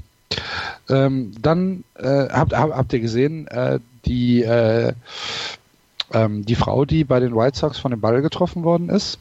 Ähm, 0.89 1.35
dann 1.43 1.85
äh, 1.97 2.31
habt, 2.31 2.55
habt 2.55 2.91
ihr 2.95 3.01
gesehen, 3.01 3.47
äh, 3.49 3.79
die, 4.07 4.45
äh, 4.45 4.95
ähm, 6.15 6.43
die 6.47 6.55
Frau, 6.55 6.87
die 6.87 7.05
bei 7.05 7.21
den 7.21 7.37
White 7.37 7.59
Sox 7.59 7.79
von 7.79 7.91
dem 7.91 8.01
Ball 8.01 8.23
getroffen 8.23 8.63
worden 8.63 8.89
ist? 8.89 9.19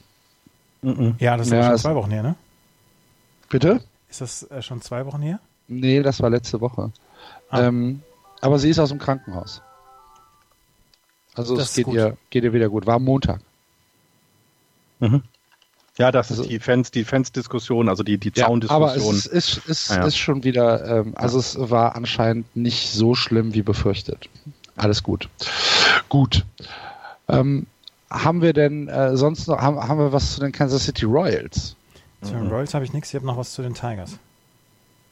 Ja, 1.19 1.35
das 1.35 1.47
ist 1.47 1.53
ja, 1.53 1.63
schon 1.63 1.79
zwei 1.79 1.95
Wochen 1.95 2.11
her, 2.11 2.23
ne? 2.23 2.35
Bitte? 3.49 3.81
Ist 4.09 4.21
das 4.21 4.43
äh, 4.43 4.61
schon 4.61 4.81
zwei 4.81 5.05
Wochen 5.05 5.21
her? 5.21 5.41
Nee, 5.67 6.01
das 6.01 6.21
war 6.21 6.29
letzte 6.29 6.61
Woche. 6.61 6.91
Ah. 7.49 7.63
Ähm, 7.63 8.01
aber 8.41 8.59
sie 8.59 8.69
ist 8.69 8.79
aus 8.79 8.89
dem 8.89 8.99
Krankenhaus. 8.99 9.61
Also 11.35 11.55
das 11.55 11.69
es 11.69 11.75
geht 11.75 11.87
ihr, 11.87 12.17
geht 12.29 12.43
ihr 12.43 12.53
wieder 12.53 12.69
gut. 12.69 12.85
War 12.85 12.95
am 12.95 13.03
Montag. 13.03 13.41
Mhm. 14.99 15.23
Ja, 15.97 16.11
das 16.11 16.29
also, 16.29 16.43
ist 16.43 16.51
die 16.51 16.59
Fans, 16.59 16.91
die 16.91 17.03
Fans-Diskussion, 17.03 17.89
also 17.89 18.03
die, 18.03 18.17
die 18.17 18.31
Zaundiskussion. 18.31 18.81
Ja, 18.81 18.93
aber 18.93 18.95
es 18.95 19.25
ist, 19.25 19.57
ist, 19.57 19.67
ist, 19.67 19.91
ah, 19.91 19.97
ja. 19.97 20.05
ist 20.05 20.17
schon 20.17 20.43
wieder, 20.43 20.99
ähm, 20.99 21.13
also 21.15 21.39
es 21.39 21.57
war 21.59 21.95
anscheinend 21.95 22.55
nicht 22.55 22.91
so 22.91 23.15
schlimm 23.15 23.55
wie 23.55 23.63
befürchtet. 23.63 24.29
Alles 24.75 25.01
gut. 25.01 25.27
Gut. 26.07 26.45
Ähm, 27.27 27.65
haben 28.11 28.41
wir 28.41 28.53
denn 28.53 28.87
äh, 28.87 29.17
sonst 29.17 29.47
noch, 29.47 29.59
haben, 29.59 29.79
haben 29.79 29.99
wir 29.99 30.13
was 30.13 30.35
zu 30.35 30.39
den 30.39 30.51
Kansas 30.51 30.85
City 30.85 31.05
Royals? 31.05 31.75
Zu 32.21 32.33
den 32.33 32.45
mhm. 32.45 32.51
Royals 32.51 32.75
habe 32.75 32.85
ich 32.85 32.93
nichts, 32.93 33.09
ich 33.09 33.15
habe 33.15 33.25
noch 33.25 33.37
was 33.37 33.53
zu 33.53 33.63
den 33.63 33.73
Tigers. 33.73 34.19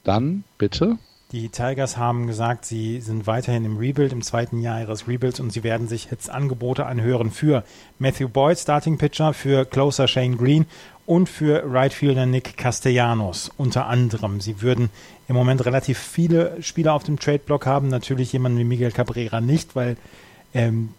Dann 0.05 0.45
bitte. 0.57 0.97
Die 1.31 1.49
Tigers 1.49 1.97
haben 1.97 2.27
gesagt, 2.27 2.65
sie 2.65 3.01
sind 3.01 3.27
weiterhin 3.27 3.65
im 3.65 3.77
Rebuild, 3.77 4.13
im 4.13 4.21
zweiten 4.21 4.61
Jahr 4.61 4.79
ihres 4.79 5.07
Rebuilds 5.07 5.39
und 5.39 5.51
sie 5.51 5.63
werden 5.63 5.87
sich 5.87 6.09
jetzt 6.11 6.29
Angebote 6.29 6.85
anhören 6.85 7.31
für 7.31 7.63
Matthew 7.99 8.29
Boyd, 8.29 8.57
Starting 8.57 8.97
Pitcher, 8.97 9.33
für 9.33 9.65
Closer 9.65 10.07
Shane 10.07 10.37
Green 10.37 10.65
und 11.05 11.27
für 11.27 11.63
Right 11.65 11.93
Fielder 11.93 12.27
Nick 12.27 12.55
Castellanos 12.55 13.51
unter 13.57 13.87
anderem. 13.87 14.39
Sie 14.39 14.61
würden 14.61 14.89
im 15.27 15.35
Moment 15.35 15.65
relativ 15.65 15.97
viele 15.97 16.61
Spieler 16.61 16.93
auf 16.93 17.03
dem 17.03 17.19
Trade-Block 17.19 17.65
haben, 17.65 17.89
natürlich 17.89 18.31
jemanden 18.31 18.59
wie 18.59 18.63
Miguel 18.63 18.91
Cabrera 18.91 19.41
nicht, 19.41 19.75
weil 19.75 19.97
ähm, 20.53 20.89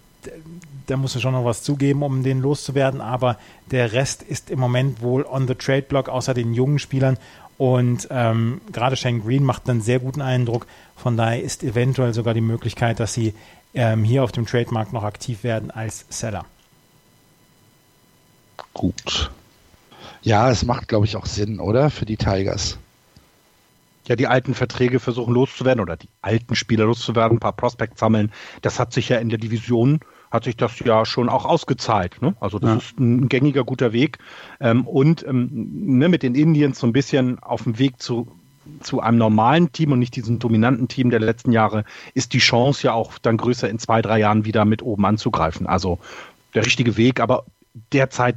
da 0.87 0.97
muss 0.97 1.15
es 1.15 1.23
schon 1.23 1.33
noch 1.33 1.45
was 1.45 1.63
zugeben, 1.63 2.03
um 2.03 2.23
den 2.23 2.41
loszuwerden, 2.41 3.01
aber 3.01 3.39
der 3.71 3.93
Rest 3.93 4.23
ist 4.23 4.51
im 4.51 4.61
Moment 4.61 5.03
wohl 5.03 5.25
on 5.25 5.49
the 5.49 5.55
Trade 5.55 5.83
Block, 5.83 6.09
außer 6.09 6.35
den 6.35 6.55
jungen 6.55 6.79
Spielern. 6.79 7.19
Und 7.59 8.09
ähm, 8.11 8.61
gerade 8.71 8.97
Shane 8.97 9.23
Green 9.23 9.43
macht 9.43 9.69
einen 9.69 9.81
sehr 9.81 9.99
guten 9.99 10.21
Eindruck. 10.21 10.67
Von 10.95 11.17
daher 11.17 11.43
ist 11.43 11.63
eventuell 11.63 12.13
sogar 12.13 12.35
die 12.35 12.43
Möglichkeit, 12.43 13.01
dass 13.01 13.15
sie 13.15 13.35
ähm, 13.75 14.05
hier 14.05 14.23
auf 14.25 14.33
dem 14.33 14.47
Trademark 14.47 14.93
noch 14.93 15.05
aktiv 15.05 15.43
werden 15.43 15.71
als 15.71 16.05
Seller. 16.11 16.45
Gut. 18.75 19.31
Ja, 20.23 20.51
es 20.51 20.65
macht, 20.65 20.89
glaube 20.89 21.07
ich, 21.07 21.17
auch 21.17 21.27
Sinn, 21.27 21.61
oder? 21.61 21.89
Für 21.91 22.05
die 22.05 22.17
Tigers. 22.17 22.79
Ja, 24.07 24.17
die 24.17 24.27
alten 24.27 24.55
Verträge 24.55 25.01
versuchen 25.01 25.35
loszuwerden 25.35 25.81
oder 25.81 25.97
die 25.97 26.09
alten 26.21 26.55
Spieler 26.55 26.85
loszuwerden, 26.85 27.39
ein 27.39 27.41
paar 27.41 27.57
Prospects 27.57 27.99
sammeln. 27.99 28.33
Das 28.63 28.79
hat 28.79 28.93
sich 28.93 29.09
ja 29.09 29.19
in 29.19 29.31
der 29.31 29.39
Division 29.39 30.01
hat 30.37 30.45
sich 30.45 30.57
das 30.57 30.79
ja 30.81 31.05
schon 31.05 31.29
auch 31.29 31.45
ausgezahlt. 31.45 32.23
Ne? 32.23 32.37
Also 32.41 32.59
das 32.59 32.71
ja. 32.71 32.77
ist 32.77 32.99
ein 32.99 33.29
gängiger 33.29 33.65
guter 33.65 33.93
Weg. 33.93 34.19
Ähm, 34.61 34.87
und 34.87 35.27
ähm, 35.27 35.49
ne, 35.53 36.09
mit 36.09 36.23
den 36.23 36.35
Indians 36.35 36.79
so 36.79 36.87
ein 36.87 36.93
bisschen 36.93 37.39
auf 37.41 37.65
dem 37.65 37.79
Weg 37.79 38.01
zu, 38.01 38.29
zu 38.81 39.01
einem 39.01 39.19
normalen 39.19 39.73
Team 39.73 39.93
und 39.93 39.99
nicht 39.99 40.15
diesem 40.15 40.39
dominanten 40.39 40.89
Team 40.89 41.11
der 41.11 41.21
letzten 41.21 41.53
Jahre, 41.53 41.85
ist 42.15 42.33
die 42.33 42.39
Chance 42.39 42.87
ja 42.87 42.93
auch 42.93 43.19
dann 43.19 43.37
größer 43.37 43.69
in 43.69 43.79
zwei, 43.79 44.03
drei 44.03 44.21
Jahren 44.21 44.45
wieder 44.45 44.65
mit 44.65 44.83
oben 44.83 45.05
anzugreifen. 45.05 45.67
Also 45.67 45.99
der 46.55 46.65
richtige 46.65 46.97
Weg, 46.97 47.21
aber 47.21 47.45
derzeit 47.93 48.37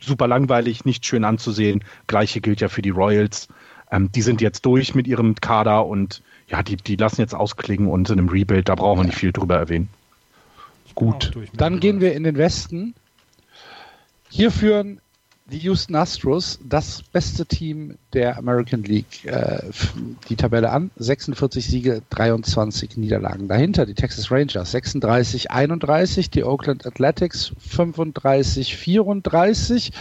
super 0.00 0.28
langweilig, 0.28 0.84
nicht 0.84 1.06
schön 1.06 1.24
anzusehen. 1.24 1.84
Gleiche 2.06 2.40
gilt 2.40 2.60
ja 2.60 2.68
für 2.68 2.82
die 2.82 2.90
Royals. 2.90 3.48
Ähm, 3.90 4.10
die 4.12 4.22
sind 4.22 4.40
jetzt 4.40 4.66
durch 4.66 4.94
mit 4.94 5.06
ihrem 5.06 5.34
Kader 5.36 5.86
und 5.86 6.22
ja, 6.48 6.62
die, 6.62 6.76
die 6.76 6.96
lassen 6.96 7.20
jetzt 7.20 7.34
ausklingen 7.34 7.88
und 7.88 8.08
sind 8.08 8.18
im 8.18 8.28
Rebuild, 8.28 8.68
da 8.68 8.74
brauchen 8.74 9.00
wir 9.00 9.04
nicht 9.04 9.18
viel 9.18 9.32
drüber 9.32 9.56
erwähnen. 9.56 9.88
Gut, 10.98 11.30
dann 11.56 11.78
gehen 11.78 12.00
wir 12.00 12.12
in 12.14 12.24
den 12.24 12.36
Westen. 12.36 12.92
Hier 14.30 14.50
führen 14.50 15.00
die 15.46 15.58
Houston 15.58 15.94
Astros, 15.94 16.58
das 16.68 17.04
beste 17.04 17.46
Team 17.46 17.98
der 18.14 18.36
American 18.36 18.82
League, 18.82 19.24
äh, 19.24 19.60
die 20.28 20.34
Tabelle 20.34 20.70
an. 20.70 20.90
46 20.96 21.68
Siege, 21.68 22.02
23 22.10 22.96
Niederlagen. 22.96 23.46
Dahinter 23.46 23.86
die 23.86 23.94
Texas 23.94 24.32
Rangers 24.32 24.72
36, 24.72 25.52
31, 25.52 26.30
die 26.30 26.42
Oakland 26.42 26.84
Athletics 26.84 27.52
35, 27.60 28.76
34, 28.76 29.92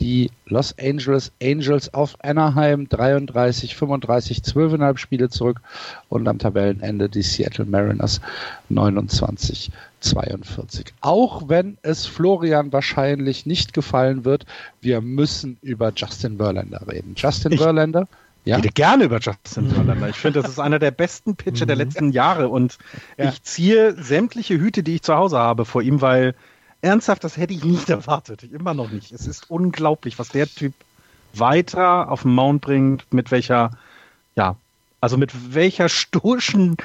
die 0.00 0.32
Los 0.46 0.74
Angeles 0.78 1.30
Angels 1.40 1.94
auf 1.94 2.16
Anaheim 2.22 2.88
33, 2.88 3.76
35, 3.76 4.38
12,5 4.38 4.98
Spiele 4.98 5.28
zurück 5.28 5.60
und 6.08 6.26
am 6.26 6.38
Tabellenende 6.38 7.08
die 7.08 7.22
Seattle 7.22 7.64
Mariners 7.64 8.20
29, 8.68 9.70
42. 10.04 10.94
Auch 11.00 11.48
wenn 11.48 11.78
es 11.82 12.06
Florian 12.06 12.72
wahrscheinlich 12.72 13.46
nicht 13.46 13.72
gefallen 13.72 14.24
wird, 14.24 14.46
wir 14.80 15.00
müssen 15.00 15.58
über 15.62 15.92
Justin 15.94 16.36
Verlander 16.36 16.86
reden. 16.86 17.14
Justin 17.16 17.52
ich 17.52 17.60
Verlander. 17.60 18.06
Ja? 18.44 18.58
Ich 18.58 18.64
rede 18.64 18.72
gerne 18.74 19.04
über 19.04 19.18
Justin 19.18 19.70
Verlander. 19.70 20.08
Ich 20.08 20.16
finde, 20.16 20.42
das 20.42 20.50
ist 20.50 20.58
einer 20.58 20.78
der 20.78 20.90
besten 20.90 21.36
Pitcher 21.36 21.66
der 21.66 21.76
mhm. 21.76 21.82
letzten 21.82 22.12
Jahre 22.12 22.48
und 22.48 22.78
ja. 23.16 23.30
ich 23.30 23.42
ziehe 23.42 23.94
sämtliche 24.00 24.54
Hüte, 24.58 24.82
die 24.82 24.96
ich 24.96 25.02
zu 25.02 25.14
Hause 25.14 25.38
habe, 25.38 25.64
vor 25.64 25.82
ihm, 25.82 26.00
weil 26.00 26.34
ernsthaft, 26.82 27.24
das 27.24 27.36
hätte 27.36 27.54
ich 27.54 27.64
nicht 27.64 27.88
erwartet. 27.90 28.42
Immer 28.44 28.74
noch 28.74 28.90
nicht. 28.90 29.12
Es 29.12 29.26
ist 29.26 29.50
unglaublich, 29.50 30.18
was 30.18 30.28
der 30.28 30.46
Typ 30.46 30.74
weiter 31.32 32.10
auf 32.10 32.22
den 32.22 32.32
Mount 32.32 32.60
bringt, 32.60 33.12
mit 33.12 33.30
welcher, 33.30 33.70
ja, 34.36 34.56
also 35.04 35.18
mit 35.18 35.54
welcher 35.54 35.90
stoischen 35.90 36.76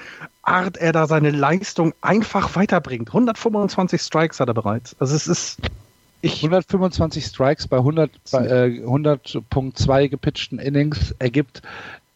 Art 0.44 0.76
er 0.76 0.92
da 0.92 1.08
seine 1.08 1.32
Leistung 1.32 1.94
einfach 2.02 2.54
weiterbringt. 2.58 3.08
125 3.08 4.02
Strikes 4.02 4.42
hat 4.42 4.50
er 4.50 4.54
bereits. 4.54 4.94
Also 5.00 5.16
es 5.16 5.28
ist. 5.28 5.60
Ich 6.22 6.44
125 6.44 7.26
Strikes 7.26 7.66
bei 7.70 7.78
100, 7.78 8.12
äh, 8.34 8.84
100.2 8.84 10.10
gepitchten 10.10 10.60
Innings 10.60 11.16
ergibt 11.18 11.62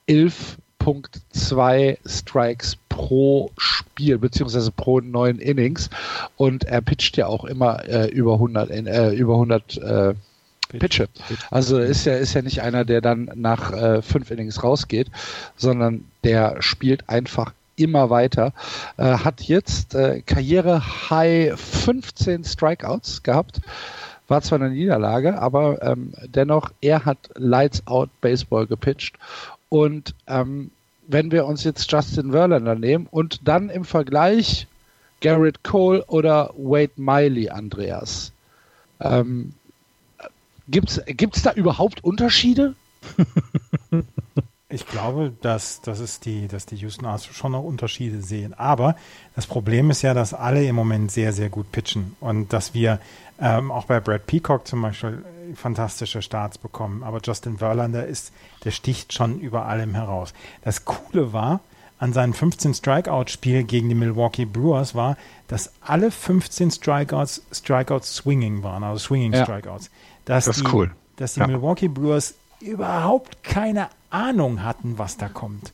11.2 0.10 1.98
Strikes 2.06 2.76
pro 2.90 3.52
Spiel, 3.58 4.18
beziehungsweise 4.18 4.72
pro 4.72 5.00
neun 5.00 5.40
Innings. 5.40 5.90
Und 6.36 6.66
er 6.66 6.82
pitcht 6.82 7.16
ja 7.16 7.28
auch 7.28 7.46
immer 7.46 7.88
äh, 7.88 8.10
über 8.10 8.34
100, 8.34 8.72
äh, 8.72 9.12
über 9.14 9.36
100 9.36 9.78
Pitche. 10.80 11.08
Also 11.52 11.80
ist 11.80 12.06
ja, 12.06 12.16
ist 12.16 12.34
ja 12.34 12.42
nicht 12.42 12.62
einer, 12.62 12.86
der 12.86 13.02
dann 13.02 13.32
nach 13.36 13.72
äh, 13.72 14.02
fünf 14.02 14.32
Innings 14.32 14.64
rausgeht, 14.64 15.08
sondern 15.58 16.06
der 16.24 16.62
spielt 16.62 17.10
einfach 17.10 17.54
immer 17.76 18.10
weiter. 18.10 18.54
Äh, 18.98 19.18
hat 19.18 19.42
jetzt 19.42 19.96
äh, 19.96 20.22
Karriere-High 20.22 21.60
15 21.60 22.44
Strikeouts 22.44 23.24
gehabt. 23.24 23.62
War 24.28 24.42
zwar 24.42 24.62
eine 24.62 24.70
Niederlage, 24.70 25.40
aber 25.40 25.82
ähm, 25.82 26.14
dennoch, 26.26 26.72
er 26.82 27.06
hat 27.06 27.18
Lights 27.36 27.86
Out 27.88 28.10
Baseball 28.22 28.68
gepitcht. 28.68 29.18
Und 29.70 30.16
ähm, 30.28 30.72
wenn 31.08 31.32
wir 31.32 31.46
uns 31.46 31.64
jetzt 31.64 31.92
Justin 31.92 32.32
Verlander 32.32 32.76
nehmen 32.76 33.08
und 33.12 33.48
dann 33.48 33.70
im 33.70 33.84
Vergleich 33.84 34.68
Garrett 35.22 35.64
Cole 35.64 36.04
oder 36.06 36.54
Wade 36.58 36.92
Miley, 36.96 37.50
Andreas, 37.50 38.32
ähm, 39.00 39.54
gibt 40.68 41.36
es 41.36 41.42
da 41.42 41.52
überhaupt 41.54 42.04
Unterschiede? 42.04 42.76
Ich 44.70 44.88
glaube, 44.88 45.32
dass, 45.42 45.82
dass, 45.82 46.00
es 46.00 46.20
die, 46.20 46.48
dass 46.48 46.66
die 46.66 46.78
Houston 46.78 47.06
Astros 47.06 47.36
schon 47.36 47.52
noch 47.52 47.64
Unterschiede 47.64 48.24
sehen. 48.24 48.56
Aber 48.56 48.96
das 49.36 49.46
Problem 49.46 49.92
ist 49.92 50.02
ja, 50.02 50.16
dass 50.16 50.34
alle 50.34 50.66
im 50.66 50.76
Moment 50.76 51.12
sehr, 51.12 51.32
sehr 51.32 51.50
gut 51.50 51.72
pitchen 51.72 52.16
und 52.20 52.54
dass 52.54 52.74
wir 52.74 53.00
ähm, 53.40 53.72
auch 53.72 53.86
bei 53.86 54.00
Brad 54.00 54.26
Peacock 54.26 54.66
zum 54.66 54.82
Beispiel 54.82 55.24
fantastische 55.56 56.24
Starts 56.24 56.58
bekommen. 56.58 57.04
Aber 57.04 57.20
Justin 57.24 57.60
Verlander 57.60 58.08
ist, 58.08 58.34
der 58.64 58.72
sticht 58.72 59.14
schon 59.14 59.40
über 59.40 59.68
allem 59.68 59.94
heraus. 59.94 60.34
Das 60.64 60.86
Coole 60.86 61.34
war, 61.34 61.60
an 62.00 62.12
seinem 62.12 62.34
15 62.34 62.74
Strikeout-Spiel 62.74 63.64
gegen 63.64 63.90
die 63.90 63.96
Milwaukee 63.96 64.46
Brewers 64.46 64.96
war, 64.96 65.18
dass 65.48 65.72
alle 65.82 66.12
15 66.12 66.72
Strikeouts, 66.72 67.44
Strikeouts 67.52 68.16
swinging 68.16 68.64
waren, 68.64 68.84
also 68.84 69.00
swinging 69.00 69.34
ja. 69.34 69.44
Strikeouts. 69.44 69.90
Dass 70.26 70.46
das 70.46 70.58
ist 70.58 70.68
die, 70.68 70.74
cool. 70.74 70.92
Dass 71.18 71.34
die 71.34 71.42
ja. 71.42 71.48
Milwaukee 71.48 71.88
Brewers 71.88 72.36
überhaupt 72.60 73.44
keine 73.44 73.90
Ahnung 74.10 74.64
hatten, 74.64 74.98
was 74.98 75.18
da 75.18 75.28
kommt. 75.28 75.74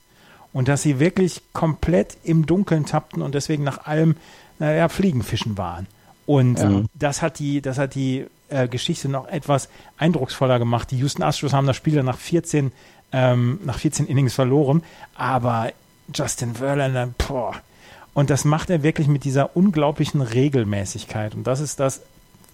Und 0.51 0.67
dass 0.67 0.81
sie 0.81 0.99
wirklich 0.99 1.41
komplett 1.53 2.17
im 2.23 2.45
Dunkeln 2.45 2.85
tappten 2.85 3.21
und 3.21 3.35
deswegen 3.35 3.63
nach 3.63 3.85
allem, 3.85 4.15
naja, 4.57 4.89
Fliegenfischen 4.89 5.57
waren. 5.57 5.87
Und 6.25 6.59
ja. 6.59 6.83
das 6.93 7.21
hat 7.21 7.39
die, 7.39 7.61
das 7.61 7.77
hat 7.77 7.95
die 7.95 8.25
äh, 8.49 8.67
Geschichte 8.67 9.09
noch 9.09 9.27
etwas 9.27 9.69
eindrucksvoller 9.97 10.59
gemacht. 10.59 10.91
Die 10.91 10.97
Houston 10.97 11.23
Astros 11.23 11.53
haben 11.53 11.67
das 11.67 11.75
Spiel 11.75 11.95
dann 11.95 12.05
nach 12.05 12.17
14, 12.17 12.71
ähm, 13.11 13.59
nach 13.63 13.79
14 13.79 14.07
Innings 14.07 14.33
verloren, 14.33 14.83
aber 15.15 15.71
Justin 16.13 16.55
Verlander, 16.55 17.09
boah. 17.27 17.55
Und 18.13 18.29
das 18.29 18.43
macht 18.43 18.69
er 18.69 18.83
wirklich 18.83 19.07
mit 19.07 19.23
dieser 19.23 19.55
unglaublichen 19.55 20.21
Regelmäßigkeit. 20.21 21.35
Und 21.35 21.45
das 21.45 21.59
ist 21.59 21.79
das, 21.79 22.01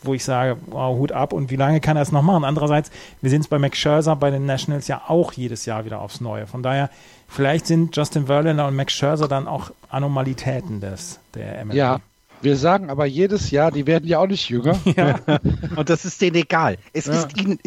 wo 0.05 0.13
ich 0.13 0.23
sage, 0.23 0.57
wow, 0.67 0.97
Hut 0.97 1.11
ab 1.11 1.33
und 1.33 1.51
wie 1.51 1.55
lange 1.55 1.79
kann 1.79 1.97
er 1.97 2.03
es 2.03 2.11
noch 2.11 2.21
machen? 2.21 2.43
Andererseits, 2.43 2.91
wir 3.21 3.29
sehen 3.29 3.41
es 3.41 3.47
bei 3.47 3.59
Max 3.59 3.77
Scherzer 3.77 4.15
bei 4.15 4.31
den 4.31 4.45
Nationals 4.45 4.87
ja 4.87 5.01
auch 5.07 5.33
jedes 5.33 5.65
Jahr 5.65 5.85
wieder 5.85 6.01
aufs 6.01 6.21
Neue. 6.21 6.47
Von 6.47 6.63
daher, 6.63 6.89
vielleicht 7.27 7.67
sind 7.67 7.95
Justin 7.95 8.27
Verlander 8.27 8.67
und 8.67 8.75
Max 8.75 8.93
Scherzer 8.93 9.27
dann 9.27 9.47
auch 9.47 9.71
Anomalitäten 9.89 10.81
des, 10.81 11.19
der 11.33 11.63
MLB. 11.65 11.75
Ja, 11.75 11.99
wir 12.41 12.57
sagen 12.57 12.89
aber 12.89 13.05
jedes 13.05 13.49
Jahr, 13.51 13.71
die 13.71 13.87
werden 13.87 14.07
ja 14.07 14.19
auch 14.19 14.27
nicht 14.27 14.49
jünger. 14.49 14.77
Ja. 14.95 15.19
Und 15.75 15.89
das 15.89 16.05
ist 16.05 16.21
denen 16.21 16.35
egal. 16.35 16.77
Es 16.93 17.07
ja. 17.07 17.13
ist 17.13 17.37
ihnen, 17.37 17.59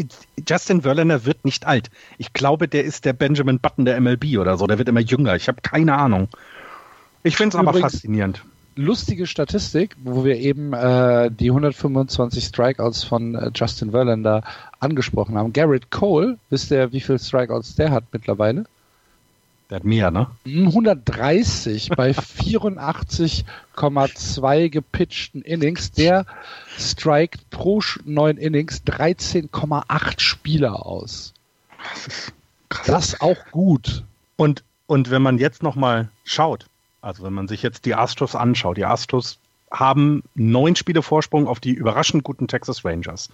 Justin 0.48 0.82
Verlander 0.82 1.26
wird 1.26 1.44
nicht 1.44 1.66
alt. 1.66 1.90
Ich 2.16 2.32
glaube, 2.32 2.68
der 2.68 2.84
ist 2.84 3.04
der 3.04 3.12
Benjamin 3.12 3.58
Button 3.58 3.84
der 3.84 4.00
MLB 4.00 4.38
oder 4.38 4.56
so. 4.56 4.66
Der 4.66 4.78
wird 4.78 4.88
immer 4.88 5.00
jünger. 5.00 5.34
Ich 5.34 5.48
habe 5.48 5.60
keine 5.62 5.96
Ahnung. 5.96 6.28
Ich 7.22 7.36
finde 7.36 7.56
es 7.56 7.60
aber 7.60 7.74
faszinierend 7.74 8.42
lustige 8.78 9.26
Statistik, 9.26 9.94
wo 10.04 10.24
wir 10.24 10.36
eben 10.36 10.72
äh, 10.72 11.32
die 11.32 11.50
125 11.50 12.44
Strikeouts 12.44 13.02
von 13.02 13.34
äh, 13.34 13.50
Justin 13.54 13.90
Verlander 13.90 14.44
angesprochen 14.78 15.36
haben. 15.36 15.52
Garrett 15.52 15.90
Cole, 15.90 16.38
wisst 16.48 16.70
ihr, 16.70 16.92
wie 16.92 17.00
viele 17.00 17.18
Strikeouts 17.18 17.74
der 17.74 17.90
hat 17.90 18.04
mittlerweile? 18.12 18.66
Der 19.68 19.76
hat 19.76 19.84
mehr, 19.84 20.10
ne? 20.12 20.28
130 20.46 21.88
bei 21.96 22.12
84,2 22.12 24.68
gepitchten 24.70 25.42
Innings. 25.42 25.90
Der 25.90 26.24
strikt 26.78 27.50
pro 27.50 27.82
neun 28.04 28.36
Innings 28.36 28.84
13,8 28.86 30.20
Spieler 30.20 30.86
aus. 30.86 31.34
Das 31.92 32.06
ist 32.06 32.32
krass. 32.68 32.86
Das 32.86 33.20
auch 33.20 33.44
gut. 33.50 34.04
Und, 34.36 34.62
und 34.86 35.10
wenn 35.10 35.22
man 35.22 35.38
jetzt 35.38 35.64
nochmal 35.64 36.10
schaut, 36.22 36.66
also 37.00 37.24
wenn 37.24 37.32
man 37.32 37.48
sich 37.48 37.62
jetzt 37.62 37.84
die 37.84 37.94
Astros 37.94 38.34
anschaut, 38.34 38.76
die 38.76 38.84
Astros 38.84 39.38
haben 39.70 40.22
neun 40.34 40.76
Spiele 40.76 41.02
Vorsprung 41.02 41.46
auf 41.46 41.60
die 41.60 41.72
überraschend 41.72 42.24
guten 42.24 42.48
Texas 42.48 42.84
Rangers. 42.84 43.28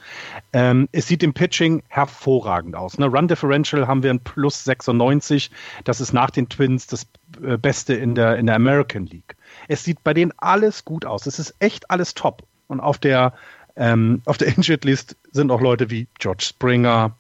Ähm, 0.53 0.89
es 0.93 1.07
sieht 1.07 1.23
im 1.23 1.33
Pitching 1.33 1.83
hervorragend 1.89 2.75
aus. 2.75 2.99
Ne? 2.99 3.07
Run 3.07 3.29
Differential 3.29 3.87
haben 3.87 4.03
wir 4.03 4.11
ein 4.11 4.21
Plus 4.21 4.65
96. 4.65 5.51
Das 5.85 6.01
ist 6.01 6.13
nach 6.13 6.31
den 6.31 6.49
Twins 6.49 6.87
das 6.87 7.07
äh, 7.43 7.57
Beste 7.57 7.95
in 7.95 8.15
der, 8.15 8.37
in 8.37 8.47
der 8.47 8.57
American 8.57 9.07
League. 9.07 9.37
Es 9.69 9.85
sieht 9.85 10.03
bei 10.03 10.15
denen 10.15 10.33
alles 10.39 10.85
gut 10.85 11.05
aus. 11.05 11.27
Es 11.27 11.39
ist 11.39 11.55
echt 11.61 11.91
alles 11.91 12.15
top. 12.15 12.43
Und 12.67 12.81
auf 12.81 12.99
der, 12.99 13.33
ähm, 13.77 14.23
auf 14.25 14.39
der 14.39 14.49
Injured 14.57 14.85
List 14.85 15.17
sind 15.33 15.51
auch 15.51 15.61
Leute 15.61 15.91
wie 15.91 16.09
George 16.19 16.45
Springer, 16.49 17.13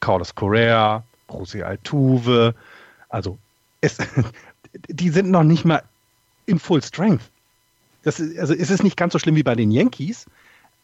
Carlos 0.00 0.34
Correa, 0.34 1.04
José 1.28 1.62
Altuve. 1.62 2.54
Also 3.10 3.38
es, 3.82 3.98
die 4.88 5.10
sind 5.10 5.30
noch 5.30 5.44
nicht 5.44 5.64
mal 5.64 5.82
in 6.46 6.58
Full 6.58 6.82
Strength. 6.82 7.30
Das 8.02 8.20
ist, 8.20 8.38
also 8.38 8.54
ist 8.54 8.70
es 8.70 8.82
nicht 8.82 8.96
ganz 8.96 9.12
so 9.12 9.18
schlimm 9.18 9.36
wie 9.36 9.42
bei 9.42 9.54
den 9.54 9.70
Yankees, 9.70 10.26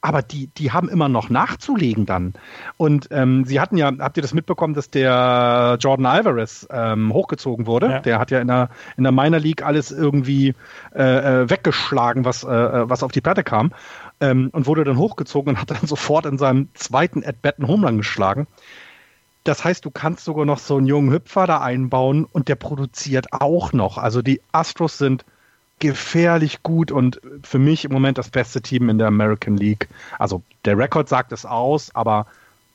aber 0.01 0.23
die, 0.23 0.47
die 0.47 0.71
haben 0.71 0.89
immer 0.89 1.09
noch 1.09 1.29
nachzulegen 1.29 2.07
dann. 2.07 2.35
Und 2.77 3.09
ähm, 3.11 3.45
sie 3.45 3.59
hatten 3.59 3.77
ja, 3.77 3.91
habt 3.99 4.17
ihr 4.17 4.23
das 4.23 4.33
mitbekommen, 4.33 4.75
dass 4.75 4.91
der 4.91 5.77
Jordan 5.81 6.07
Alvarez 6.07 6.69
ähm, 6.71 7.13
hochgezogen 7.13 7.67
wurde? 7.67 7.91
Ja. 7.91 8.01
Der 8.01 8.19
hat 8.21 8.31
ja 8.31 8.41
in 8.41 8.47
der, 8.47 8.71
in 8.97 9.03
der 9.03 9.13
Minor 9.13 9.41
League 9.41 9.65
alles 9.65 9.91
irgendwie 9.91 10.55
äh, 10.95 11.43
äh 11.43 11.51
weggeschlagen, 11.51 12.25
was, 12.25 12.45
äh, 12.45 12.49
äh, 12.49 12.89
was 12.89 13.03
auf 13.03 13.11
die 13.11 13.21
Platte 13.21 13.43
kam. 13.43 13.73
Ähm, 14.21 14.51
und 14.53 14.67
wurde 14.67 14.85
dann 14.85 14.99
hochgezogen 14.99 15.55
und 15.55 15.61
hat 15.61 15.71
dann 15.73 15.81
sofort 15.87 16.27
in 16.27 16.39
seinem 16.39 16.69
zweiten 16.75 17.25
At-Bat 17.25 17.59
einen 17.59 17.69
Homerun 17.69 17.99
geschlagen. 17.99 18.47
Das 19.43 19.65
heißt, 19.65 19.85
du 19.85 19.91
kannst 19.91 20.25
sogar 20.25 20.45
noch 20.45 20.59
so 20.59 20.77
einen 20.77 20.87
jungen 20.87 21.13
Hüpfer 21.13 21.47
da 21.47 21.61
einbauen 21.61 22.25
und 22.25 22.49
der 22.49 22.57
produziert 22.57 23.33
auch 23.33 23.73
noch. 23.73 23.99
Also 23.99 24.23
die 24.23 24.43
Astros 24.53 24.99
sind 24.99 25.25
gefährlich 25.79 26.63
gut 26.63 26.91
und 26.91 27.21
für 27.43 27.59
mich 27.59 27.85
im 27.85 27.93
Moment 27.93 28.19
das 28.19 28.31
beste 28.31 28.61
Team 28.61 28.89
in 28.89 28.99
der 28.99 29.09
American 29.09 29.57
League. 29.57 29.89
Also 30.19 30.43
der 30.65 30.79
Rekord 30.79 31.09
sagt 31.09 31.33
es 31.33 31.47
aus, 31.47 31.95
aber 31.95 32.27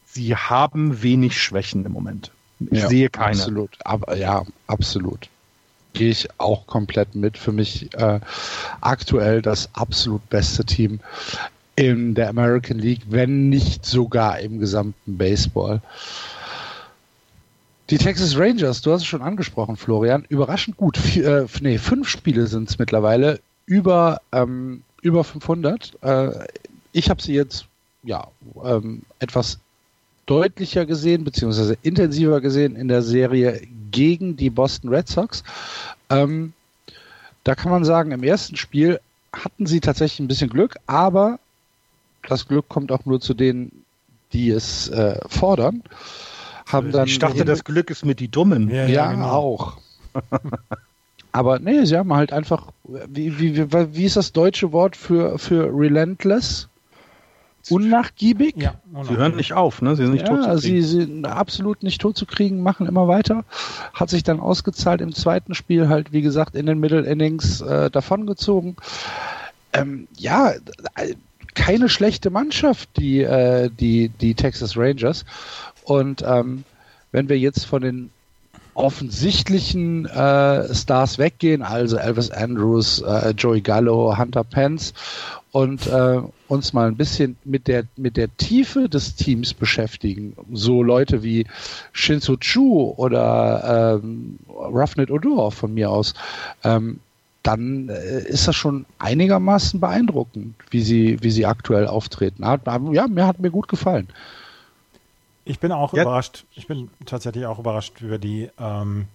sie 0.06 0.36
haben 0.36 1.02
wenig 1.02 1.42
Schwächen 1.42 1.86
im 1.86 1.92
Moment. 1.92 2.32
Ich 2.72 2.80
ja, 2.80 2.88
sehe 2.88 3.10
keine. 3.10 3.32
Absolut, 3.32 3.72
aber 3.84 4.16
ja, 4.16 4.44
absolut. 4.68 5.30
Gehe 5.94 6.10
ich 6.10 6.30
auch 6.40 6.66
komplett 6.66 7.14
mit. 7.14 7.38
Für 7.38 7.52
mich 7.52 7.94
äh, 7.94 8.20
aktuell 8.82 9.42
das 9.42 9.70
absolut 9.74 10.28
beste 10.30 10.66
Team 10.66 11.00
in 11.76 12.16
der 12.16 12.30
American 12.30 12.80
League, 12.80 13.02
wenn 13.10 13.50
nicht 13.50 13.86
sogar 13.86 14.40
im 14.40 14.60
gesamten 14.60 15.18
Baseball. 15.18 15.82
Die 17.94 18.00
Texas 18.00 18.36
Rangers, 18.36 18.82
du 18.82 18.92
hast 18.92 19.02
es 19.02 19.06
schon 19.06 19.22
angesprochen, 19.22 19.78
Florian, 19.78 20.26
überraschend 20.28 20.78
gut. 20.78 20.98
Vier, 20.98 21.44
äh, 21.44 21.46
nee, 21.62 21.78
fünf 21.78 22.10
Spiele 22.10 22.48
sind 22.48 22.68
es 22.68 22.80
mittlerweile, 22.80 23.40
über, 23.68 24.20
ähm, 24.32 24.82
über 25.04 25.24
500. 25.24 26.02
Äh, 26.02 26.32
ich 26.92 27.12
habe 27.12 27.22
sie 27.22 27.36
jetzt 27.36 27.68
ja 28.02 28.30
ähm, 28.66 29.04
etwas 29.20 29.60
deutlicher 30.26 30.88
gesehen, 30.88 31.24
beziehungsweise 31.24 31.78
intensiver 31.84 32.42
gesehen 32.42 32.76
in 32.76 32.88
der 32.88 33.04
Serie 33.04 33.62
gegen 33.92 34.38
die 34.38 34.50
Boston 34.50 34.90
Red 34.90 35.08
Sox. 35.08 35.44
Ähm, 36.10 36.54
da 37.44 37.54
kann 37.54 37.72
man 37.72 37.86
sagen, 37.86 38.10
im 38.10 38.24
ersten 38.24 38.56
Spiel 38.56 39.00
hatten 39.32 39.68
sie 39.68 39.82
tatsächlich 39.82 40.20
ein 40.20 40.28
bisschen 40.28 40.50
Glück, 40.50 40.78
aber 40.88 41.38
das 42.28 42.48
Glück 42.48 42.68
kommt 42.70 42.92
auch 42.92 43.06
nur 43.06 43.22
zu 43.22 43.36
denen, 43.36 43.86
die 44.34 44.50
es 44.50 44.90
äh, 44.90 45.20
fordern. 45.28 45.84
Haben 46.74 46.92
dann 46.92 47.08
ich 47.08 47.20
dachte, 47.20 47.46
das 47.46 47.64
Glück 47.64 47.90
ist 47.90 48.06
mit 48.06 48.20
die 48.20 48.30
Dummen. 48.30 48.70
Ja, 48.70 48.84
ja, 48.84 48.88
ja 48.88 49.12
genau. 49.12 49.30
auch. 49.30 49.78
aber 51.32 51.60
nee, 51.60 51.86
sie 51.86 51.98
haben 51.98 52.14
halt 52.14 52.34
einfach, 52.34 52.68
wie, 52.84 53.40
wie, 53.40 53.58
wie, 53.58 53.96
wie 53.96 54.06
ist 54.06 54.18
das 54.18 54.32
deutsche 54.34 54.72
Wort 54.72 54.96
für, 54.96 55.38
für 55.38 55.70
relentless? 55.74 56.70
Unnachgiebig? 57.70 58.56
Ja, 58.58 58.76
unnachgiebig. 58.88 59.10
Sie 59.10 59.18
hören 59.18 59.36
nicht 59.36 59.54
auf, 59.54 59.82
ne? 59.82 59.96
Sie 59.96 60.04
sind 60.04 60.14
nicht 60.14 60.28
ja, 60.28 60.36
tot 60.36 60.44
zu 60.44 60.50
kriegen. 60.50 60.62
Sie 60.62 60.82
sind 60.82 61.26
absolut 61.26 61.82
nicht 61.82 62.02
tot 62.02 62.18
zu 62.18 62.26
kriegen, 62.26 62.62
machen 62.62 62.88
immer 62.88 63.08
weiter. 63.08 63.46
Hat 63.94 64.10
sich 64.10 64.24
dann 64.24 64.40
ausgezahlt 64.40 65.00
im 65.00 65.14
zweiten 65.14 65.54
Spiel 65.54 65.88
halt, 65.88 66.12
wie 66.12 66.22
gesagt, 66.22 66.56
in 66.56 66.66
den 66.66 66.80
Middle 66.80 67.06
Innings 67.06 67.62
äh, 67.62 67.90
davongezogen. 67.90 68.76
Ähm, 69.72 70.08
ja, 70.18 70.54
keine 71.56 71.90
schlechte 71.90 72.30
Mannschaft, 72.30 72.90
die, 72.98 73.22
äh, 73.22 73.70
die, 73.70 74.10
die 74.10 74.36
Texas 74.36 74.76
Rangers. 74.78 75.26
Und 75.86 76.24
ähm, 76.26 76.64
wenn 77.12 77.30
wir 77.30 77.38
jetzt 77.38 77.66
von 77.66 77.82
den 77.82 78.10
offensichtlichen 78.76 80.06
äh, 80.06 80.74
Stars 80.74 81.18
weggehen, 81.18 81.62
also 81.62 81.98
Elvis 81.98 82.32
Andrews, 82.32 83.02
äh, 83.02 83.30
Joey 83.38 83.62
Gallo, 83.62 84.18
Hunter 84.18 84.44
Pence 84.44 84.94
und 85.52 85.86
äh, 85.86 86.22
uns 86.48 86.74
mal 86.74 86.88
ein 86.88 86.98
bisschen 86.98 87.36
mit 87.44 87.68
der 87.68 87.84
mit 87.96 88.18
der 88.18 88.36
Tiefe 88.38 88.90
des 88.90 89.16
Teams 89.16 89.54
beschäftigen, 89.54 90.36
so 90.52 90.82
Leute 90.82 91.22
wie 91.22 91.46
Shinzo 91.92 92.36
Chu 92.38 92.94
oder 92.98 94.00
ähm, 94.04 94.40
Ruffnet 94.50 95.12
Odor 95.12 95.52
von 95.52 95.76
mir 95.76 95.92
aus, 95.92 96.16
ähm, 96.64 97.00
dann 97.44 97.90
äh, 97.90 98.22
ist 98.28 98.48
das 98.48 98.56
schon 98.56 98.86
einigermaßen 98.98 99.80
beeindruckend, 99.80 100.56
wie 100.72 100.82
sie, 100.82 101.18
wie 101.22 101.30
sie 101.30 101.46
aktuell 101.46 101.88
auftreten. 101.88 102.44
Ja, 102.44 103.08
mir 103.08 103.28
hat 103.28 103.40
mir 103.40 103.52
gut 103.52 103.68
gefallen. 103.68 104.08
Ich 105.46 105.60
bin 105.60 105.72
auch 105.72 105.94
ja. 105.94 106.04
überrascht. 106.04 106.46
Ich 106.56 106.68
bin 106.68 106.90
tatsächlich 107.06 107.46
auch 107.46 107.60
überrascht 107.60 108.02
über 108.02 108.18
die, 108.18 108.50
ähm, 108.60 109.08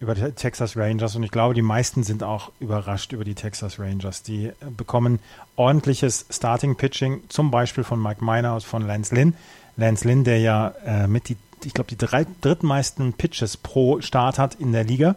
über 0.00 0.14
die 0.14 0.32
Texas 0.32 0.76
Rangers 0.76 1.14
und 1.14 1.22
ich 1.22 1.30
glaube, 1.30 1.54
die 1.54 1.62
meisten 1.62 2.02
sind 2.02 2.22
auch 2.22 2.50
überrascht 2.58 3.12
über 3.12 3.24
die 3.24 3.34
Texas 3.34 3.78
Rangers. 3.78 4.22
Die 4.22 4.46
äh, 4.46 4.54
bekommen 4.76 5.20
ordentliches 5.56 6.26
Starting 6.30 6.76
Pitching, 6.76 7.22
zum 7.28 7.50
Beispiel 7.50 7.84
von 7.84 8.02
Mike 8.02 8.24
Miner 8.24 8.52
aus 8.52 8.64
von 8.64 8.86
Lance 8.86 9.14
Lynn. 9.14 9.34
Lance 9.76 10.06
Lynn, 10.06 10.24
der 10.24 10.38
ja 10.38 10.74
äh, 10.84 11.06
mit 11.06 11.28
die, 11.28 11.36
ich 11.64 11.74
glaube, 11.74 11.88
die 11.88 11.98
drei, 11.98 12.26
drittmeisten 12.40 13.12
Pitches 13.12 13.56
pro 13.56 14.00
Start 14.00 14.38
hat 14.38 14.56
in 14.56 14.72
der 14.72 14.84
Liga. 14.84 15.16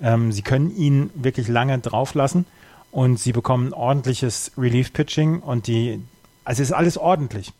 Ähm, 0.00 0.30
sie 0.30 0.42
können 0.42 0.76
ihn 0.76 1.10
wirklich 1.14 1.48
lange 1.48 1.78
drauf 1.78 2.14
lassen 2.14 2.44
und 2.90 3.18
sie 3.18 3.32
bekommen 3.32 3.72
ordentliches 3.72 4.52
Relief-Pitching 4.58 5.40
und 5.40 5.66
die, 5.66 6.02
also 6.44 6.62
es 6.62 6.68
ist 6.70 6.74
alles 6.74 6.98
ordentlich. 6.98 7.52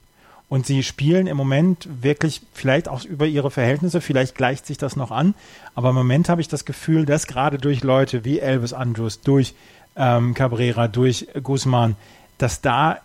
Und 0.49 0.65
sie 0.65 0.85
spielen 0.85 1.27
im 1.27 1.37
Moment 1.37 1.89
wirklich 2.03 2.41
vielleicht 2.53 2.89
auch 2.89 3.05
über 3.05 3.27
ihre 3.27 3.51
Verhältnisse, 3.51 4.01
vielleicht 4.01 4.37
gleicht 4.37 4.65
sich 4.65 4.79
das 4.79 4.95
noch 4.95 5.11
an, 5.11 5.35
aber 5.75 5.91
im 5.91 5.97
Moment 5.97 6.29
habe 6.29 6.41
ich 6.41 6.47
das 6.47 6.65
Gefühl, 6.65 7.05
dass 7.05 7.27
gerade 7.27 7.59
durch 7.59 7.83
Leute 7.83 8.25
wie 8.25 8.39
Elvis 8.39 8.73
Andrews, 8.73 9.21
durch 9.21 9.55
ähm, 9.97 10.35
Cabrera, 10.35 10.87
durch 10.87 11.27
Guzman, 11.43 11.97
dass 12.39 12.61
da, 12.61 12.99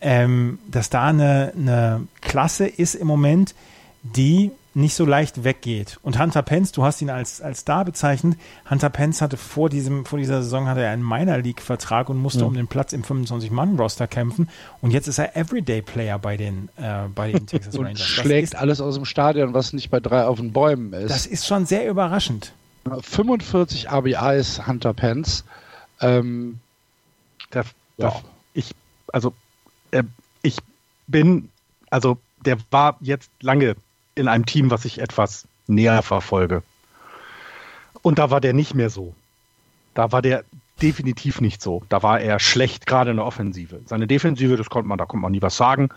ähm, 0.00 0.58
dass 0.68 0.90
da 0.90 1.08
eine, 1.08 1.52
eine 1.56 2.08
Klasse 2.20 2.66
ist 2.66 2.96
im 2.96 3.06
Moment, 3.06 3.54
die 4.02 4.50
nicht 4.72 4.94
so 4.94 5.04
leicht 5.04 5.42
weggeht. 5.42 5.98
Und 6.02 6.18
Hunter 6.20 6.42
Pence, 6.42 6.70
du 6.72 6.84
hast 6.84 7.02
ihn 7.02 7.10
als, 7.10 7.40
als 7.40 7.60
Star 7.60 7.84
bezeichnet. 7.84 8.38
Hunter 8.68 8.88
Pence 8.88 9.20
hatte 9.20 9.36
vor 9.36 9.68
diesem, 9.68 10.04
vor 10.04 10.18
dieser 10.18 10.42
Saison 10.42 10.68
hatte 10.68 10.82
er 10.82 10.92
einen 10.92 11.06
Minor 11.06 11.38
League 11.38 11.60
Vertrag 11.60 12.08
und 12.08 12.18
musste 12.18 12.40
ja. 12.40 12.46
um 12.46 12.54
den 12.54 12.68
Platz 12.68 12.92
im 12.92 13.02
25-Mann-Roster 13.02 14.06
kämpfen. 14.06 14.48
Und 14.80 14.92
jetzt 14.92 15.08
ist 15.08 15.18
er 15.18 15.36
Everyday 15.36 15.82
Player 15.82 16.18
bei 16.18 16.36
den, 16.36 16.68
äh, 16.76 17.08
bei 17.12 17.32
den 17.32 17.46
Texas 17.48 17.76
und 17.76 17.86
Rangers. 17.86 18.00
schlägt 18.00 18.44
ist, 18.44 18.56
alles 18.56 18.80
aus 18.80 18.94
dem 18.94 19.04
Stadion, 19.04 19.54
was 19.54 19.72
nicht 19.72 19.90
bei 19.90 19.98
drei 19.98 20.24
auf 20.24 20.38
den 20.38 20.52
Bäumen 20.52 20.92
ist. 20.92 21.10
Das 21.10 21.26
ist 21.26 21.46
schon 21.46 21.66
sehr 21.66 21.88
überraschend. 21.88 22.52
45 22.84 23.90
RBIs 23.90 24.66
Hunter 24.66 24.94
Pence. 24.94 25.44
Ähm, 26.00 26.60
der, 27.52 27.64
der, 27.98 28.22
ich, 28.54 28.72
also, 29.12 29.34
äh, 29.90 30.04
ich 30.42 30.56
bin, 31.08 31.48
also, 31.90 32.18
der 32.44 32.56
war 32.70 32.96
jetzt 33.00 33.30
lange 33.40 33.74
in 34.14 34.28
einem 34.28 34.46
Team, 34.46 34.70
was 34.70 34.84
ich 34.84 35.00
etwas 35.00 35.46
näher 35.66 36.02
verfolge. 36.02 36.62
Und 38.02 38.18
da 38.18 38.30
war 38.30 38.40
der 38.40 38.52
nicht 38.52 38.74
mehr 38.74 38.90
so. 38.90 39.14
Da 39.94 40.12
war 40.12 40.22
der 40.22 40.44
definitiv 40.80 41.40
nicht 41.40 41.62
so. 41.62 41.82
Da 41.88 42.02
war 42.02 42.20
er 42.20 42.38
schlecht, 42.38 42.86
gerade 42.86 43.10
in 43.10 43.16
der 43.16 43.26
Offensive. 43.26 43.80
Seine 43.86 44.06
Defensive, 44.06 44.56
das 44.56 44.70
konnte 44.70 44.88
man, 44.88 44.98
da 44.98 45.04
konnte 45.04 45.22
man 45.22 45.32
nie 45.32 45.42
was 45.42 45.56
sagen. 45.56 45.90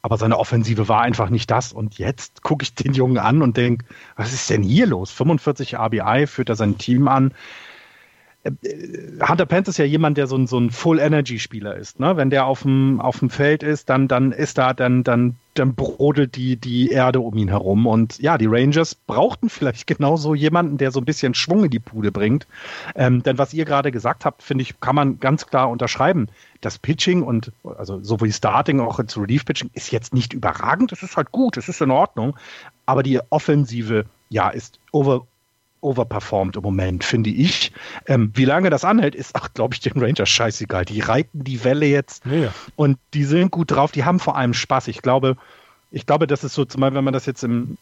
Aber 0.00 0.16
seine 0.16 0.38
Offensive 0.38 0.88
war 0.88 1.00
einfach 1.02 1.28
nicht 1.28 1.50
das. 1.50 1.72
Und 1.72 1.98
jetzt 1.98 2.42
gucke 2.42 2.62
ich 2.62 2.74
den 2.74 2.94
Jungen 2.94 3.18
an 3.18 3.42
und 3.42 3.56
denke, 3.56 3.84
was 4.16 4.32
ist 4.32 4.48
denn 4.48 4.62
hier 4.62 4.86
los? 4.86 5.10
45 5.10 5.76
RBI 5.76 6.26
führt 6.26 6.48
er 6.48 6.56
sein 6.56 6.78
Team 6.78 7.08
an. 7.08 7.32
Äh, 8.62 9.26
Hunter 9.26 9.46
Pence 9.46 9.68
ist 9.68 9.78
ja 9.78 9.84
jemand, 9.84 10.16
der 10.16 10.26
so 10.26 10.36
ein, 10.36 10.46
so 10.46 10.58
ein 10.58 10.70
Full-Energy-Spieler 10.70 11.76
ist. 11.76 12.00
Ne? 12.00 12.16
Wenn 12.16 12.30
der 12.30 12.46
auf 12.46 12.62
dem, 12.62 13.00
auf 13.00 13.18
dem 13.18 13.30
Feld 13.30 13.62
ist, 13.62 13.88
dann, 13.88 14.08
dann 14.08 14.32
ist 14.32 14.58
da, 14.58 14.72
dann, 14.74 15.04
dann, 15.04 15.36
dann 15.54 15.74
brodelt 15.74 16.36
die, 16.36 16.56
die 16.56 16.90
Erde 16.90 17.20
um 17.20 17.36
ihn 17.36 17.48
herum. 17.48 17.86
Und 17.86 18.18
ja, 18.18 18.38
die 18.38 18.46
Rangers 18.46 18.94
brauchten 18.94 19.48
vielleicht 19.48 19.86
genauso 19.86 20.34
jemanden, 20.34 20.78
der 20.78 20.90
so 20.90 21.00
ein 21.00 21.04
bisschen 21.04 21.34
Schwung 21.34 21.64
in 21.64 21.70
die 21.70 21.78
Bude 21.78 22.12
bringt. 22.12 22.46
Ähm, 22.94 23.22
denn 23.22 23.38
was 23.38 23.54
ihr 23.54 23.64
gerade 23.64 23.92
gesagt 23.92 24.24
habt, 24.24 24.42
finde 24.42 24.62
ich, 24.62 24.80
kann 24.80 24.94
man 24.94 25.20
ganz 25.20 25.46
klar 25.46 25.70
unterschreiben. 25.70 26.28
Das 26.60 26.78
Pitching 26.78 27.22
und 27.22 27.52
also 27.76 28.02
sowohl 28.02 28.32
Starting 28.32 28.80
auch 28.80 28.98
als 28.98 29.16
Relief-Pitching 29.16 29.70
ist 29.74 29.92
jetzt 29.92 30.12
nicht 30.12 30.32
überragend. 30.32 30.92
Es 30.92 31.02
ist 31.02 31.16
halt 31.16 31.30
gut, 31.30 31.56
es 31.56 31.68
ist 31.68 31.80
in 31.80 31.90
Ordnung. 31.90 32.36
Aber 32.86 33.02
die 33.02 33.20
Offensive, 33.30 34.06
ja, 34.28 34.48
ist 34.48 34.80
over 34.92 35.26
overperformt 35.80 36.56
im 36.56 36.62
Moment, 36.62 37.04
finde 37.04 37.30
ich. 37.30 37.72
Ähm, 38.06 38.32
wie 38.34 38.44
lange 38.44 38.70
das 38.70 38.84
anhält, 38.84 39.14
ist, 39.14 39.34
ach, 39.34 39.48
glaube 39.54 39.74
ich, 39.74 39.80
den 39.80 40.00
Rangers 40.00 40.28
scheißegal. 40.28 40.84
Die 40.84 41.00
reiten 41.00 41.44
die 41.44 41.62
Welle 41.64 41.86
jetzt 41.86 42.24
ja. 42.26 42.52
und 42.76 42.98
die 43.14 43.24
sind 43.24 43.50
gut 43.50 43.70
drauf, 43.70 43.92
die 43.92 44.04
haben 44.04 44.20
vor 44.20 44.36
allem 44.36 44.54
Spaß. 44.54 44.88
Ich 44.88 45.02
glaube, 45.02 45.36
ich 45.90 46.06
glaube, 46.06 46.26
das 46.26 46.44
ist 46.44 46.54
so, 46.54 46.64
zumal 46.64 46.94
wenn 46.94 47.04
man 47.04 47.12
das 47.12 47.26
jetzt 47.26 47.44
im 47.44 47.78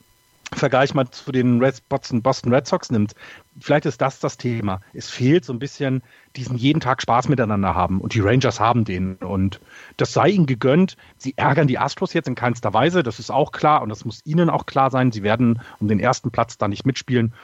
Vergleich 0.53 0.95
mal 0.95 1.11
zu 1.11 1.33
den 1.33 1.61
Red, 1.61 1.83
Boston, 1.89 2.23
Boston 2.23 2.55
Red 2.55 2.69
Sox 2.69 2.91
nimmt, 2.93 3.15
vielleicht 3.59 3.85
ist 3.85 4.01
das 4.01 4.21
das 4.21 4.37
Thema. 4.37 4.81
Es 4.95 5.11
fehlt 5.11 5.45
so 5.45 5.53
ein 5.53 5.59
bisschen 5.59 6.03
diesen 6.37 6.57
jeden 6.57 6.79
Tag 6.79 7.03
Spaß 7.03 7.29
miteinander 7.29 7.75
haben 7.75 8.01
und 8.01 8.15
die 8.15 8.21
Rangers 8.21 8.61
haben 8.61 8.85
den 8.85 9.17
und 9.17 9.61
das 9.97 10.13
sei 10.13 10.29
ihnen 10.29 10.47
gegönnt. 10.47 10.97
Sie 11.17 11.35
ärgern 11.37 11.67
die 11.67 11.79
Astros 11.79 12.13
jetzt 12.13 12.29
in 12.29 12.37
keinster 12.37 12.73
Weise, 12.73 13.03
das 13.03 13.19
ist 13.19 13.31
auch 13.31 13.51
klar 13.51 13.83
und 13.83 13.89
das 13.89 14.05
muss 14.05 14.25
ihnen 14.25 14.49
auch 14.49 14.67
klar 14.67 14.91
sein. 14.93 15.11
Sie 15.11 15.25
werden 15.25 15.61
um 15.81 15.89
den 15.89 15.99
ersten 15.99 16.31
Platz 16.31 16.57
da 16.59 16.69
nicht 16.69 16.87
mitspielen 16.87 17.35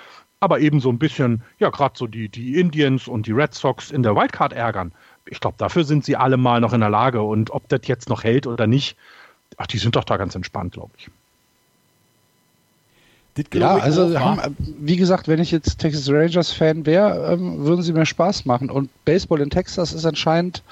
aber 0.42 0.58
eben 0.58 0.80
so 0.80 0.90
ein 0.90 0.98
bisschen, 0.98 1.42
ja, 1.60 1.70
gerade 1.70 1.96
so 1.96 2.08
die, 2.08 2.28
die 2.28 2.58
Indians 2.58 3.06
und 3.06 3.28
die 3.28 3.32
Red 3.32 3.54
Sox 3.54 3.92
in 3.92 4.02
der 4.02 4.16
Wildcard 4.16 4.52
ärgern. 4.52 4.90
Ich 5.26 5.38
glaube, 5.38 5.54
dafür 5.56 5.84
sind 5.84 6.04
sie 6.04 6.16
alle 6.16 6.36
mal 6.36 6.60
noch 6.60 6.72
in 6.72 6.80
der 6.80 6.90
Lage. 6.90 7.22
Und 7.22 7.50
ob 7.50 7.68
das 7.68 7.82
jetzt 7.84 8.08
noch 8.08 8.24
hält 8.24 8.48
oder 8.48 8.66
nicht, 8.66 8.96
ach, 9.56 9.68
die 9.68 9.78
sind 9.78 9.94
doch 9.94 10.02
da 10.02 10.16
ganz 10.16 10.34
entspannt, 10.34 10.72
glaube 10.72 10.90
ich. 10.98 11.08
Ja, 13.54 13.76
also 13.76 14.18
haben, 14.18 14.56
wie 14.58 14.96
gesagt, 14.96 15.28
wenn 15.28 15.38
ich 15.38 15.52
jetzt 15.52 15.78
Texas 15.78 16.10
Rangers 16.10 16.50
Fan 16.50 16.84
wäre, 16.86 17.32
ähm, 17.32 17.60
würden 17.60 17.82
sie 17.82 17.92
mir 17.92 18.04
Spaß 18.04 18.44
machen. 18.44 18.68
Und 18.68 18.90
Baseball 19.04 19.40
in 19.40 19.48
Texas 19.48 19.92
ist 19.92 20.04
anscheinend 20.04 20.64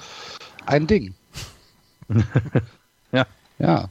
ein 0.65 0.85
Ding. 0.85 1.13
ja. 3.13 3.25
Ja. 3.57 3.89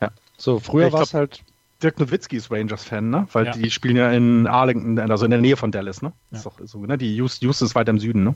Ja. 0.00 0.10
So, 0.38 0.58
früher 0.60 0.90
war 0.94 1.02
es 1.02 1.12
halt 1.12 1.42
Dirk 1.82 1.98
Nowitzki 1.98 2.36
ist 2.36 2.50
Rangers-Fan, 2.50 3.08
ne? 3.08 3.26
Weil 3.32 3.46
ja. 3.46 3.52
die 3.52 3.70
spielen 3.70 3.96
ja 3.96 4.10
in 4.10 4.46
Arlington, 4.46 4.98
also 5.10 5.24
in 5.24 5.30
der 5.30 5.40
Nähe 5.40 5.56
von 5.56 5.72
Dallas, 5.72 6.02
ne? 6.02 6.12
Ja. 6.30 6.36
Ist 6.38 6.46
doch 6.46 6.58
so, 6.64 6.84
ne? 6.84 6.98
Die 6.98 7.16
Houston, 7.16 7.46
Houston 7.46 7.66
ist 7.66 7.74
weiter 7.74 7.90
im 7.90 7.98
Süden, 7.98 8.24
ne? 8.24 8.34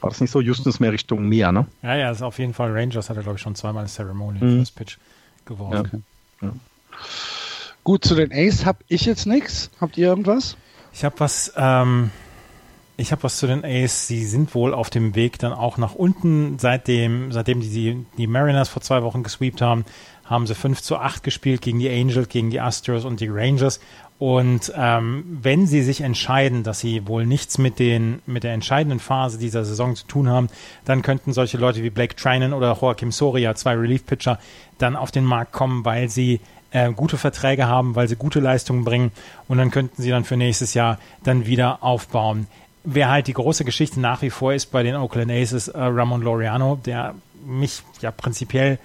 War 0.00 0.10
das 0.10 0.20
nicht 0.20 0.30
so? 0.30 0.40
Houston 0.40 0.68
ist 0.68 0.80
mehr 0.80 0.92
Richtung 0.92 1.28
Meer, 1.28 1.52
ne? 1.52 1.66
Ja, 1.82 1.94
ja, 1.96 2.10
ist 2.10 2.22
auf 2.22 2.38
jeden 2.38 2.52
Fall. 2.54 2.72
Rangers 2.72 3.08
hat 3.08 3.16
er, 3.16 3.22
glaube 3.22 3.36
ich, 3.36 3.42
schon 3.42 3.54
zweimal 3.54 3.80
eine 3.80 3.88
Ceremony 3.88 4.38
mhm. 4.42 4.58
First 4.58 4.76
Pitch 4.76 4.98
geworfen. 5.46 6.04
Ja. 6.42 6.52
Gut, 7.84 8.04
zu 8.04 8.14
den 8.14 8.32
Ace 8.32 8.66
habe 8.66 8.78
ich 8.88 9.04
jetzt 9.06 9.26
nichts. 9.26 9.70
Habt 9.80 9.96
ihr 9.96 10.08
irgendwas? 10.08 10.56
Ich 10.92 11.04
habe 11.04 11.14
was, 11.18 11.52
ähm, 11.56 12.10
Ich 12.98 13.12
habe 13.12 13.22
was 13.22 13.36
zu 13.36 13.46
den 13.46 13.64
A's. 13.64 14.06
Sie 14.06 14.24
sind 14.24 14.54
wohl 14.54 14.72
auf 14.72 14.88
dem 14.88 15.14
Weg 15.14 15.38
dann 15.38 15.52
auch 15.52 15.76
nach 15.76 15.94
unten. 15.94 16.58
Seitdem, 16.58 17.30
seitdem 17.30 17.60
die, 17.60 18.06
die 18.16 18.26
Mariners 18.26 18.70
vor 18.70 18.80
zwei 18.80 19.02
Wochen 19.02 19.22
gesweept 19.22 19.60
haben, 19.60 19.84
haben 20.26 20.46
sie 20.46 20.54
5 20.54 20.82
zu 20.82 20.96
8 20.96 21.22
gespielt 21.22 21.62
gegen 21.62 21.78
die 21.78 21.90
Angels, 21.90 22.28
gegen 22.28 22.50
die 22.50 22.60
Astros 22.60 23.04
und 23.04 23.20
die 23.20 23.28
Rangers. 23.28 23.80
Und 24.18 24.72
ähm, 24.76 25.38
wenn 25.42 25.66
sie 25.66 25.82
sich 25.82 26.00
entscheiden, 26.00 26.62
dass 26.62 26.80
sie 26.80 27.06
wohl 27.06 27.26
nichts 27.26 27.58
mit, 27.58 27.78
den, 27.78 28.20
mit 28.26 28.44
der 28.44 28.54
entscheidenden 28.54 28.98
Phase 28.98 29.38
dieser 29.38 29.64
Saison 29.64 29.94
zu 29.94 30.06
tun 30.06 30.28
haben, 30.28 30.48
dann 30.86 31.02
könnten 31.02 31.34
solche 31.34 31.58
Leute 31.58 31.82
wie 31.82 31.90
Blake 31.90 32.16
Trinan 32.16 32.54
oder 32.54 32.78
Joaquim 32.80 33.12
Soria, 33.12 33.54
zwei 33.54 33.74
Relief-Pitcher, 33.74 34.38
dann 34.78 34.96
auf 34.96 35.10
den 35.10 35.24
Markt 35.24 35.52
kommen, 35.52 35.84
weil 35.84 36.08
sie 36.08 36.40
äh, 36.70 36.92
gute 36.92 37.18
Verträge 37.18 37.66
haben, 37.66 37.94
weil 37.94 38.08
sie 38.08 38.16
gute 38.16 38.40
Leistungen 38.40 38.84
bringen 38.84 39.12
und 39.48 39.58
dann 39.58 39.70
könnten 39.70 40.00
sie 40.00 40.10
dann 40.10 40.24
für 40.24 40.36
nächstes 40.36 40.72
Jahr 40.72 40.98
dann 41.22 41.46
wieder 41.46 41.82
aufbauen. 41.82 42.46
Wer 42.84 43.10
halt 43.10 43.26
die 43.26 43.34
große 43.34 43.64
Geschichte 43.64 44.00
nach 44.00 44.22
wie 44.22 44.30
vor 44.30 44.54
ist 44.54 44.66
bei 44.72 44.82
den 44.82 44.96
Oakland 44.96 45.30
Aces, 45.30 45.68
äh, 45.68 45.78
Ramon 45.78 46.22
Laureano, 46.22 46.78
der 46.84 47.14
mich 47.46 47.82
ja 48.00 48.10
prinzipiell 48.10 48.78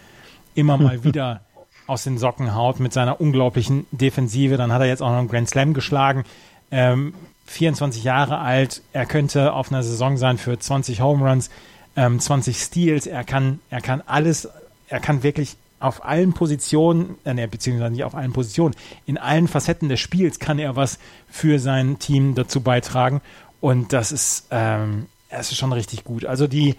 immer 0.56 0.78
mal 0.78 1.04
wieder 1.04 1.42
aus 1.88 2.04
den 2.04 2.18
Socken 2.18 2.56
haut 2.56 2.80
mit 2.80 2.94
seiner 2.94 3.20
unglaublichen 3.20 3.86
Defensive. 3.92 4.58
Dann 4.58 4.72
hat 4.72 4.82
er 4.82 4.88
jetzt 4.88 5.02
auch 5.02 5.10
noch 5.10 5.18
einen 5.18 5.28
Grand 5.28 5.50
Slam 5.50 5.74
geschlagen. 5.74 6.24
Ähm, 6.72 7.14
24 7.48 8.04
Jahre 8.04 8.40
alt. 8.40 8.82
Er 8.94 9.06
könnte 9.06 9.54
auf 9.54 9.72
einer 9.72 9.84
Saison 9.84 10.18
sein 10.18 10.38
für 10.38 10.58
20 10.58 11.02
Home 11.02 11.28
Runs, 11.28 11.50
ähm, 11.96 12.20
20 12.20 12.58
Steals. 12.58 13.08
Er 13.08 13.24
kann, 13.24 13.60
er 13.70 13.82
kann 13.82 14.02
alles, 14.06 14.48
er 14.88 15.00
kann 15.00 15.24
wirklich 15.24 15.58
auf 15.80 16.06
allen 16.06 16.34
Positionen, 16.34 17.18
äh, 17.24 17.48
beziehungsweise 17.48 17.92
nicht 17.92 18.04
auf 18.04 18.16
allen 18.16 18.34
Positionen, 18.34 18.76
in 19.06 19.18
allen 19.18 19.48
Facetten 19.48 19.90
des 19.90 20.00
Spiels 20.00 20.40
kann 20.40 20.60
er 20.60 20.76
was 20.76 21.00
für 21.28 21.60
sein 21.60 22.00
Team 22.00 22.36
dazu 22.36 22.62
beitragen. 22.62 23.22
Und 23.60 23.92
das 23.92 24.12
ist, 24.12 24.48
ähm, 24.52 25.08
das 25.30 25.52
ist 25.52 25.58
schon 25.58 25.74
richtig 25.74 26.04
gut. 26.04 26.26
Also 26.26 26.48
die, 26.48 26.76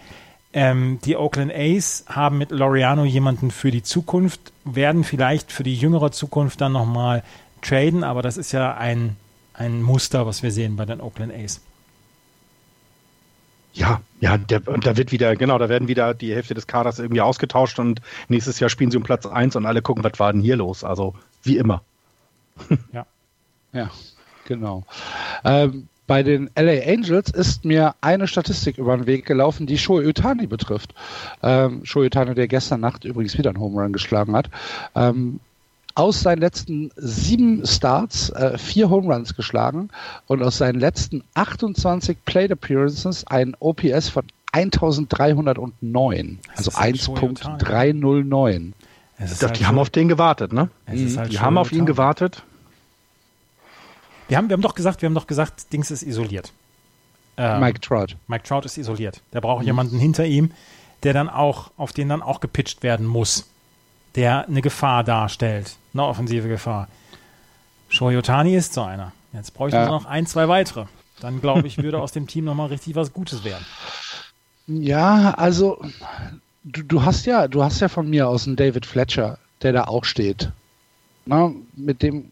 ähm, 0.53 0.99
die 1.03 1.17
Oakland 1.17 1.51
A's 1.53 2.05
haben 2.07 2.37
mit 2.37 2.51
Laureano 2.51 3.05
jemanden 3.05 3.51
für 3.51 3.71
die 3.71 3.83
Zukunft, 3.83 4.53
werden 4.63 5.03
vielleicht 5.03 5.51
für 5.51 5.63
die 5.63 5.75
jüngere 5.75 6.11
Zukunft 6.11 6.61
dann 6.61 6.71
nochmal 6.71 7.23
traden, 7.61 8.03
aber 8.03 8.21
das 8.21 8.37
ist 8.37 8.51
ja 8.51 8.75
ein, 8.75 9.15
ein 9.53 9.81
Muster, 9.81 10.25
was 10.25 10.43
wir 10.43 10.51
sehen 10.51 10.75
bei 10.75 10.85
den 10.85 11.01
Oakland 11.01 11.33
A's. 11.33 11.61
Ja, 13.73 14.01
ja, 14.21 14.37
der, 14.37 14.67
und 14.67 14.85
da 14.85 14.95
wird 14.97 15.11
wieder, 15.11 15.35
genau, 15.35 15.57
da 15.57 15.67
werden 15.67 15.87
wieder 15.87 16.13
die 16.13 16.33
Hälfte 16.33 16.53
des 16.53 16.67
Kaders 16.67 16.99
irgendwie 16.99 17.21
ausgetauscht 17.21 17.79
und 17.79 18.01
nächstes 18.27 18.59
Jahr 18.59 18.69
spielen 18.69 18.91
sie 18.91 18.97
um 18.97 19.03
Platz 19.03 19.25
1 19.25 19.55
und 19.55 19.65
alle 19.65 19.81
gucken, 19.81 20.03
was 20.03 20.19
war 20.19 20.31
denn 20.31 20.43
hier 20.43 20.55
los? 20.55 20.83
Also, 20.83 21.15
wie 21.41 21.57
immer. 21.57 21.81
Ja. 22.91 23.07
Ja, 23.73 23.89
genau. 24.45 24.83
Ähm, 25.43 25.87
bei 26.07 26.23
den 26.23 26.49
LA 26.55 26.83
Angels 26.85 27.31
ist 27.31 27.65
mir 27.65 27.95
eine 28.01 28.27
Statistik 28.27 28.77
über 28.77 28.95
den 28.97 29.05
Weg 29.05 29.25
gelaufen, 29.25 29.67
die 29.67 29.77
Shohei 29.77 30.07
Utani 30.07 30.47
betrifft. 30.47 30.93
Ähm, 31.41 31.85
Shohei 31.85 32.07
Utani, 32.07 32.35
der 32.35 32.47
gestern 32.47 32.81
Nacht 32.81 33.05
übrigens 33.05 33.37
wieder 33.37 33.51
einen 33.51 33.59
Home 33.59 33.81
Run 33.81 33.93
geschlagen 33.93 34.35
hat. 34.35 34.49
Ähm, 34.95 35.39
aus 35.95 36.21
seinen 36.21 36.39
letzten 36.39 36.91
sieben 36.95 37.65
Starts 37.65 38.29
äh, 38.31 38.57
vier 38.57 38.89
Home 38.89 39.13
Runs 39.13 39.35
geschlagen 39.35 39.89
und 40.27 40.41
aus 40.41 40.57
seinen 40.57 40.79
letzten 40.79 41.23
28 41.35 42.17
Plate 42.25 42.53
Appearances 42.53 43.25
ein 43.27 43.55
OPS 43.59 44.09
von 44.09 44.23
1309, 44.53 46.39
also 46.55 46.71
1.309. 46.71 48.71
Halt 49.19 49.41
halt 49.41 49.59
die 49.59 49.65
haben 49.65 49.79
auf 49.79 49.89
den 49.89 50.09
gewartet, 50.09 50.53
ne? 50.53 50.69
Halt 50.87 51.31
die 51.31 51.39
haben 51.39 51.57
auf 51.57 51.71
ihn 51.71 51.85
gewartet. 51.85 52.43
Wir 54.33 54.37
haben, 54.39 54.49
wir 54.49 54.55
haben 54.55 54.63
doch 54.63 54.73
gesagt, 54.73 55.03
wir 55.03 55.05
haben 55.05 55.13
doch 55.13 55.27
gesagt, 55.27 55.71
Dings 55.71 55.91
ist 55.91 56.01
isoliert. 56.01 56.53
Ähm, 57.37 57.59
Mike 57.59 57.81
Trout. 57.81 58.15
Mike 58.27 58.43
Trout 58.43 58.61
ist 58.61 58.79
isoliert. 58.79 59.21
Der 59.31 59.41
braucht 59.41 59.61
mhm. 59.61 59.67
jemanden 59.67 59.99
hinter 59.99 60.25
ihm, 60.25 60.49
der 61.03 61.13
dann 61.13 61.29
auch, 61.29 61.69
auf 61.77 61.93
den 61.93 62.09
dann 62.09 62.23
auch 62.23 62.39
gepitcht 62.39 62.81
werden 62.81 63.05
muss. 63.05 63.47
Der 64.15 64.47
eine 64.47 64.63
Gefahr 64.63 65.03
darstellt. 65.03 65.75
Eine 65.93 66.05
offensive 66.05 66.47
Gefahr. 66.47 66.87
Shoyotani 67.89 68.55
ist 68.55 68.73
so 68.73 68.81
einer. 68.81 69.11
Jetzt 69.33 69.53
bräuchten 69.53 69.75
ja. 69.75 69.85
wir 69.85 69.91
noch 69.91 70.05
ein, 70.05 70.25
zwei 70.25 70.47
weitere. 70.47 70.85
Dann, 71.19 71.39
glaube 71.39 71.67
ich, 71.67 71.77
würde 71.77 72.01
aus 72.01 72.11
dem 72.11 72.25
Team 72.25 72.45
nochmal 72.45 72.69
richtig 72.69 72.95
was 72.95 73.13
Gutes 73.13 73.43
werden. 73.43 73.63
Ja, 74.65 75.35
also 75.37 75.79
du, 76.63 76.81
du 76.81 77.05
hast 77.05 77.27
ja, 77.27 77.47
du 77.47 77.63
hast 77.63 77.81
ja 77.81 77.87
von 77.87 78.09
mir 78.09 78.27
aus 78.27 78.47
einen 78.47 78.55
David 78.55 78.87
Fletcher, 78.87 79.37
der 79.61 79.73
da 79.73 79.83
auch 79.83 80.05
steht. 80.05 80.49
Na, 81.27 81.51
mit 81.75 82.01
dem 82.01 82.31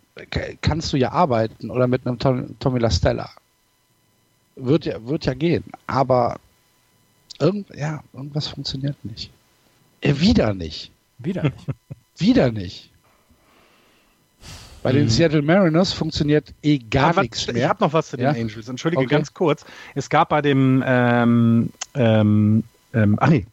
kannst 0.62 0.94
du 0.94 0.98
ja 0.98 1.12
arbeiten 1.12 1.70
oder 1.70 1.88
mit 1.88 2.06
einem 2.06 2.20
Tom, 2.20 2.56
Tommy 2.60 2.80
Lastella. 2.80 3.30
Wird 4.56 4.86
ja, 4.86 5.06
wird 5.06 5.26
ja 5.26 5.34
gehen, 5.34 5.64
aber 5.88 6.40
irgend, 7.40 7.70
ja, 7.76 8.04
irgendwas 8.14 8.48
funktioniert 8.48 9.04
nicht. 9.04 9.32
Äh, 10.02 10.20
wieder 10.20 10.54
nicht. 10.54 10.92
Wieder 11.20 11.44
nicht. 11.44 11.68
wieder 12.18 12.52
nicht. 12.52 12.92
Bei 14.84 14.92
den 14.92 15.04
mhm. 15.04 15.10
Seattle 15.10 15.42
Mariners 15.42 15.94
funktioniert 15.94 16.54
eh 16.64 16.80
gar 16.80 17.16
ja, 17.16 17.22
nichts 17.22 17.46
mehr. 17.48 17.56
Ich 17.56 17.70
habe 17.70 17.84
noch 17.84 17.94
was 17.94 18.10
zu 18.10 18.18
den 18.18 18.26
ja? 18.26 18.32
Angels. 18.32 18.68
Entschuldige, 18.68 19.04
okay. 19.04 19.16
ganz 19.16 19.34
kurz. 19.34 19.64
Es 19.94 20.10
gab 20.10 20.30
bei 20.30 20.42
dem 20.42 20.84
ähm, 20.86 21.70
ähm, 21.94 22.64
ähm, 22.94 23.18
ach 23.20 23.30
nee, 23.30 23.46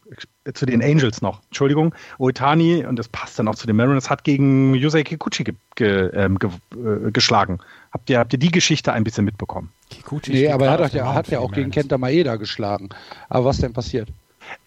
zu 0.53 0.65
den 0.65 0.83
Angels 0.83 1.21
noch. 1.21 1.41
Entschuldigung. 1.45 1.93
Oitani, 2.17 2.85
und 2.85 2.97
das 2.97 3.07
passt 3.07 3.39
dann 3.39 3.47
auch 3.47 3.55
zu 3.55 3.67
den 3.67 3.75
Mariners, 3.75 4.09
hat 4.09 4.23
gegen 4.23 4.73
Yusei 4.75 5.03
Kikuchi 5.03 5.43
ge, 5.43 5.55
ge, 5.75 6.09
ähm, 6.13 6.39
ge, 6.39 6.49
äh, 6.75 7.11
geschlagen. 7.11 7.59
Habt 7.91 8.09
ihr, 8.09 8.19
habt 8.19 8.33
ihr 8.33 8.39
die 8.39 8.51
Geschichte 8.51 8.93
ein 8.93 9.03
bisschen 9.03 9.25
mitbekommen? 9.25 9.69
Kikuchi 9.89 10.31
nee, 10.31 10.51
aber 10.51 10.67
er 10.67 10.79
hat, 10.79 10.93
ja, 10.93 11.13
hat 11.13 11.29
ja 11.29 11.39
auch 11.39 11.51
gegen 11.51 11.71
Kenta 11.71 11.97
Maeda 11.97 12.35
geschlagen. 12.35 12.89
Aber 13.29 13.45
was 13.45 13.57
denn 13.57 13.73
passiert? 13.73 14.09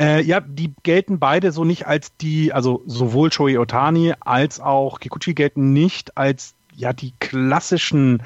Äh, 0.01 0.23
ja, 0.23 0.41
die 0.41 0.75
gelten 0.83 1.19
beide 1.19 1.53
so 1.53 1.65
nicht 1.65 1.87
als 1.87 2.17
die, 2.17 2.53
also 2.53 2.83
sowohl 2.87 3.33
Shoei 3.33 3.59
Otani 3.59 4.15
als 4.21 4.61
auch 4.61 5.01
Kikuchi 5.01 5.35
gelten 5.35 5.73
nicht 5.73 6.17
als 6.17 6.55
ja 6.75 6.93
die 6.93 7.13
klassischen 7.21 8.23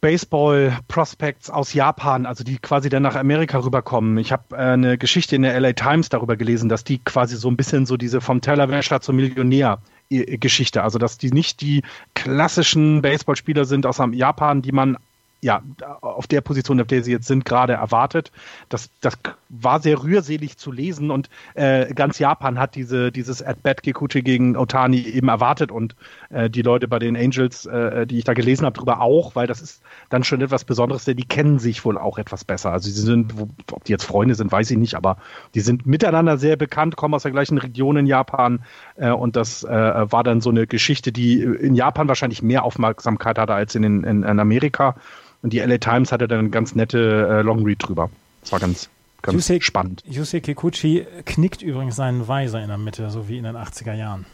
Baseball-Prospects 0.00 1.50
aus 1.50 1.74
Japan, 1.74 2.26
also 2.26 2.44
die 2.44 2.58
quasi 2.58 2.88
dann 2.88 3.02
nach 3.02 3.16
Amerika 3.16 3.58
rüberkommen. 3.58 4.18
Ich 4.18 4.32
habe 4.32 4.56
äh, 4.56 4.58
eine 4.58 4.98
Geschichte 4.98 5.36
in 5.36 5.42
der 5.42 5.58
LA 5.58 5.72
Times 5.72 6.08
darüber 6.08 6.36
gelesen, 6.36 6.68
dass 6.68 6.84
die 6.84 6.98
quasi 6.98 7.36
so 7.36 7.48
ein 7.48 7.56
bisschen 7.56 7.86
so 7.86 7.96
diese 7.96 8.20
vom 8.20 8.40
Tellerwäscher 8.40 9.00
zum 9.00 9.16
Millionär 9.16 9.78
äh, 10.10 10.38
Geschichte, 10.38 10.82
also 10.82 10.98
dass 10.98 11.18
die 11.18 11.30
nicht 11.30 11.60
die 11.60 11.82
klassischen 12.14 13.02
Baseballspieler 13.02 13.64
sind 13.64 13.86
aus 13.86 14.00
Japan, 14.12 14.62
die 14.62 14.72
man 14.72 14.96
ja, 15.42 15.62
auf 16.00 16.26
der 16.26 16.42
Position, 16.42 16.80
auf 16.80 16.86
der 16.86 17.02
sie 17.02 17.12
jetzt 17.12 17.26
sind, 17.26 17.44
gerade 17.44 17.72
erwartet. 17.72 18.30
Das, 18.68 18.90
das 19.00 19.18
war 19.48 19.80
sehr 19.80 20.02
rührselig 20.02 20.58
zu 20.58 20.70
lesen 20.70 21.10
und 21.10 21.30
äh, 21.54 21.92
ganz 21.94 22.18
Japan 22.18 22.58
hat 22.58 22.74
diese, 22.74 23.10
dieses 23.10 23.42
At-Bat 23.42 23.82
Kikuchi 23.82 24.22
gegen 24.22 24.56
Otani 24.56 25.00
eben 25.00 25.28
erwartet 25.28 25.72
und 25.72 25.96
äh, 26.28 26.50
die 26.50 26.62
Leute 26.62 26.88
bei 26.88 26.98
den 26.98 27.16
Angels, 27.16 27.64
äh, 27.66 28.06
die 28.06 28.18
ich 28.18 28.24
da 28.24 28.34
gelesen 28.34 28.66
habe, 28.66 28.74
darüber 28.74 29.00
auch, 29.00 29.34
weil 29.34 29.46
das 29.46 29.62
ist 29.62 29.82
dann 30.10 30.24
schon 30.24 30.42
etwas 30.42 30.64
Besonderes, 30.64 31.04
denn 31.04 31.16
die 31.16 31.26
kennen 31.26 31.58
sich 31.58 31.84
wohl 31.84 31.96
auch 31.96 32.18
etwas 32.18 32.44
besser. 32.44 32.70
Also 32.70 32.90
sie 32.90 33.00
sind, 33.00 33.34
ob 33.72 33.84
die 33.84 33.92
jetzt 33.92 34.04
Freunde 34.04 34.34
sind, 34.34 34.52
weiß 34.52 34.70
ich 34.70 34.78
nicht, 34.78 34.94
aber 34.94 35.16
die 35.54 35.60
sind 35.60 35.86
miteinander 35.86 36.36
sehr 36.36 36.56
bekannt, 36.56 36.96
kommen 36.96 37.14
aus 37.14 37.22
der 37.22 37.32
gleichen 37.32 37.58
Region 37.58 37.96
in 37.96 38.06
Japan 38.06 38.60
äh, 38.96 39.10
und 39.10 39.36
das 39.36 39.64
äh, 39.64 39.68
war 39.68 40.22
dann 40.22 40.42
so 40.42 40.50
eine 40.50 40.66
Geschichte, 40.66 41.12
die 41.12 41.42
in 41.42 41.74
Japan 41.74 42.08
wahrscheinlich 42.08 42.42
mehr 42.42 42.62
Aufmerksamkeit 42.64 43.38
hatte 43.38 43.54
als 43.54 43.74
in, 43.74 43.84
in, 43.84 44.04
in 44.04 44.38
Amerika. 44.38 44.96
Und 45.42 45.52
die 45.52 45.60
LA 45.60 45.78
Times 45.78 46.12
hatte 46.12 46.28
dann 46.28 46.38
eine 46.40 46.50
ganz 46.50 46.74
nette 46.74 46.98
äh, 46.98 47.42
Longread 47.42 47.78
drüber. 47.86 48.10
Das 48.42 48.52
war 48.52 48.60
ganz, 48.60 48.90
ganz 49.22 49.36
Yusei, 49.36 49.60
spannend. 49.60 50.02
Yusei 50.06 50.40
Kikuchi 50.40 51.06
knickt 51.24 51.62
übrigens 51.62 51.96
seinen 51.96 52.28
Weiser 52.28 52.60
in 52.60 52.68
der 52.68 52.78
Mitte, 52.78 53.10
so 53.10 53.28
wie 53.28 53.38
in 53.38 53.44
den 53.44 53.56
80er 53.56 53.94
Jahren. 53.94 54.26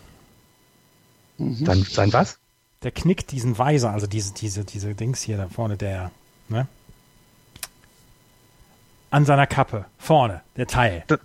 Mhm. 1.38 1.64
Sein, 1.64 1.82
sein 1.82 2.12
was? 2.12 2.38
Der 2.82 2.90
knickt 2.90 3.32
diesen 3.32 3.58
Weiser, 3.58 3.92
also 3.92 4.06
diese, 4.06 4.34
diese, 4.34 4.64
diese 4.64 4.94
Dings 4.94 5.22
hier 5.22 5.36
da 5.36 5.48
vorne, 5.48 5.76
der, 5.76 6.10
ne? 6.48 6.66
An 9.10 9.24
seiner 9.24 9.46
Kappe, 9.46 9.86
vorne, 9.98 10.42
der 10.56 10.66
Teil. 10.66 11.04
Da, 11.06 11.16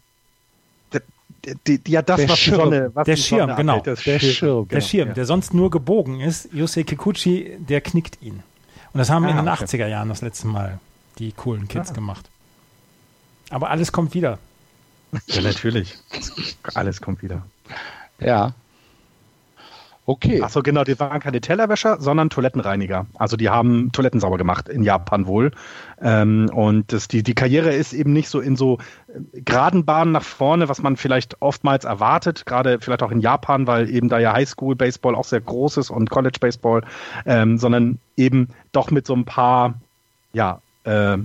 ja, 1.88 2.02
das, 2.02 2.18
der 2.18 2.30
was 2.30 2.40
Schirm. 2.40 2.56
die 2.56 2.64
Sonne, 2.64 2.92
was 2.94 3.06
der 3.06 3.16
die 3.16 3.22
Schirm, 3.22 3.40
Sonne 3.40 3.56
genau. 3.56 3.78
Abhält, 3.78 4.06
der 4.06 4.20
Schirm, 4.20 4.34
Schirm, 4.34 4.68
der, 4.68 4.82
Schirm 4.82 5.14
der 5.14 5.26
sonst 5.26 5.54
nur 5.54 5.72
gebogen 5.72 6.22
ist. 6.22 6.54
Yusei 6.54 6.84
Kikuchi, 6.84 7.58
der 7.58 7.82
knickt 7.82 8.22
ihn. 8.22 8.44
Und 8.94 8.98
das 8.98 9.10
haben 9.10 9.26
ah, 9.26 9.30
in 9.30 9.38
den 9.38 9.48
okay. 9.48 9.64
80er 9.64 9.88
Jahren 9.88 10.10
das 10.10 10.22
letzte 10.22 10.48
Mal 10.48 10.80
die 11.18 11.32
coolen 11.32 11.68
Kids 11.68 11.92
ah. 11.92 11.94
gemacht. 11.94 12.30
Aber 13.50 13.70
alles 13.70 13.92
kommt 13.92 14.14
wieder. 14.14 14.40
Ja, 15.28 15.42
natürlich. 15.42 15.98
alles 16.74 17.02
kommt 17.02 17.22
wieder. 17.22 17.42
Ja. 18.20 18.54
Okay. 20.06 20.42
Achso, 20.42 20.64
genau, 20.64 20.84
die 20.84 21.00
waren 21.00 21.20
keine 21.20 21.42
Tellerwäscher, 21.42 22.02
sondern 22.02 22.32
Toilettenreiniger. 22.32 23.06
Also 23.16 23.38
die 23.38 23.50
haben 23.50 23.92
Toiletten 23.92 24.20
sauber 24.20 24.38
gemacht, 24.38 24.68
in 24.68 24.82
Japan 24.82 25.28
wohl. 25.28 25.52
Ähm, 26.02 26.50
und 26.54 26.92
das, 26.92 27.08
die, 27.08 27.22
die 27.22 27.36
Karriere 27.36 27.72
ist 27.72 27.94
eben 27.94 28.12
nicht 28.12 28.28
so 28.28 28.40
in 28.40 28.56
so 28.56 28.80
äh, 29.08 29.42
geraden 29.42 29.86
Bahnen 29.86 30.12
nach 30.12 30.24
vorne, 30.24 30.70
was 30.70 30.82
man 30.82 30.98
vielleicht 30.98 31.42
oftmals 31.42 31.86
erwartet, 31.86 32.48
gerade 32.48 32.80
vielleicht 32.80 33.04
auch 33.04 33.12
in 33.12 33.20
Japan, 33.20 33.68
weil 33.68 33.90
eben 33.90 34.10
da 34.10 34.18
ja 34.18 34.34
Highschool-Baseball 34.34 35.14
auch 35.14 35.26
sehr 35.26 35.42
groß 35.42 35.78
ist 35.78 35.92
und 35.92 36.10
College-Baseball, 36.10 36.84
ähm, 37.28 37.60
sondern 37.60 38.00
eben 38.18 38.50
doch 38.72 38.90
mit 38.90 39.06
so 39.06 39.14
ein 39.14 39.26
paar, 39.26 39.76
ja, 40.34 40.62
äh, 40.84 41.18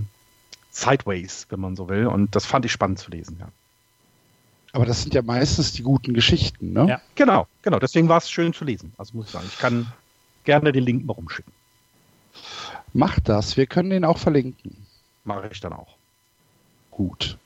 sideways, 0.70 1.46
wenn 1.48 1.60
man 1.60 1.76
so 1.76 1.88
will. 1.88 2.06
Und 2.06 2.36
das 2.36 2.44
fand 2.44 2.66
ich 2.66 2.72
spannend 2.72 2.98
zu 2.98 3.10
lesen, 3.10 3.38
ja. 3.40 3.48
Aber 4.76 4.84
das 4.84 5.00
sind 5.00 5.14
ja 5.14 5.22
meistens 5.22 5.72
die 5.72 5.82
guten 5.82 6.12
Geschichten, 6.12 6.74
ne? 6.74 6.86
Ja, 6.86 7.00
genau, 7.14 7.46
genau. 7.62 7.78
Deswegen 7.78 8.10
war 8.10 8.18
es 8.18 8.30
schön 8.30 8.52
zu 8.52 8.66
lesen. 8.66 8.92
Also 8.98 9.16
muss 9.16 9.24
ich 9.24 9.32
sagen, 9.32 9.46
ich 9.48 9.58
kann 9.58 9.90
gerne 10.44 10.70
den 10.70 10.84
Link 10.84 11.06
mal 11.06 11.14
rumschicken. 11.14 11.50
Macht 12.92 13.26
das. 13.26 13.56
Wir 13.56 13.64
können 13.64 13.88
den 13.88 14.04
auch 14.04 14.18
verlinken. 14.18 14.76
Mache 15.24 15.48
ich 15.50 15.60
dann 15.60 15.72
auch. 15.72 15.96
Gut. 16.90 17.38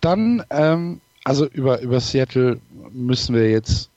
Dann, 0.00 0.44
ähm, 0.50 1.00
also 1.24 1.44
über, 1.44 1.80
über 1.80 1.98
Seattle 1.98 2.60
müssen 2.92 3.34
wir 3.34 3.50
jetzt 3.50 3.90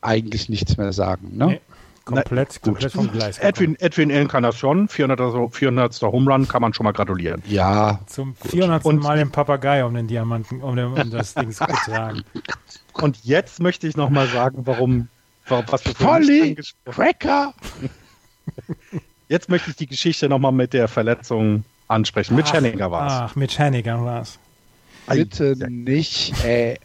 eigentlich 0.00 0.48
nichts 0.48 0.76
mehr 0.76 0.92
sagen, 0.92 1.36
ne? 1.36 1.46
Nee. 1.46 1.60
Komplett, 2.06 2.60
Na, 2.62 2.70
komplett 2.70 2.92
vom 2.92 3.10
Gleis. 3.10 3.38
Edwin, 3.38 3.74
Edwin 3.80 4.10
Encarnacion, 4.10 4.86
400. 4.86 5.52
400. 5.52 6.02
Home 6.02 6.32
Run, 6.32 6.46
kann 6.46 6.62
man 6.62 6.72
schon 6.72 6.84
mal 6.84 6.92
gratulieren. 6.92 7.42
Ja. 7.46 7.98
Zum 8.06 8.36
400. 8.36 8.84
Und 8.84 9.02
Mal 9.02 9.18
den 9.18 9.32
Papagei 9.32 9.84
um 9.84 9.92
den 9.92 10.06
Diamanten, 10.06 10.62
um, 10.62 10.76
den, 10.76 10.86
um 10.92 11.10
das 11.10 11.34
Ding 11.34 11.50
zu 11.50 11.64
tragen. 11.64 12.22
Und 12.92 13.24
jetzt 13.24 13.58
möchte 13.60 13.88
ich 13.88 13.96
noch 13.96 14.08
mal 14.08 14.28
sagen, 14.28 14.62
warum, 14.66 15.08
warum 15.48 15.64
was 15.68 15.84
wir 15.84 15.94
Polly, 15.94 16.56
Cracker. 16.84 17.52
Jetzt 19.28 19.48
möchte 19.48 19.70
ich 19.70 19.76
die 19.76 19.88
Geschichte 19.88 20.28
noch 20.28 20.38
mal 20.38 20.52
mit 20.52 20.72
der 20.72 20.86
Verletzung 20.86 21.64
ansprechen. 21.88 22.36
Mitch 22.36 22.52
Henniger 22.52 22.90
war 22.92 23.06
es. 23.06 23.12
Ach, 23.12 23.34
Mitch 23.34 23.58
Henniger 23.58 24.04
war 24.04 24.22
es. 24.22 24.38
Bitte 25.08 25.56
nicht, 25.68 26.32
ey. 26.44 26.78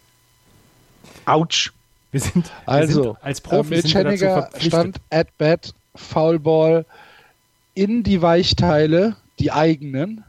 Autsch. 1.26 1.72
Wir 2.12 2.20
sind, 2.20 2.46
wir 2.46 2.52
also, 2.66 3.04
sind 3.04 3.24
als 3.24 3.42
Profis 3.42 3.96
äh, 3.96 4.04
Mitch 4.04 4.68
stand 4.68 5.00
at 5.10 5.38
bat, 5.38 5.74
Foulball 5.96 6.86
in 7.74 8.04
die 8.04 8.22
Weichteile, 8.22 9.16
die 9.40 9.52
eigenen, 9.52 10.24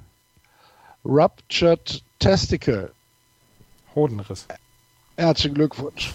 Ruptured 1.04 2.02
Testicle. 2.20 2.92
Hodenriss. 3.94 4.46
Herzlichen 5.16 5.54
Glückwunsch. 5.54 6.14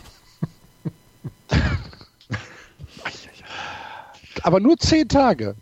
Aber 4.43 4.59
nur 4.61 4.77
zehn 4.77 5.09
Tage. 5.09 5.55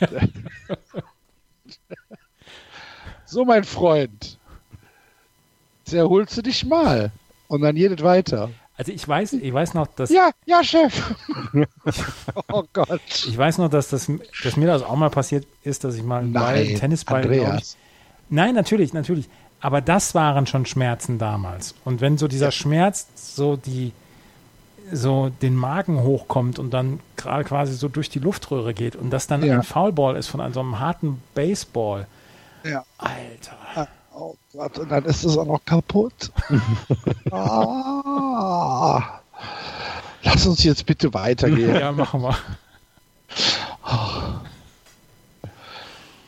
so, 3.26 3.44
mein 3.44 3.64
Freund. 3.64 4.38
Jetzt 5.84 5.92
erholst 5.92 6.36
du 6.38 6.42
dich 6.42 6.64
mal. 6.64 7.12
Und 7.48 7.60
dann 7.60 7.76
jedes 7.76 8.02
weiter. 8.02 8.50
Also 8.76 8.92
ich 8.92 9.06
weiß, 9.06 9.34
ich 9.34 9.52
weiß 9.52 9.74
noch, 9.74 9.86
dass. 9.86 10.10
Ja, 10.10 10.30
ja, 10.44 10.62
Chef. 10.62 11.14
oh 12.52 12.64
Gott. 12.72 13.00
Ich 13.26 13.36
weiß 13.36 13.58
noch, 13.58 13.70
dass, 13.70 13.88
das, 13.88 14.10
dass 14.42 14.56
mir 14.56 14.66
das 14.66 14.82
auch 14.82 14.96
mal 14.96 15.10
passiert 15.10 15.46
ist, 15.62 15.84
dass 15.84 15.94
ich 15.94 16.02
mal 16.02 16.22
einen 16.22 16.32
Ball, 16.32 16.66
Tennisball. 16.74 17.22
Andreas. 17.22 17.76
Nein, 18.28 18.54
natürlich, 18.54 18.92
natürlich. 18.92 19.28
Aber 19.60 19.80
das 19.80 20.14
waren 20.14 20.46
schon 20.46 20.66
Schmerzen 20.66 21.18
damals. 21.18 21.74
Und 21.84 22.02
wenn 22.02 22.18
so 22.18 22.28
dieser 22.28 22.46
ja. 22.46 22.52
Schmerz 22.52 23.06
so 23.16 23.56
die 23.56 23.92
so 24.92 25.30
den 25.42 25.56
Magen 25.56 26.02
hochkommt 26.02 26.58
und 26.58 26.72
dann 26.72 27.00
gerade 27.16 27.44
quasi 27.44 27.74
so 27.74 27.88
durch 27.88 28.08
die 28.08 28.20
Luftröhre 28.20 28.72
geht 28.72 28.94
und 28.94 29.10
das 29.10 29.26
dann 29.26 29.42
ja. 29.44 29.54
ein 29.54 29.62
Foulball 29.62 30.16
ist 30.16 30.28
von 30.28 30.40
einem, 30.40 30.54
so 30.54 30.60
einem 30.60 30.78
harten 30.78 31.20
Baseball. 31.34 32.06
Ja. 32.62 32.84
Alter. 32.98 33.88
Oh 34.18 34.34
Gott, 34.54 34.78
und 34.78 34.90
dann 34.90 35.04
ist 35.04 35.24
es 35.24 35.36
auch 35.36 35.44
noch 35.44 35.62
kaputt. 35.62 36.32
ah. 37.30 39.20
Lass 40.22 40.46
uns 40.46 40.64
jetzt 40.64 40.86
bitte 40.86 41.12
weitergehen. 41.12 41.76
Ja, 41.76 41.92
machen 41.92 42.22
wir. 42.22 42.34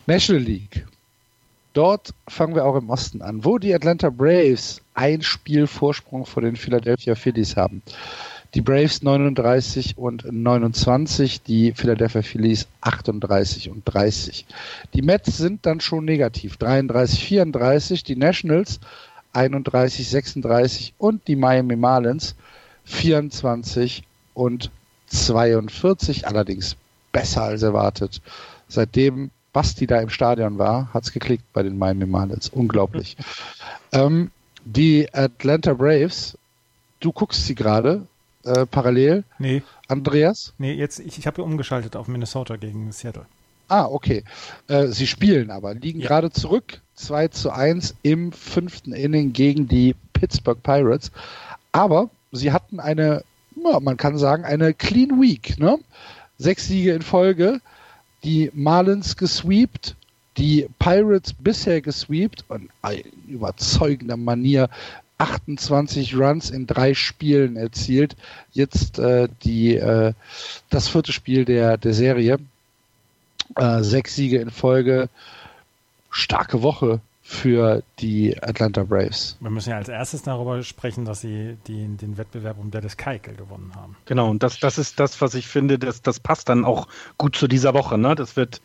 National 0.06 0.42
League. 0.42 0.86
Dort 1.72 2.12
fangen 2.28 2.54
wir 2.54 2.66
auch 2.66 2.76
im 2.76 2.90
Osten 2.90 3.22
an, 3.22 3.44
wo 3.46 3.56
die 3.56 3.74
Atlanta 3.74 4.10
Braves 4.10 4.82
ein 4.92 5.22
Spiel 5.22 5.66
Vorsprung 5.66 6.26
vor 6.26 6.42
den 6.42 6.56
Philadelphia 6.56 7.14
Phillies 7.14 7.56
haben. 7.56 7.82
Die 8.54 8.62
Braves 8.62 9.02
39 9.02 9.98
und 9.98 10.24
29, 10.30 11.42
die 11.42 11.72
Philadelphia 11.72 12.22
Phillies 12.22 12.66
38 12.80 13.68
und 13.68 13.82
30. 13.84 14.46
Die 14.94 15.02
Mets 15.02 15.36
sind 15.36 15.66
dann 15.66 15.80
schon 15.80 16.06
negativ, 16.06 16.56
33, 16.56 17.24
34, 17.24 18.04
die 18.04 18.16
Nationals 18.16 18.80
31, 19.34 20.08
36 20.08 20.94
und 20.96 21.28
die 21.28 21.36
Miami 21.36 21.76
Marlins 21.76 22.34
24 22.84 24.02
und 24.32 24.70
42, 25.08 26.26
allerdings 26.26 26.76
besser 27.12 27.42
als 27.42 27.62
erwartet. 27.62 28.22
Seitdem 28.68 29.30
Basti 29.52 29.86
da 29.86 30.00
im 30.00 30.10
Stadion 30.10 30.58
war, 30.58 30.92
hat 30.94 31.04
es 31.04 31.12
geklickt 31.12 31.44
bei 31.52 31.62
den 31.62 31.78
Miami 31.78 32.06
Marlins. 32.06 32.48
Unglaublich. 32.48 33.16
ähm, 33.92 34.30
die 34.64 35.12
Atlanta 35.12 35.74
Braves, 35.74 36.36
du 37.00 37.12
guckst 37.12 37.46
sie 37.46 37.54
gerade, 37.54 38.06
äh, 38.48 38.66
parallel? 38.66 39.24
Nee. 39.38 39.62
Andreas? 39.86 40.54
Nee, 40.58 40.72
jetzt, 40.72 41.00
ich, 41.00 41.18
ich 41.18 41.26
habe 41.26 41.42
umgeschaltet 41.42 41.96
auf 41.96 42.08
Minnesota 42.08 42.56
gegen 42.56 42.92
Seattle. 42.92 43.26
Ah, 43.68 43.84
okay. 43.84 44.24
Äh, 44.66 44.88
sie 44.88 45.06
spielen 45.06 45.50
aber, 45.50 45.74
liegen 45.74 46.00
ja. 46.00 46.08
gerade 46.08 46.30
zurück, 46.30 46.80
2 46.94 47.28
zu 47.28 47.50
1 47.50 47.94
im 48.02 48.32
fünften 48.32 48.92
Inning 48.92 49.32
gegen 49.32 49.68
die 49.68 49.94
Pittsburgh 50.14 50.62
Pirates. 50.62 51.12
Aber 51.72 52.10
sie 52.32 52.50
hatten 52.52 52.80
eine, 52.80 53.24
ja, 53.56 53.78
man 53.80 53.96
kann 53.96 54.16
sagen, 54.16 54.44
eine 54.44 54.72
Clean 54.72 55.20
Week. 55.20 55.58
Ne? 55.58 55.78
Sechs 56.38 56.68
Siege 56.68 56.92
in 56.92 57.02
Folge, 57.02 57.60
die 58.24 58.50
Marlins 58.54 59.16
gesweept, 59.16 59.96
die 60.38 60.68
Pirates 60.78 61.34
bisher 61.34 61.80
gesweept 61.80 62.44
und 62.48 62.70
in 62.90 63.34
überzeugender 63.34 64.16
Manier 64.16 64.70
28 65.18 66.16
Runs 66.16 66.50
in 66.50 66.66
drei 66.66 66.94
Spielen 66.94 67.56
erzielt. 67.56 68.16
Jetzt 68.52 68.98
äh, 68.98 69.28
die, 69.42 69.76
äh, 69.76 70.14
das 70.70 70.88
vierte 70.88 71.12
Spiel 71.12 71.44
der, 71.44 71.76
der 71.76 71.92
Serie. 71.92 72.38
Äh, 73.56 73.82
sechs 73.82 74.14
Siege 74.14 74.38
in 74.38 74.50
Folge. 74.50 75.08
Starke 76.10 76.62
Woche 76.62 77.00
für 77.28 77.82
die 77.98 78.42
Atlanta 78.42 78.84
Braves. 78.84 79.36
Wir 79.40 79.50
müssen 79.50 79.68
ja 79.68 79.76
als 79.76 79.90
erstes 79.90 80.22
darüber 80.22 80.62
sprechen, 80.62 81.04
dass 81.04 81.20
sie 81.20 81.58
die, 81.66 81.86
den 81.86 82.16
Wettbewerb 82.16 82.58
um 82.58 82.70
Dennis 82.70 82.96
Keikel 82.96 83.34
gewonnen 83.34 83.72
haben. 83.76 83.96
Genau, 84.06 84.30
und 84.30 84.42
das, 84.42 84.58
das 84.60 84.78
ist 84.78 84.98
das, 84.98 85.20
was 85.20 85.34
ich 85.34 85.46
finde, 85.46 85.78
das, 85.78 86.00
das 86.00 86.20
passt 86.20 86.48
dann 86.48 86.64
auch 86.64 86.88
gut 87.18 87.36
zu 87.36 87.46
dieser 87.46 87.74
Woche. 87.74 87.98
Ne? 87.98 88.14
Das 88.14 88.36
wird 88.36 88.62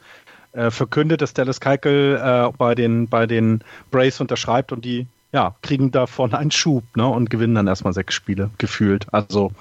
äh, 0.54 0.72
verkündet, 0.72 1.22
dass 1.22 1.34
Dallas 1.34 1.60
Keikel 1.60 2.16
äh, 2.24 2.52
bei, 2.58 2.74
den, 2.74 3.10
bei 3.10 3.28
den 3.28 3.64
Braves 3.92 4.22
unterschreibt 4.22 4.72
und 4.72 4.86
die 4.86 5.08
ja, 5.34 5.56
kriegen 5.64 5.92
davon 5.92 6.34
einen 6.34 6.52
Schub 6.52 6.84
ne, 6.96 7.08
und 7.08 7.30
gewinnen 7.30 7.56
dann 7.56 7.68
erstmal 7.68 7.92
sechs 7.92 8.14
Spiele, 8.14 8.52
gefühlt. 8.60 9.08
Also 9.12 9.52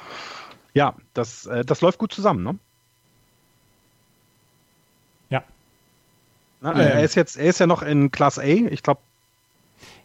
ja, 0.74 0.94
das, 1.14 1.46
äh, 1.46 1.64
das 1.64 1.80
läuft 1.80 1.98
gut 1.98 2.12
zusammen. 2.12 2.44
Ne? 2.44 2.58
Ja. 5.30 5.42
Na, 6.60 6.72
äh, 6.74 6.92
er, 6.92 7.02
ist 7.02 7.14
jetzt, 7.14 7.36
er 7.36 7.46
ist 7.46 7.58
ja 7.58 7.66
noch 7.66 7.82
in 7.82 8.10
Class 8.10 8.38
A, 8.38 8.42
ich 8.42 8.82
glaube. 8.82 9.00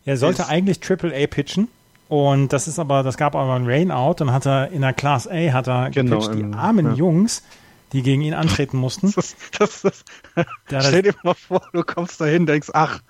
Er 0.05 0.15
sollte 0.15 0.47
eigentlich 0.47 0.79
Triple 0.79 1.13
A 1.13 1.27
pitchen. 1.27 1.67
Und 2.07 2.53
das 2.53 2.69
ist 2.69 2.79
aber, 2.79 3.03
das 3.03 3.17
gab 3.17 3.35
aber 3.35 3.53
ein 3.55 3.65
Rainout 3.65 4.15
und 4.21 4.31
hat 4.31 4.45
er 4.45 4.71
in 4.71 4.81
der 4.81 4.93
Class 4.93 5.27
A 5.27 5.51
hat 5.51 5.67
er 5.67 5.89
genau, 5.89 6.19
gepitcht, 6.19 6.35
die 6.35 6.53
armen 6.53 6.85
ja. 6.85 6.93
Jungs, 6.93 7.43
die 7.91 8.01
gegen 8.01 8.21
ihn 8.21 8.33
antreten 8.33 8.77
mussten. 8.79 9.11
Das, 9.13 9.35
das, 9.59 9.81
das, 9.81 10.87
stell 10.87 11.01
dir 11.01 11.13
mal 11.23 11.33
vor, 11.33 11.61
du 11.73 11.83
kommst 11.83 12.21
dahin, 12.21 12.45
denkst, 12.45 12.69
ach, 12.73 13.01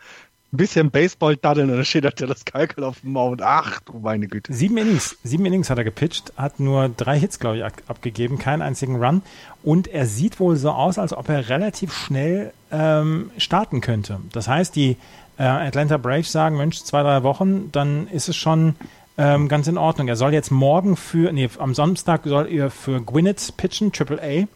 ein 0.53 0.57
bisschen 0.57 0.91
Baseball 0.91 1.35
daddeln 1.35 1.69
und 1.69 1.75
dann 1.75 1.85
steht 1.85 2.05
da 2.05 2.09
das 2.09 2.45
Kalkel 2.45 2.83
auf 2.85 3.01
dem 3.01 3.11
Mount. 3.11 3.41
Ach 3.41 3.81
du 3.81 3.99
meine 3.99 4.27
Güte. 4.27 4.53
Sieben 4.53 4.77
Innings, 4.77 5.17
sieben 5.23 5.45
Innings 5.45 5.69
hat 5.69 5.77
er 5.77 5.83
gepitcht, 5.83 6.31
hat 6.37 6.59
nur 6.59 6.89
drei 6.89 7.19
Hits, 7.19 7.39
glaube 7.39 7.57
ich, 7.57 7.63
abgegeben, 7.63 8.37
keinen 8.37 8.61
einzigen 8.61 8.95
Run. 9.03 9.23
Und 9.63 9.87
er 9.87 10.05
sieht 10.05 10.39
wohl 10.39 10.55
so 10.55 10.71
aus, 10.71 10.97
als 10.97 11.11
ob 11.11 11.27
er 11.27 11.49
relativ 11.49 11.93
schnell 11.93 12.53
ähm, 12.71 13.31
starten 13.37 13.81
könnte. 13.81 14.21
Das 14.31 14.47
heißt, 14.47 14.75
die 14.75 14.95
äh, 15.37 15.43
Atlanta 15.43 15.97
Braves 15.97 16.31
sagen, 16.31 16.57
Mensch, 16.57 16.81
zwei, 16.81 17.03
drei 17.03 17.23
Wochen, 17.23 17.69
dann 17.73 18.07
ist 18.07 18.29
es 18.29 18.37
schon 18.37 18.75
ähm, 19.17 19.49
ganz 19.49 19.67
in 19.67 19.77
Ordnung. 19.77 20.07
Er 20.07 20.15
soll 20.15 20.33
jetzt 20.33 20.51
morgen 20.51 20.95
für, 20.95 21.33
nee, 21.33 21.49
am 21.57 21.75
Samstag 21.75 22.21
soll 22.23 22.47
er 22.47 22.71
für 22.71 23.01
Gwinnett 23.01 23.53
pitchen, 23.57 23.91
Triple 23.91 24.21
A 24.21 24.47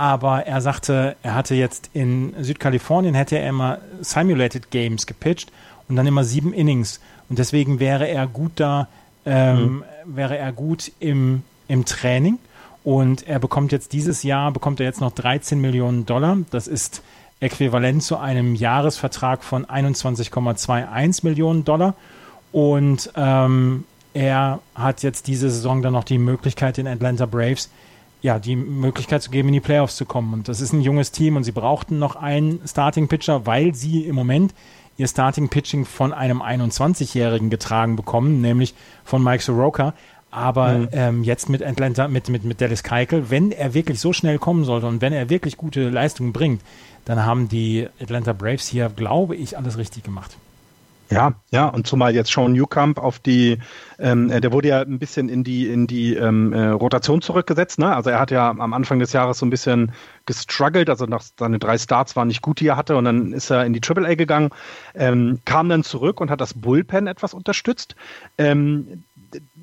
aber 0.00 0.46
er 0.46 0.62
sagte, 0.62 1.14
er 1.22 1.34
hatte 1.34 1.54
jetzt 1.54 1.90
in 1.92 2.32
Südkalifornien 2.40 3.14
hätte 3.14 3.36
er 3.36 3.50
immer 3.50 3.78
Simulated 4.00 4.70
Games 4.70 5.06
gepitcht 5.06 5.52
und 5.90 5.96
dann 5.96 6.06
immer 6.06 6.24
sieben 6.24 6.54
Innings 6.54 7.00
und 7.28 7.38
deswegen 7.38 7.80
wäre 7.80 8.08
er 8.08 8.26
gut 8.26 8.52
da, 8.56 8.88
ähm, 9.26 9.58
mhm. 9.60 9.84
wäre 10.06 10.38
er 10.38 10.52
gut 10.52 10.90
im, 11.00 11.42
im 11.68 11.84
Training 11.84 12.38
und 12.82 13.28
er 13.28 13.38
bekommt 13.38 13.72
jetzt 13.72 13.92
dieses 13.92 14.22
Jahr 14.22 14.50
bekommt 14.52 14.80
er 14.80 14.86
jetzt 14.86 15.02
noch 15.02 15.12
13 15.12 15.60
Millionen 15.60 16.06
Dollar. 16.06 16.38
Das 16.50 16.66
ist 16.66 17.02
äquivalent 17.40 18.02
zu 18.02 18.16
einem 18.16 18.54
Jahresvertrag 18.54 19.44
von 19.44 19.66
21,21 19.66 21.26
Millionen 21.26 21.66
Dollar 21.66 21.92
und 22.52 23.12
ähm, 23.16 23.84
er 24.14 24.60
hat 24.74 25.02
jetzt 25.02 25.26
diese 25.26 25.50
Saison 25.50 25.82
dann 25.82 25.92
noch 25.92 26.04
die 26.04 26.16
Möglichkeit, 26.16 26.78
den 26.78 26.86
Atlanta 26.86 27.26
Braves 27.26 27.68
ja, 28.22 28.38
die 28.38 28.56
Möglichkeit 28.56 29.22
zu 29.22 29.30
geben, 29.30 29.48
in 29.48 29.54
die 29.54 29.60
Playoffs 29.60 29.96
zu 29.96 30.04
kommen. 30.04 30.32
Und 30.34 30.48
das 30.48 30.60
ist 30.60 30.72
ein 30.72 30.82
junges 30.82 31.10
Team 31.10 31.36
und 31.36 31.44
sie 31.44 31.52
brauchten 31.52 31.98
noch 31.98 32.16
einen 32.16 32.60
Starting-Pitcher, 32.66 33.46
weil 33.46 33.74
sie 33.74 34.04
im 34.04 34.14
Moment 34.14 34.54
ihr 34.96 35.08
Starting 35.08 35.48
Pitching 35.48 35.86
von 35.86 36.12
einem 36.12 36.42
21-Jährigen 36.42 37.48
getragen 37.48 37.96
bekommen, 37.96 38.40
nämlich 38.40 38.74
von 39.04 39.22
Mike 39.24 39.42
Soroka. 39.42 39.94
Aber 40.30 40.74
mhm. 40.74 40.88
ähm, 40.92 41.24
jetzt 41.24 41.48
mit 41.48 41.62
Atlanta, 41.62 42.06
mit, 42.06 42.28
mit, 42.28 42.44
mit 42.44 42.60
Dallas 42.60 42.84
Keuchel, 42.84 43.30
wenn 43.30 43.50
er 43.50 43.74
wirklich 43.74 43.98
so 43.98 44.12
schnell 44.12 44.38
kommen 44.38 44.64
sollte 44.64 44.86
und 44.86 45.00
wenn 45.00 45.12
er 45.12 45.28
wirklich 45.28 45.56
gute 45.56 45.88
Leistungen 45.88 46.32
bringt, 46.32 46.62
dann 47.04 47.24
haben 47.24 47.48
die 47.48 47.88
Atlanta 48.00 48.32
Braves 48.32 48.68
hier, 48.68 48.90
glaube 48.94 49.34
ich, 49.34 49.56
alles 49.56 49.78
richtig 49.78 50.04
gemacht. 50.04 50.36
Ja, 51.10 51.34
ja, 51.50 51.66
und 51.66 51.88
zumal 51.88 52.14
jetzt 52.14 52.30
Sean 52.30 52.52
Newcomb 52.52 52.96
auf 52.96 53.18
die, 53.18 53.58
ähm, 53.98 54.30
äh, 54.30 54.40
der 54.40 54.52
wurde 54.52 54.68
ja 54.68 54.80
ein 54.82 55.00
bisschen 55.00 55.28
in 55.28 55.42
die 55.42 55.66
in 55.66 55.88
die 55.88 56.14
ähm, 56.14 56.52
äh, 56.52 56.68
Rotation 56.68 57.20
zurückgesetzt, 57.20 57.80
ne? 57.80 57.92
Also 57.96 58.10
er 58.10 58.20
hat 58.20 58.30
ja 58.30 58.48
am 58.48 58.72
Anfang 58.72 59.00
des 59.00 59.12
Jahres 59.12 59.38
so 59.38 59.46
ein 59.46 59.50
bisschen 59.50 59.90
gestruggelt, 60.24 60.88
also 60.88 61.06
nach 61.06 61.22
seine 61.36 61.58
drei 61.58 61.78
Starts 61.78 62.14
waren 62.14 62.28
nicht 62.28 62.42
gut, 62.42 62.60
die 62.60 62.68
er 62.68 62.76
hatte, 62.76 62.96
und 62.96 63.06
dann 63.06 63.32
ist 63.32 63.50
er 63.50 63.66
in 63.66 63.72
die 63.72 63.80
Triple 63.80 64.06
A 64.06 64.14
gegangen, 64.14 64.50
ähm, 64.94 65.40
kam 65.44 65.68
dann 65.68 65.82
zurück 65.82 66.20
und 66.20 66.30
hat 66.30 66.40
das 66.40 66.54
Bullpen 66.54 67.08
etwas 67.08 67.34
unterstützt. 67.34 67.96
Ähm, 68.38 69.02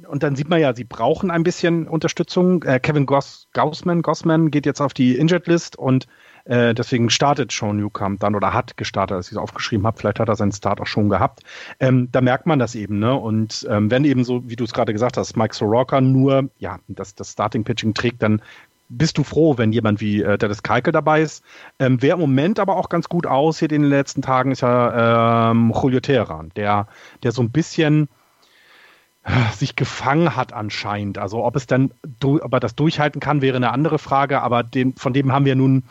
und 0.10 0.24
dann 0.24 0.36
sieht 0.36 0.50
man 0.50 0.60
ja, 0.60 0.76
sie 0.76 0.84
brauchen 0.84 1.32
ein 1.32 1.44
bisschen 1.44 1.88
Unterstützung. 1.88 2.64
Äh, 2.64 2.80
Kevin 2.82 3.06
Goss, 3.06 3.48
Gaussman, 3.54 4.02
Gossman 4.02 4.52
geht 4.52 4.66
jetzt 4.66 4.82
auf 4.82 4.94
die 4.94 5.16
Injured 5.18 5.48
List 5.48 5.78
und 5.78 6.08
äh, 6.48 6.74
deswegen 6.74 7.10
startet 7.10 7.52
Sean 7.52 7.78
Newcomb 7.78 8.20
dann 8.20 8.36
oder 8.36 8.54
hat 8.54 8.78
gestartet, 8.78 9.16
als 9.16 9.28
ich 9.28 9.34
es 9.34 9.38
aufgeschrieben 9.38 9.86
habe. 9.86 9.98
Vielleicht 9.98 10.20
hat 10.20 10.30
er 10.30 10.36
seinen 10.36 10.52
Start 10.52 10.80
auch 10.80 10.88
schon 10.88 11.10
gehabt. 11.10 11.44
Ähm, 11.80 12.10
da 12.12 12.22
merkt 12.22 12.46
man 12.46 12.60
das 12.60 12.76
eben, 12.76 13.00
ne? 13.00 13.14
Und 13.16 13.68
ähm, 13.70 13.92
wenn 13.92 14.06
eben 14.06 14.24
so, 14.24 14.48
wie 14.50 14.56
du 14.56 14.64
es 14.64 14.74
gerade 14.74 14.94
gesagt 14.94 15.18
hast, 15.18 15.36
Mike 15.36 15.56
Soroka 15.56 16.00
nur, 16.00 16.50
ja, 16.58 16.80
das, 16.88 17.16
das 17.16 17.34
Starting-Pitching 17.34 17.94
trägt, 17.94 18.24
dann 18.24 18.42
bist 18.90 19.18
du 19.18 19.24
froh, 19.24 19.58
wenn 19.58 19.74
jemand 19.74 20.00
wie 20.00 20.22
äh, 20.22 20.38
Dennis 20.38 20.64
Kalke 20.64 20.94
dabei 20.94 21.22
ist. 21.22 21.44
Ähm, 21.80 21.98
wer 22.02 22.14
im 22.14 22.22
Moment 22.22 22.60
aber 22.60 22.78
auch 22.78 22.88
ganz 22.88 23.10
gut 23.10 23.28
aussieht 23.28 23.74
in 23.74 23.82
den 23.82 23.90
letzten 23.90 24.22
Tagen, 24.22 24.52
ist 24.52 24.62
ja 24.62 25.52
ähm, 25.52 25.74
Julio 25.76 26.00
Teheran, 26.00 26.52
der, 26.56 26.88
der 27.24 27.34
so 27.34 27.42
ein 27.42 27.50
bisschen 27.50 28.08
äh, 29.24 29.32
sich 29.54 29.76
gefangen 29.76 30.38
hat 30.38 30.54
anscheinend. 30.54 31.18
Also 31.18 31.44
ob 31.44 31.58
es 31.58 31.68
dann, 31.68 31.92
ob 32.24 32.54
er 32.54 32.60
das 32.62 32.76
durchhalten 32.76 33.20
kann, 33.20 33.42
wäre 33.42 33.58
eine 33.58 33.74
andere 33.74 34.00
Frage, 34.00 34.42
aber 34.42 34.64
den, 34.64 34.96
von 34.96 35.12
dem 35.12 35.34
haben 35.34 35.44
wir 35.44 35.56
nun 35.56 35.84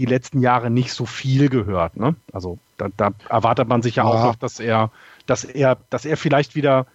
die 0.00 0.06
letzten 0.06 0.40
Jahre 0.40 0.70
nicht 0.70 0.94
so 0.94 1.04
viel 1.04 1.50
gehört. 1.50 1.98
Ne? 1.98 2.16
Also 2.32 2.58
da, 2.78 2.88
da, 2.96 3.10
erwartet 3.28 3.68
man 3.68 3.82
sich 3.82 3.96
ja, 3.96 4.04
ja, 4.04 4.08
auch 4.08 4.24
noch, 4.24 4.34
dass 4.34 4.58
er, 4.58 4.90
dass 5.26 5.44
er, 5.44 5.76
dass 5.90 6.06
er 6.06 6.16
vielleicht 6.16 6.54
wieder 6.54 6.86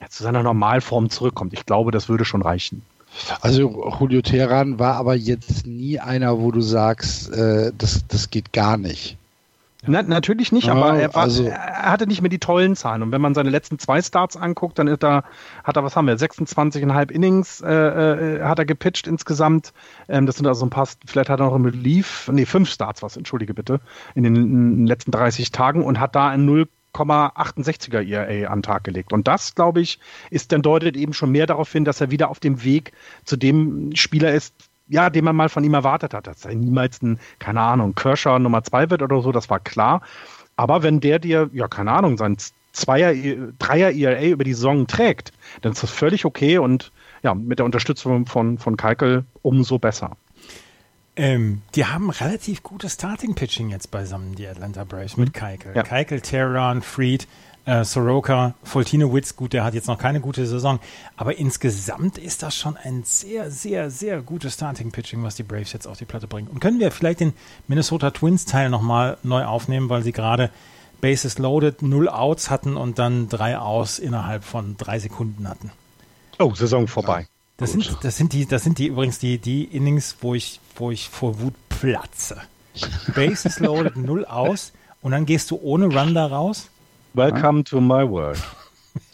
ja, 0.00 0.08
zu 0.08 0.22
seiner 0.22 0.44
Normalform 0.44 1.10
zurückkommt. 1.10 1.52
Ich 1.54 1.66
glaube, 1.66 1.90
das 1.90 2.08
würde 2.08 2.24
schon 2.24 2.40
reichen. 2.40 2.82
Also 3.40 3.92
Julio 3.98 4.22
Teheran 4.22 4.78
war 4.78 4.94
aber 4.94 5.16
jetzt 5.16 5.66
nie 5.66 5.98
einer, 5.98 6.38
wo 6.38 6.52
du 6.52 6.60
sagst, 6.60 7.32
äh, 7.32 7.72
das, 7.76 8.06
das 8.06 8.30
geht 8.30 8.52
gar 8.52 8.76
nicht. 8.76 9.18
Na, 9.84 10.02
natürlich 10.02 10.52
nicht, 10.52 10.68
aber 10.68 10.96
er, 10.96 11.12
war, 11.12 11.22
also, 11.22 11.44
er, 11.44 11.90
hatte 11.90 12.06
nicht 12.06 12.22
mehr 12.22 12.28
die 12.28 12.38
tollen 12.38 12.76
Zahlen. 12.76 13.02
Und 13.02 13.10
wenn 13.10 13.20
man 13.20 13.34
seine 13.34 13.50
letzten 13.50 13.80
zwei 13.80 14.00
Starts 14.00 14.36
anguckt, 14.36 14.78
dann 14.78 14.86
ist 14.86 15.02
er, 15.02 15.24
hat 15.64 15.76
er, 15.76 15.82
was 15.82 15.96
haben 15.96 16.06
wir, 16.06 16.16
26,5 16.16 17.10
Innings 17.10 17.60
äh, 17.60 17.72
äh, 17.72 18.42
hat 18.42 18.60
er 18.60 18.64
gepitcht 18.64 19.08
insgesamt. 19.08 19.72
Ähm, 20.08 20.26
das 20.26 20.36
sind 20.36 20.46
also 20.46 20.64
ein 20.64 20.70
paar, 20.70 20.88
vielleicht 21.04 21.30
hat 21.30 21.40
er 21.40 21.46
noch 21.46 21.56
im 21.56 21.64
Relief, 21.64 22.30
nee, 22.32 22.46
fünf 22.46 22.70
Starts 22.70 23.02
was, 23.02 23.16
entschuldige 23.16 23.54
bitte, 23.54 23.80
in 24.14 24.22
den, 24.22 24.36
in 24.36 24.76
den 24.76 24.86
letzten 24.86 25.10
30 25.10 25.50
Tagen 25.50 25.82
und 25.82 25.98
hat 25.98 26.14
da 26.14 26.28
ein 26.28 26.48
0,68er 26.48 28.02
ERA 28.02 28.52
an 28.52 28.62
Tag 28.62 28.84
gelegt. 28.84 29.12
Und 29.12 29.26
das, 29.26 29.56
glaube 29.56 29.80
ich, 29.80 29.98
ist 30.30 30.52
dann 30.52 30.62
deutet 30.62 30.96
eben 30.96 31.12
schon 31.12 31.32
mehr 31.32 31.46
darauf 31.46 31.72
hin, 31.72 31.84
dass 31.84 32.00
er 32.00 32.12
wieder 32.12 32.30
auf 32.30 32.38
dem 32.38 32.62
Weg 32.62 32.92
zu 33.24 33.36
dem 33.36 33.96
Spieler 33.96 34.32
ist, 34.32 34.54
ja, 34.92 35.08
den 35.08 35.24
man 35.24 35.34
mal 35.34 35.48
von 35.48 35.64
ihm 35.64 35.72
erwartet 35.74 36.12
hat, 36.12 36.26
dass 36.26 36.44
er 36.44 36.54
niemals 36.54 37.00
ein, 37.02 37.18
keine 37.38 37.60
Ahnung, 37.60 37.94
Kershaw 37.94 38.38
Nummer 38.38 38.62
zwei 38.62 38.90
wird 38.90 39.02
oder 39.02 39.22
so, 39.22 39.32
das 39.32 39.48
war 39.48 39.58
klar. 39.58 40.02
Aber 40.54 40.82
wenn 40.82 41.00
der 41.00 41.18
dir, 41.18 41.48
ja, 41.54 41.66
keine 41.66 41.92
Ahnung, 41.92 42.18
sein 42.18 42.36
Zweier, 42.72 43.14
Dreier 43.58 43.90
ERA 43.90 44.22
über 44.22 44.44
die 44.44 44.52
Saison 44.52 44.86
trägt, 44.86 45.32
dann 45.62 45.72
ist 45.72 45.82
das 45.82 45.90
völlig 45.90 46.24
okay 46.26 46.58
und 46.58 46.92
ja, 47.22 47.34
mit 47.34 47.58
der 47.58 47.66
Unterstützung 47.66 48.26
von, 48.26 48.58
von 48.58 48.76
Keikel 48.76 49.24
umso 49.40 49.78
besser. 49.78 50.16
Ähm, 51.16 51.62
die 51.74 51.86
haben 51.86 52.10
relativ 52.10 52.62
gutes 52.62 52.94
Starting-Pitching 52.94 53.70
jetzt 53.70 53.90
beisammen, 53.90 54.34
die 54.34 54.46
Atlanta 54.46 54.84
Braves 54.84 55.16
mit 55.16 55.32
Keikel. 55.32 55.72
Ja. 55.74 55.82
Keikel, 55.82 56.20
Terran, 56.20 56.82
Fried, 56.82 57.28
äh, 57.64 57.84
Soroka, 57.84 58.54
Foltinowitz, 58.64 59.36
gut, 59.36 59.52
der 59.52 59.64
hat 59.64 59.74
jetzt 59.74 59.86
noch 59.86 59.98
keine 59.98 60.20
gute 60.20 60.46
Saison, 60.46 60.80
aber 61.16 61.38
insgesamt 61.38 62.18
ist 62.18 62.42
das 62.42 62.56
schon 62.56 62.76
ein 62.76 63.02
sehr, 63.04 63.50
sehr, 63.50 63.90
sehr 63.90 64.20
gutes 64.20 64.54
Starting-Pitching, 64.54 65.22
was 65.22 65.36
die 65.36 65.42
Braves 65.42 65.72
jetzt 65.72 65.86
auf 65.86 65.98
die 65.98 66.04
Platte 66.04 66.26
bringen. 66.26 66.48
Und 66.48 66.60
können 66.60 66.80
wir 66.80 66.90
vielleicht 66.90 67.20
den 67.20 67.34
Minnesota 67.68 68.10
Twins-Teil 68.10 68.68
nochmal 68.68 69.16
neu 69.22 69.44
aufnehmen, 69.44 69.88
weil 69.88 70.02
sie 70.02 70.12
gerade 70.12 70.50
Bases 71.00 71.38
loaded, 71.38 71.82
null 71.82 72.08
Outs 72.08 72.50
hatten 72.50 72.76
und 72.76 72.98
dann 72.98 73.28
drei 73.28 73.58
Outs 73.58 73.98
innerhalb 73.98 74.44
von 74.44 74.76
drei 74.76 74.98
Sekunden 74.98 75.48
hatten. 75.48 75.70
Oh, 76.38 76.54
Saison 76.54 76.88
vorbei. 76.88 77.26
Das 77.58 77.72
sind, 77.72 77.96
das 78.02 78.16
sind 78.16 78.32
die, 78.32 78.46
das 78.46 78.64
sind 78.64 78.78
die 78.78 78.86
übrigens 78.88 79.18
die, 79.18 79.38
die 79.38 79.64
Innings, 79.64 80.16
wo 80.20 80.34
ich, 80.34 80.58
wo 80.74 80.90
ich 80.90 81.08
vor 81.08 81.38
Wut 81.40 81.54
platze. 81.68 82.40
Bases 83.14 83.60
loaded, 83.60 83.96
null 83.96 84.24
aus 84.24 84.72
und 85.02 85.12
dann 85.12 85.26
gehst 85.26 85.50
du 85.50 85.60
ohne 85.62 85.86
Run 85.86 86.14
da 86.14 86.26
raus 86.26 86.70
Welcome 87.14 87.64
to 87.64 87.80
my 87.80 88.08
world. 88.08 88.42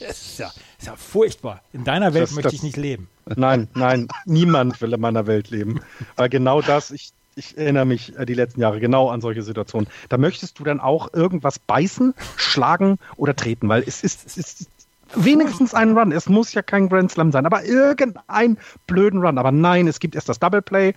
Das 0.01 0.11
ist 0.11 0.39
ja, 0.41 0.51
ist 0.77 0.87
ja 0.89 0.97
furchtbar. 0.97 1.63
In 1.73 1.85
deiner 1.85 2.13
Welt 2.13 2.25
das, 2.25 2.33
möchte 2.33 2.49
das, 2.49 2.55
ich 2.55 2.63
nicht 2.65 2.77
leben. 2.77 3.09
Nein, 3.37 3.69
nein, 3.75 4.09
niemand 4.25 4.81
will 4.81 4.93
in 4.93 5.01
meiner 5.01 5.29
Welt 5.29 5.51
leben. 5.51 5.81
Weil 6.17 6.29
genau 6.29 6.63
das, 6.63 6.91
ich, 6.91 7.11
ich 7.37 7.57
erinnere 7.57 7.85
mich 7.85 8.19
äh, 8.19 8.27
die 8.27 8.35
letzten 8.35 8.61
Jahre 8.61 8.81
genau 8.81 9.09
an 9.09 9.21
solche 9.21 9.43
Situationen. 9.43 9.89
Da 10.09 10.19
möchtest 10.19 10.59
du 10.59 10.65
dann 10.65 10.81
auch 10.81 11.13
irgendwas 11.15 11.61
beißen, 11.61 12.13
schlagen 12.37 12.99
oder 13.17 13.37
treten, 13.37 13.69
weil 13.69 13.85
es 13.87 14.03
ist, 14.03 14.27
es 14.27 14.37
ist 14.37 14.69
wenigstens 15.15 15.75
einen 15.75 15.97
Run. 15.97 16.13
Es 16.13 16.29
muss 16.29 16.53
ja 16.55 16.63
kein 16.63 16.89
Grand 16.89 17.11
Slam 17.11 17.33
sein, 17.33 17.47
aber 17.47 17.65
irgendeinen 17.65 18.59
blöden 18.87 19.25
Run. 19.25 19.39
Aber 19.39 19.53
nein, 19.53 19.87
es 19.87 20.01
gibt 20.01 20.15
erst 20.15 20.29
das 20.29 20.39
Double 20.39 20.63
Play 20.63 20.95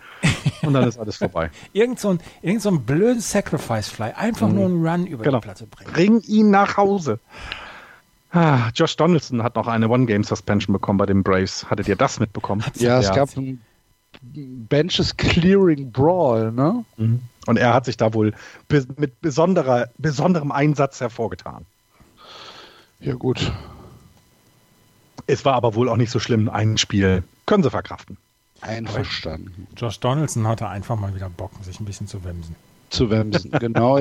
und 0.61 0.73
dann 0.73 0.88
ist 0.88 0.99
alles 0.99 1.17
vorbei. 1.17 1.51
irgend, 1.73 1.99
so 1.99 2.09
ein, 2.09 2.19
irgend 2.41 2.61
so 2.61 2.69
ein 2.69 2.81
blöden 2.83 3.21
Sacrifice 3.21 3.89
Fly. 3.89 4.11
Einfach 4.15 4.47
mhm. 4.47 4.55
nur 4.55 4.65
einen 4.65 4.88
Run 4.88 5.07
über 5.07 5.23
genau. 5.23 5.39
die 5.39 5.45
Platte 5.45 5.65
bringen. 5.65 5.91
Bring 5.93 6.21
ihn 6.21 6.51
nach 6.51 6.77
Hause. 6.77 7.19
Ah, 8.31 8.69
Josh 8.73 8.95
Donaldson 8.95 9.43
hat 9.43 9.55
noch 9.55 9.67
eine 9.67 9.89
One-Game-Suspension 9.89 10.71
bekommen 10.71 10.97
bei 10.97 11.05
den 11.05 11.21
Braves. 11.21 11.69
Hattet 11.69 11.89
ihr 11.89 11.97
das 11.97 12.19
mitbekommen? 12.19 12.63
Ja, 12.75 12.99
es 12.99 13.11
gab 13.11 13.35
ein 13.35 13.61
Benches 14.21 15.17
Clearing 15.17 15.91
Brawl, 15.91 16.51
ne? 16.51 16.85
Mhm. 16.97 17.21
Und 17.47 17.57
er 17.57 17.73
hat 17.73 17.85
sich 17.85 17.97
da 17.97 18.13
wohl 18.13 18.33
mit 18.97 19.19
besonderer, 19.19 19.89
besonderem 19.97 20.51
Einsatz 20.51 21.01
hervorgetan. 21.01 21.65
Ja, 22.99 23.15
gut. 23.15 23.51
Es 25.27 25.45
war 25.45 25.53
aber 25.53 25.76
wohl 25.76 25.89
auch 25.89 25.98
nicht 25.98 26.11
so 26.11 26.19
schlimm. 26.19 26.49
Ein 26.49 26.77
Spiel 26.77 27.23
können 27.45 27.64
sie 27.64 27.69
verkraften. 27.69 28.18
Einverstanden. 28.61 29.68
Josh 29.76 29.99
Donaldson 29.99 30.48
hatte 30.48 30.68
einfach 30.68 30.95
mal 30.95 31.15
wieder 31.15 31.30
Bock, 31.30 31.52
sich 31.64 31.80
ein 31.80 31.85
bisschen 31.85 32.07
zu 32.07 32.23
wemsen. 32.23 32.56
Zu 32.89 33.10
wemsen, 33.10 33.52
genau. 33.60 33.98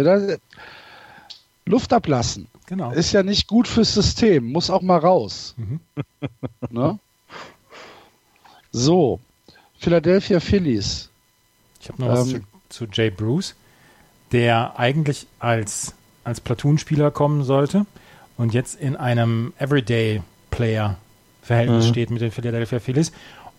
Luft 1.65 1.93
ablassen. 1.93 2.49
Genau. 2.67 2.93
Ist 2.93 3.13
ja 3.13 3.23
nicht 3.23 3.49
gut 3.49 3.67
fürs 3.67 3.95
System, 3.95 4.53
muss 4.53 4.71
auch 4.71 4.83
mal 4.83 4.99
raus. 4.99 5.55
Mhm. 5.57 5.81
ne? 6.71 6.99
So, 8.73 9.19
Philadelphia 9.79 10.41
Phillies. 10.41 11.09
Ich 11.81 11.89
habe 11.89 12.03
noch 12.03 12.09
ähm, 12.09 12.15
was 12.15 12.29
zu, 12.69 12.87
zu, 12.87 12.93
Jay 12.93 13.11
Bruce, 13.11 13.55
der 14.33 14.79
eigentlich 14.79 15.27
als, 15.39 15.95
als 16.23 16.41
Platoon-Spieler 16.41 17.11
kommen 17.11 17.45
sollte 17.45 17.87
und 18.37 18.55
jetzt 18.55 18.79
in 18.79 18.95
einem 18.97 19.53
Everyday-Player 19.59 20.99
Verhältnis 21.51 21.87
mhm. 21.87 21.91
steht 21.91 22.11
mit 22.11 22.23
den 22.23 22.31
Philadelphia 22.31 22.79
Phillies. 22.79 23.11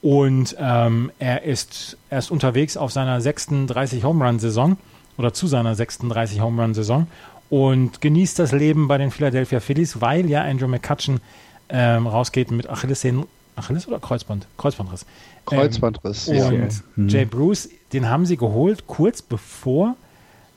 Und 0.02 0.56
ähm, 0.58 1.12
er, 1.20 1.44
ist, 1.44 1.98
er 2.10 2.20
ist 2.20 2.32
unterwegs 2.32 2.78
auf 2.78 2.92
seiner 2.92 3.20
36 3.20 4.06
Home 4.06 4.26
Run 4.26 4.40
Saison 4.40 4.78
oder 5.18 5.34
zu 5.34 5.48
seiner 5.48 5.76
36 5.76 6.40
Home 6.40 6.62
Run 6.62 6.74
Saison 6.74 7.08
und 7.50 8.00
genießt 8.00 8.40
das 8.40 8.54
Leben 8.54 8.88
bei 8.88 8.98
den 8.98 9.12
Philadelphia 9.12 9.60
Phillies, 9.60 10.00
weil 10.00 10.30
ja 10.30 10.42
Andrew 10.42 10.70
McCutcheon 10.70 11.20
ähm, 11.68 12.08
rausgeht 12.08 12.50
mit 12.50 12.70
Achillessehnen, 12.70 13.26
Achilles 13.58 13.90
oder 13.90 14.00
Kreuzband? 14.00 14.48
Kreuzbandriss. 14.58 15.06
Kreuzbandriss, 15.46 16.30
ähm, 16.30 16.36
ja. 16.36 16.48
Und 16.48 16.84
mhm. 16.96 17.08
Jay 17.10 17.26
Bruce, 17.26 17.70
den 17.92 18.10
haben 18.10 18.26
sie 18.26 18.38
geholt, 18.38 18.88
kurz 18.88 19.22
bevor 19.22 19.98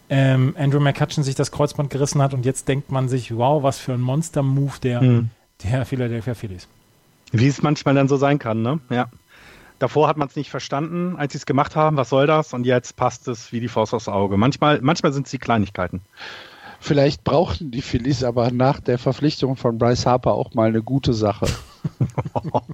ähm, 0.08 0.54
Andrew 0.56 0.78
McCutcheon 0.78 1.24
sich 1.24 1.34
das 1.34 1.50
Kreuzband 1.50 1.90
gerissen 1.90 2.22
hat 2.22 2.32
und 2.32 2.46
jetzt 2.46 2.68
denkt 2.68 2.92
man 2.92 3.08
sich, 3.08 3.36
wow, 3.36 3.62
was 3.64 3.78
für 3.78 3.92
ein 3.92 4.00
Monster-Move 4.00 4.74
der, 4.80 5.02
mhm. 5.02 5.30
der 5.64 5.84
Philadelphia 5.84 6.34
Phillies. 6.34 6.68
Wie 7.34 7.48
es 7.48 7.62
manchmal 7.62 7.94
dann 7.94 8.06
so 8.06 8.16
sein 8.16 8.38
kann, 8.38 8.62
ne? 8.62 8.78
Ja. 8.90 9.08
Davor 9.80 10.06
hat 10.06 10.16
man 10.16 10.28
es 10.28 10.36
nicht 10.36 10.50
verstanden, 10.50 11.16
als 11.16 11.32
sie 11.32 11.38
es 11.38 11.46
gemacht 11.46 11.74
haben, 11.74 11.96
was 11.96 12.08
soll 12.08 12.28
das? 12.28 12.54
Und 12.54 12.64
jetzt 12.64 12.94
passt 12.94 13.26
es 13.26 13.50
wie 13.52 13.58
die 13.58 13.66
Faust 13.66 13.92
aufs 13.92 14.06
Auge. 14.08 14.36
Manchmal, 14.36 14.80
manchmal 14.80 15.12
sind 15.12 15.26
es 15.26 15.32
die 15.32 15.38
Kleinigkeiten. 15.38 16.00
Vielleicht 16.78 17.24
brauchten 17.24 17.72
die 17.72 17.82
Phillies 17.82 18.22
aber 18.22 18.52
nach 18.52 18.78
der 18.78 18.98
Verpflichtung 18.98 19.56
von 19.56 19.78
Bryce 19.78 20.06
Harper 20.06 20.34
auch 20.34 20.54
mal 20.54 20.68
eine 20.68 20.82
gute 20.82 21.12
Sache. 21.12 21.46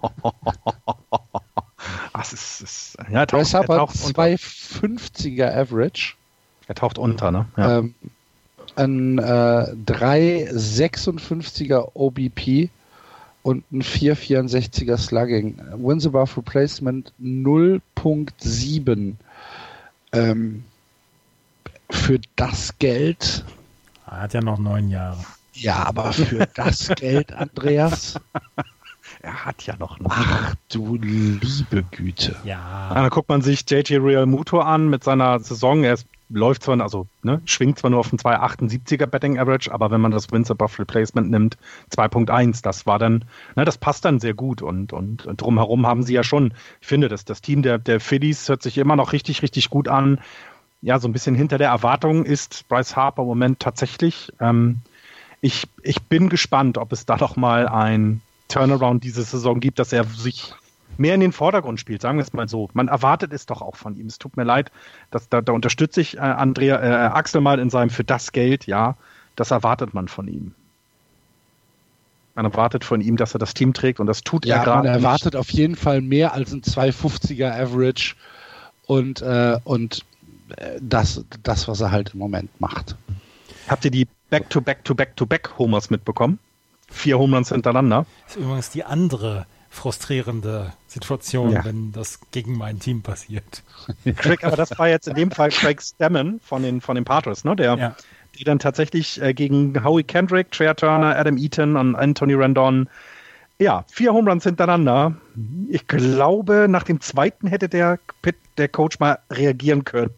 Ach, 2.12 2.32
ist, 2.32 2.60
ist, 2.60 2.98
ja, 3.10 3.24
taucht, 3.24 3.40
Bryce 3.40 3.54
Harper 3.54 3.84
250er 3.84 5.56
Average. 5.56 6.16
Er 6.66 6.74
taucht 6.74 6.98
unter, 6.98 7.30
ne? 7.30 7.46
Ja. 7.56 7.78
Ähm, 7.78 7.94
ein 8.76 9.18
äh, 9.18 9.22
3,56er 9.22 11.92
OBP 11.94 12.68
und 13.42 13.70
ein 13.72 13.82
4,64er 13.82 14.96
Slugging. 14.98 15.56
Wins 15.76 16.06
above 16.06 16.36
Replacement 16.36 17.12
0.7. 17.20 19.14
Ähm, 20.12 20.64
für 21.90 22.20
das 22.36 22.78
Geld. 22.78 23.44
Er 24.06 24.22
hat 24.22 24.34
ja 24.34 24.40
noch 24.40 24.58
neun 24.58 24.88
Jahre. 24.90 25.24
Ja, 25.54 25.86
aber 25.86 26.12
für 26.12 26.48
das 26.54 26.88
Geld, 26.96 27.32
Andreas. 27.32 28.18
Er 29.22 29.44
hat 29.44 29.62
ja 29.66 29.76
noch. 29.76 29.98
noch. 30.00 30.10
Ach 30.10 30.54
du 30.68 30.96
liebe 30.96 31.84
Güte. 31.90 32.36
Ja. 32.44 32.92
Dann 32.94 33.10
guckt 33.10 33.28
man 33.28 33.42
sich 33.42 33.68
JJ 33.68 33.96
Real 33.96 34.26
Muto 34.26 34.60
an 34.60 34.88
mit 34.88 35.04
seiner 35.04 35.40
Saison. 35.40 35.84
Er 35.84 35.94
ist, 35.94 36.06
läuft 36.30 36.62
zwar, 36.62 36.80
also 36.80 37.06
ne, 37.22 37.42
schwingt 37.44 37.78
zwar 37.78 37.90
nur 37.90 38.00
auf 38.00 38.12
einen 38.12 38.18
2,78er 38.18 39.06
Betting 39.06 39.38
Average, 39.38 39.72
aber 39.72 39.90
wenn 39.90 40.00
man 40.00 40.12
das 40.12 40.30
Wins 40.30 40.50
above 40.50 40.78
Replacement 40.78 41.30
nimmt, 41.30 41.58
2,1, 41.90 42.62
das 42.62 42.86
war 42.86 42.98
dann, 42.98 43.24
ne, 43.56 43.64
das 43.64 43.78
passt 43.78 44.04
dann 44.04 44.20
sehr 44.20 44.34
gut. 44.34 44.62
Und, 44.62 44.92
und, 44.92 45.26
und 45.26 45.40
drumherum 45.40 45.86
haben 45.86 46.02
sie 46.02 46.14
ja 46.14 46.24
schon, 46.24 46.54
ich 46.80 46.86
finde, 46.86 47.08
dass 47.08 47.24
das 47.24 47.40
Team 47.42 47.62
der, 47.62 47.78
der 47.78 48.00
Phillies 48.00 48.48
hört 48.48 48.62
sich 48.62 48.78
immer 48.78 48.96
noch 48.96 49.12
richtig, 49.12 49.42
richtig 49.42 49.70
gut 49.70 49.88
an. 49.88 50.20
Ja, 50.82 50.98
so 50.98 51.08
ein 51.08 51.12
bisschen 51.12 51.34
hinter 51.34 51.58
der 51.58 51.68
Erwartung 51.68 52.24
ist 52.24 52.66
Bryce 52.68 52.96
Harper 52.96 53.22
im 53.22 53.28
Moment 53.28 53.60
tatsächlich. 53.60 54.32
Ähm, 54.40 54.80
ich, 55.40 55.66
ich 55.82 56.02
bin 56.02 56.28
gespannt, 56.28 56.78
ob 56.78 56.92
es 56.92 57.06
da 57.06 57.16
noch 57.16 57.36
mal 57.36 57.68
ein 57.68 58.22
Turnaround 58.48 59.04
diese 59.04 59.22
Saison 59.22 59.60
gibt, 59.60 59.78
dass 59.78 59.92
er 59.92 60.04
sich 60.04 60.54
mehr 60.98 61.14
in 61.14 61.20
den 61.20 61.32
Vordergrund 61.32 61.80
spielt, 61.80 62.02
sagen 62.02 62.18
wir 62.18 62.22
es 62.22 62.32
mal 62.32 62.48
so. 62.48 62.68
Man 62.74 62.88
erwartet 62.88 63.32
es 63.32 63.46
doch 63.46 63.62
auch 63.62 63.76
von 63.76 63.96
ihm. 63.96 64.06
Es 64.06 64.18
tut 64.18 64.36
mir 64.36 64.44
leid, 64.44 64.70
dass, 65.10 65.28
da, 65.28 65.40
da 65.40 65.52
unterstütze 65.52 66.00
ich 66.00 66.16
äh, 66.16 66.20
Andrea, 66.20 66.80
äh, 66.80 67.08
Axel 67.08 67.40
mal 67.40 67.58
in 67.58 67.70
seinem 67.70 67.90
für 67.90 68.04
das 68.04 68.32
Geld, 68.32 68.66
ja, 68.66 68.96
das 69.36 69.50
erwartet 69.50 69.94
man 69.94 70.08
von 70.08 70.28
ihm. 70.28 70.54
Man 72.34 72.44
erwartet 72.44 72.84
von 72.84 73.00
ihm, 73.00 73.16
dass 73.16 73.34
er 73.34 73.38
das 73.38 73.54
Team 73.54 73.72
trägt 73.72 74.00
und 74.00 74.06
das 74.06 74.22
tut 74.22 74.46
Ja, 74.46 74.56
er 74.58 74.64
gerade. 74.64 74.88
man 74.88 74.96
erwartet 74.98 75.34
nicht. 75.34 75.36
auf 75.40 75.50
jeden 75.50 75.76
Fall 75.76 76.00
mehr 76.00 76.32
als 76.32 76.52
ein 76.52 76.62
250er 76.62 77.50
Average 77.50 78.14
und, 78.86 79.20
äh, 79.22 79.58
und 79.64 80.04
äh, 80.56 80.78
das, 80.80 81.24
das, 81.42 81.68
was 81.68 81.80
er 81.80 81.90
halt 81.90 82.14
im 82.14 82.20
Moment 82.20 82.50
macht. 82.60 82.96
Habt 83.68 83.84
ihr 83.84 83.90
die 83.90 84.06
Back-to-Back-to-Back-to-Back-Homers 84.30 85.90
mitbekommen? 85.90 86.38
Vier 86.88 87.18
Homeruns 87.18 87.50
hintereinander. 87.50 88.06
Das 88.26 88.36
ist 88.36 88.42
übrigens 88.42 88.70
die 88.70 88.84
andere 88.84 89.46
frustrierende 89.70 90.72
Situation, 90.88 91.52
Ja. 91.52 91.64
wenn 91.64 91.92
das 91.92 92.18
gegen 92.32 92.58
mein 92.58 92.80
Team 92.80 93.02
passiert. 93.02 93.62
Craig, 94.16 94.44
aber 94.44 94.56
das 94.56 94.76
war 94.78 94.88
jetzt 94.88 95.08
in 95.08 95.14
dem 95.14 95.30
Fall 95.30 95.50
Craig 95.50 95.80
Stammen 95.80 96.40
von 96.44 96.62
den, 96.62 96.80
von 96.80 96.96
den 96.96 97.04
Padres, 97.04 97.44
ne? 97.44 97.56
Der, 97.56 97.76
Ja. 97.78 97.96
die 98.38 98.44
dann 98.44 98.58
tatsächlich 98.58 99.22
äh, 99.22 99.32
gegen 99.32 99.82
Howie 99.84 100.02
Kendrick, 100.02 100.50
Trey 100.50 100.74
Turner, 100.74 101.16
Adam 101.16 101.36
Eaton 101.36 101.76
und 101.76 101.94
Anthony 101.94 102.34
Rendon, 102.34 102.88
ja, 103.58 103.84
vier 103.88 104.12
Home 104.12 104.28
Runs 104.30 104.44
hintereinander. 104.44 105.14
Ich 105.68 105.86
glaube, 105.86 106.66
nach 106.68 106.82
dem 106.82 107.00
zweiten 107.00 107.46
hätte 107.46 107.68
der, 107.68 107.98
Pitt, 108.22 108.36
der 108.58 108.68
Coach 108.68 108.98
mal 109.00 109.18
reagieren 109.30 109.84
können 109.84 110.10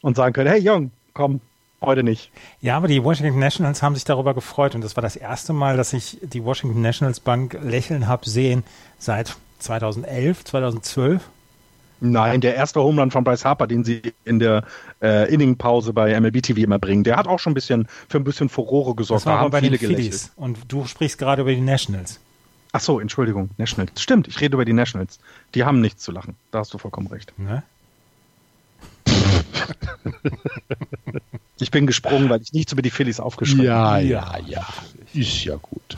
und 0.00 0.16
sagen 0.16 0.32
können, 0.32 0.48
hey 0.50 0.60
Jung, 0.60 0.90
komm, 1.12 1.40
heute 1.80 2.02
nicht. 2.02 2.30
Ja, 2.60 2.76
aber 2.76 2.88
die 2.88 3.02
Washington 3.02 3.38
Nationals 3.38 3.82
haben 3.82 3.94
sich 3.94 4.04
darüber 4.04 4.34
gefreut 4.34 4.74
und 4.74 4.82
das 4.82 4.96
war 4.96 5.02
das 5.02 5.16
erste 5.16 5.52
Mal, 5.52 5.76
dass 5.76 5.92
ich 5.92 6.18
die 6.22 6.44
Washington 6.44 6.82
Nationals 6.82 7.20
Bank 7.20 7.58
lächeln 7.62 8.06
habe 8.06 8.28
sehen 8.28 8.64
seit 8.98 9.36
2011, 9.60 10.44
2012. 10.44 11.22
Nein, 12.02 12.40
der 12.40 12.54
erste 12.54 12.80
Home 12.80 13.02
Run 13.02 13.10
von 13.10 13.24
Bryce 13.24 13.44
Harper, 13.44 13.66
den 13.66 13.84
sie 13.84 14.00
in 14.24 14.38
der 14.38 14.64
äh, 15.02 15.32
Inningpause 15.32 15.92
bei 15.92 16.18
MLB 16.18 16.42
TV 16.42 16.62
immer 16.62 16.78
bringen, 16.78 17.04
der 17.04 17.16
hat 17.16 17.26
auch 17.26 17.38
schon 17.38 17.50
ein 17.50 17.54
bisschen 17.54 17.88
für 18.08 18.16
ein 18.16 18.24
bisschen 18.24 18.48
Furore 18.48 18.94
gesorgt. 18.94 19.22
Das 19.22 19.26
war 19.26 19.34
Da 19.34 19.40
haben 19.40 19.50
bei 19.50 19.60
den 19.60 19.66
viele 19.66 19.78
gelächelt. 19.78 20.14
Phillies 20.14 20.32
und 20.36 20.58
du 20.68 20.86
sprichst 20.86 21.18
gerade 21.18 21.42
über 21.42 21.54
die 21.54 21.60
Nationals. 21.60 22.18
Ach 22.72 22.80
so, 22.80 23.00
Entschuldigung, 23.00 23.50
Nationals. 23.58 24.00
Stimmt, 24.00 24.28
ich 24.28 24.40
rede 24.40 24.54
über 24.54 24.64
die 24.64 24.72
Nationals. 24.72 25.18
Die 25.54 25.64
haben 25.64 25.80
nichts 25.80 26.02
zu 26.02 26.12
lachen. 26.12 26.36
Da 26.52 26.60
hast 26.60 26.72
du 26.72 26.78
vollkommen 26.78 27.08
recht. 27.08 27.34
Ne? 27.36 27.62
Ich 31.60 31.70
bin 31.70 31.86
gesprungen, 31.86 32.28
weil 32.30 32.40
ich 32.42 32.52
nichts 32.52 32.72
über 32.72 32.82
die 32.82 32.90
Phillies 32.90 33.20
aufgeschrieben 33.20 33.70
habe. 33.70 34.02
Ja, 34.02 34.38
ja, 34.38 34.38
ja. 34.46 34.66
Ist 35.12 35.44
ja 35.44 35.56
gut. 35.56 35.96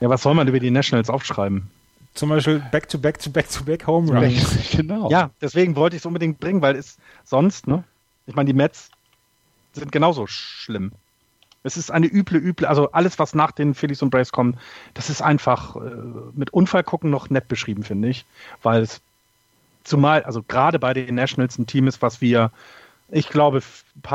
Ja, 0.00 0.08
was 0.08 0.22
soll 0.22 0.34
man 0.34 0.48
über 0.48 0.60
die 0.60 0.70
Nationals 0.70 1.10
aufschreiben? 1.10 1.70
Zum 2.14 2.28
Beispiel 2.28 2.62
Back-to-Back-to-Back-to-Back 2.70 3.86
Home 3.86 4.12
Runs. 4.12 4.70
genau. 4.70 5.10
Ja, 5.10 5.30
deswegen 5.40 5.76
wollte 5.76 5.96
ich 5.96 6.02
es 6.02 6.06
unbedingt 6.06 6.38
bringen, 6.38 6.62
weil 6.62 6.76
es 6.76 6.98
sonst, 7.24 7.66
ne? 7.66 7.84
Ich 8.26 8.34
meine, 8.34 8.46
die 8.46 8.52
Mets 8.52 8.90
sind 9.72 9.90
genauso 9.90 10.26
schlimm. 10.26 10.92
Es 11.64 11.76
ist 11.76 11.90
eine 11.90 12.06
üble, 12.06 12.38
üble, 12.38 12.68
also 12.68 12.92
alles, 12.92 13.18
was 13.18 13.34
nach 13.34 13.50
den 13.50 13.74
Phillies 13.74 14.02
und 14.02 14.10
Braves 14.10 14.30
kommt, 14.30 14.58
das 14.92 15.10
ist 15.10 15.22
einfach 15.22 15.76
äh, 15.76 15.80
mit 16.34 16.50
Unfall 16.52 16.84
gucken 16.84 17.10
noch 17.10 17.30
nett 17.30 17.48
beschrieben, 17.48 17.82
finde 17.82 18.08
ich. 18.08 18.26
Weil 18.62 18.82
es 18.82 19.00
zumal, 19.82 20.22
also 20.22 20.42
gerade 20.42 20.78
bei 20.78 20.94
den 20.94 21.14
Nationals 21.14 21.58
ein 21.58 21.66
Team 21.66 21.88
ist, 21.88 22.02
was 22.02 22.20
wir, 22.20 22.52
ich 23.08 23.28
glaube, 23.28 23.62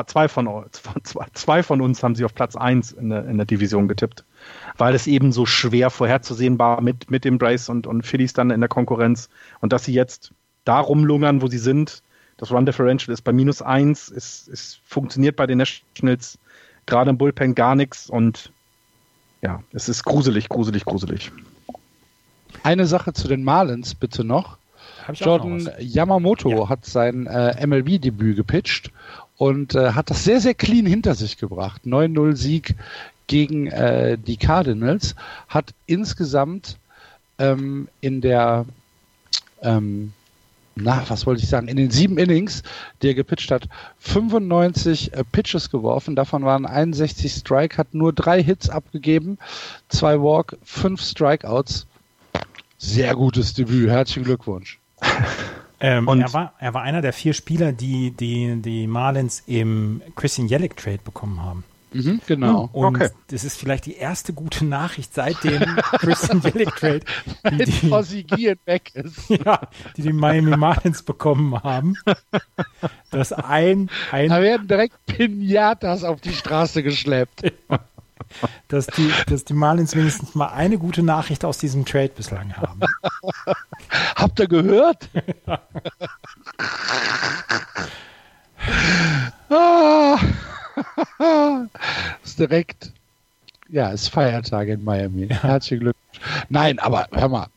zwei 0.07 0.27
von, 0.27 0.65
zwei, 1.33 1.63
von 1.63 1.81
uns 1.81 2.03
haben 2.03 2.15
sie 2.15 2.25
auf 2.25 2.33
Platz 2.33 2.55
1 2.55 2.91
in 2.93 3.09
der, 3.09 3.25
in 3.25 3.37
der 3.37 3.45
Division 3.45 3.87
getippt. 3.87 4.25
Weil 4.77 4.95
es 4.95 5.07
eben 5.07 5.31
so 5.31 5.45
schwer 5.45 5.89
vorherzusehen 5.89 6.57
war 6.59 6.81
mit, 6.81 7.09
mit 7.11 7.25
den 7.25 7.37
Braves 7.37 7.69
und, 7.69 7.87
und 7.87 8.05
Phillies 8.05 8.33
dann 8.33 8.51
in 8.51 8.61
der 8.61 8.69
Konkurrenz. 8.69 9.29
Und 9.61 9.73
dass 9.73 9.85
sie 9.85 9.93
jetzt 9.93 10.33
da 10.65 10.79
rumlungern, 10.79 11.41
wo 11.41 11.47
sie 11.47 11.57
sind, 11.57 12.03
das 12.37 12.51
Run 12.51 12.65
Differential 12.65 13.13
ist 13.13 13.21
bei 13.21 13.33
minus 13.33 13.61
1, 13.61 14.11
es, 14.11 14.47
es 14.47 14.79
funktioniert 14.85 15.35
bei 15.35 15.45
den 15.45 15.57
Nationals 15.57 16.39
gerade 16.85 17.09
im 17.09 17.17
Bullpen 17.17 17.53
gar 17.53 17.75
nichts 17.75 18.09
und 18.09 18.51
ja, 19.41 19.61
es 19.71 19.89
ist 19.89 20.03
gruselig, 20.03 20.49
gruselig, 20.49 20.85
gruselig. 20.85 21.31
Eine 22.63 22.85
Sache 22.85 23.13
zu 23.13 23.27
den 23.27 23.43
Marlins 23.43 23.95
bitte 23.95 24.23
noch. 24.23 24.57
Jordan. 25.13 25.69
Yamamoto 25.79 26.49
Ja. 26.49 26.69
hat 26.69 26.85
sein 26.85 27.27
äh, 27.27 27.65
MLB-Debüt 27.65 28.35
gepitcht 28.35 28.91
und 29.37 29.75
äh, 29.75 29.91
hat 29.93 30.09
das 30.09 30.23
sehr, 30.23 30.41
sehr 30.41 30.53
clean 30.53 30.85
hinter 30.85 31.15
sich 31.15 31.37
gebracht. 31.37 31.83
9-0-Sieg 31.85 32.75
gegen 33.29 33.67
äh, 33.67 34.17
die 34.17 34.37
Cardinals, 34.37 35.15
hat 35.47 35.73
insgesamt 35.85 36.77
ähm, 37.37 37.87
in 38.01 38.21
der, 38.21 38.65
ähm, 39.61 40.13
na, 40.75 41.03
was 41.07 41.25
wollte 41.25 41.43
ich 41.43 41.47
sagen, 41.47 41.67
in 41.67 41.77
den 41.77 41.91
sieben 41.91 42.17
Innings, 42.17 42.63
die 43.01 43.07
er 43.07 43.13
gepitcht 43.13 43.51
hat, 43.51 43.69
95 43.99 45.13
äh, 45.13 45.23
Pitches 45.31 45.69
geworfen, 45.69 46.15
davon 46.15 46.43
waren 46.43 46.65
61 46.65 47.31
Strike, 47.31 47.77
hat 47.77 47.93
nur 47.93 48.13
drei 48.13 48.43
Hits 48.43 48.69
abgegeben, 48.69 49.37
zwei 49.89 50.19
Walk, 50.19 50.57
fünf 50.63 51.01
Strikeouts. 51.01 51.85
Sehr 52.79 53.13
gutes 53.13 53.53
Debüt, 53.53 53.89
herzlichen 53.89 54.23
Glückwunsch. 54.23 54.78
Ähm, 55.81 56.09
Und- 56.09 56.19
er, 56.19 56.33
war, 56.33 56.53
er 56.59 56.73
war 56.73 56.81
einer 56.81 57.01
der 57.01 57.13
vier 57.13 57.33
Spieler, 57.33 57.71
die 57.71 58.11
die, 58.11 58.61
die 58.61 58.85
Marlins 58.85 59.43
im 59.47 60.01
Christian 60.17 60.49
Yelich 60.49 60.73
Trade 60.75 60.99
bekommen 61.05 61.41
haben. 61.41 61.63
Mhm, 61.93 62.19
genau. 62.27 62.69
Und 62.73 62.97
Okay. 62.97 63.09
das 63.29 63.45
ist 63.45 63.57
vielleicht 63.57 63.85
die 63.85 63.95
erste 63.95 64.33
gute 64.33 64.65
Nachricht 64.65 65.13
seit 65.13 65.41
dem 65.43 65.61
Christian 65.93 66.41
Yelich 66.41 66.69
Trade, 66.71 66.99
die 67.49 67.63
die, 67.63 67.91
Ozzy 67.91 68.25
weg 68.65 68.91
ist. 68.93 69.29
ja, 69.29 69.61
die 69.95 70.01
die 70.01 70.11
Miami 70.11 70.57
Marlins 70.57 71.01
bekommen 71.01 71.57
haben. 71.63 71.95
Dass 73.09 73.31
ein, 73.31 73.89
Da 74.11 74.17
ein 74.17 74.29
werden 74.29 74.67
direkt 74.67 75.05
Pinatas 75.05 76.03
auf 76.03 76.19
die 76.19 76.33
Straße 76.33 76.83
geschleppt. 76.83 77.53
Dass, 78.67 78.87
die, 78.87 79.11
dass 79.27 79.45
die 79.45 79.53
Marlins 79.53 79.95
wenigstens 79.95 80.35
mal 80.35 80.47
eine 80.47 80.77
gute 80.77 81.03
Nachricht 81.03 81.45
aus 81.45 81.57
diesem 81.57 81.85
Trade 81.85 82.11
bislang 82.15 82.55
haben. 82.55 82.79
Habt 84.15 84.39
ihr 84.39 84.47
gehört? 84.47 85.09
ah. 89.49 90.17
ist 92.23 92.39
direkt. 92.39 92.91
Ja, 93.69 93.89
ist 93.89 94.09
Feiertag 94.09 94.67
in 94.67 94.83
Miami. 94.83 95.27
Herzlichen 95.27 95.81
Glückwunsch. 95.81 96.19
Nein, 96.49 96.79
aber 96.79 97.07
hör 97.11 97.29
mal. 97.29 97.47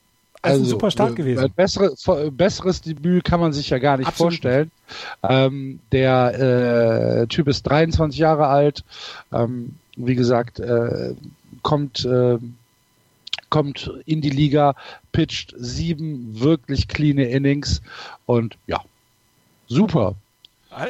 Das 0.43 0.55
ist 0.55 0.59
ein 0.61 0.65
super 0.67 0.91
Start 0.91 1.13
äh, 1.13 1.15
gewesen. 1.15 1.45
Ein 1.45 1.53
bessere, 1.53 1.95
vor- 1.97 2.31
besseres 2.33 2.81
Debüt 2.81 3.25
kann 3.25 3.39
man 3.41 3.53
sich 3.53 3.71
ja 3.71 3.79
gar 3.79 3.97
nicht 3.97 4.09
Absolut 4.09 4.33
vorstellen. 4.33 4.71
Ähm, 5.23 5.79
der 5.93 7.21
äh, 7.23 7.27
Typ 7.29 7.47
ist 7.47 7.63
23 7.63 8.19
Jahre 8.19 8.49
alt. 8.49 8.83
Ähm, 9.33 9.77
wie 9.97 10.15
gesagt, 10.15 10.61
äh, 10.61 11.15
kommt, 11.63 12.05
äh, 12.05 12.39
kommt 13.51 13.93
in 14.07 14.21
die 14.21 14.31
Liga, 14.31 14.75
pitcht 15.13 15.55
sieben 15.57 16.41
wirklich 16.41 16.89
clean 16.89 17.19
Innings 17.19 17.83
und 18.27 18.57
ja, 18.67 18.81
super. 19.69 20.15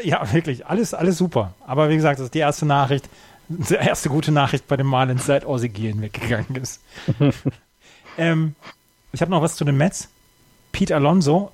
Ja, 0.05 0.33
wirklich, 0.33 0.67
alles, 0.67 0.95
alles 0.95 1.19
super. 1.19 1.55
Aber 1.67 1.89
wie 1.89 1.97
gesagt, 1.97 2.21
das 2.21 2.27
ist 2.27 2.35
die 2.35 2.39
erste 2.39 2.67
Nachricht, 2.67 3.09
die 3.49 3.75
erste 3.75 4.09
gute 4.09 4.31
Nachricht 4.31 4.69
bei 4.69 4.77
den 4.77 4.87
Marlins, 4.87 5.27
seit 5.27 5.45
Ozzy 5.45 5.69
Gehen 5.69 6.01
weggegangen 6.01 6.55
ist. 6.57 6.81
ähm, 8.19 8.55
ich 9.13 9.21
habe 9.21 9.31
noch 9.31 9.43
was 9.43 9.57
zu 9.57 9.65
den 9.65 9.77
Mets. 9.77 10.09
Pete 10.71 10.95
Alonso 10.95 11.51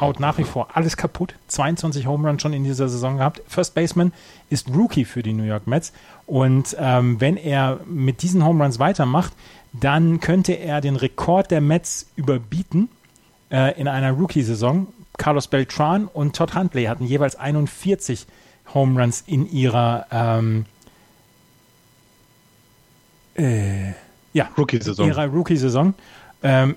haut 0.00 0.20
nach 0.20 0.38
wie 0.38 0.44
vor 0.44 0.68
alles 0.74 0.96
kaputt. 0.96 1.34
22 1.48 2.06
Home 2.06 2.28
Runs 2.28 2.42
schon 2.42 2.52
in 2.52 2.64
dieser 2.64 2.88
Saison 2.88 3.18
gehabt. 3.18 3.42
First 3.46 3.74
Baseman 3.74 4.12
ist 4.50 4.68
Rookie 4.68 5.04
für 5.04 5.22
die 5.22 5.32
New 5.32 5.44
York 5.44 5.66
Mets. 5.66 5.92
Und 6.26 6.76
ähm, 6.78 7.20
wenn 7.20 7.36
er 7.36 7.80
mit 7.86 8.22
diesen 8.22 8.44
Home 8.44 8.62
Runs 8.62 8.78
weitermacht, 8.78 9.32
dann 9.72 10.20
könnte 10.20 10.52
er 10.52 10.80
den 10.80 10.96
Rekord 10.96 11.50
der 11.50 11.60
Mets 11.60 12.10
überbieten 12.16 12.88
äh, 13.50 13.78
in 13.80 13.88
einer 13.88 14.12
Rookie-Saison. 14.12 14.86
Carlos 15.18 15.46
Beltran 15.46 16.06
und 16.06 16.36
Todd 16.36 16.54
Huntley 16.54 16.84
hatten 16.84 17.04
jeweils 17.04 17.36
41 17.36 18.26
Home 18.74 19.00
Runs 19.00 19.22
in 19.26 19.50
ihrer 19.50 20.06
ähm, 20.10 20.64
äh, 23.34 23.92
ja, 24.32 24.48
Rookie-Saison. 24.56 25.06
ihrer 25.06 25.26
Rookie-Saison. 25.26 25.94
Ähm, 26.42 26.76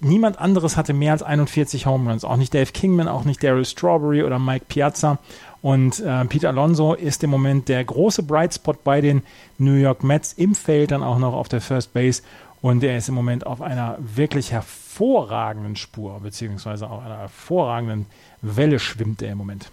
niemand 0.00 0.38
anderes 0.38 0.76
hatte 0.76 0.92
mehr 0.92 1.12
als 1.12 1.22
41 1.22 1.86
Home 1.86 2.10
Runs. 2.10 2.24
Auch 2.24 2.36
nicht 2.36 2.54
Dave 2.54 2.72
Kingman, 2.72 3.08
auch 3.08 3.24
nicht 3.24 3.42
Daryl 3.42 3.64
Strawberry 3.64 4.22
oder 4.22 4.38
Mike 4.38 4.66
Piazza. 4.68 5.18
Und 5.62 6.00
äh, 6.00 6.24
Peter 6.26 6.48
Alonso 6.48 6.94
ist 6.94 7.24
im 7.24 7.30
Moment 7.30 7.68
der 7.68 7.82
große 7.84 8.22
Bright 8.22 8.54
Spot 8.54 8.74
bei 8.84 9.00
den 9.00 9.22
New 9.58 9.74
York 9.74 10.04
Mets 10.04 10.34
im 10.34 10.54
Feld, 10.54 10.90
dann 10.90 11.02
auch 11.02 11.18
noch 11.18 11.32
auf 11.32 11.48
der 11.48 11.60
First 11.60 11.94
Base. 11.94 12.22
Und 12.60 12.82
er 12.82 12.96
ist 12.96 13.08
im 13.08 13.14
Moment 13.14 13.46
auf 13.46 13.62
einer 13.62 13.98
wirklich 13.98 14.52
hervorragenden 14.52 15.76
Spur, 15.76 16.20
beziehungsweise 16.20 16.88
auf 16.88 17.02
einer 17.02 17.18
hervorragenden 17.18 18.06
Welle 18.42 18.78
schwimmt 18.78 19.22
er 19.22 19.32
im 19.32 19.38
Moment. 19.38 19.70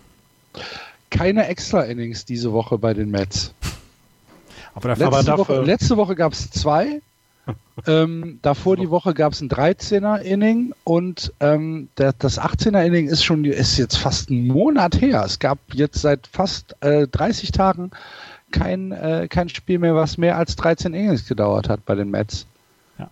Keine 1.10 1.48
Extra-Innings 1.48 2.26
diese 2.26 2.54
Woche 2.54 2.78
bei 2.78 2.94
den 2.94 3.12
Mets. 3.12 3.54
Aber 4.74 4.90
dafür, 4.90 5.12
letzte, 5.12 5.34
aber 5.34 5.42
Woche, 5.42 5.62
letzte 5.62 5.98
Woche 5.98 6.16
gab 6.16 6.34
es 6.34 6.50
zwei 6.52 7.02
ähm, 7.88 8.40
davor 8.42 8.78
die 8.78 8.90
Woche 8.90 9.14
gab 9.14 9.34
es 9.34 9.42
ein 9.42 9.50
13er-Inning 9.50 10.74
und 10.84 11.34
ähm, 11.40 11.90
der, 11.98 12.14
das 12.14 12.40
18er-Inning 12.40 13.08
ist 13.08 13.24
schon 13.24 13.44
ist 13.46 13.78
jetzt 13.78 13.98
fast 13.98 14.30
ein 14.30 14.48
Monat 14.48 15.02
her. 15.02 15.24
Es 15.26 15.40
gab 15.40 15.58
jetzt 15.74 16.02
seit 16.02 16.28
fast 16.28 16.76
äh, 16.82 17.08
30 17.08 17.52
Tagen 17.52 17.92
kein, 18.52 18.92
äh, 18.92 19.28
kein 19.30 19.50
Spiel 19.50 19.80
mehr, 19.80 19.96
was 19.96 20.18
mehr 20.18 20.38
als 20.38 20.56
13 20.56 20.94
Innings 20.94 21.28
gedauert 21.28 21.70
hat 21.70 21.86
bei 21.86 21.96
den 21.96 22.12
Mets. 22.12 22.46
Ja. 23.00 23.10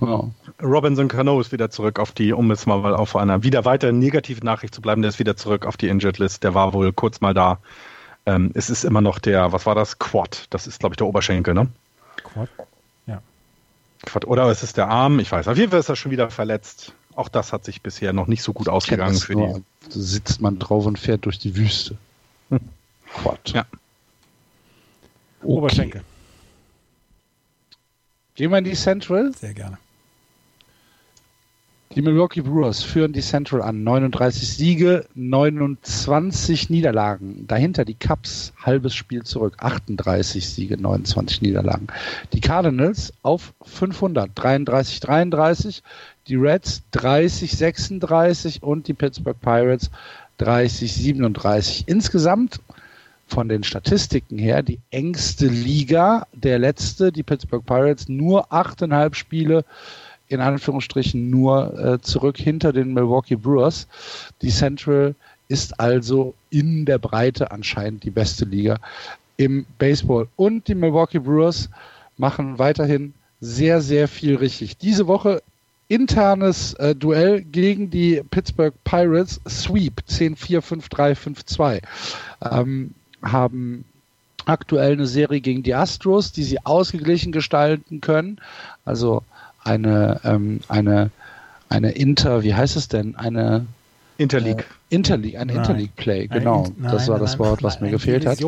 Wow. 0.00 0.30
Robinson 0.62 1.08
Cano 1.08 1.40
ist 1.40 1.52
wieder 1.52 1.70
zurück 1.70 1.98
auf 1.98 2.12
die, 2.12 2.32
um 2.32 2.50
es 2.50 2.66
mal 2.66 2.94
auf 2.94 3.14
einer 3.14 3.42
wieder 3.42 3.64
weiter 3.64 3.92
negativen 3.92 4.44
Nachricht 4.44 4.74
zu 4.74 4.80
bleiben, 4.80 5.02
der 5.02 5.10
ist 5.10 5.18
wieder 5.18 5.36
zurück 5.36 5.66
auf 5.66 5.76
die 5.76 5.88
Injured 5.88 6.18
List. 6.18 6.42
Der 6.42 6.54
war 6.54 6.72
wohl 6.72 6.92
kurz 6.92 7.20
mal 7.20 7.34
da. 7.34 7.58
Ähm, 8.26 8.50
es 8.54 8.70
ist 8.70 8.84
immer 8.84 9.00
noch 9.00 9.18
der, 9.18 9.52
was 9.52 9.66
war 9.66 9.74
das? 9.74 9.98
Quad. 9.98 10.46
Das 10.50 10.66
ist, 10.66 10.80
glaube 10.80 10.94
ich, 10.94 10.96
der 10.96 11.06
Oberschenkel, 11.06 11.54
ne? 11.54 11.68
Quad. 12.22 12.48
Oder 14.26 14.50
ist 14.50 14.62
es 14.62 14.72
der 14.72 14.88
Arm? 14.88 15.18
Ich 15.18 15.30
weiß. 15.30 15.48
Auf 15.48 15.56
jeden 15.56 15.70
Fall 15.70 15.80
ist 15.80 15.88
er 15.88 15.96
schon 15.96 16.10
wieder 16.10 16.30
verletzt. 16.30 16.94
Auch 17.14 17.28
das 17.28 17.52
hat 17.52 17.64
sich 17.64 17.82
bisher 17.82 18.12
noch 18.12 18.26
nicht 18.26 18.42
so 18.42 18.52
gut 18.52 18.68
ausgegangen 18.68 19.16
für 19.16 19.32
nur, 19.32 19.62
die. 19.82 19.92
So 19.92 20.00
sitzt 20.00 20.40
man 20.40 20.58
drauf 20.58 20.86
und 20.86 20.98
fährt 20.98 21.26
durch 21.26 21.38
die 21.38 21.56
Wüste. 21.56 21.96
Hm. 22.48 22.60
Quad. 23.12 23.50
Ja. 23.50 23.66
Okay. 25.40 25.52
Oberschenkel. 25.52 26.02
Gehen 28.34 28.50
wir 28.50 28.58
in 28.58 28.64
die 28.64 28.74
Central? 28.74 29.32
Sehr 29.34 29.54
gerne. 29.54 29.78
Die 31.96 32.02
Milwaukee 32.02 32.42
Brewers 32.42 32.84
führen 32.84 33.12
die 33.12 33.20
Central 33.20 33.62
an. 33.62 33.82
39 33.82 34.48
Siege, 34.48 35.06
29 35.16 36.70
Niederlagen. 36.70 37.48
Dahinter 37.48 37.84
die 37.84 37.96
Cubs, 37.96 38.52
halbes 38.62 38.94
Spiel 38.94 39.24
zurück. 39.24 39.56
38 39.58 40.48
Siege, 40.48 40.80
29 40.80 41.42
Niederlagen. 41.42 41.88
Die 42.32 42.40
Cardinals 42.40 43.12
auf 43.22 43.54
500, 43.62 44.30
33, 44.36 45.00
33. 45.00 45.82
Die 46.28 46.36
Reds 46.36 46.84
30, 46.92 47.56
36 47.56 48.62
und 48.62 48.86
die 48.86 48.94
Pittsburgh 48.94 49.40
Pirates 49.40 49.90
30, 50.38 50.94
37. 50.94 51.88
Insgesamt 51.88 52.60
von 53.26 53.48
den 53.48 53.64
Statistiken 53.64 54.38
her 54.38 54.62
die 54.62 54.78
engste 54.92 55.48
Liga. 55.48 56.28
Der 56.34 56.60
letzte, 56.60 57.10
die 57.10 57.24
Pittsburgh 57.24 57.66
Pirates, 57.66 58.08
nur 58.08 58.52
8,5 58.52 59.14
Spiele 59.14 59.64
in 60.30 60.40
Anführungsstrichen 60.40 61.28
nur 61.28 61.78
äh, 61.78 62.00
zurück 62.00 62.38
hinter 62.38 62.72
den 62.72 62.94
Milwaukee 62.94 63.34
Brewers. 63.34 63.88
Die 64.42 64.50
Central 64.50 65.16
ist 65.48 65.78
also 65.80 66.34
in 66.50 66.84
der 66.84 66.98
Breite 66.98 67.50
anscheinend 67.50 68.04
die 68.04 68.10
beste 68.10 68.44
Liga 68.44 68.78
im 69.36 69.66
Baseball. 69.78 70.28
Und 70.36 70.68
die 70.68 70.76
Milwaukee 70.76 71.18
Brewers 71.18 71.68
machen 72.16 72.60
weiterhin 72.60 73.12
sehr, 73.40 73.80
sehr 73.80 74.06
viel 74.06 74.36
richtig. 74.36 74.76
Diese 74.78 75.08
Woche 75.08 75.42
internes 75.88 76.74
äh, 76.74 76.94
Duell 76.94 77.42
gegen 77.42 77.90
die 77.90 78.22
Pittsburgh 78.30 78.74
Pirates, 78.84 79.40
Sweep 79.48 80.04
10-4, 80.08 80.60
5-3, 80.60 81.16
5-2. 81.16 81.82
Ähm, 82.52 82.94
haben 83.22 83.84
aktuell 84.44 84.92
eine 84.92 85.06
Serie 85.06 85.40
gegen 85.40 85.64
die 85.64 85.74
Astros, 85.74 86.30
die 86.30 86.44
sie 86.44 86.64
ausgeglichen 86.64 87.32
gestalten 87.32 88.00
können. 88.00 88.40
Also 88.84 89.24
eine, 89.64 90.20
ähm, 90.24 90.60
eine, 90.68 91.10
eine 91.68 91.92
Inter, 91.92 92.42
wie 92.42 92.54
heißt 92.54 92.76
es 92.76 92.88
denn? 92.88 93.16
Eine 93.16 93.66
Interleague. 94.18 94.64
Äh, 94.64 94.94
Interleague, 94.94 95.38
ein 95.38 95.48
Interleague-Play, 95.48 96.26
genau. 96.26 96.64
Ein, 96.64 96.74
nein, 96.78 96.92
das 96.92 97.08
war 97.08 97.16
nein, 97.16 97.26
das 97.26 97.38
Wort, 97.38 97.62
was 97.62 97.80
mir 97.80 97.90
gefehlt 97.90 98.26
hat. 98.26 98.42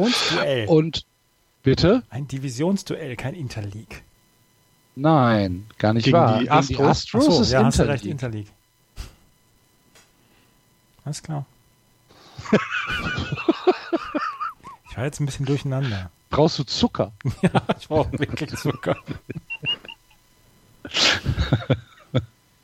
Und 0.66 1.06
bitte? 1.62 2.02
Ein 2.10 2.26
Divisionsduell, 2.28 3.16
kein 3.16 3.34
Interleague. 3.34 3.98
Nein, 4.94 5.66
gar 5.78 5.94
nicht 5.94 6.05
Gegen 6.05 6.16
wahr. 6.16 6.40
Die 6.40 6.51
Astros, 6.51 6.76
die 6.76 6.82
Astros 6.82 7.24
so, 7.24 7.43
ist 7.43 7.52
ja, 7.52 7.60
Interleague. 7.60 7.94
Recht, 7.94 8.06
Interleague. 8.06 8.51
Alles 11.05 11.22
klar. 11.22 11.47
ich 14.90 14.97
war 14.97 15.05
jetzt 15.05 15.20
ein 15.20 15.26
bisschen 15.26 15.47
durcheinander. 15.47 16.10
Brauchst 16.28 16.59
du 16.59 16.64
Zucker? 16.64 17.12
ja, 17.43 17.51
ich 17.78 17.89
brauche 17.89 18.18
wirklich 18.18 18.55
Zucker. 18.56 18.97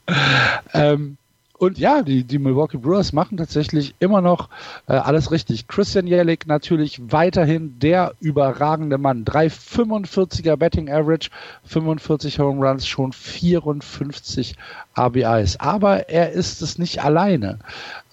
ähm, 0.72 1.16
und 1.58 1.76
ja, 1.76 2.02
die, 2.02 2.22
die 2.22 2.38
Milwaukee 2.38 2.78
Brewers 2.78 3.12
machen 3.12 3.36
tatsächlich 3.36 3.94
immer 3.98 4.20
noch 4.20 4.48
äh, 4.86 4.92
alles 4.92 5.32
richtig. 5.32 5.66
Christian 5.66 6.06
Yelich 6.06 6.46
natürlich 6.46 7.00
weiterhin 7.10 7.80
der 7.80 8.14
überragende 8.20 8.96
Mann. 8.96 9.24
3,45er 9.24 10.56
Betting 10.56 10.88
Average, 10.88 11.30
45 11.64 12.38
Home 12.38 12.64
Runs, 12.64 12.86
schon 12.86 13.12
54 13.12 14.54
RBIs. 14.96 15.58
Aber 15.58 16.08
er 16.08 16.30
ist 16.30 16.62
es 16.62 16.78
nicht 16.78 17.02
alleine. 17.02 17.58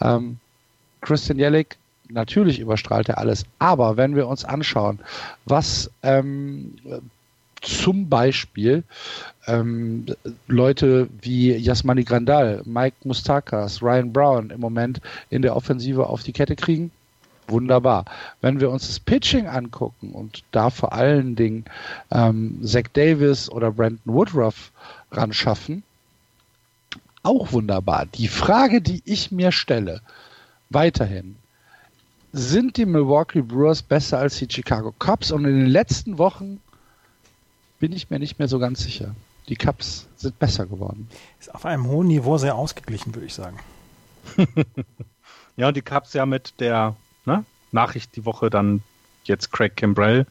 Ähm, 0.02 0.38
Christian 1.02 1.38
Yelich 1.38 1.78
natürlich 2.10 2.60
überstrahlt 2.60 3.10
er 3.10 3.20
alles. 3.20 3.46
Aber 3.60 3.96
wenn 3.96 4.16
wir 4.16 4.28
uns 4.28 4.44
anschauen, 4.44 5.00
was 5.46 5.92
ähm, 6.02 6.74
zum 7.66 8.10
Beispiel 8.10 8.84
ähm, 9.48 10.06
Leute 10.48 11.10
wie 11.22 11.54
Jasmani 11.56 12.04
Grandal, 12.04 12.62
Mike 12.66 12.98
Mustakas, 13.04 13.82
Ryan 13.82 14.14
Brown 14.14 14.50
im 14.50 14.60
Moment 14.60 15.02
in 15.30 15.42
der 15.42 15.56
Offensive 15.56 16.08
auf 16.08 16.24
die 16.24 16.34
Kette 16.34 16.56
kriegen. 16.56 16.92
Wunderbar. 17.48 18.06
Wenn 18.42 18.60
wir 18.60 18.72
uns 18.72 18.88
das 18.88 19.00
Pitching 19.00 19.48
angucken 19.48 20.12
und 20.14 20.44
da 20.52 20.70
vor 20.70 20.94
allen 20.94 21.36
Dingen 21.36 21.66
ähm, 22.12 22.60
Zach 22.64 22.88
Davis 22.94 23.50
oder 23.50 23.72
Brandon 23.72 24.00
Woodruff 24.06 24.72
ran 25.12 25.32
schaffen, 25.32 25.84
auch 27.22 27.52
wunderbar. 27.52 28.06
Die 28.16 28.28
Frage, 28.28 28.82
die 28.82 29.02
ich 29.06 29.32
mir 29.32 29.52
stelle, 29.52 30.02
weiterhin, 30.70 31.36
sind 32.34 32.78
die 32.78 32.86
Milwaukee 32.86 33.42
Brewers 33.42 33.82
besser 33.82 34.20
als 34.20 34.38
die 34.38 34.48
Chicago 34.50 34.94
Cubs? 35.00 35.32
Und 35.32 35.46
in 35.46 35.58
den 35.58 35.68
letzten 35.68 36.18
Wochen 36.18 36.60
bin 37.86 37.96
ich 37.96 38.10
mir 38.10 38.18
nicht 38.18 38.40
mehr 38.40 38.48
so 38.48 38.58
ganz 38.58 38.82
sicher. 38.82 39.14
Die 39.48 39.56
Cups 39.56 40.08
sind 40.16 40.40
besser 40.40 40.66
geworden. 40.66 41.08
Ist 41.40 41.54
auf 41.54 41.68
einem 41.68 41.86
hohen 41.86 42.08
Niveau 42.08 42.40
sehr 42.40 42.56
ausgeglichen, 42.56 43.14
würde 43.14 43.28
ich 43.28 43.36
sagen. 43.36 43.60
ja, 45.56 45.68
und 45.68 45.78
die 45.78 45.84
Cups 45.84 46.14
ja 46.14 46.26
mit 46.26 46.60
der 46.60 46.96
ne, 47.26 47.46
Nachricht 47.72 48.16
die 48.16 48.26
Woche 48.26 48.50
dann 48.50 48.82
jetzt 49.26 49.52
Craig 49.52 49.76
Kimbrell 49.76 50.26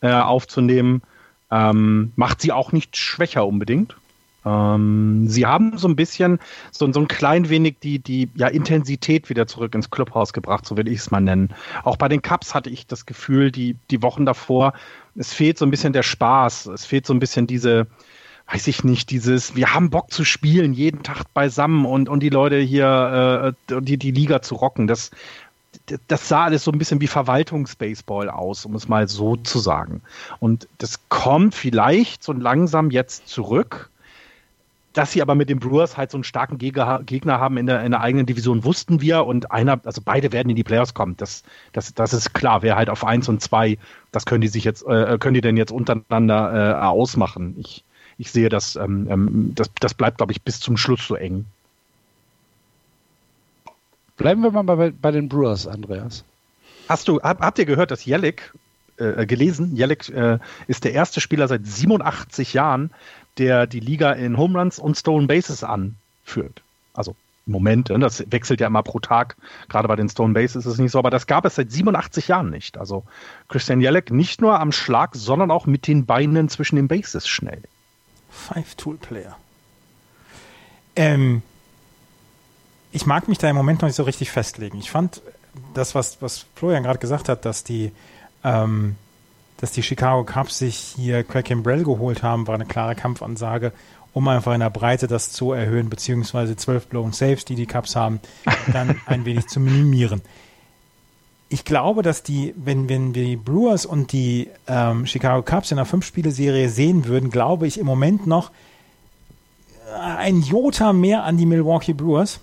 äh, 0.00 0.12
aufzunehmen, 0.12 1.02
ähm, 1.50 2.12
macht 2.14 2.40
sie 2.40 2.52
auch 2.52 2.70
nicht 2.70 2.96
schwächer 2.96 3.48
unbedingt. 3.48 3.96
Ähm, 4.44 5.28
sie 5.28 5.44
haben 5.44 5.78
so 5.78 5.88
ein 5.88 5.96
bisschen, 5.96 6.38
so, 6.70 6.90
so 6.92 7.00
ein 7.00 7.08
klein 7.08 7.48
wenig 7.48 7.78
die, 7.82 7.98
die 7.98 8.28
ja, 8.36 8.46
Intensität 8.46 9.28
wieder 9.28 9.48
zurück 9.48 9.74
ins 9.74 9.90
Clubhaus 9.90 10.32
gebracht, 10.32 10.66
so 10.66 10.76
will 10.76 10.86
ich 10.86 11.00
es 11.00 11.10
mal 11.10 11.20
nennen. 11.20 11.52
Auch 11.82 11.96
bei 11.96 12.08
den 12.08 12.22
Cups 12.22 12.54
hatte 12.54 12.70
ich 12.70 12.86
das 12.86 13.06
Gefühl, 13.06 13.50
die, 13.50 13.76
die 13.90 14.02
Wochen 14.02 14.24
davor, 14.24 14.72
es 15.16 15.32
fehlt 15.32 15.58
so 15.58 15.66
ein 15.66 15.70
bisschen 15.70 15.92
der 15.92 16.02
Spaß, 16.02 16.66
es 16.66 16.84
fehlt 16.84 17.06
so 17.06 17.14
ein 17.14 17.18
bisschen 17.18 17.46
diese, 17.46 17.86
weiß 18.50 18.66
ich 18.66 18.84
nicht, 18.84 19.10
dieses, 19.10 19.54
wir 19.56 19.74
haben 19.74 19.90
Bock 19.90 20.10
zu 20.10 20.24
spielen, 20.24 20.72
jeden 20.72 21.02
Tag 21.02 21.24
beisammen 21.34 21.84
und, 21.84 22.08
und 22.08 22.20
die 22.20 22.30
Leute 22.30 22.58
hier, 22.58 23.54
äh, 23.70 23.80
die, 23.80 23.96
die 23.96 24.10
Liga 24.10 24.42
zu 24.42 24.54
rocken. 24.54 24.86
Das, 24.86 25.10
das 26.08 26.28
sah 26.28 26.44
alles 26.44 26.64
so 26.64 26.70
ein 26.70 26.78
bisschen 26.78 27.00
wie 27.00 27.06
Verwaltungsbaseball 27.06 28.28
aus, 28.30 28.66
um 28.66 28.74
es 28.74 28.88
mal 28.88 29.08
so 29.08 29.36
zu 29.36 29.58
sagen. 29.58 30.02
Und 30.38 30.68
das 30.78 31.00
kommt 31.08 31.54
vielleicht 31.54 32.22
so 32.22 32.32
langsam 32.32 32.90
jetzt 32.90 33.28
zurück 33.28 33.90
dass 34.92 35.12
sie 35.12 35.22
aber 35.22 35.34
mit 35.34 35.48
den 35.48 35.58
Brewers 35.58 35.96
halt 35.96 36.10
so 36.10 36.16
einen 36.18 36.24
starken 36.24 36.58
Gegner 36.58 37.40
haben 37.40 37.56
in 37.56 37.66
der, 37.66 37.82
in 37.82 37.92
der 37.92 38.00
eigenen 38.00 38.26
Division, 38.26 38.64
wussten 38.64 39.00
wir. 39.00 39.24
Und 39.24 39.50
einer, 39.50 39.80
also 39.84 40.02
beide 40.04 40.32
werden 40.32 40.50
in 40.50 40.56
die 40.56 40.64
Playoffs 40.64 40.94
kommen. 40.94 41.16
Das, 41.16 41.42
das, 41.72 41.94
das 41.94 42.12
ist 42.12 42.34
klar. 42.34 42.62
Wer 42.62 42.76
halt 42.76 42.90
auf 42.90 43.04
eins 43.04 43.28
und 43.28 43.40
zwei, 43.40 43.78
das 44.10 44.26
können 44.26 44.42
die 44.42 44.48
sich 44.48 44.64
jetzt, 44.64 44.86
äh, 44.86 45.16
können 45.18 45.34
die 45.34 45.40
denn 45.40 45.56
jetzt 45.56 45.72
untereinander 45.72 46.80
äh, 46.80 46.84
ausmachen. 46.84 47.56
Ich, 47.58 47.84
ich 48.18 48.30
sehe 48.30 48.48
das, 48.48 48.76
ähm, 48.76 49.06
ähm, 49.10 49.52
das, 49.54 49.70
das 49.80 49.94
bleibt, 49.94 50.18
glaube 50.18 50.32
ich, 50.32 50.42
bis 50.42 50.60
zum 50.60 50.76
Schluss 50.76 51.06
so 51.06 51.14
eng. 51.14 51.46
Bleiben 54.16 54.42
wir 54.42 54.50
mal 54.50 54.62
bei, 54.62 54.90
bei 54.90 55.10
den 55.10 55.28
Brewers, 55.28 55.66
Andreas. 55.66 56.24
Hast 56.88 57.08
du, 57.08 57.20
hab, 57.22 57.40
habt 57.40 57.58
ihr 57.58 57.64
gehört, 57.64 57.90
dass 57.90 58.04
Jellick, 58.04 58.52
äh, 58.98 59.26
gelesen, 59.26 59.74
Jellick 59.74 60.08
äh, 60.10 60.38
ist 60.66 60.84
der 60.84 60.92
erste 60.92 61.20
Spieler 61.20 61.48
seit 61.48 61.66
87 61.66 62.52
Jahren, 62.52 62.90
der 63.38 63.66
die 63.66 63.80
Liga 63.80 64.12
in 64.12 64.36
Home 64.36 64.58
Runs 64.58 64.78
und 64.78 64.96
Stolen 64.96 65.26
Bases 65.26 65.64
anführt. 65.64 66.62
Also 66.94 67.16
im 67.46 67.52
Moment, 67.52 67.88
ne, 67.88 67.98
das 67.98 68.24
wechselt 68.30 68.60
ja 68.60 68.68
immer 68.68 68.82
pro 68.82 69.00
Tag. 69.00 69.36
Gerade 69.68 69.88
bei 69.88 69.96
den 69.96 70.08
Stone 70.08 70.34
Bases 70.34 70.64
ist 70.66 70.74
es 70.74 70.78
nicht 70.78 70.92
so, 70.92 70.98
aber 70.98 71.10
das 71.10 71.26
gab 71.26 71.44
es 71.44 71.56
seit 71.56 71.72
87 71.72 72.28
Jahren 72.28 72.50
nicht. 72.50 72.78
Also 72.78 73.04
Christian 73.48 73.80
Jelek 73.80 74.12
nicht 74.12 74.40
nur 74.40 74.60
am 74.60 74.70
Schlag, 74.70 75.10
sondern 75.14 75.50
auch 75.50 75.66
mit 75.66 75.86
den 75.86 76.06
Beinen 76.06 76.48
zwischen 76.48 76.76
den 76.76 76.88
Bases 76.88 77.26
schnell. 77.26 77.62
Five-Tool-Player. 78.30 79.36
Ähm, 80.94 81.42
ich 82.92 83.06
mag 83.06 83.26
mich 83.28 83.38
da 83.38 83.50
im 83.50 83.56
Moment 83.56 83.82
noch 83.82 83.88
nicht 83.88 83.96
so 83.96 84.04
richtig 84.04 84.30
festlegen. 84.30 84.78
Ich 84.78 84.90
fand 84.90 85.22
das, 85.74 85.94
was, 85.94 86.22
was 86.22 86.46
Florian 86.54 86.82
gerade 86.82 86.98
gesagt 86.98 87.28
hat, 87.28 87.44
dass 87.44 87.64
die, 87.64 87.92
ähm, 88.44 88.96
dass 89.62 89.70
die 89.70 89.84
Chicago 89.84 90.24
Cubs 90.24 90.58
sich 90.58 90.76
hier 90.96 91.22
Craig 91.22 91.44
Kimbrell 91.44 91.84
geholt 91.84 92.24
haben, 92.24 92.48
war 92.48 92.56
eine 92.56 92.66
klare 92.66 92.96
Kampfansage, 92.96 93.72
um 94.12 94.26
einfach 94.26 94.52
in 94.54 94.58
der 94.58 94.70
Breite 94.70 95.06
das 95.06 95.30
zu 95.30 95.52
erhöhen, 95.52 95.88
beziehungsweise 95.88 96.56
zwölf 96.56 96.88
Blown 96.88 97.12
Saves, 97.12 97.44
die 97.44 97.54
die 97.54 97.66
Cubs 97.66 97.94
haben, 97.94 98.18
dann 98.72 99.00
ein 99.06 99.24
wenig 99.24 99.46
zu 99.46 99.60
minimieren. 99.60 100.20
Ich 101.48 101.64
glaube, 101.64 102.02
dass 102.02 102.24
die, 102.24 102.54
wenn, 102.56 102.88
wenn 102.88 103.14
wir 103.14 103.24
die 103.24 103.36
Brewers 103.36 103.86
und 103.86 104.10
die 104.10 104.50
ähm, 104.66 105.06
Chicago 105.06 105.42
Cubs 105.42 105.70
in 105.70 105.78
einer 105.78 105.86
Fünf-Spiele-Serie 105.86 106.68
sehen 106.68 107.06
würden, 107.06 107.30
glaube 107.30 107.68
ich 107.68 107.78
im 107.78 107.86
Moment 107.86 108.26
noch 108.26 108.50
ein 109.96 110.42
Jota 110.42 110.92
mehr 110.92 111.22
an 111.22 111.36
die 111.36 111.46
Milwaukee 111.46 111.92
Brewers 111.92 112.40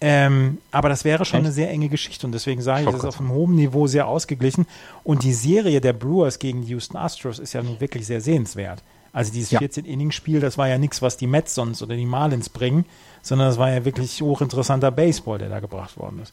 ähm, 0.00 0.58
aber 0.70 0.88
das 0.88 1.04
wäre 1.04 1.24
schon 1.24 1.40
Echt? 1.40 1.46
eine 1.46 1.52
sehr 1.52 1.70
enge 1.70 1.88
Geschichte 1.88 2.26
und 2.26 2.32
deswegen 2.32 2.62
sage 2.62 2.82
ich, 2.82 2.88
es 2.88 2.94
ist 2.94 3.04
auf 3.04 3.20
einem 3.20 3.30
hohen 3.30 3.54
Niveau 3.54 3.86
sehr 3.86 4.06
ausgeglichen. 4.06 4.66
Und 5.04 5.22
die 5.22 5.34
Serie 5.34 5.80
der 5.80 5.92
Brewers 5.92 6.38
gegen 6.38 6.62
die 6.62 6.68
Houston 6.68 6.96
Astros 6.96 7.38
ist 7.38 7.52
ja 7.52 7.62
nun 7.62 7.80
wirklich 7.80 8.06
sehr 8.06 8.20
sehenswert. 8.20 8.82
Also 9.12 9.32
dieses 9.32 9.50
ja. 9.50 9.60
14-Inning-Spiel, 9.60 10.40
das 10.40 10.56
war 10.56 10.68
ja 10.68 10.78
nichts, 10.78 11.02
was 11.02 11.16
die 11.16 11.26
Mets 11.26 11.54
sonst 11.54 11.82
oder 11.82 11.96
die 11.96 12.06
Marlins 12.06 12.48
bringen, 12.48 12.86
sondern 13.22 13.48
das 13.48 13.58
war 13.58 13.70
ja 13.70 13.84
wirklich 13.84 14.22
hochinteressanter 14.22 14.90
Baseball, 14.90 15.38
der 15.38 15.48
da 15.48 15.60
gebracht 15.60 15.98
worden 15.98 16.20
ist. 16.22 16.32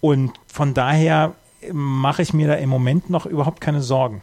Und 0.00 0.32
von 0.46 0.72
daher 0.72 1.34
mache 1.70 2.22
ich 2.22 2.32
mir 2.32 2.48
da 2.48 2.54
im 2.54 2.68
Moment 2.68 3.10
noch 3.10 3.26
überhaupt 3.26 3.60
keine 3.60 3.82
Sorgen. 3.82 4.22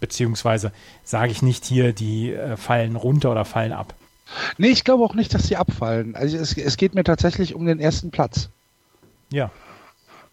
Beziehungsweise 0.00 0.72
sage 1.04 1.32
ich 1.32 1.42
nicht 1.42 1.64
hier, 1.64 1.92
die 1.92 2.32
äh, 2.32 2.56
fallen 2.56 2.96
runter 2.96 3.30
oder 3.30 3.44
fallen 3.44 3.72
ab. 3.72 3.94
Nee, 4.58 4.68
ich 4.68 4.84
glaube 4.84 5.04
auch 5.04 5.14
nicht, 5.14 5.32
dass 5.34 5.46
sie 5.46 5.56
abfallen. 5.56 6.16
Also 6.16 6.36
es, 6.36 6.56
es 6.56 6.76
geht 6.76 6.94
mir 6.94 7.04
tatsächlich 7.04 7.54
um 7.54 7.66
den 7.66 7.78
ersten 7.78 8.10
Platz. 8.10 8.48
Ja. 9.30 9.50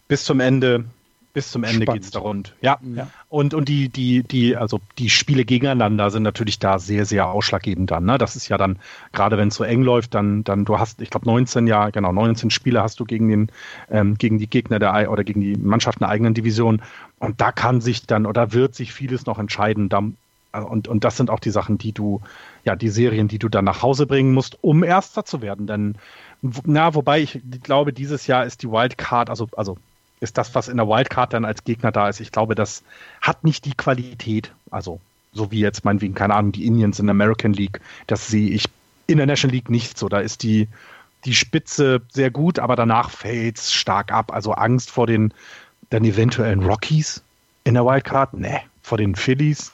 Bis 0.07 0.25
zum 0.25 0.39
Ende, 0.39 0.85
bis 1.33 1.51
zum 1.51 1.63
Ende 1.63 1.85
geht 1.85 2.03
es 2.03 2.11
da 2.11 2.19
rund. 2.19 2.53
Ja. 2.61 2.77
ja. 2.95 3.07
Und, 3.29 3.55
und 3.55 3.67
die, 3.67 3.89
die, 3.89 4.21
die, 4.21 4.55
also 4.55 4.79
die 4.99 5.09
Spiele 5.09 5.45
gegeneinander 5.45 6.11
sind 6.11 6.21
natürlich 6.21 6.59
da 6.59 6.77
sehr, 6.77 7.05
sehr 7.05 7.27
ausschlaggebend 7.27 7.89
dann. 7.89 8.05
Ne? 8.05 8.19
Das 8.19 8.35
ist 8.35 8.47
ja 8.49 8.57
dann, 8.57 8.77
gerade 9.13 9.37
wenn 9.37 9.47
es 9.47 9.55
so 9.55 9.63
eng 9.63 9.81
läuft, 9.81 10.13
dann, 10.13 10.43
dann 10.43 10.65
du 10.65 10.77
hast, 10.77 11.01
ich 11.01 11.09
glaube, 11.09 11.25
19, 11.25 11.65
ja, 11.65 11.89
genau, 11.89 12.11
19 12.11 12.51
Spiele 12.51 12.83
hast 12.83 12.99
du 12.99 13.05
gegen 13.05 13.29
den, 13.29 13.51
ähm, 13.89 14.15
gegen 14.17 14.37
die 14.37 14.47
Gegner 14.47 14.77
der 14.77 15.11
oder 15.11 15.23
gegen 15.23 15.41
die 15.41 15.55
Mannschaft 15.55 16.01
der 16.01 16.09
eigenen 16.09 16.35
Division. 16.35 16.81
Und 17.17 17.41
da 17.41 17.51
kann 17.51 17.81
sich 17.81 18.05
dann 18.05 18.27
oder 18.27 18.53
wird 18.53 18.75
sich 18.75 18.93
vieles 18.93 19.25
noch 19.25 19.39
entscheiden. 19.39 19.89
Da, 19.89 20.03
und, 20.51 20.87
und 20.87 21.03
das 21.03 21.17
sind 21.17 21.31
auch 21.31 21.39
die 21.39 21.49
Sachen, 21.49 21.79
die 21.79 21.93
du, 21.93 22.21
ja, 22.64 22.76
die 22.76 22.90
Serien, 22.90 23.27
die 23.27 23.40
du 23.40 23.49
dann 23.49 23.65
nach 23.65 23.81
Hause 23.81 24.07
bringen 24.07 24.34
musst, 24.34 24.57
um 24.61 24.84
Erster 24.84 25.26
zu 25.26 25.41
werden. 25.41 25.68
Denn, 25.68 25.95
na, 26.41 26.95
wobei 26.95 27.22
ich 27.22 27.41
glaube, 27.64 27.94
dieses 27.94 28.27
Jahr 28.27 28.45
ist 28.45 28.64
die 28.64 28.69
Wildcard, 28.69 29.30
also, 29.30 29.49
also 29.56 29.77
ist 30.19 30.38
das, 30.38 30.56
was 30.56 30.69
in 30.69 30.77
der 30.77 30.88
Wildcard 30.88 31.34
dann 31.34 31.45
als 31.45 31.64
Gegner 31.64 31.91
da 31.91 32.07
ist. 32.07 32.22
Ich 32.22 32.31
glaube, 32.31 32.56
das 32.56 32.84
hat 33.22 33.44
nicht 33.44 33.65
die 33.65 33.73
Qualität, 33.73 34.52
also 34.72 34.99
so 35.34 35.52
wie 35.52 35.60
jetzt 35.60 35.84
meinetwegen, 35.84 36.14
keine 36.14 36.35
Ahnung, 36.35 36.52
die 36.52 36.65
Indians 36.65 36.99
in 36.99 37.07
der 37.07 37.11
American 37.11 37.53
League, 37.53 37.81
das 38.07 38.27
sehe 38.27 38.49
ich 38.49 38.65
in 39.07 39.18
der 39.18 39.26
National 39.26 39.56
League 39.56 39.69
nicht 39.69 39.98
so. 39.98 40.07
Da 40.07 40.19
ist 40.19 40.44
die, 40.44 40.69
die 41.26 41.34
Spitze 41.34 42.02
sehr 42.11 42.31
gut, 42.31 42.60
aber 42.60 42.76
danach 42.76 43.10
fällt 43.10 43.57
es 43.57 43.73
stark 43.73 44.11
ab. 44.11 44.31
Also 44.31 44.53
Angst 44.53 44.91
vor 44.91 45.07
den 45.07 45.34
dann 45.90 46.06
eventuellen 46.06 46.64
Rockies 46.64 47.23
in 47.64 47.73
der 47.73 47.85
Wildcard? 47.85 48.34
Nee. 48.34 48.61
Vor 48.81 48.98
den 48.98 49.15
Phillies? 49.15 49.73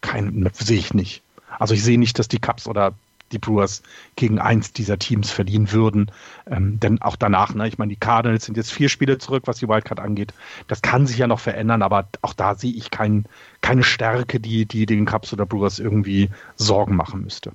kein, 0.00 0.50
sehe 0.54 0.78
ich 0.78 0.94
nicht. 0.94 1.22
Also 1.58 1.74
ich 1.74 1.82
sehe 1.82 1.98
nicht, 1.98 2.18
dass 2.18 2.28
die 2.28 2.38
Cubs 2.38 2.66
oder 2.66 2.94
die 3.32 3.38
Brewers 3.38 3.82
gegen 4.16 4.38
eins 4.38 4.72
dieser 4.72 4.98
Teams 4.98 5.30
verlieren 5.30 5.72
würden. 5.72 6.10
Ähm, 6.50 6.80
denn 6.80 7.00
auch 7.00 7.16
danach, 7.16 7.54
ne, 7.54 7.68
ich 7.68 7.78
meine, 7.78 7.90
die 7.90 8.00
Cardinals 8.00 8.44
sind 8.44 8.56
jetzt 8.56 8.72
vier 8.72 8.88
Spiele 8.88 9.18
zurück, 9.18 9.44
was 9.46 9.58
die 9.58 9.68
Wildcard 9.68 10.00
angeht. 10.00 10.34
Das 10.68 10.82
kann 10.82 11.06
sich 11.06 11.18
ja 11.18 11.26
noch 11.26 11.40
verändern, 11.40 11.82
aber 11.82 12.08
auch 12.22 12.34
da 12.34 12.54
sehe 12.54 12.72
ich 12.72 12.90
kein, 12.90 13.24
keine 13.60 13.82
Stärke, 13.82 14.40
die, 14.40 14.66
die 14.66 14.86
den 14.86 15.06
Cubs 15.06 15.32
oder 15.32 15.46
Brewers 15.46 15.78
irgendwie 15.78 16.30
Sorgen 16.56 16.96
machen 16.96 17.22
müsste. 17.22 17.52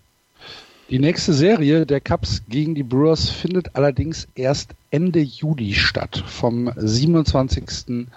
Die 0.89 0.99
nächste 0.99 1.33
Serie 1.33 1.85
der 1.85 1.99
Cubs 1.99 2.43
gegen 2.47 2.75
die 2.75 2.83
Brewers 2.83 3.29
findet 3.29 3.75
allerdings 3.75 4.27
erst 4.35 4.75
Ende 4.91 5.19
Juli 5.19 5.73
statt, 5.73 6.23
vom 6.27 6.71
27. 6.75 8.07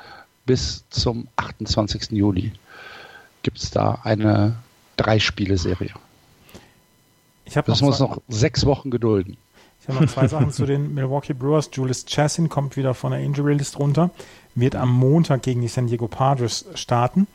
bis 0.45 0.85
zum 0.91 1.29
28. 1.37 2.11
Juli 2.11 2.53
gibt 3.43 3.59
es 3.59 3.71
da 3.71 4.01
eine 4.03 4.57
Drei-Spiele-Serie. 4.99 5.93
Ich 7.47 7.55
das 7.55 7.81
muss 7.81 7.99
noch 7.99 8.21
sechs 8.29 8.67
Wochen 8.67 8.91
gedulden. 8.91 9.39
Ich 9.81 9.89
habe 9.89 10.05
noch 10.05 10.13
zwei 10.13 10.29
Sachen 10.29 10.51
zu 10.51 10.67
den 10.67 10.93
Milwaukee 10.93 11.33
Brewers. 11.33 11.71
Julius 11.73 12.05
Chassin 12.05 12.51
kommt 12.51 12.77
wieder 12.77 12.93
von 12.93 13.13
der 13.13 13.21
Injury 13.21 13.55
List 13.55 13.79
runter, 13.79 14.11
wird 14.55 14.77
am 14.77 14.93
Montag 14.93 15.43
gegen 15.43 15.63
die 15.63 15.69
San 15.69 15.87
Diego 15.87 16.09
Padres 16.09 16.67
starten. 16.75 17.27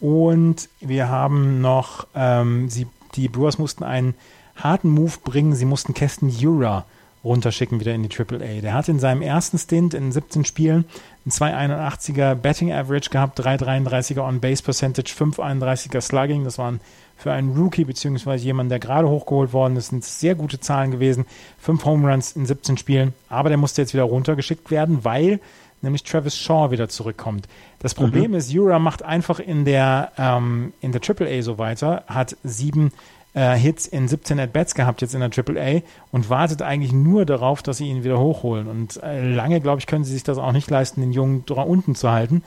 Und 0.00 0.70
wir 0.80 1.08
haben 1.08 1.60
noch, 1.60 2.06
ähm, 2.14 2.70
sie, 2.70 2.86
die 3.14 3.28
Brewers 3.28 3.58
mussten 3.58 3.84
einen 3.84 4.14
harten 4.56 4.88
Move 4.88 5.14
bringen. 5.22 5.54
Sie 5.54 5.66
mussten 5.66 5.92
Keston 5.92 6.30
Jura 6.30 6.86
runterschicken 7.24 7.80
wieder 7.80 7.94
in 7.94 8.08
die 8.08 8.16
AAA. 8.16 8.60
Der 8.62 8.74
hat 8.74 8.88
in 8.88 9.00
seinem 9.00 9.22
ersten 9.22 9.58
Stint 9.58 9.92
in 9.92 10.12
17 10.12 10.44
Spielen 10.44 10.84
ein 11.28 11.30
281er 11.30 12.34
Betting 12.34 12.72
Average 12.72 13.10
gehabt, 13.10 13.38
333er 13.40 14.26
On-Base 14.26 14.62
Percentage, 14.62 15.12
531er 15.12 16.00
Slugging. 16.00 16.44
Das 16.44 16.58
waren 16.58 16.80
für 17.16 17.32
einen 17.32 17.56
Rookie 17.56 17.84
beziehungsweise 17.84 18.44
jemanden, 18.44 18.70
der 18.70 18.78
gerade 18.78 19.08
hochgeholt 19.08 19.52
worden 19.52 19.76
ist, 19.76 19.88
sind 19.88 20.04
sehr 20.04 20.34
gute 20.34 20.60
Zahlen 20.60 20.90
gewesen. 20.90 21.26
Fünf 21.58 21.84
Home 21.84 22.10
Runs 22.10 22.32
in 22.32 22.46
17 22.46 22.76
Spielen, 22.78 23.12
aber 23.28 23.48
der 23.48 23.58
musste 23.58 23.82
jetzt 23.82 23.92
wieder 23.92 24.04
runtergeschickt 24.04 24.70
werden, 24.70 25.04
weil 25.04 25.40
nämlich 25.82 26.02
Travis 26.02 26.36
Shaw 26.36 26.70
wieder 26.70 26.88
zurückkommt. 26.88 27.48
Das 27.80 27.94
Problem 27.94 28.30
mhm. 28.32 28.36
ist, 28.36 28.50
Jura 28.50 28.78
macht 28.78 29.02
einfach 29.02 29.38
in 29.38 29.64
der, 29.64 30.12
ähm, 30.16 30.72
in 30.80 30.92
der 30.92 31.00
AAA 31.02 31.42
so 31.42 31.58
weiter, 31.58 32.04
hat 32.06 32.36
sieben 32.42 32.92
äh, 33.34 33.56
Hits 33.56 33.86
in 33.86 34.08
17 34.08 34.40
At-Bats 34.40 34.74
gehabt 34.74 35.00
jetzt 35.02 35.14
in 35.14 35.20
der 35.20 35.30
AAA 35.30 35.82
und 36.12 36.30
wartet 36.30 36.62
eigentlich 36.62 36.92
nur 36.92 37.24
darauf, 37.24 37.62
dass 37.62 37.78
sie 37.78 37.88
ihn 37.88 38.04
wieder 38.04 38.18
hochholen. 38.18 38.66
Und 38.66 39.02
äh, 39.02 39.26
lange, 39.28 39.60
glaube 39.60 39.80
ich, 39.80 39.86
können 39.86 40.04
sie 40.04 40.12
sich 40.12 40.24
das 40.24 40.38
auch 40.38 40.52
nicht 40.52 40.70
leisten, 40.70 41.00
den 41.00 41.12
Jungen 41.12 41.44
da 41.46 41.62
unten 41.62 41.94
zu 41.94 42.10
halten. 42.10 42.42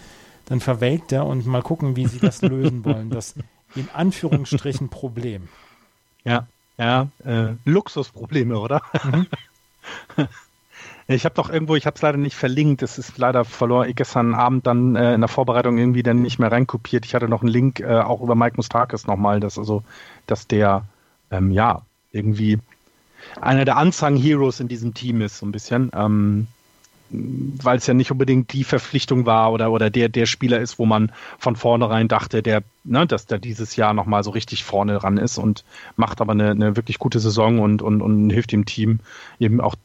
Dann 0.45 0.60
verwelkt 0.60 1.12
er 1.12 1.26
und 1.26 1.45
mal 1.45 1.62
gucken, 1.62 1.95
wie 1.95 2.08
sie 2.08 2.20
das 2.20 2.41
lösen 2.41 2.84
wollen. 2.86 3.10
Das 3.10 3.36
in 3.76 3.90
Anführungsstrichen 3.94 4.90
Problem. 4.90 5.48
Ja, 6.24 6.48
ja, 6.78 7.08
äh, 7.24 7.53
Luxusprobleme, 7.66 8.58
oder? 8.58 8.82
Mhm. 9.03 9.28
Ich 11.12 11.26
habe 11.26 11.36
doch 11.36 11.50
irgendwo, 11.50 11.76
ich 11.76 11.86
habe 11.86 11.96
es 11.96 12.02
leider 12.02 12.18
nicht 12.18 12.36
verlinkt, 12.36 12.82
es 12.82 12.98
ist 12.98 13.18
leider 13.18 13.46
verloren. 13.46 13.90
Ich 13.90 13.96
gestern 13.96 14.34
Abend 14.34 14.68
dann 14.68 14.96
äh, 14.96 15.14
in 15.14 15.22
der 15.22 15.28
Vorbereitung 15.28 15.78
irgendwie 15.78 16.04
dann 16.04 16.22
nicht 16.22 16.40
mehr 16.40 16.52
reinkopiert. 16.52 17.06
Ich 17.06 17.16
hatte 17.16 17.28
noch 17.28 17.42
einen 17.42 17.52
Link 17.52 17.80
äh, 17.80 18.00
auch 18.00 18.22
über 18.22 18.36
Mike 18.36 18.56
Mustakis 18.58 19.08
nochmal, 19.08 19.40
dass 19.40 19.58
also, 19.58 19.84
dass 20.28 20.48
der 20.48 20.84
ähm, 21.30 21.52
ja 21.52 21.82
irgendwie 22.12 22.60
einer 23.40 23.66
der 23.66 23.78
Unsung 23.78 24.16
Heroes 24.16 24.60
in 24.60 24.68
diesem 24.68 24.94
Team 24.94 25.22
ist, 25.22 25.38
so 25.38 25.46
ein 25.46 25.52
bisschen. 25.52 25.92
Ähm, 25.94 26.48
weil 27.12 27.78
es 27.78 27.88
ja 27.88 27.94
nicht 27.94 28.12
unbedingt 28.12 28.54
die 28.54 28.64
Verpflichtung 28.64 29.26
war 29.26 29.52
oder, 29.52 29.72
oder 29.72 29.90
der, 29.90 30.10
der 30.10 30.26
Spieler 30.26 30.60
ist, 30.60 30.80
wo 30.80 30.86
man 30.86 31.12
von 31.38 31.56
vornherein 31.56 32.08
dachte, 32.08 32.42
der, 32.42 32.64
ne, 32.84 33.06
dass 33.06 33.26
der 33.26 33.38
dieses 33.38 33.76
Jahr 33.76 33.94
nochmal 33.94 34.24
so 34.24 34.32
richtig 34.32 34.64
vorne 34.64 34.98
dran 34.98 35.18
ist 35.18 35.38
und 35.38 35.66
macht 35.98 36.22
aber 36.22 36.32
eine, 36.32 36.52
eine 36.52 36.76
wirklich 36.78 37.00
gute 37.00 37.20
Saison 37.20 37.60
und, 37.60 37.82
und, 37.82 38.02
und 38.02 38.30
hilft 38.30 38.54
dem 38.54 38.66
Team 38.66 39.00
eben 39.40 39.60
auch 39.60 39.76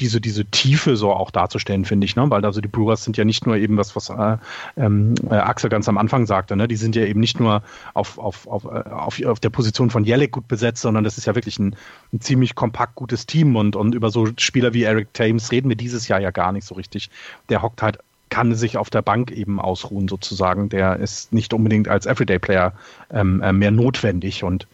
diese, 0.00 0.20
diese 0.20 0.44
Tiefe 0.44 0.96
so 0.96 1.12
auch 1.12 1.30
darzustellen, 1.30 1.84
finde 1.84 2.04
ich, 2.04 2.16
ne? 2.16 2.28
Weil 2.30 2.44
also 2.44 2.60
die 2.60 2.68
Brewers 2.68 3.04
sind 3.04 3.16
ja 3.16 3.24
nicht 3.24 3.46
nur 3.46 3.56
eben 3.56 3.76
was, 3.76 3.96
was 3.96 4.10
äh, 4.10 4.36
ähm, 4.76 5.14
äh, 5.30 5.34
Axel 5.34 5.70
ganz 5.70 5.88
am 5.88 5.98
Anfang 5.98 6.26
sagte, 6.26 6.56
ne? 6.56 6.68
Die 6.68 6.76
sind 6.76 6.96
ja 6.96 7.04
eben 7.04 7.20
nicht 7.20 7.40
nur 7.40 7.62
auf, 7.94 8.18
auf, 8.18 8.46
auf, 8.46 8.64
äh, 8.64 8.90
auf, 8.90 9.24
auf 9.24 9.40
der 9.40 9.50
Position 9.50 9.90
von 9.90 10.04
Jellick 10.04 10.32
gut 10.32 10.48
besetzt, 10.48 10.82
sondern 10.82 11.04
das 11.04 11.18
ist 11.18 11.26
ja 11.26 11.34
wirklich 11.34 11.58
ein, 11.58 11.76
ein 12.12 12.20
ziemlich 12.20 12.54
kompakt 12.54 12.94
gutes 12.94 13.26
Team 13.26 13.56
und, 13.56 13.76
und 13.76 13.94
über 13.94 14.10
so 14.10 14.28
Spieler 14.38 14.74
wie 14.74 14.84
Eric 14.84 15.12
Thames 15.14 15.50
reden 15.52 15.68
wir 15.68 15.76
dieses 15.76 16.08
Jahr 16.08 16.20
ja 16.20 16.30
gar 16.30 16.52
nicht 16.52 16.66
so 16.66 16.74
richtig. 16.74 17.10
Der 17.48 17.62
hockt 17.62 17.82
halt 17.82 17.98
kann 18.28 18.54
sich 18.54 18.76
auf 18.76 18.90
der 18.90 19.02
Bank 19.02 19.30
eben 19.30 19.60
ausruhen 19.60 20.08
sozusagen. 20.08 20.68
Der 20.68 20.96
ist 20.96 21.32
nicht 21.32 21.52
unbedingt 21.54 21.88
als 21.88 22.06
Everyday-Player 22.06 22.72
ähm, 23.10 23.40
äh, 23.40 23.52
mehr 23.52 23.70
notwendig 23.70 24.42
und 24.42 24.66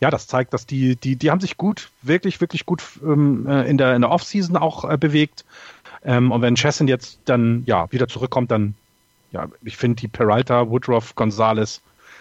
ja, 0.00 0.10
das 0.10 0.26
zeigt, 0.26 0.52
dass 0.52 0.66
die, 0.66 0.96
die, 0.96 1.16
die 1.16 1.30
haben 1.30 1.40
sich 1.40 1.56
gut, 1.56 1.90
wirklich, 2.02 2.40
wirklich 2.40 2.66
gut 2.66 2.82
ähm, 3.02 3.46
äh, 3.48 3.68
in 3.68 3.78
der, 3.78 3.94
in 3.94 4.02
der 4.02 4.10
Offseason 4.10 4.56
auch 4.56 4.88
äh, 4.88 4.96
bewegt. 4.98 5.44
Ähm, 6.04 6.30
und 6.30 6.42
wenn 6.42 6.56
Chesson 6.56 6.88
jetzt 6.88 7.20
dann 7.24 7.62
ja 7.66 7.90
wieder 7.90 8.08
zurückkommt, 8.08 8.50
dann 8.50 8.74
ja, 9.34 9.48
ich 9.62 9.76
finde 9.76 10.00
die 10.00 10.08
Peralta, 10.08 10.70
Woodruff, 10.70 11.14
Gonzalez, 11.16 11.80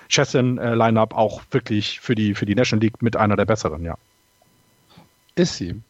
Chesson 0.09 0.57
äh, 0.57 0.73
Lineup 0.75 1.15
auch 1.15 1.41
wirklich 1.51 1.99
für 1.99 2.15
die, 2.15 2.33
für 2.33 2.45
die 2.45 2.55
National 2.55 2.83
League 2.83 3.01
mit 3.01 3.15
einer 3.15 3.35
der 3.35 3.45
besseren, 3.45 3.83
ja. 3.83 3.97
Ist 5.35 5.57
sie. 5.57 5.81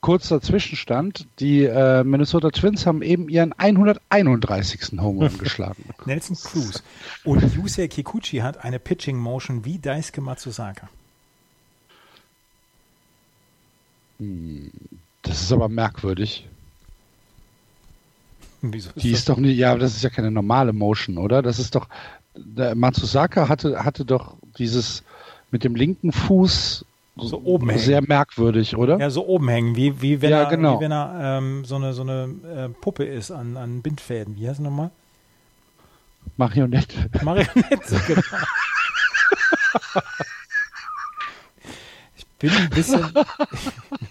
Kurzer 0.00 0.40
Zwischenstand. 0.40 1.26
Die 1.40 1.64
äh, 1.64 2.04
Minnesota 2.04 2.50
Twins 2.50 2.86
haben 2.86 3.02
eben 3.02 3.28
ihren 3.28 3.52
131. 3.52 4.98
Home 5.00 5.26
Run 5.26 5.38
geschlagen. 5.38 5.84
Nelson 6.04 6.36
Cruz. 6.36 6.82
Und 7.24 7.42
Yusei 7.54 7.88
Kikuchi 7.88 8.38
hat 8.38 8.64
eine 8.64 8.78
Pitching 8.78 9.18
Motion 9.18 9.64
wie 9.64 9.78
Daisuke 9.78 10.20
Matsusaka. 10.20 10.88
Hm, 14.18 14.70
das 15.22 15.42
ist 15.42 15.52
aber 15.52 15.68
merkwürdig. 15.68 16.46
Wieso 18.62 18.90
Die 18.96 19.10
ist 19.10 19.28
doch 19.28 19.38
nicht, 19.38 19.56
ja, 19.56 19.76
das 19.76 19.96
ist 19.96 20.02
ja 20.02 20.10
keine 20.10 20.30
normale 20.30 20.72
Motion, 20.72 21.18
oder? 21.18 21.42
Das 21.42 21.58
ist 21.58 21.74
doch, 21.74 21.88
Matsusaka 22.74 23.48
hatte, 23.48 23.84
hatte 23.84 24.04
doch 24.04 24.36
dieses 24.58 25.02
mit 25.50 25.64
dem 25.64 25.74
linken 25.74 26.12
Fuß 26.12 26.84
So 27.20 27.40
oben 27.42 27.68
hängen. 27.68 27.82
sehr 27.82 28.00
merkwürdig, 28.02 28.76
oder? 28.76 28.98
Ja, 28.98 29.10
so 29.10 29.26
oben 29.26 29.48
hängen, 29.48 29.76
wie, 29.76 30.00
wie 30.02 30.20
wenn 30.22 30.30
Ja, 30.30 30.42
er, 30.44 30.50
genau. 30.50 30.78
wie 30.78 30.84
wenn 30.84 30.92
er 30.92 31.38
ähm, 31.38 31.64
so 31.64 31.76
eine, 31.76 31.92
so 31.92 32.02
eine 32.02 32.28
äh, 32.44 32.68
Puppe 32.80 33.04
ist 33.04 33.30
an, 33.30 33.56
an 33.56 33.82
Bindfäden. 33.82 34.36
Wie 34.36 34.48
heißt 34.48 34.60
er 34.60 34.64
nochmal? 34.64 34.90
Marionette. 36.36 36.94
Marionette, 37.22 38.00
genau. 38.06 38.22
Ich 42.16 42.26
bin 42.38 42.50
ein 42.50 42.70
bisschen. 42.70 43.00
mir, 43.12 43.26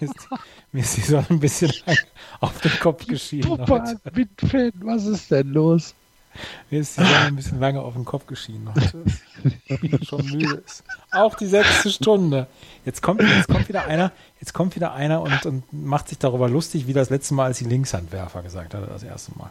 ist, 0.00 0.28
mir 0.72 0.80
ist 0.80 0.96
die 0.96 1.00
Sonne 1.02 1.26
ein 1.30 1.40
bisschen 1.40 1.72
auf 2.40 2.60
den 2.60 2.72
Kopf 2.80 3.06
geschienen. 3.06 3.48
Puppe 3.48 3.82
an 3.82 4.00
Windfäden, 4.12 4.80
was 4.84 5.06
ist 5.06 5.30
denn 5.30 5.52
los? 5.52 5.94
Mir 6.70 6.80
ist 6.80 6.96
die 6.96 7.02
Sonne 7.02 7.16
ein 7.18 7.36
bisschen 7.36 7.60
lange 7.60 7.80
auf 7.80 7.94
den 7.94 8.04
Kopf 8.04 8.26
geschienen 8.26 8.72
heute. 8.74 9.04
Schon 10.04 10.26
müde 10.26 10.62
ist. 10.66 10.84
Auch 11.10 11.34
die 11.34 11.46
sechste 11.46 11.90
Stunde. 11.90 12.46
Jetzt 12.84 13.02
kommt, 13.02 13.22
jetzt 13.22 13.48
kommt 13.48 13.68
wieder 13.68 13.86
einer, 13.86 14.12
jetzt 14.40 14.54
kommt 14.54 14.76
wieder 14.76 14.94
einer 14.94 15.22
und, 15.22 15.46
und 15.46 15.72
macht 15.72 16.08
sich 16.08 16.18
darüber 16.18 16.48
lustig, 16.48 16.86
wie 16.86 16.92
das 16.92 17.10
letzte 17.10 17.34
Mal, 17.34 17.46
als 17.46 17.58
die 17.58 17.64
Linkshandwerfer 17.64 18.42
gesagt 18.42 18.74
hatte, 18.74 18.86
das 18.86 19.02
erste 19.02 19.36
Mal. 19.38 19.50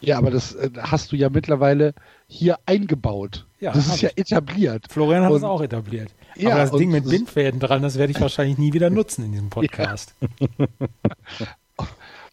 Ja, 0.00 0.18
aber 0.18 0.30
das 0.30 0.54
äh, 0.54 0.70
hast 0.78 1.12
du 1.12 1.16
ja 1.16 1.28
mittlerweile 1.28 1.94
hier 2.28 2.58
eingebaut. 2.66 3.46
Ja, 3.60 3.72
das 3.72 3.88
ist 3.88 4.00
ja 4.00 4.10
ich. 4.14 4.18
etabliert. 4.18 4.86
Florian 4.88 5.24
hat 5.24 5.32
es 5.32 5.42
auch 5.42 5.60
etabliert. 5.60 6.10
Ja, 6.36 6.50
Aber 6.50 6.60
das 6.60 6.70
Ding 6.70 6.90
mit 6.90 7.08
Bindfäden 7.08 7.58
dran, 7.58 7.82
das 7.82 7.98
werde 7.98 8.12
ich 8.12 8.20
wahrscheinlich 8.20 8.58
nie 8.58 8.72
wieder 8.72 8.90
nutzen 8.90 9.24
in 9.24 9.32
diesem 9.32 9.50
Podcast. 9.50 10.14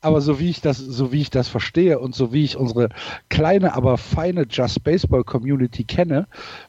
Aber 0.06 0.22
so 0.22 0.40
wie 0.40 0.49
ich 0.52 0.61
das, 0.61 0.77
so 0.77 1.11
wie 1.11 1.22
ich 1.22 1.32
das 1.32 1.48
verstehe 1.48 1.98
und 1.98 2.14
so 2.14 2.32
wie 2.32 2.44
ich 2.44 2.57
unsere 2.57 2.90
kleine, 3.30 3.73
aber 3.73 3.98
feine 3.98 4.45
Just 4.48 4.84
Baseball 4.84 5.23
Community 5.23 5.84
kenne, 5.84 6.27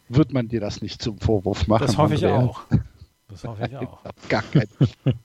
wird 0.08 0.32
man 0.32 0.48
dir 0.48 0.60
das 0.60 0.80
nicht 0.80 1.02
zum 1.02 1.18
Vorwurf 1.18 1.66
machen. 1.66 1.86
Das 1.86 1.98
hoffe 1.98 2.14
ich 2.14 2.24
Andrea. 2.24 2.44
auch. 2.48 2.62
Das 3.28 3.44
hoffe 3.44 3.66
ich 3.68 3.76
auch. 3.86 3.98
Gar 4.30 4.42
kein. 4.42 4.66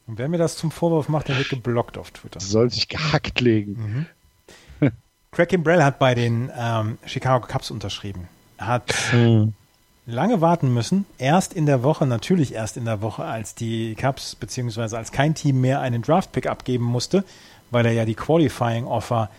Und 0.08 0.18
wer 0.20 0.28
mir 0.28 0.38
das 0.38 0.58
zum 0.58 0.72
Vorwurf 0.72 1.08
macht, 1.08 1.30
der 1.30 1.38
wird 1.38 1.50
geblockt 1.50 1.98
auf 1.98 2.12
Twitter. 2.12 2.42
soll 2.42 2.70
sich 2.70 2.90
gehackt 2.90 3.40
legen. 3.40 4.08
Craig 5.32 5.48
Kimbrell 5.48 5.82
hat 5.82 5.98
bei 5.98 6.14
den 6.14 6.52
ähm, 6.58 6.98
Chicago 7.06 7.48
Cubs 7.48 7.72
unterschrieben. 7.72 8.28
Er 8.58 8.68
hat 8.68 8.94
lange 10.06 10.42
warten 10.42 10.74
müssen. 10.74 11.06
Erst 11.18 11.54
in 11.54 11.66
der 11.66 11.84
Woche, 11.84 12.06
natürlich 12.06 12.54
erst 12.54 12.76
in 12.76 12.84
der 12.84 13.02
Woche, 13.02 13.24
als 13.24 13.56
die 13.56 13.96
Cubs 13.96 14.36
beziehungsweise 14.36 14.98
als 14.98 15.14
kein 15.14 15.34
Team 15.34 15.62
mehr 15.62 15.80
einen 15.80 16.02
Draft-Pick 16.02 16.48
abgeben 16.48 16.84
musste, 16.84 17.24
weil 17.72 17.86
er 17.86 17.94
ja 17.94 18.06
die 18.06 18.16
Qualifying-Offer 18.16 19.30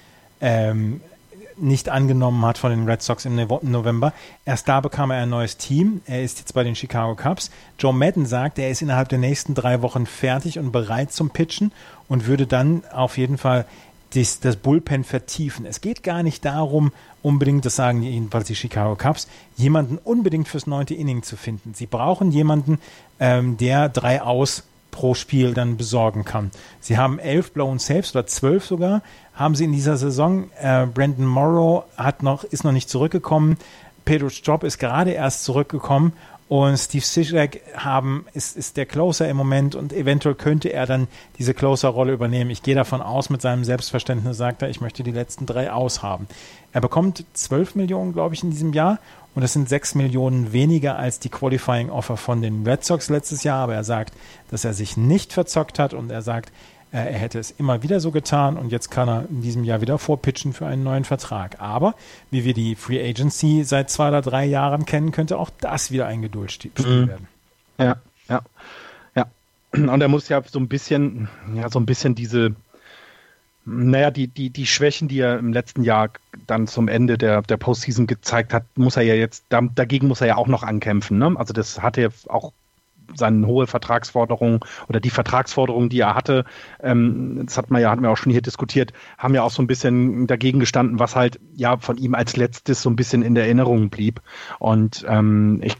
ähm, 0.40 1.00
nicht 1.56 1.88
angenommen 1.88 2.44
hat 2.44 2.58
von 2.58 2.70
den 2.70 2.88
Red 2.88 3.02
Sox 3.02 3.24
im 3.24 3.36
November. 3.36 4.12
Erst 4.44 4.68
da 4.68 4.80
bekam 4.80 5.10
er 5.10 5.22
ein 5.22 5.28
neues 5.30 5.56
Team. 5.56 6.00
Er 6.06 6.22
ist 6.22 6.38
jetzt 6.38 6.54
bei 6.54 6.64
den 6.64 6.74
Chicago 6.74 7.14
Cubs. 7.14 7.50
Joe 7.78 7.92
Madden 7.92 8.26
sagt, 8.26 8.58
er 8.58 8.70
ist 8.70 8.82
innerhalb 8.82 9.08
der 9.08 9.18
nächsten 9.18 9.54
drei 9.54 9.82
Wochen 9.82 10.06
fertig 10.06 10.58
und 10.58 10.72
bereit 10.72 11.12
zum 11.12 11.30
Pitchen 11.30 11.72
und 12.08 12.26
würde 12.26 12.46
dann 12.46 12.82
auf 12.92 13.18
jeden 13.18 13.38
Fall 13.38 13.66
das, 14.14 14.40
das 14.40 14.56
Bullpen 14.56 15.04
vertiefen. 15.04 15.66
Es 15.66 15.80
geht 15.80 16.02
gar 16.02 16.22
nicht 16.22 16.44
darum, 16.44 16.92
unbedingt, 17.22 17.64
das 17.64 17.76
sagen 17.76 18.02
jedenfalls 18.02 18.46
die 18.46 18.56
Chicago 18.56 18.96
Cubs, 18.96 19.28
jemanden 19.56 19.98
unbedingt 19.98 20.48
fürs 20.48 20.66
neunte 20.66 20.94
Inning 20.94 21.22
zu 21.22 21.36
finden. 21.36 21.74
Sie 21.74 21.86
brauchen 21.86 22.30
jemanden, 22.32 22.78
ähm, 23.20 23.56
der 23.56 23.88
drei 23.88 24.22
aus 24.22 24.64
pro 24.92 25.14
Spiel 25.14 25.54
dann 25.54 25.76
besorgen 25.76 26.24
kann. 26.24 26.52
Sie 26.78 26.96
haben 26.96 27.18
elf 27.18 27.50
Blown 27.50 27.80
Saves 27.80 28.14
oder 28.14 28.26
zwölf 28.28 28.64
sogar, 28.64 29.02
haben 29.34 29.56
sie 29.56 29.64
in 29.64 29.72
dieser 29.72 29.96
Saison. 29.96 30.50
Äh, 30.60 30.86
Brandon 30.86 31.26
Morrow 31.26 31.84
hat 31.96 32.22
noch, 32.22 32.44
ist 32.44 32.62
noch 32.62 32.70
nicht 32.70 32.88
zurückgekommen. 32.88 33.56
Pedro 34.04 34.28
Strop 34.28 34.62
ist 34.62 34.78
gerade 34.78 35.10
erst 35.12 35.44
zurückgekommen 35.44 36.12
und 36.52 36.76
Steve 36.76 37.02
Cishek 37.02 37.62
haben, 37.74 38.26
ist, 38.34 38.58
ist 38.58 38.76
der 38.76 38.84
Closer 38.84 39.26
im 39.26 39.38
Moment 39.38 39.74
und 39.74 39.90
eventuell 39.90 40.34
könnte 40.34 40.68
er 40.68 40.84
dann 40.84 41.08
diese 41.38 41.54
Closer-Rolle 41.54 42.12
übernehmen. 42.12 42.50
Ich 42.50 42.62
gehe 42.62 42.74
davon 42.74 43.00
aus, 43.00 43.30
mit 43.30 43.40
seinem 43.40 43.64
Selbstverständnis 43.64 44.36
sagt 44.36 44.60
er, 44.60 44.68
ich 44.68 44.82
möchte 44.82 45.02
die 45.02 45.12
letzten 45.12 45.46
drei 45.46 45.72
aushaben. 45.72 46.26
Er 46.72 46.82
bekommt 46.82 47.24
12 47.32 47.76
Millionen, 47.76 48.12
glaube 48.12 48.34
ich, 48.34 48.42
in 48.42 48.50
diesem 48.50 48.74
Jahr 48.74 48.98
und 49.34 49.42
das 49.42 49.52
sind 49.52 49.68
6 49.68 49.94
Millionen 49.94 50.52
weniger 50.52 50.96
als 50.98 51.18
die 51.18 51.28
Qualifying 51.28 51.90
Offer 51.90 52.16
von 52.16 52.42
den 52.42 52.66
Red 52.66 52.84
Sox 52.84 53.08
letztes 53.08 53.44
Jahr, 53.44 53.58
aber 53.64 53.74
er 53.74 53.84
sagt, 53.84 54.12
dass 54.50 54.64
er 54.64 54.74
sich 54.74 54.96
nicht 54.96 55.32
verzockt 55.32 55.78
hat 55.78 55.94
und 55.94 56.10
er 56.10 56.22
sagt, 56.22 56.50
äh, 56.92 56.98
er 56.98 57.18
hätte 57.18 57.38
es 57.38 57.50
immer 57.50 57.82
wieder 57.82 58.00
so 58.00 58.10
getan 58.10 58.58
und 58.58 58.70
jetzt 58.70 58.90
kann 58.90 59.08
er 59.08 59.24
in 59.30 59.40
diesem 59.40 59.64
Jahr 59.64 59.80
wieder 59.80 59.98
vorpitchen 59.98 60.52
für 60.52 60.66
einen 60.66 60.82
neuen 60.82 61.04
Vertrag. 61.04 61.60
Aber 61.60 61.94
wie 62.30 62.44
wir 62.44 62.52
die 62.52 62.74
Free 62.74 63.02
Agency 63.02 63.64
seit 63.64 63.88
zwei 63.88 64.08
oder 64.08 64.20
drei 64.20 64.44
Jahren 64.44 64.84
kennen, 64.84 65.12
könnte 65.12 65.38
auch 65.38 65.50
das 65.60 65.90
wieder 65.90 66.06
ein 66.06 66.20
Geduldsspiel 66.20 66.70
Mhm. 66.78 67.08
werden. 67.08 67.28
Ja, 67.78 67.96
ja, 68.28 68.40
ja. 69.14 69.26
Und 69.72 70.00
er 70.02 70.08
muss 70.08 70.28
ja 70.28 70.42
so 70.46 70.58
ein 70.58 70.68
bisschen, 70.68 71.28
ja, 71.54 71.70
so 71.70 71.80
ein 71.80 71.86
bisschen 71.86 72.14
diese, 72.14 72.54
naja, 73.64 74.10
die, 74.10 74.28
die, 74.28 74.50
die 74.50 74.66
Schwächen, 74.66 75.08
die 75.08 75.20
er 75.20 75.38
im 75.38 75.52
letzten 75.52 75.84
Jahr 75.84 76.10
dann 76.46 76.66
zum 76.66 76.88
Ende 76.88 77.16
der, 77.16 77.42
der 77.42 77.56
Postseason 77.56 78.06
gezeigt 78.06 78.52
hat, 78.52 78.64
muss 78.76 78.96
er 78.96 79.02
ja 79.02 79.14
jetzt, 79.14 79.44
da, 79.50 79.60
dagegen 79.60 80.08
muss 80.08 80.20
er 80.20 80.26
ja 80.26 80.36
auch 80.36 80.48
noch 80.48 80.62
ankämpfen. 80.62 81.18
Ne? 81.18 81.32
Also 81.36 81.52
das 81.52 81.80
hatte 81.80 82.02
ja 82.02 82.08
auch 82.28 82.52
seine 83.14 83.46
hohe 83.46 83.66
Vertragsforderung 83.66 84.64
oder 84.88 85.00
die 85.00 85.10
Vertragsforderungen, 85.10 85.88
die 85.88 86.00
er 86.00 86.14
hatte, 86.14 86.44
ähm, 86.82 87.42
das 87.44 87.58
hat 87.58 87.70
man 87.70 87.80
ja, 87.80 87.90
hatten 87.90 88.02
wir 88.02 88.10
auch 88.10 88.16
schon 88.16 88.32
hier 88.32 88.42
diskutiert, 88.42 88.92
haben 89.18 89.34
ja 89.34 89.42
auch 89.42 89.50
so 89.50 89.62
ein 89.62 89.66
bisschen 89.66 90.26
dagegen 90.26 90.60
gestanden, 90.60 90.98
was 90.98 91.14
halt 91.14 91.38
ja 91.54 91.76
von 91.76 91.98
ihm 91.98 92.14
als 92.14 92.36
letztes 92.36 92.82
so 92.82 92.90
ein 92.90 92.96
bisschen 92.96 93.22
in 93.22 93.34
der 93.34 93.44
Erinnerung 93.44 93.90
blieb. 93.90 94.20
Und 94.58 95.04
ähm, 95.08 95.60
ich 95.62 95.76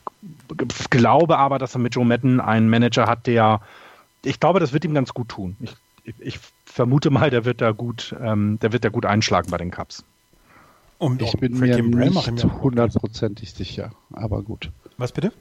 glaube 0.91 1.39
aber, 1.39 1.59
dass 1.59 1.75
er 1.75 1.81
mit 1.81 1.95
Joe 1.95 2.05
Madden 2.05 2.41
einen 2.41 2.69
Manager 2.69 3.07
hat, 3.07 3.27
der, 3.27 3.61
ich 4.23 4.41
glaube, 4.41 4.61
das 4.61 4.73
wird 4.73 4.85
ihm 4.85 4.95
ganz 4.95 5.15
gut 5.15 5.29
tun. 5.29 5.57
Ich, 5.61 5.75
ich, 6.05 6.15
ich 6.21 6.39
vermute 6.73 7.11
mal, 7.11 7.31
der 7.31 7.45
wird 7.45 7.61
da 7.61 7.73
gut, 7.73 8.15
ähm, 8.21 8.59
der 8.61 8.73
wird 8.73 8.85
da 8.85 8.89
gut 8.89 9.07
einschlagen 9.07 9.51
bei 9.51 9.59
den 9.59 9.71
Cups. 9.71 10.05
Und 10.99 11.21
Ich 11.21 11.33
bin 11.33 11.57
Frank 11.57 11.77
mir 11.83 12.11
nicht 12.11 12.45
hundertprozentig 12.45 13.53
sicher, 13.53 13.93
aber 14.13 14.43
gut. 14.43 14.71
Was 14.97 15.13
bitte? 15.13 15.33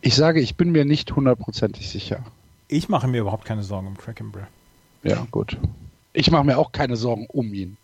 Ich 0.00 0.14
sage, 0.14 0.40
ich 0.40 0.56
bin 0.56 0.70
mir 0.70 0.84
nicht 0.84 1.14
hundertprozentig 1.14 1.88
sicher. 1.88 2.24
Ich 2.68 2.88
mache 2.88 3.08
mir 3.08 3.20
überhaupt 3.20 3.44
keine 3.44 3.62
Sorgen 3.62 3.86
um 3.86 3.96
Craig 3.96 4.16
Kimbrell. 4.16 4.46
Ja, 5.02 5.26
gut. 5.30 5.56
Ich 6.12 6.30
mache 6.30 6.44
mir 6.44 6.58
auch 6.58 6.72
keine 6.72 6.96
Sorgen 6.96 7.26
um 7.28 7.54
ihn. 7.54 7.76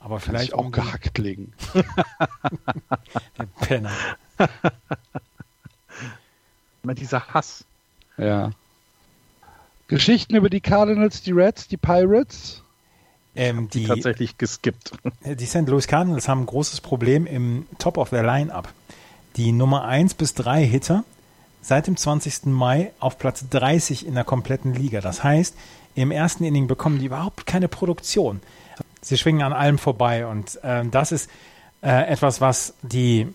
Aber 0.00 0.16
Kann 0.16 0.24
vielleicht 0.24 0.48
ich 0.48 0.54
auch 0.54 0.66
um 0.66 0.72
gehackt 0.72 1.16
legen. 1.18 1.52
den 3.38 3.48
Penner. 3.60 3.92
Immer 6.82 6.94
dieser 6.94 7.26
Hass. 7.28 7.64
Ja. 8.18 8.50
Geschichten 9.88 10.34
über 10.34 10.50
die 10.50 10.60
Cardinals, 10.60 11.22
die 11.22 11.32
Reds, 11.32 11.68
die 11.68 11.76
Pirates. 11.76 12.62
Ähm, 13.36 13.68
Die, 13.70 13.80
die, 13.80 13.86
tatsächlich 13.86 14.38
geskippt. 14.38 14.92
die 15.24 15.46
St. 15.46 15.66
Louis 15.66 15.86
Cardinals 15.88 16.28
haben 16.28 16.42
ein 16.42 16.46
großes 16.46 16.80
Problem 16.80 17.26
im 17.26 17.66
Top 17.78 17.98
of 17.98 18.10
their 18.10 18.22
Line-Up. 18.22 18.72
Die 19.36 19.50
Nummer 19.50 19.84
1 19.84 20.14
bis 20.14 20.34
3 20.34 20.64
Hitter 20.64 21.04
seit 21.60 21.86
dem 21.86 21.96
20. 21.96 22.46
Mai 22.46 22.92
auf 23.00 23.18
Platz 23.18 23.44
30 23.50 24.06
in 24.06 24.14
der 24.14 24.24
kompletten 24.24 24.74
Liga. 24.74 25.00
Das 25.00 25.24
heißt, 25.24 25.56
im 25.94 26.10
ersten 26.10 26.44
Inning 26.44 26.66
bekommen 26.66 26.98
die 26.98 27.06
überhaupt 27.06 27.46
keine 27.46 27.68
Produktion. 27.68 28.40
Sie 29.00 29.18
schwingen 29.18 29.42
an 29.42 29.52
allem 29.52 29.78
vorbei 29.78 30.26
und 30.26 30.62
äh, 30.62 30.84
das 30.90 31.10
ist 31.10 31.30
äh, 31.82 32.06
etwas, 32.08 32.40
was 32.40 32.74
die 32.82 33.28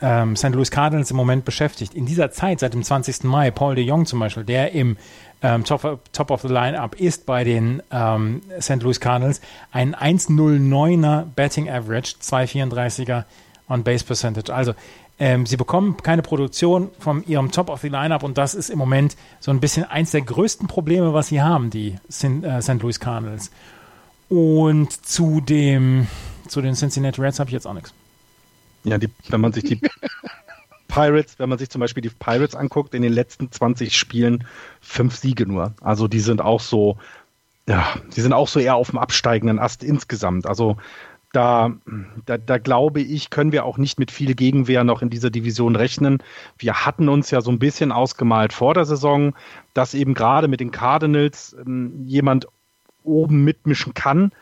ähm, 0.00 0.36
St. 0.36 0.50
Louis 0.50 0.70
Cardinals 0.70 1.10
im 1.10 1.16
Moment 1.16 1.44
beschäftigt. 1.44 1.94
In 1.94 2.06
dieser 2.06 2.30
Zeit, 2.30 2.60
seit 2.60 2.74
dem 2.74 2.82
20. 2.82 3.24
Mai, 3.24 3.50
Paul 3.50 3.74
de 3.74 3.84
Jong 3.84 4.06
zum 4.06 4.20
Beispiel, 4.20 4.44
der 4.44 4.72
im 4.72 4.96
ähm, 5.42 5.64
Top, 5.64 6.00
Top 6.12 6.30
of 6.30 6.42
the 6.42 6.48
Line-Up 6.48 6.98
ist 6.98 7.26
bei 7.26 7.44
den 7.44 7.82
ähm, 7.90 8.42
St. 8.60 8.82
Louis 8.82 9.00
Cardinals, 9.00 9.40
ein 9.72 9.94
1,09er 9.94 11.24
Betting 11.34 11.68
Average, 11.68 12.16
2,34er 12.22 13.24
on 13.68 13.84
Base 13.84 14.04
Percentage. 14.04 14.52
Also 14.52 14.74
ähm, 15.18 15.44
sie 15.46 15.56
bekommen 15.56 15.98
keine 15.98 16.22
Produktion 16.22 16.90
von 16.98 17.24
ihrem 17.26 17.50
Top 17.50 17.68
of 17.68 17.80
the 17.80 17.88
Lineup 17.88 18.22
und 18.22 18.38
das 18.38 18.54
ist 18.54 18.70
im 18.70 18.78
Moment 18.78 19.16
so 19.38 19.50
ein 19.50 19.60
bisschen 19.60 19.84
eins 19.84 20.12
der 20.12 20.22
größten 20.22 20.66
Probleme, 20.66 21.12
was 21.12 21.28
sie 21.28 21.42
haben, 21.42 21.70
die 21.70 21.96
St. 22.10 22.42
Äh, 22.42 22.78
Louis 22.80 23.00
Cardinals. 23.00 23.50
Und 24.28 25.06
zu 25.06 25.40
dem 25.40 26.06
zu 26.48 26.62
den 26.62 26.74
Cincinnati 26.74 27.20
Reds 27.20 27.38
habe 27.38 27.48
ich 27.48 27.54
jetzt 27.54 27.66
auch 27.66 27.74
nichts. 27.74 27.94
Ja, 28.84 28.98
die, 28.98 29.08
wenn 29.28 29.40
man 29.40 29.52
sich 29.52 29.64
die 29.64 29.80
Pirates, 30.88 31.38
wenn 31.38 31.48
man 31.48 31.58
sich 31.58 31.70
zum 31.70 31.80
Beispiel 31.80 32.02
die 32.02 32.10
Pirates 32.10 32.54
anguckt, 32.54 32.94
in 32.94 33.02
den 33.02 33.12
letzten 33.12 33.50
20 33.50 33.96
Spielen 33.96 34.44
fünf 34.80 35.16
Siege 35.16 35.46
nur. 35.46 35.74
Also 35.80 36.08
die 36.08 36.20
sind 36.20 36.40
auch 36.40 36.60
so, 36.60 36.98
ja, 37.66 37.94
die 38.14 38.20
sind 38.20 38.32
auch 38.32 38.48
so 38.48 38.60
eher 38.60 38.74
auf 38.74 38.90
dem 38.90 38.98
absteigenden 38.98 39.58
Ast 39.58 39.84
insgesamt. 39.84 40.46
Also 40.46 40.76
da, 41.32 41.72
da, 42.26 42.38
da 42.38 42.58
glaube 42.58 43.00
ich, 43.00 43.30
können 43.30 43.52
wir 43.52 43.64
auch 43.64 43.78
nicht 43.78 44.00
mit 44.00 44.10
viel 44.10 44.34
Gegenwehr 44.34 44.82
noch 44.82 45.00
in 45.00 45.10
dieser 45.10 45.30
Division 45.30 45.76
rechnen. 45.76 46.22
Wir 46.58 46.84
hatten 46.84 47.08
uns 47.08 47.30
ja 47.30 47.40
so 47.40 47.52
ein 47.52 47.60
bisschen 47.60 47.92
ausgemalt 47.92 48.52
vor 48.52 48.74
der 48.74 48.84
Saison, 48.84 49.34
dass 49.72 49.94
eben 49.94 50.14
gerade 50.14 50.48
mit 50.48 50.58
den 50.58 50.72
Cardinals 50.72 51.54
ähm, 51.64 52.04
jemand 52.06 52.48
oben 53.04 53.44
mitmischen 53.44 53.94
kann, 53.94 54.32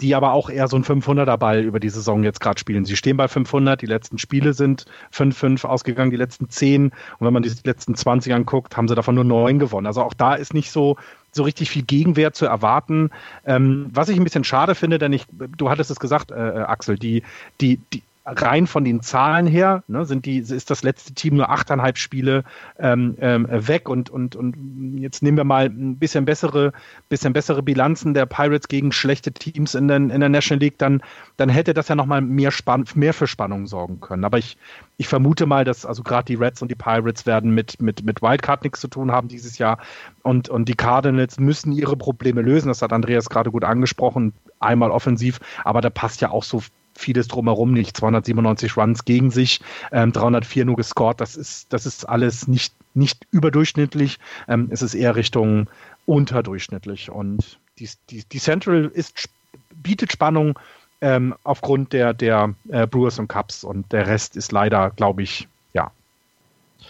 die 0.00 0.14
aber 0.14 0.32
auch 0.32 0.50
eher 0.50 0.68
so 0.68 0.76
ein 0.76 0.84
500er 0.84 1.36
Ball 1.36 1.62
über 1.62 1.80
die 1.80 1.88
Saison 1.88 2.22
jetzt 2.22 2.40
gerade 2.40 2.58
spielen. 2.58 2.84
Sie 2.84 2.96
stehen 2.96 3.16
bei 3.16 3.28
500, 3.28 3.80
die 3.80 3.86
letzten 3.86 4.18
Spiele 4.18 4.52
sind 4.52 4.84
5-5 5.12 5.64
ausgegangen, 5.64 6.10
die 6.10 6.16
letzten 6.16 6.50
10 6.50 6.86
und 6.86 6.92
wenn 7.20 7.32
man 7.32 7.42
die 7.42 7.52
letzten 7.64 7.94
20 7.94 8.34
anguckt, 8.34 8.76
haben 8.76 8.88
sie 8.88 8.94
davon 8.94 9.14
nur 9.14 9.24
9 9.24 9.58
gewonnen. 9.58 9.86
Also 9.86 10.02
auch 10.02 10.14
da 10.14 10.34
ist 10.34 10.54
nicht 10.54 10.70
so 10.70 10.96
so 11.32 11.42
richtig 11.42 11.70
viel 11.70 11.82
Gegenwehr 11.82 12.32
zu 12.32 12.46
erwarten. 12.46 13.10
Ähm, 13.44 13.90
was 13.92 14.08
ich 14.08 14.16
ein 14.16 14.24
bisschen 14.24 14.42
schade 14.42 14.74
finde, 14.74 14.98
denn 14.98 15.12
ich, 15.12 15.26
du 15.30 15.70
hattest 15.70 15.90
es 15.90 16.00
gesagt, 16.00 16.30
äh, 16.30 16.34
Axel, 16.34 16.98
die, 16.98 17.22
die, 17.60 17.78
die, 17.92 18.02
rein 18.26 18.66
von 18.66 18.84
den 18.84 19.02
Zahlen 19.02 19.46
her 19.46 19.84
ne, 19.86 20.04
sind 20.04 20.26
die, 20.26 20.38
ist 20.38 20.70
das 20.70 20.82
letzte 20.82 21.14
Team 21.14 21.36
nur 21.36 21.48
achteinhalb 21.48 21.96
Spiele 21.96 22.42
ähm, 22.78 23.16
ähm, 23.20 23.46
weg 23.48 23.88
und, 23.88 24.10
und, 24.10 24.34
und 24.34 24.98
jetzt 24.98 25.22
nehmen 25.22 25.36
wir 25.36 25.44
mal 25.44 25.66
ein 25.66 25.96
bisschen 25.96 26.24
bessere, 26.24 26.72
bisschen 27.08 27.32
bessere 27.32 27.62
Bilanzen 27.62 28.14
der 28.14 28.26
Pirates 28.26 28.66
gegen 28.66 28.90
schlechte 28.90 29.30
Teams 29.32 29.76
in 29.76 29.86
der, 29.86 29.98
in 29.98 30.20
der 30.20 30.28
National 30.28 30.60
League, 30.60 30.78
dann, 30.78 31.02
dann 31.36 31.48
hätte 31.48 31.72
das 31.72 31.86
ja 31.86 31.94
nochmal 31.94 32.20
mehr, 32.20 32.52
mehr 32.94 33.14
für 33.14 33.28
Spannung 33.28 33.68
sorgen 33.68 34.00
können. 34.00 34.24
Aber 34.24 34.38
ich, 34.38 34.56
ich 34.96 35.06
vermute 35.06 35.46
mal, 35.46 35.64
dass 35.64 35.86
also 35.86 36.02
gerade 36.02 36.24
die 36.24 36.34
Reds 36.34 36.60
und 36.62 36.70
die 36.70 36.74
Pirates 36.74 37.26
werden 37.26 37.52
mit, 37.52 37.80
mit, 37.80 38.04
mit 38.04 38.22
Wildcard 38.22 38.64
nichts 38.64 38.80
zu 38.80 38.88
tun 38.88 39.12
haben 39.12 39.28
dieses 39.28 39.58
Jahr 39.58 39.78
und, 40.22 40.48
und 40.48 40.68
die 40.68 40.74
Cardinals 40.74 41.38
müssen 41.38 41.70
ihre 41.70 41.96
Probleme 41.96 42.42
lösen. 42.42 42.68
Das 42.68 42.82
hat 42.82 42.92
Andreas 42.92 43.30
gerade 43.30 43.52
gut 43.52 43.62
angesprochen, 43.62 44.32
einmal 44.58 44.90
offensiv, 44.90 45.38
aber 45.62 45.80
da 45.80 45.90
passt 45.90 46.20
ja 46.20 46.30
auch 46.30 46.42
so 46.42 46.60
vieles 46.98 47.28
drumherum 47.28 47.72
nicht. 47.72 47.96
297 47.96 48.76
Runs 48.76 49.04
gegen 49.04 49.30
sich, 49.30 49.60
ähm, 49.92 50.12
304 50.12 50.64
nur 50.64 50.76
gescored. 50.76 51.20
Das 51.20 51.36
ist, 51.36 51.72
das 51.72 51.86
ist 51.86 52.08
alles 52.08 52.48
nicht, 52.48 52.74
nicht 52.94 53.26
überdurchschnittlich. 53.30 54.18
Ähm, 54.48 54.68
es 54.70 54.82
ist 54.82 54.94
eher 54.94 55.16
Richtung 55.16 55.68
unterdurchschnittlich. 56.06 57.10
Und 57.10 57.58
die, 57.78 57.88
die, 58.10 58.24
die 58.24 58.38
Central 58.38 58.90
ist, 58.92 59.28
bietet 59.74 60.12
Spannung 60.12 60.58
ähm, 61.00 61.34
aufgrund 61.44 61.92
der, 61.92 62.14
der 62.14 62.54
äh, 62.68 62.86
Brewers 62.86 63.18
und 63.18 63.28
Cubs. 63.28 63.64
Und 63.64 63.92
der 63.92 64.06
Rest 64.06 64.36
ist 64.36 64.52
leider, 64.52 64.90
glaube 64.90 65.22
ich, 65.22 65.48
ja, 65.74 65.90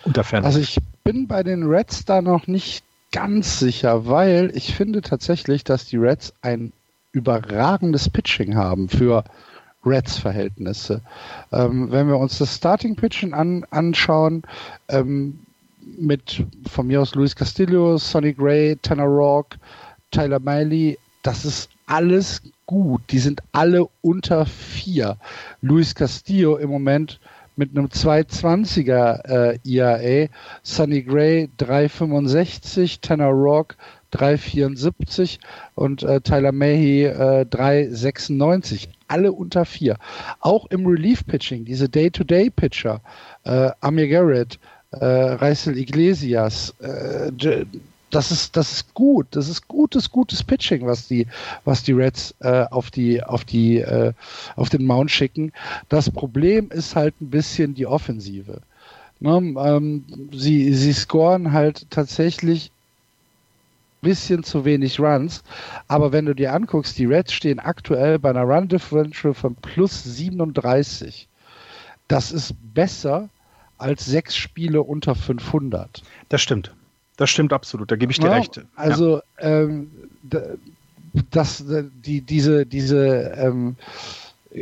unter 0.05 0.24
Fernsehen. 0.24 0.47
Also 0.47 0.61
ich 0.61 0.78
bin 1.05 1.27
bei 1.27 1.43
den 1.43 1.65
Reds 1.65 2.05
da 2.05 2.23
noch 2.23 2.47
nicht 2.47 2.85
ganz 3.12 3.59
sicher, 3.59 4.07
weil 4.07 4.51
ich 4.55 4.74
finde 4.74 5.01
tatsächlich, 5.01 5.65
dass 5.65 5.87
die 5.87 5.97
Reds 5.97 6.35
ein 6.43 6.73
überragendes 7.12 8.11
Pitching 8.11 8.57
haben 8.57 8.89
für 8.89 9.24
Reds-Verhältnisse. 9.87 11.01
Ähm, 11.53 11.91
wenn 11.91 12.09
wir 12.09 12.19
uns 12.19 12.39
das 12.39 12.57
Starting 12.57 12.97
Pitching 12.97 13.33
an, 13.33 13.65
anschauen, 13.71 14.43
ähm, 14.89 15.39
mit 15.99 16.45
von 16.69 16.89
mir 16.89 17.01
aus 17.01 17.15
Luis 17.15 17.37
Castillo, 17.37 17.97
Sonny 17.97 18.33
Gray, 18.33 18.77
Tanner 18.83 19.05
Rock, 19.05 19.57
Tyler 20.11 20.41
Miley, 20.41 20.99
das 21.23 21.45
ist 21.45 21.71
alles 21.87 22.43
gut. 22.67 23.03
Die 23.11 23.19
sind 23.19 23.41
alle 23.53 23.87
unter 24.03 24.47
vier. 24.47 25.17
Luis 25.63 25.95
Castillo 25.95 26.57
im 26.57 26.71
Moment 26.71 27.21
mit 27.57 27.71
einem 27.71 27.87
220er 27.87 29.25
äh, 29.25 29.59
IAA, 29.65 30.29
Sonny 30.63 31.03
Gray 31.03 31.49
365, 31.57 33.01
Tanner 33.01 33.29
Rock 33.29 33.77
374 34.11 35.41
und 35.75 36.03
äh, 36.03 36.21
Tyler 36.21 36.53
Mahey 36.53 37.05
äh, 37.05 37.47
396 37.47 38.89
alle 39.09 39.33
unter 39.33 39.65
vier. 39.65 39.97
Auch 40.41 40.66
im 40.66 40.87
Relief-Pitching, 40.87 41.65
diese 41.65 41.89
Day-to-Day-Pitcher, 41.89 43.01
äh, 43.45 43.70
Amir 43.81 44.09
Garrett, 44.09 44.59
äh, 44.91 45.05
Reisel 45.05 45.77
Iglesias, 45.77 46.74
äh, 46.81 47.31
das 48.11 48.31
ist, 48.31 48.57
das 48.57 48.73
ist 48.73 48.95
gut. 48.95 49.27
Das 49.33 49.49
ist 49.49 49.69
gutes, 49.69 50.11
gutes 50.11 50.43
Pitching, 50.43 50.87
was 50.87 51.09
die, 51.09 51.27
was 51.65 51.83
die 51.83 51.93
Reds 51.93 52.35
äh, 52.41 52.65
auf 52.70 52.91
die, 52.91 53.23
auf 53.23 53.45
die, 53.45 53.78
äh, 53.78 54.12
auf 54.55 54.69
den 54.69 54.85
Mount 54.85 55.11
schicken. 55.11 55.53
Das 55.89 56.11
Problem 56.11 56.70
ist 56.70 56.97
halt 56.97 57.20
ein 57.20 57.31
bisschen 57.31 57.74
die 57.74 57.87
Offensive. 57.87 58.61
Ne? 59.20 59.55
Ähm, 59.59 60.05
sie, 60.33 60.73
sie 60.73 60.93
scoren 60.93 61.53
halt 61.53 61.91
tatsächlich 61.91 62.70
bisschen 64.07 64.45
zu 64.45 64.65
wenig 64.65 65.01
Runs. 65.01 65.43
Aber 65.89 66.12
wenn 66.12 66.27
du 66.27 66.35
dir 66.35 66.55
anguckst, 66.55 66.97
die 66.97 67.07
Reds 67.07 67.33
stehen 67.33 67.59
aktuell 67.59 68.20
bei 68.20 68.31
einer 68.31 68.45
Run 68.45 68.69
Differential 68.69 69.35
von 69.35 69.57
plus 69.57 70.05
37. 70.05 71.28
Das 72.07 72.31
ist 72.31 72.55
besser 72.73 73.28
als 73.78 74.07
sechs 74.07 74.37
Spiele 74.37 74.83
unter 74.83 75.16
500. 75.16 76.03
Das 76.28 76.41
stimmt. 76.41 76.73
Das 77.16 77.31
stimmt 77.31 77.53
absolut. 77.53 77.91
Da 77.91 77.97
gebe 77.97 78.12
ich 78.12 78.20
dir 78.20 78.28
ja, 78.28 78.35
recht. 78.35 78.61
Also 78.77 79.23
ja. 79.41 79.62
ähm, 79.62 79.91
das, 81.31 81.65
die, 81.66 82.20
diese, 82.20 82.65
diese 82.65 83.33
ähm, 83.37 83.77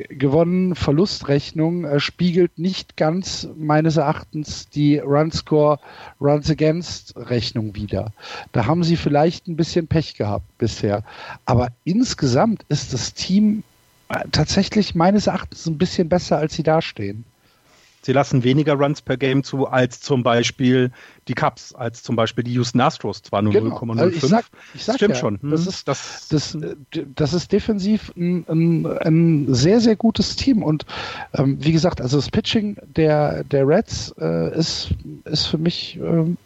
Gewonnen-Verlustrechnung 0.08 1.84
äh, 1.84 2.00
spiegelt 2.00 2.58
nicht 2.58 2.96
ganz 2.96 3.48
meines 3.56 3.96
Erachtens 3.96 4.68
die 4.68 4.98
Run-Score, 4.98 5.78
Runs-Against-Rechnung 6.20 7.74
wider. 7.76 8.12
Da 8.52 8.66
haben 8.66 8.82
sie 8.82 8.96
vielleicht 8.96 9.46
ein 9.46 9.56
bisschen 9.56 9.86
Pech 9.86 10.14
gehabt 10.14 10.46
bisher. 10.58 11.04
Aber 11.44 11.68
insgesamt 11.84 12.64
ist 12.68 12.92
das 12.92 13.14
Team 13.14 13.62
äh, 14.08 14.24
tatsächlich 14.32 14.94
meines 14.94 15.28
Erachtens 15.28 15.66
ein 15.66 15.78
bisschen 15.78 16.08
besser, 16.08 16.38
als 16.38 16.54
sie 16.54 16.64
dastehen. 16.64 17.24
Sie 18.04 18.12
lassen 18.12 18.44
weniger 18.44 18.74
Runs 18.74 19.00
per 19.00 19.16
Game 19.16 19.44
zu 19.44 19.66
als 19.66 20.00
zum 20.00 20.22
Beispiel 20.22 20.90
die 21.26 21.34
Cubs, 21.34 21.74
als 21.74 22.02
zum 22.02 22.16
Beispiel 22.16 22.44
die 22.44 22.52
Houston 22.52 22.80
Astros, 22.80 23.22
zwar 23.22 23.40
nur 23.40 23.54
genau. 23.54 23.78
0,05. 23.78 23.98
Also 23.98 24.16
ich 24.16 24.20
sag, 24.20 24.44
ich 24.74 24.84
sag 24.84 24.96
Stimmt 24.96 25.14
ja, 25.14 25.20
schon. 25.20 25.40
Hm. 25.40 25.50
Das, 25.50 25.66
ist, 25.66 25.88
das, 25.88 26.28
das, 26.28 26.58
das 27.14 27.32
ist 27.32 27.50
defensiv 27.50 28.12
ein, 28.14 28.44
ein, 28.48 28.86
ein 28.86 29.54
sehr, 29.54 29.80
sehr 29.80 29.96
gutes 29.96 30.36
Team. 30.36 30.62
Und 30.62 30.84
ähm, 31.32 31.56
wie 31.60 31.72
gesagt, 31.72 32.02
also 32.02 32.18
das 32.18 32.30
Pitching 32.30 32.76
der, 32.94 33.42
der 33.44 33.66
Reds 33.66 34.14
äh, 34.18 34.54
ist, 34.54 34.90
ist 35.24 35.46
für 35.46 35.58
mich 35.58 35.96
ähm, 35.96 36.36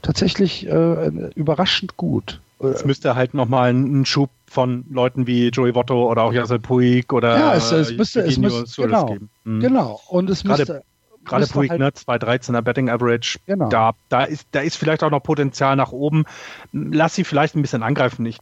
tatsächlich 0.00 0.66
äh, 0.66 1.08
überraschend 1.34 1.98
gut. 1.98 2.40
Es 2.60 2.84
müsste 2.86 3.14
halt 3.14 3.34
nochmal 3.34 3.70
einen 3.70 4.06
Schub 4.06 4.30
von 4.46 4.86
Leuten 4.88 5.26
wie 5.26 5.48
Joey 5.48 5.74
Votto 5.74 6.10
oder 6.10 6.22
auch 6.22 6.32
Yasel 6.32 6.60
Puig 6.60 7.12
oder 7.12 7.38
ja, 7.38 7.54
es, 7.54 7.72
es 7.72 7.92
müsste, 7.92 8.20
es 8.20 8.38
müsste 8.38 8.82
genau, 8.82 9.06
geben. 9.06 9.28
Mhm. 9.44 9.60
Genau. 9.60 10.00
Und 10.08 10.30
es 10.30 10.44
müsste 10.44 10.64
Gerade 10.64 10.84
Puig, 11.24 11.70
halt, 11.70 11.80
ne, 11.80 11.90
213er 11.90 12.62
Betting 12.62 12.90
Average. 12.90 13.38
Genau. 13.46 13.68
Da, 13.68 13.92
da, 14.08 14.24
ist, 14.24 14.46
da 14.52 14.60
ist 14.60 14.76
vielleicht 14.76 15.02
auch 15.02 15.10
noch 15.10 15.22
Potenzial 15.22 15.76
nach 15.76 15.92
oben. 15.92 16.24
Lass 16.72 17.14
sie 17.14 17.24
vielleicht 17.24 17.56
ein 17.56 17.62
bisschen 17.62 17.82
angreifen. 17.82 18.24
Ich, 18.26 18.38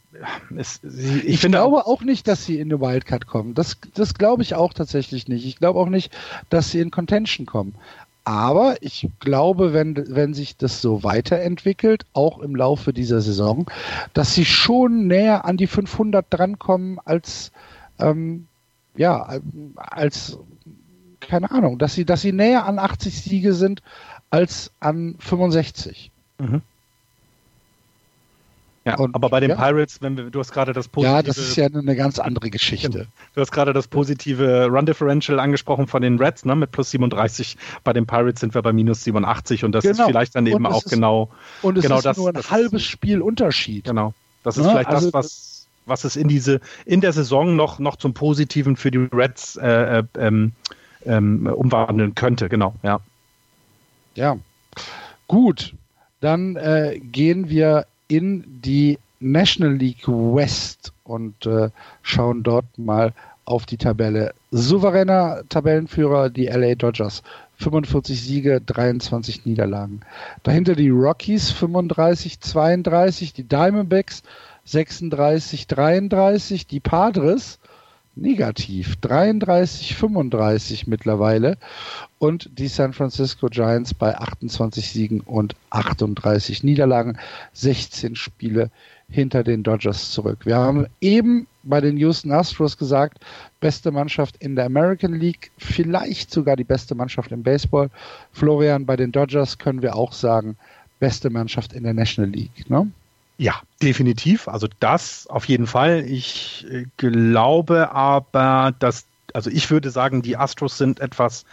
es, 0.55 0.79
sie, 0.83 1.19
ich, 1.19 1.25
ich 1.25 1.39
finde, 1.39 1.59
glaube 1.59 1.85
auch 1.85 2.01
nicht, 2.01 2.27
dass 2.27 2.45
sie 2.45 2.59
in 2.59 2.71
eine 2.71 2.81
Wildcard 2.81 3.27
kommen. 3.27 3.53
Das, 3.53 3.77
das 3.93 4.13
glaube 4.13 4.43
ich 4.43 4.55
auch 4.55 4.73
tatsächlich 4.73 5.27
nicht. 5.27 5.45
Ich 5.45 5.57
glaube 5.57 5.79
auch 5.79 5.89
nicht, 5.89 6.15
dass 6.49 6.71
sie 6.71 6.79
in 6.79 6.91
Contention 6.91 7.45
kommen. 7.45 7.75
Aber 8.25 8.77
ich 8.81 9.09
glaube, 9.19 9.73
wenn, 9.73 9.95
wenn 10.15 10.33
sich 10.33 10.55
das 10.55 10.81
so 10.81 11.03
weiterentwickelt, 11.03 12.05
auch 12.13 12.39
im 12.39 12.55
Laufe 12.55 12.93
dieser 12.93 13.19
Saison, 13.19 13.69
dass 14.13 14.33
sie 14.33 14.45
schon 14.45 15.07
näher 15.07 15.43
an 15.43 15.57
die 15.57 15.67
500 15.67 16.25
drankommen 16.29 16.99
als, 17.03 17.51
ähm, 17.99 18.47
ja, 18.95 19.39
als 19.75 20.37
keine 21.27 21.51
Ahnung, 21.51 21.77
dass 21.79 21.93
sie, 21.93 22.05
dass 22.05 22.21
sie 22.21 22.31
näher 22.31 22.65
an 22.65 22.79
80 22.79 23.21
Siege 23.21 23.53
sind 23.53 23.81
als 24.29 24.71
an 24.79 25.15
65. 25.19 26.11
Mhm. 26.39 26.61
Ja, 28.85 28.97
und, 28.97 29.15
aber 29.15 29.29
bei 29.29 29.39
den 29.39 29.51
ja. 29.51 29.55
Pirates, 29.55 30.01
wenn 30.01 30.17
wir, 30.17 30.29
du 30.29 30.39
hast 30.39 30.51
gerade 30.51 30.73
das 30.73 30.89
positive. 30.89 31.15
Ja, 31.15 31.21
das 31.21 31.37
ist 31.37 31.55
ja 31.55 31.67
eine 31.67 31.95
ganz 31.95 32.19
andere 32.19 32.49
Geschichte. 32.49 33.07
Du 33.33 33.41
hast 33.41 33.51
gerade 33.51 33.71
das 33.71 33.87
positive 33.87 34.65
Run 34.65 34.85
Differential 34.85 35.39
angesprochen 35.39 35.87
von 35.87 36.01
den 36.01 36.17
Reds, 36.17 36.43
ne, 36.43 36.55
mit 36.55 36.71
plus 36.71 36.91
37. 36.91 37.55
Bei 37.85 37.93
den 37.93 38.05
Pirates 38.05 38.41
sind 38.41 38.53
wir 38.53 38.61
bei 38.61 38.73
minus 38.73 39.05
87 39.05 39.63
und 39.63 39.71
das 39.71 39.83
genau. 39.83 39.99
ist 39.99 40.05
vielleicht 40.05 40.35
dann 40.35 40.47
eben 40.47 40.65
auch 40.65 40.83
ist, 40.83 40.91
genau. 40.91 41.29
Und 41.61 41.77
es 41.77 41.83
genau 41.83 41.97
ist 41.97 42.05
das, 42.05 42.17
nur 42.17 42.27
ein 42.27 42.33
das 42.33 42.51
halbes 42.51 42.81
ist, 42.81 42.87
Spiel 42.87 43.21
Unterschied. 43.21 43.85
Genau. 43.85 44.13
Das 44.43 44.57
ist 44.57 44.65
ja, 44.65 44.71
vielleicht 44.71 44.89
also 44.89 45.11
das, 45.11 45.13
was, 45.13 45.67
was 45.85 46.03
es 46.03 46.17
in 46.17 46.27
diese, 46.27 46.59
in 46.85 46.99
der 46.99 47.13
Saison 47.13 47.55
noch, 47.55 47.79
noch 47.79 47.95
zum 47.95 48.13
Positiven 48.13 48.75
für 48.75 48.91
die 48.91 49.07
Reds 49.13 49.55
äh, 49.55 49.99
äh, 49.99 50.49
ähm, 51.05 51.47
umwandeln 51.47 52.15
könnte, 52.15 52.49
genau, 52.49 52.73
ja. 52.83 52.99
Ja. 54.15 54.37
Gut. 55.27 55.73
Dann 56.19 56.55
äh, 56.55 56.99
gehen 56.99 57.49
wir 57.49 57.85
in 58.07 58.43
die 58.61 58.97
National 59.19 59.75
League 59.75 60.07
West 60.07 60.93
und 61.03 61.45
äh, 61.45 61.69
schauen 62.01 62.43
dort 62.43 62.77
mal 62.77 63.13
auf 63.45 63.65
die 63.65 63.77
Tabelle. 63.77 64.33
Souveräner 64.51 65.43
Tabellenführer 65.49 66.29
die 66.29 66.47
LA 66.47 66.75
Dodgers. 66.75 67.23
45 67.57 68.21
Siege, 68.21 68.61
23 68.61 69.45
Niederlagen. 69.45 70.01
Dahinter 70.43 70.75
die 70.75 70.89
Rockies 70.89 71.51
35, 71.51 72.39
32, 72.39 73.33
die 73.33 73.43
Diamondbacks 73.43 74.23
36, 74.65 75.67
33, 75.67 76.67
die 76.67 76.79
Padres 76.79 77.59
negativ 78.15 78.95
33, 78.97 79.95
35 79.95 80.87
mittlerweile 80.87 81.57
und 82.19 82.49
die 82.59 82.67
San 82.67 82.93
Francisco 82.93 83.47
Giants 83.47 83.93
bei 83.93 84.17
28 84.17 84.89
Siegen 84.89 85.19
und 85.21 85.55
38 85.71 86.63
Niederlagen, 86.63 87.17
16 87.53 88.15
Spiele 88.15 88.69
hinter 89.09 89.43
den 89.43 89.63
Dodgers 89.63 90.11
zurück. 90.11 90.45
Wir 90.45 90.57
haben 90.57 90.87
eben 91.01 91.47
bei 91.63 91.81
den 91.81 91.97
Houston 91.97 92.31
Astros 92.31 92.77
gesagt, 92.77 93.19
beste 93.59 93.91
Mannschaft 93.91 94.37
in 94.37 94.55
der 94.55 94.65
American 94.65 95.13
League, 95.13 95.51
vielleicht 95.57 96.31
sogar 96.31 96.55
die 96.55 96.63
beste 96.63 96.95
Mannschaft 96.95 97.31
im 97.31 97.43
Baseball. 97.43 97.89
Florian, 98.31 98.85
bei 98.85 98.95
den 98.95 99.11
Dodgers 99.11 99.57
können 99.57 99.81
wir 99.81 99.95
auch 99.95 100.13
sagen, 100.13 100.57
beste 100.99 101.29
Mannschaft 101.29 101.73
in 101.73 101.83
der 101.83 101.93
National 101.93 102.31
League. 102.31 102.69
Ne? 102.69 102.91
Ja, 103.43 103.61
definitiv. 103.81 104.47
Also 104.47 104.69
das 104.79 105.27
auf 105.27 105.43
jeden 105.49 105.67
Fall. 105.67 106.05
Ich 106.07 106.65
äh, 106.71 106.85
glaube 106.95 107.91
aber, 107.91 108.73
dass, 108.79 109.05
also 109.33 109.49
ich 109.49 109.69
würde 109.69 109.89
sagen, 109.89 110.21
die 110.21 110.37
Astros 110.37 110.77
sind 110.77 111.01
etwas 111.01 111.43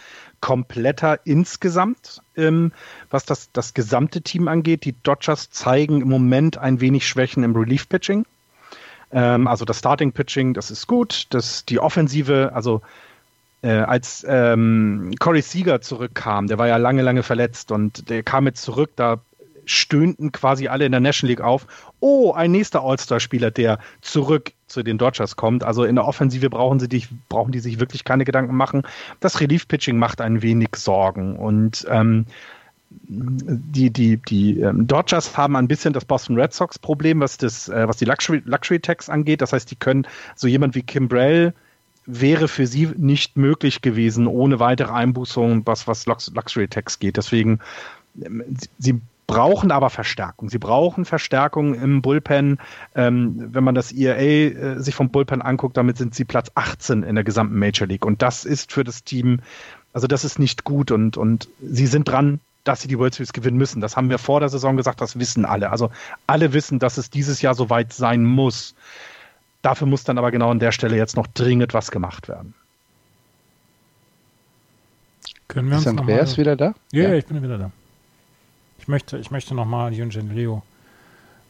kompletter 0.40 1.18
insgesamt, 1.24 2.22
ähm, 2.36 2.70
was 3.10 3.24
das, 3.24 3.50
das 3.50 3.74
gesamte 3.74 4.22
Team 4.22 4.46
angeht. 4.46 4.84
Die 4.84 4.94
Dodgers 5.02 5.50
zeigen 5.50 6.02
im 6.02 6.08
Moment 6.08 6.58
ein 6.58 6.80
wenig 6.80 7.08
Schwächen 7.08 7.42
im 7.42 7.56
Relief-Pitching. 7.56 8.24
Ähm, 9.10 9.48
also 9.48 9.64
das 9.64 9.80
Starting-Pitching, 9.80 10.54
das 10.54 10.70
ist 10.70 10.86
gut. 10.86 11.26
Das, 11.30 11.64
die 11.64 11.80
Offensive, 11.80 12.52
also 12.54 12.82
äh, 13.62 13.72
als 13.72 14.24
ähm, 14.28 15.12
Corey 15.18 15.42
Seager 15.42 15.80
zurückkam, 15.80 16.46
der 16.46 16.58
war 16.58 16.68
ja 16.68 16.76
lange, 16.76 17.02
lange 17.02 17.24
verletzt 17.24 17.72
und 17.72 18.08
der 18.08 18.22
kam 18.22 18.46
jetzt 18.46 18.62
zurück, 18.62 18.92
da 18.94 19.20
stöhnten 19.70 20.32
quasi 20.32 20.68
alle 20.68 20.84
in 20.84 20.92
der 20.92 21.00
National 21.00 21.30
League 21.30 21.40
auf. 21.40 21.66
Oh, 22.00 22.32
ein 22.32 22.50
nächster 22.50 22.82
All-Star-Spieler, 22.82 23.50
der 23.50 23.78
zurück 24.00 24.52
zu 24.66 24.82
den 24.82 24.98
Dodgers 24.98 25.36
kommt. 25.36 25.64
Also 25.64 25.84
in 25.84 25.96
der 25.96 26.06
Offensive 26.06 26.50
brauchen 26.50 26.80
sie 26.80 26.88
dich, 26.88 27.08
brauchen 27.28 27.52
die 27.52 27.60
sich 27.60 27.80
wirklich 27.80 28.04
keine 28.04 28.24
Gedanken 28.24 28.56
machen. 28.56 28.82
Das 29.20 29.40
Relief-Pitching 29.40 29.98
macht 29.98 30.20
ein 30.20 30.42
wenig 30.42 30.70
Sorgen 30.76 31.36
und 31.36 31.86
ähm, 31.88 32.26
die, 32.90 33.90
die, 33.90 34.16
die 34.16 34.60
ähm, 34.60 34.86
Dodgers 34.86 35.36
haben 35.36 35.54
ein 35.54 35.68
bisschen 35.68 35.92
das 35.92 36.04
Boston 36.04 36.38
Red 36.38 36.52
Sox 36.52 36.78
Problem, 36.78 37.20
was 37.20 37.38
das, 37.38 37.68
äh, 37.68 37.86
was 37.86 37.98
die 37.98 38.04
Luxury, 38.04 38.42
Luxury 38.44 38.80
angeht. 39.06 39.42
Das 39.42 39.52
heißt, 39.52 39.70
die 39.70 39.76
können 39.76 40.06
so 40.34 40.48
jemand 40.48 40.74
wie 40.74 40.82
Kimbrell 40.82 41.54
wäre 42.06 42.48
für 42.48 42.66
sie 42.66 42.88
nicht 42.96 43.36
möglich 43.36 43.82
gewesen 43.82 44.26
ohne 44.26 44.58
weitere 44.58 44.92
Einbußungen, 44.92 45.62
was, 45.66 45.86
was 45.86 46.06
Luxury 46.06 46.66
Tax 46.66 46.98
geht. 46.98 47.16
Deswegen, 47.16 47.60
ähm, 48.20 48.42
sie 48.78 49.00
brauchen 49.30 49.70
aber 49.70 49.90
Verstärkung. 49.90 50.50
Sie 50.50 50.58
brauchen 50.58 51.04
Verstärkung 51.04 51.74
im 51.74 52.02
Bullpen. 52.02 52.58
Ähm, 52.94 53.48
wenn 53.52 53.64
man 53.64 53.74
das 53.74 53.92
ERA 53.92 54.18
äh, 54.18 54.80
sich 54.80 54.94
vom 54.94 55.10
Bullpen 55.10 55.40
anguckt, 55.40 55.76
damit 55.76 55.96
sind 55.96 56.14
sie 56.14 56.24
Platz 56.24 56.50
18 56.54 57.04
in 57.04 57.14
der 57.14 57.24
gesamten 57.24 57.58
Major 57.58 57.86
League. 57.86 58.04
Und 58.04 58.22
das 58.22 58.44
ist 58.44 58.72
für 58.72 58.82
das 58.82 59.04
Team, 59.04 59.40
also 59.92 60.06
das 60.06 60.24
ist 60.24 60.38
nicht 60.38 60.64
gut 60.64 60.90
und, 60.90 61.16
und 61.16 61.48
sie 61.62 61.86
sind 61.86 62.08
dran, 62.08 62.40
dass 62.64 62.82
sie 62.82 62.88
die 62.88 62.98
World 62.98 63.14
Series 63.14 63.32
gewinnen 63.32 63.56
müssen. 63.56 63.80
Das 63.80 63.96
haben 63.96 64.10
wir 64.10 64.18
vor 64.18 64.40
der 64.40 64.48
Saison 64.48 64.76
gesagt, 64.76 65.00
das 65.00 65.18
wissen 65.18 65.44
alle. 65.44 65.70
Also 65.70 65.90
alle 66.26 66.52
wissen, 66.52 66.78
dass 66.78 66.98
es 66.98 67.08
dieses 67.08 67.40
Jahr 67.40 67.54
soweit 67.54 67.92
sein 67.92 68.24
muss. 68.24 68.74
Dafür 69.62 69.86
muss 69.86 70.04
dann 70.04 70.18
aber 70.18 70.30
genau 70.30 70.50
an 70.50 70.58
der 70.58 70.72
Stelle 70.72 70.96
jetzt 70.96 71.16
noch 71.16 71.26
dringend 71.28 71.72
was 71.72 71.90
gemacht 71.90 72.28
werden. 72.28 72.54
Können 75.48 75.68
wir 75.68 75.76
uns 75.76 75.86
ist 75.86 75.98
Andreas 75.98 76.36
wieder 76.36 76.56
da? 76.56 76.74
Ja, 76.92 77.08
ja, 77.08 77.14
ich 77.14 77.26
bin 77.26 77.42
wieder 77.42 77.58
da. 77.58 77.70
Ich 78.80 78.88
möchte, 78.88 79.18
ich 79.18 79.30
möchte 79.30 79.54
nochmal 79.54 79.92
Yunjin 79.92 80.34
Leo 80.34 80.62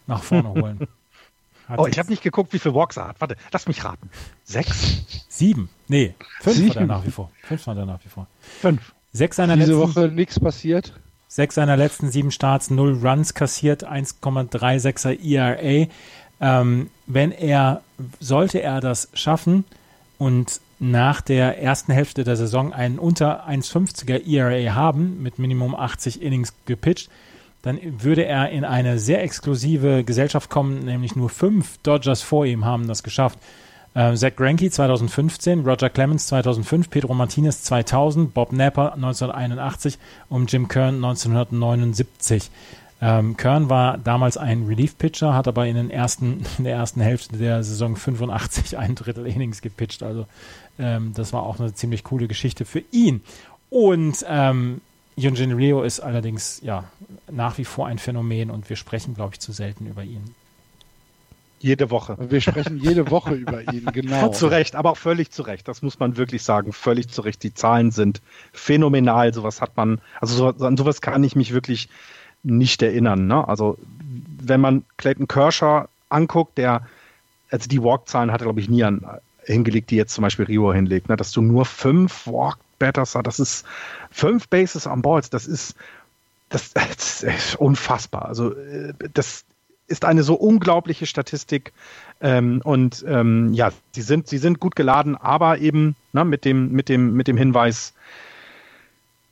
nach 0.07 0.23
vorne 0.23 0.49
holen. 0.61 0.89
Hat 1.69 1.79
oh, 1.79 1.87
ich 1.87 1.99
habe 1.99 2.11
nicht 2.11 2.23
geguckt, 2.23 2.53
wie 2.53 2.59
viel 2.59 2.75
Walks 2.75 2.97
er 2.97 3.09
hat. 3.09 3.21
Warte, 3.21 3.37
lass 3.53 3.69
mich 3.69 3.85
raten. 3.85 4.11
Sechs? 4.45 5.25
Sieben? 5.29 5.69
Nee, 5.87 6.15
fünf 6.41 6.57
Sieben. 6.57 6.71
hat 6.71 6.77
er 6.77 6.87
nach 6.87 7.07
wie 7.07 7.11
vor. 7.13 7.31
Fünf 7.43 7.67
hat 7.67 7.77
er 7.77 7.87
nach 7.87 8.05
wie 8.05 8.09
vor. 8.09 8.27
Fünf. 8.61 8.93
Sechs 9.13 9.37
seiner 9.37 9.57
Diese 9.57 9.73
letzten, 9.73 9.97
Woche 9.97 10.09
nichts 10.09 10.41
passiert. 10.41 10.93
Sechs 11.29 11.55
seiner 11.55 11.77
letzten 11.77 12.11
sieben 12.11 12.33
Starts, 12.33 12.71
null 12.71 12.99
Runs 13.01 13.35
kassiert, 13.35 13.89
1,36er 13.89 15.21
ERA. 15.23 15.89
Ähm, 16.41 16.91
wenn 17.07 17.31
er, 17.31 17.83
sollte 18.19 18.61
er 18.63 18.81
das 18.81 19.09
schaffen 19.15 19.65
und 20.19 20.61
nach 20.81 21.21
der 21.21 21.63
ersten 21.63 21.93
Hälfte 21.93 22.25
der 22.25 22.37
Saison 22.37 22.73
einen 22.73 22.99
unter 22.99 23.47
1,50er 23.47 24.27
ERA 24.27 24.75
haben, 24.75 25.23
mit 25.23 25.39
Minimum 25.39 25.75
80 25.75 26.23
Innings 26.23 26.55
gepitcht, 26.65 27.11
dann 27.63 27.79
würde 28.03 28.25
er 28.25 28.51
in 28.51 28.65
eine 28.65 28.99
sehr 28.99 29.23
exklusive 29.23 30.03
Gesellschaft 30.05 30.49
kommen, 30.49 30.87
nämlich 30.87 31.15
nur 31.15 31.29
fünf 31.29 31.77
Dodgers 31.83 32.23
vor 32.23 32.47
ihm 32.47 32.65
haben 32.65 32.89
das 32.89 33.03
geschafft. 33.03 33.39
Äh, 33.93 34.15
Zach 34.15 34.37
Greinke 34.37 34.71
2015, 34.71 35.67
Roger 35.67 35.91
Clemens 35.91 36.27
2005, 36.29 36.89
Pedro 36.89 37.13
Martinez 37.13 37.63
2000, 37.65 38.33
Bob 38.33 38.53
Napper 38.53 38.95
1981 38.95 39.99
und 40.31 40.51
Jim 40.51 40.69
Kern 40.69 40.95
1979. 40.97 42.51
Ähm, 43.03 43.37
Kern 43.37 43.71
war 43.71 43.99
damals 43.99 44.37
ein 44.37 44.67
Relief-Pitcher, 44.67 45.35
hat 45.35 45.49
aber 45.49 45.67
in, 45.67 45.75
den 45.75 45.91
ersten, 45.91 46.45
in 46.59 46.65
der 46.65 46.75
ersten 46.77 47.01
Hälfte 47.01 47.37
der 47.37 47.63
Saison 47.65 47.97
85 47.97 48.79
ein 48.79 48.95
Drittel 48.95 49.27
Innings 49.27 49.61
gepitcht. 49.61 50.03
Also 50.03 50.27
ähm, 50.81 51.13
das 51.15 51.33
war 51.33 51.43
auch 51.43 51.61
eine 51.61 51.75
ziemlich 51.75 52.05
coole 52.05 52.27
Geschichte 52.27 52.65
für 52.65 52.83
ihn. 52.91 53.23
Und 53.69 54.25
ähm, 54.27 54.81
Yunjin 55.17 55.53
Rio 55.53 55.83
ist 55.83 56.01
allerdings 56.01 56.61
ja 56.63 56.85
nach 57.31 57.59
wie 57.59 57.65
vor 57.65 57.87
ein 57.87 57.99
Phänomen 57.99 58.51
und 58.51 58.69
wir 58.69 58.77
sprechen, 58.77 59.15
glaube 59.15 59.35
ich, 59.35 59.41
zu 59.41 59.53
selten 59.53 59.87
über 59.87 60.03
ihn. 60.03 60.35
Jede 61.61 61.91
Woche. 61.91 62.17
Wir 62.19 62.41
sprechen 62.41 62.79
jede 62.79 63.11
Woche 63.11 63.35
über 63.35 63.61
ihn, 63.71 63.85
genau. 63.93 64.29
zu 64.29 64.47
Recht, 64.47 64.75
aber 64.75 64.93
auch 64.93 64.97
völlig 64.97 65.31
zu 65.31 65.43
Recht. 65.43 65.69
Das 65.69 65.83
muss 65.83 65.99
man 65.99 66.17
wirklich 66.17 66.43
sagen. 66.43 66.73
Völlig 66.73 67.11
zu 67.11 67.21
Recht. 67.21 67.43
Die 67.43 67.53
Zahlen 67.53 67.91
sind 67.91 68.23
phänomenal. 68.53 69.35
Sowas 69.35 69.61
hat 69.61 69.77
man, 69.77 70.01
also 70.21 70.35
so, 70.35 70.65
an 70.65 70.79
sowas 70.79 71.03
kann 71.03 71.23
ich 71.23 71.37
mich 71.37 71.53
wirklich 71.53 71.91
nicht 72.43 72.81
erinnern. 72.81 73.27
Ne? 73.27 73.47
Also 73.47 73.77
wenn 74.43 74.61
man 74.61 74.85
Clayton 74.97 75.29
Kershaw 75.29 75.87
anguckt, 76.09 76.57
der, 76.57 76.87
also 77.51 77.69
die 77.69 77.83
Walk-Zahlen 77.83 78.33
hat 78.33 78.41
er, 78.41 78.45
glaube 78.45 78.61
ich, 78.61 78.71
nie 78.71 78.83
an, 78.83 79.05
hingelegt, 79.45 79.91
die 79.91 79.97
jetzt 79.97 80.15
zum 80.15 80.23
Beispiel 80.23 80.47
Rio 80.47 80.73
hinlegt, 80.73 81.09
ne? 81.09 81.17
dass 81.17 81.33
du 81.33 81.43
nur 81.43 81.65
fünf 81.65 82.27
Walk-Batters 82.27 83.15
hast, 83.15 83.27
das 83.27 83.41
ist 83.41 83.67
fünf 84.11 84.49
Bases 84.49 84.87
on 84.87 85.03
Balls, 85.03 85.31
das 85.31 85.47
ist, 85.47 85.75
das, 86.49 86.73
das 86.75 87.23
ist 87.23 87.57
unfassbar. 87.57 88.27
Also 88.27 88.55
äh, 88.55 88.95
das 89.15 89.45
ist 89.87 90.05
eine 90.05 90.23
so 90.23 90.35
unglaubliche 90.35 91.07
Statistik 91.07 91.73
ähm, 92.21 92.61
und 92.65 93.05
ähm, 93.09 93.53
ja, 93.53 93.71
sie 93.93 94.03
sind, 94.03 94.29
sie 94.29 94.39
sind 94.39 94.61
gut 94.61 94.77
geladen, 94.77 95.17
aber 95.17 95.59
eben 95.59 95.97
ne, 96.13 96.25
mit, 96.25 96.45
dem, 96.45 96.71
mit, 96.73 96.89
dem, 96.89 97.15
mit 97.15 97.27
dem 97.27 97.37
Hinweis, 97.37 97.95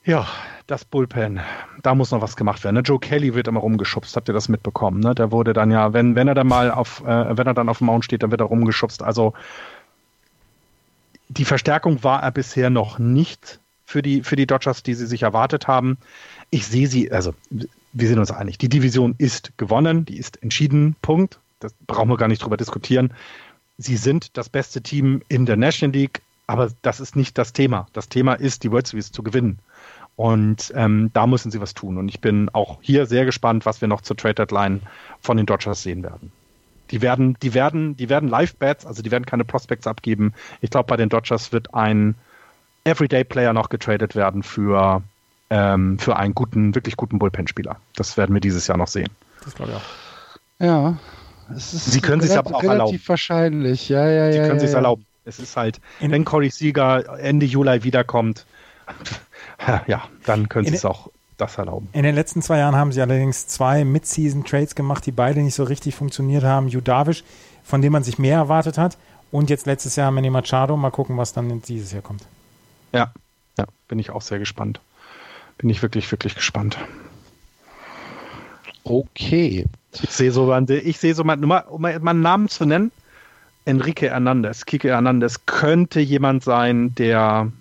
ja, 0.04 0.26
das 0.68 0.84
Bullpen, 0.84 1.40
da 1.82 1.94
muss 1.94 2.10
noch 2.10 2.20
was 2.20 2.36
gemacht 2.36 2.62
werden. 2.62 2.74
Ne? 2.76 2.82
Joe 2.82 2.98
Kelly 2.98 3.34
wird 3.34 3.48
immer 3.48 3.60
rumgeschubst, 3.60 4.14
habt 4.16 4.28
ihr 4.28 4.34
das 4.34 4.48
mitbekommen? 4.48 5.00
Ne? 5.00 5.14
Der 5.14 5.32
wurde 5.32 5.54
dann 5.54 5.70
ja, 5.70 5.94
wenn, 5.94 6.14
wenn 6.14 6.28
er 6.28 6.34
dann 6.34 6.46
mal 6.46 6.70
auf, 6.70 7.02
äh, 7.06 7.36
wenn 7.36 7.46
er 7.46 7.54
dann 7.54 7.68
auf 7.70 7.78
dem 7.78 7.86
Mount 7.86 8.04
steht, 8.04 8.22
dann 8.22 8.30
wird 8.30 8.42
er 8.42 8.46
rumgeschubst. 8.46 9.02
Also 9.02 9.32
die 11.28 11.44
Verstärkung 11.44 12.02
war 12.02 12.22
er 12.22 12.30
bisher 12.30 12.70
noch 12.70 12.98
nicht 12.98 13.60
für 13.84 14.02
die, 14.02 14.22
für 14.22 14.36
die 14.36 14.46
Dodgers, 14.46 14.82
die 14.82 14.94
sie 14.94 15.06
sich 15.06 15.22
erwartet 15.22 15.66
haben. 15.66 15.98
Ich 16.50 16.66
sehe 16.66 16.88
sie, 16.88 17.10
also 17.12 17.34
wir 17.92 18.08
sind 18.08 18.18
uns 18.18 18.30
einig, 18.30 18.58
die 18.58 18.68
Division 18.68 19.14
ist 19.18 19.56
gewonnen, 19.56 20.04
die 20.04 20.18
ist 20.18 20.42
entschieden, 20.42 20.96
Punkt. 21.02 21.38
Das 21.60 21.74
brauchen 21.86 22.08
wir 22.08 22.16
gar 22.16 22.28
nicht 22.28 22.42
drüber 22.42 22.56
diskutieren. 22.56 23.12
Sie 23.78 23.96
sind 23.96 24.36
das 24.36 24.48
beste 24.48 24.82
Team 24.82 25.22
in 25.28 25.46
der 25.46 25.56
National 25.56 25.96
League, 25.96 26.22
aber 26.46 26.70
das 26.82 27.00
ist 27.00 27.16
nicht 27.16 27.38
das 27.38 27.52
Thema. 27.52 27.88
Das 27.92 28.08
Thema 28.08 28.34
ist, 28.34 28.62
die 28.62 28.70
World 28.70 28.86
Series 28.86 29.12
zu 29.12 29.22
gewinnen. 29.22 29.58
Und 30.16 30.72
ähm, 30.74 31.10
da 31.12 31.26
müssen 31.26 31.50
sie 31.50 31.60
was 31.60 31.74
tun. 31.74 31.96
Und 31.96 32.08
ich 32.08 32.20
bin 32.20 32.48
auch 32.52 32.78
hier 32.80 33.06
sehr 33.06 33.24
gespannt, 33.24 33.66
was 33.66 33.80
wir 33.80 33.88
noch 33.88 34.00
zur 34.00 34.16
Trade 34.16 34.34
Deadline 34.34 34.82
von 35.20 35.36
den 35.36 35.46
Dodgers 35.46 35.82
sehen 35.82 36.02
werden. 36.02 36.32
Die 36.90 37.02
werden, 37.02 37.36
die 37.42 37.54
werden, 37.54 37.96
die 37.96 38.08
werden 38.08 38.28
Live-Bats, 38.28 38.86
also 38.86 39.02
die 39.02 39.10
werden 39.10 39.26
keine 39.26 39.44
Prospects 39.44 39.86
abgeben. 39.86 40.32
Ich 40.60 40.70
glaube, 40.70 40.86
bei 40.86 40.96
den 40.96 41.08
Dodgers 41.08 41.52
wird 41.52 41.74
ein 41.74 42.14
Everyday-Player 42.84 43.52
noch 43.52 43.68
getradet 43.68 44.14
werden 44.14 44.42
für, 44.42 45.02
ähm, 45.50 45.98
für 45.98 46.16
einen 46.16 46.34
guten, 46.34 46.74
wirklich 46.74 46.96
guten 46.96 47.18
Bullpen-Spieler. 47.18 47.76
Das 47.94 48.16
werden 48.16 48.34
wir 48.34 48.40
dieses 48.40 48.66
Jahr 48.66 48.78
noch 48.78 48.88
sehen. 48.88 49.10
Das 49.44 49.54
glaube 49.54 49.72
ich 49.72 49.76
auch. 49.76 50.64
Ja. 50.64 50.98
Es 51.54 51.72
ist 51.72 51.92
Sie 51.92 52.00
können 52.00 52.20
sich 52.20 52.36
aber 52.36 52.50
auch 52.54 52.62
relativ 52.62 52.70
erlauben. 52.70 53.00
wahrscheinlich, 53.06 53.88
ja, 53.88 54.08
ja, 54.08 54.32
Sie 54.32 54.38
ja. 54.38 54.44
können 54.44 54.56
ja, 54.56 54.60
sich 54.60 54.70
ja. 54.70 54.76
erlauben. 54.76 55.06
Es 55.24 55.38
ist 55.38 55.56
halt, 55.56 55.80
In- 56.00 56.10
wenn 56.10 56.24
Corey 56.24 56.50
Seager 56.50 57.18
Ende 57.18 57.46
Juli 57.46 57.84
wiederkommt, 57.84 58.46
ja, 59.86 60.04
dann 60.24 60.48
können 60.48 60.66
Sie 60.66 60.74
es 60.74 60.84
auch 60.84 61.10
das 61.38 61.56
erlauben. 61.56 61.88
In 61.92 62.02
den 62.02 62.14
letzten 62.14 62.42
zwei 62.42 62.58
Jahren 62.58 62.76
haben 62.76 62.92
sie 62.92 63.00
allerdings 63.00 63.46
zwei 63.46 63.84
Mid-Season-Trades 63.84 64.74
gemacht, 64.74 65.06
die 65.06 65.12
beide 65.12 65.40
nicht 65.40 65.54
so 65.54 65.64
richtig 65.64 65.94
funktioniert 65.94 66.44
haben. 66.44 66.68
Judavish, 66.68 67.24
von 67.64 67.80
dem 67.80 67.92
man 67.92 68.02
sich 68.02 68.18
mehr 68.18 68.36
erwartet 68.36 68.76
hat. 68.76 68.98
Und 69.30 69.50
jetzt 69.50 69.66
letztes 69.66 69.96
Jahr 69.96 70.10
Manny 70.10 70.30
Machado. 70.30 70.76
Mal 70.76 70.90
gucken, 70.90 71.16
was 71.16 71.32
dann 71.32 71.62
dieses 71.62 71.92
Jahr 71.92 72.02
kommt. 72.02 72.22
Ja, 72.92 73.12
ja, 73.58 73.66
bin 73.88 73.98
ich 73.98 74.10
auch 74.10 74.22
sehr 74.22 74.38
gespannt. 74.38 74.80
Bin 75.58 75.70
ich 75.70 75.82
wirklich, 75.82 76.10
wirklich 76.10 76.34
gespannt. 76.34 76.78
Okay. 78.84 79.66
Ich 80.02 80.10
sehe 80.10 80.32
so, 80.32 80.54
ich 80.56 80.98
sehe 80.98 81.14
so 81.14 81.24
mal, 81.24 81.36
nur 81.36 81.48
mal, 81.48 81.64
um 81.68 81.82
mal 81.82 81.94
einen 81.94 82.20
Namen 82.20 82.48
zu 82.48 82.64
nennen, 82.64 82.92
Enrique 83.64 84.08
Hernandez, 84.08 84.64
Kike 84.64 84.88
Hernandez 84.88 85.44
könnte 85.44 86.00
jemand 86.00 86.42
sein, 86.42 86.94
der, 86.94 87.52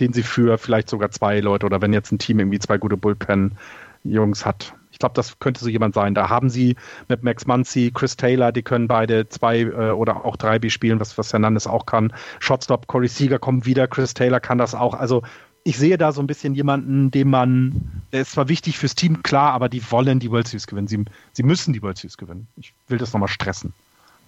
den 0.00 0.12
sie 0.12 0.22
für 0.22 0.58
vielleicht 0.58 0.88
sogar 0.88 1.10
zwei 1.10 1.40
Leute 1.40 1.66
oder 1.66 1.80
wenn 1.80 1.92
jetzt 1.92 2.12
ein 2.12 2.18
Team 2.18 2.38
irgendwie 2.38 2.58
zwei 2.58 2.78
gute 2.78 2.96
Bullpen-Jungs 2.96 4.44
hat. 4.44 4.74
Ich 4.90 4.98
glaube, 4.98 5.14
das 5.14 5.38
könnte 5.38 5.60
so 5.60 5.68
jemand 5.68 5.94
sein. 5.94 6.14
Da 6.14 6.28
haben 6.28 6.50
sie 6.50 6.76
mit 7.08 7.22
Max 7.22 7.46
Muncy, 7.46 7.92
Chris 7.92 8.16
Taylor, 8.16 8.52
die 8.52 8.62
können 8.62 8.88
beide 8.88 9.28
zwei 9.28 9.60
äh, 9.60 9.90
oder 9.90 10.24
auch 10.24 10.36
drei 10.36 10.58
B 10.58 10.70
spielen, 10.70 10.98
was, 10.98 11.16
was 11.18 11.32
Hernandez 11.32 11.66
auch 11.66 11.86
kann. 11.86 12.12
Shotstop, 12.40 12.86
Corey 12.86 13.08
Seager 13.08 13.38
kommt 13.38 13.66
wieder, 13.66 13.86
Chris 13.86 14.14
Taylor 14.14 14.40
kann 14.40 14.58
das 14.58 14.74
auch. 14.74 14.94
Also 14.94 15.22
ich 15.62 15.76
sehe 15.76 15.98
da 15.98 16.12
so 16.12 16.20
ein 16.20 16.26
bisschen 16.26 16.54
jemanden, 16.54 17.10
dem 17.10 17.30
man, 17.30 18.02
der 18.12 18.22
ist 18.22 18.32
zwar 18.32 18.48
wichtig 18.48 18.78
fürs 18.78 18.94
Team, 18.94 19.22
klar, 19.22 19.52
aber 19.52 19.68
die 19.68 19.82
wollen 19.90 20.18
die 20.18 20.30
World 20.30 20.48
Series 20.48 20.66
gewinnen. 20.66 20.88
Sie, 20.88 21.04
sie 21.32 21.42
müssen 21.42 21.72
die 21.72 21.82
World 21.82 21.98
Series 21.98 22.16
gewinnen. 22.16 22.48
Ich 22.56 22.72
will 22.88 22.98
das 22.98 23.12
nochmal 23.12 23.28
stressen, 23.28 23.74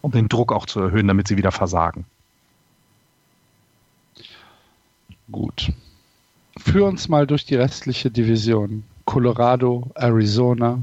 um 0.02 0.12
den 0.12 0.28
Druck 0.28 0.52
auch 0.52 0.66
zu 0.66 0.80
erhöhen, 0.80 1.08
damit 1.08 1.28
sie 1.28 1.36
wieder 1.36 1.50
versagen. 1.50 2.04
Gut. 5.30 5.72
Führ 6.56 6.86
uns 6.86 7.08
mal 7.08 7.26
durch 7.26 7.44
die 7.44 7.54
restliche 7.54 8.10
Division. 8.10 8.84
Colorado, 9.04 9.90
Arizona. 9.94 10.78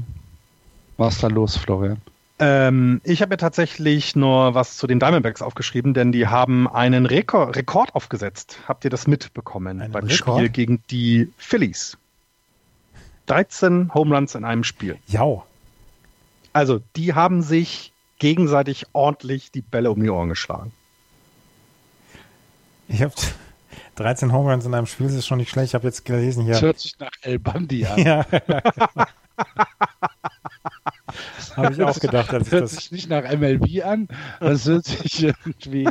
Was 0.96 1.18
da 1.18 1.28
los, 1.28 1.56
Florian? 1.56 2.00
Ähm, 2.40 3.00
ich 3.04 3.20
habe 3.20 3.32
ja 3.32 3.36
tatsächlich 3.36 4.14
nur 4.14 4.54
was 4.54 4.76
zu 4.76 4.86
den 4.86 5.00
Diamondbacks 5.00 5.42
aufgeschrieben, 5.42 5.92
denn 5.92 6.12
die 6.12 6.28
haben 6.28 6.68
einen 6.68 7.06
Rekord, 7.06 7.56
Rekord 7.56 7.94
aufgesetzt. 7.94 8.60
Habt 8.66 8.84
ihr 8.84 8.90
das 8.90 9.06
mitbekommen 9.06 9.80
Einen 9.80 9.92
beim 9.92 10.06
Rekord? 10.06 10.38
Spiel 10.38 10.48
gegen 10.48 10.82
die 10.90 11.32
Phillies? 11.36 11.98
13 13.26 13.92
Home 13.92 14.14
Runs 14.14 14.34
in 14.34 14.44
einem 14.44 14.64
Spiel. 14.64 14.98
Ja. 15.06 15.44
Also, 16.52 16.80
die 16.96 17.14
haben 17.14 17.42
sich 17.42 17.92
gegenseitig 18.18 18.86
ordentlich 18.92 19.50
die 19.50 19.60
Bälle 19.60 19.90
um 19.90 20.02
die 20.02 20.10
Ohren 20.10 20.28
geschlagen. 20.28 20.72
Ich 22.88 23.02
habe 23.02 23.14
13 23.98 24.32
Home 24.32 24.50
Runs 24.52 24.64
in 24.64 24.74
einem 24.74 24.86
Spiel, 24.86 25.06
das 25.06 25.16
ist 25.16 25.26
schon 25.26 25.38
nicht 25.38 25.50
schlecht. 25.50 25.68
Ich 25.70 25.74
habe 25.74 25.86
jetzt 25.86 26.04
gelesen 26.04 26.46
Das 26.46 26.58
hier. 26.58 26.66
hört 26.68 26.78
sich 26.78 26.98
nach 26.98 27.10
El 27.22 27.38
Bandi 27.38 27.86
an. 27.86 27.98
Ja. 28.04 28.24
habe 31.56 31.72
ich 31.72 31.82
auch 31.82 31.98
gedacht, 31.98 32.32
als 32.32 32.44
Das 32.44 32.46
ich 32.48 32.52
hört 32.52 32.62
das 32.64 32.72
sich 32.72 32.92
nicht 32.92 33.08
nach 33.08 33.24
MLB 33.24 33.84
an. 33.84 34.08
Das 34.40 34.66
hört 34.66 34.84
sich 34.84 35.22
irgendwie. 35.24 35.88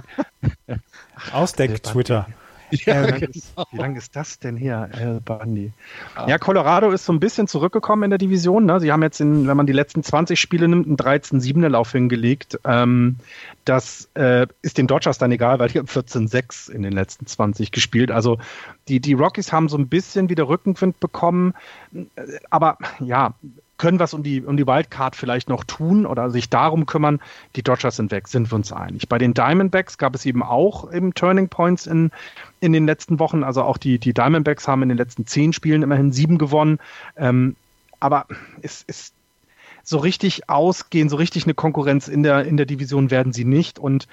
ausdeck-Twitter. 1.32 2.28
Ja, 2.86 3.02
Wie 3.04 3.08
lange 3.08 3.20
genau. 3.20 3.32
ist, 3.32 3.56
wie 3.72 3.78
lang 3.78 3.96
ist 3.96 4.16
das 4.16 4.40
denn 4.40 4.58
her, 4.58 4.90
El 4.92 5.22
Bundy? 5.22 5.72
Ja, 6.28 6.38
Colorado 6.38 6.92
ist 6.92 7.06
so 7.06 7.14
ein 7.14 7.20
bisschen 7.20 7.48
zurückgekommen 7.48 8.04
in 8.04 8.10
der 8.10 8.18
Division. 8.18 8.66
Ne? 8.66 8.80
Sie 8.80 8.92
haben 8.92 9.02
jetzt, 9.04 9.22
in, 9.22 9.48
wenn 9.48 9.56
man 9.56 9.68
die 9.68 9.74
letzten 9.74 10.04
20 10.04 10.40
Spiele 10.40 10.68
nimmt, 10.68 10.88
einen 10.88 10.98
13-7er-Lauf 10.98 11.92
hingelegt. 11.92 12.60
Ähm, 12.66 13.18
das 13.66 14.10
äh, 14.16 14.48
ist 14.62 14.78
den 14.78 14.88
Dodgers 14.88 15.18
dann 15.18 15.32
egal, 15.32 15.60
weil 15.60 15.70
die 15.70 15.80
haben 15.80 15.88
14-6 15.88 16.70
in 16.72 16.82
den 16.82 16.94
letzten 16.94 17.26
20 17.26 17.72
gespielt. 17.72 18.12
Also 18.12 18.38
die, 18.88 19.00
die 19.00 19.14
Rockies 19.14 19.52
haben 19.52 19.70
so 19.70 19.78
ein 19.78 19.88
bisschen 19.88 20.30
wieder 20.30 20.48
Rückenwind 20.48 21.00
bekommen. 21.00 21.54
Äh, 21.94 22.24
Aber 22.50 22.78
ja, 23.00 23.34
können 23.78 24.00
was 24.00 24.14
um 24.14 24.24
die, 24.24 24.44
um 24.44 24.58
die 24.58 24.66
Wildcard 24.66 25.16
vielleicht 25.16 25.50
noch 25.50 25.64
tun 25.64 26.06
oder 26.06 26.30
sich 26.30 26.50
darum 26.50 26.86
kümmern. 26.86 27.20
Die 27.56 27.64
Dodgers 27.64 27.98
sind 27.98 28.12
weg, 28.12 28.28
sind 28.28 28.52
wir 28.52 28.56
uns 28.56 28.72
einig. 28.72 29.08
Bei 29.08 29.18
den 29.18 29.34
Diamondbacks 29.34 29.98
gab 29.98 30.16
es 30.16 30.26
eben 30.26 30.44
auch 30.44 30.92
eben 30.92 31.14
Turning 31.14 31.50
Points 31.50 31.86
in, 31.86 32.12
in 32.60 32.74
den 32.74 32.86
letzten 32.86 33.20
Wochen. 33.20 33.44
Also 33.44 33.64
auch 33.64 33.78
die, 33.78 34.00
die 34.00 34.14
Diamondbacks 34.14 34.68
haben 34.68 34.84
in 34.84 34.90
den 34.90 34.98
letzten 34.98 35.26
zehn 35.26 35.54
Spielen 35.54 35.84
immerhin 35.84 36.12
sieben 36.12 36.38
gewonnen. 36.38 36.80
Ähm, 37.16 37.56
aber 38.00 38.26
es 38.62 38.84
ist 38.84 39.14
so 39.84 39.98
richtig 40.00 40.50
ausgehen, 40.50 41.08
so 41.08 41.16
richtig 41.16 41.46
eine 41.46 41.54
Konkurrenz 41.54 42.08
in 42.08 42.22
der, 42.22 42.46
in 42.46 42.58
der 42.58 42.66
Division 42.66 43.10
werden 43.10 43.32
sie 43.32 43.46
nicht. 43.46 43.80
Und 43.80 44.08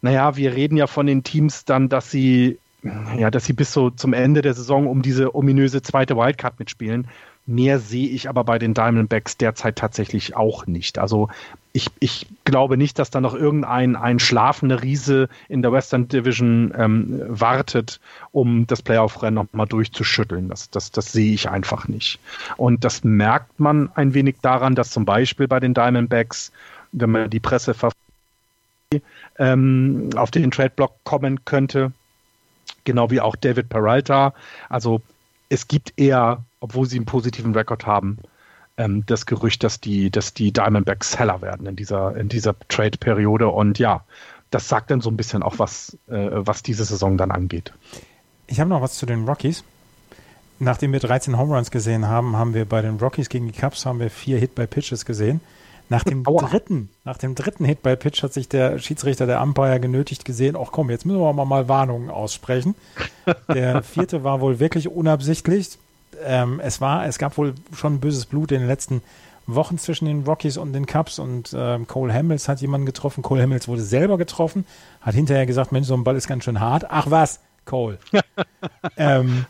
naja, 0.00 0.36
wir 0.36 0.54
reden 0.54 0.76
ja 0.76 0.86
von 0.86 1.06
den 1.06 1.22
Teams 1.22 1.64
dann, 1.64 1.88
dass 1.88 2.10
sie, 2.10 2.58
ja, 2.82 3.30
dass 3.30 3.44
sie 3.44 3.52
bis 3.52 3.72
so 3.72 3.90
zum 3.90 4.14
Ende 4.14 4.42
der 4.42 4.54
Saison 4.54 4.86
um 4.86 5.02
diese 5.02 5.34
ominöse 5.34 5.82
zweite 5.82 6.16
Wildcard 6.16 6.58
mitspielen. 6.58 7.08
Mehr 7.50 7.78
sehe 7.78 8.08
ich 8.08 8.28
aber 8.28 8.44
bei 8.44 8.58
den 8.58 8.74
Diamondbacks 8.74 9.38
derzeit 9.38 9.76
tatsächlich 9.76 10.36
auch 10.36 10.66
nicht. 10.66 10.98
Also 10.98 11.30
ich, 11.72 11.88
ich 11.98 12.26
glaube 12.44 12.76
nicht, 12.76 12.98
dass 12.98 13.08
da 13.08 13.22
noch 13.22 13.34
irgendein 13.34 13.96
ein 13.96 14.18
schlafender 14.18 14.82
Riese 14.82 15.30
in 15.48 15.62
der 15.62 15.72
Western 15.72 16.08
Division 16.08 16.74
ähm, 16.76 17.22
wartet, 17.26 18.00
um 18.32 18.66
das 18.66 18.82
Playoff-Rennen 18.82 19.36
nochmal 19.36 19.66
durchzuschütteln. 19.66 20.50
Das, 20.50 20.68
das, 20.68 20.92
das 20.92 21.10
sehe 21.10 21.32
ich 21.32 21.48
einfach 21.48 21.88
nicht. 21.88 22.20
Und 22.58 22.84
das 22.84 23.02
merkt 23.02 23.58
man 23.58 23.90
ein 23.94 24.12
wenig 24.12 24.36
daran, 24.42 24.74
dass 24.74 24.90
zum 24.90 25.06
Beispiel 25.06 25.48
bei 25.48 25.58
den 25.58 25.72
Diamondbacks, 25.72 26.52
wenn 26.92 27.10
man 27.10 27.30
die 27.30 27.40
Presse 27.40 27.74
ähm, 29.38 30.10
auf 30.16 30.30
den 30.30 30.50
Trade-Block 30.50 30.92
kommen 31.04 31.46
könnte, 31.46 31.92
genau 32.84 33.10
wie 33.10 33.22
auch 33.22 33.36
David 33.36 33.70
Peralta. 33.70 34.34
Also 34.68 35.00
es 35.48 35.68
gibt 35.68 35.94
eher, 35.96 36.44
obwohl 36.60 36.86
sie 36.86 36.96
einen 36.96 37.06
positiven 37.06 37.54
Rekord 37.54 37.86
haben, 37.86 38.18
ähm, 38.76 39.04
das 39.06 39.26
Gerücht, 39.26 39.64
dass 39.64 39.80
die, 39.80 40.10
dass 40.10 40.34
die 40.34 40.52
Diamondbacks 40.52 41.12
Seller 41.12 41.42
werden 41.42 41.66
in 41.66 41.76
dieser, 41.76 42.16
in 42.16 42.28
dieser 42.28 42.58
Trade-Periode. 42.68 43.48
Und 43.48 43.78
ja, 43.78 44.04
das 44.50 44.68
sagt 44.68 44.90
dann 44.90 45.00
so 45.00 45.10
ein 45.10 45.16
bisschen 45.16 45.42
auch 45.42 45.58
was, 45.58 45.98
äh, 46.08 46.28
was 46.30 46.62
diese 46.62 46.84
Saison 46.84 47.16
dann 47.16 47.30
angeht. 47.30 47.72
Ich 48.46 48.60
habe 48.60 48.70
noch 48.70 48.80
was 48.80 48.94
zu 48.94 49.06
den 49.06 49.26
Rockies. 49.26 49.64
Nachdem 50.60 50.92
wir 50.92 51.00
13 51.00 51.38
Home 51.38 51.54
Runs 51.54 51.70
gesehen 51.70 52.08
haben, 52.08 52.36
haben 52.36 52.54
wir 52.54 52.64
bei 52.64 52.82
den 52.82 52.96
Rockies 52.96 53.28
gegen 53.28 53.46
die 53.46 53.58
Cubs 53.58 53.86
haben 53.86 54.00
wir 54.00 54.10
vier 54.10 54.38
Hit 54.38 54.54
by 54.54 54.66
Pitches 54.66 55.04
gesehen. 55.04 55.40
Nach 55.90 56.04
dem 56.04 56.26
Aua. 56.26 56.48
dritten, 56.48 56.90
nach 57.04 57.16
dem 57.16 57.34
dritten 57.34 57.64
Hit 57.64 57.82
by 57.82 57.96
Pitch 57.96 58.22
hat 58.22 58.32
sich 58.32 58.48
der 58.48 58.78
Schiedsrichter, 58.78 59.26
der 59.26 59.40
Umpire 59.42 59.80
genötigt 59.80 60.24
gesehen, 60.24 60.56
ach 60.56 60.68
komm, 60.70 60.90
jetzt 60.90 61.06
müssen 61.06 61.20
wir 61.20 61.32
mal, 61.32 61.44
mal 61.46 61.68
Warnungen 61.68 62.10
aussprechen. 62.10 62.74
Der 63.54 63.82
vierte 63.82 64.24
war 64.24 64.40
wohl 64.40 64.58
wirklich 64.60 64.88
unabsichtlich. 64.88 65.78
Ähm, 66.24 66.60
es 66.60 66.80
war, 66.80 67.06
es 67.06 67.18
gab 67.18 67.38
wohl 67.38 67.54
schon 67.74 68.00
böses 68.00 68.26
Blut 68.26 68.52
in 68.52 68.60
den 68.60 68.68
letzten 68.68 69.02
Wochen 69.46 69.78
zwischen 69.78 70.04
den 70.04 70.24
Rockies 70.24 70.58
und 70.58 70.74
den 70.74 70.86
Cubs 70.86 71.18
und 71.18 71.54
ähm, 71.56 71.86
Cole 71.86 72.12
Hamels 72.12 72.48
hat 72.48 72.60
jemanden 72.60 72.86
getroffen. 72.86 73.22
Cole 73.22 73.42
Hamels 73.42 73.66
wurde 73.66 73.82
selber 73.82 74.18
getroffen, 74.18 74.66
hat 75.00 75.14
hinterher 75.14 75.46
gesagt, 75.46 75.72
Mensch, 75.72 75.88
so 75.88 75.94
ein 75.94 76.04
Ball 76.04 76.16
ist 76.16 76.28
ganz 76.28 76.44
schön 76.44 76.60
hart. 76.60 76.86
Ach 76.90 77.10
was, 77.10 77.40
Cole. 77.64 77.98
ähm, 78.98 79.46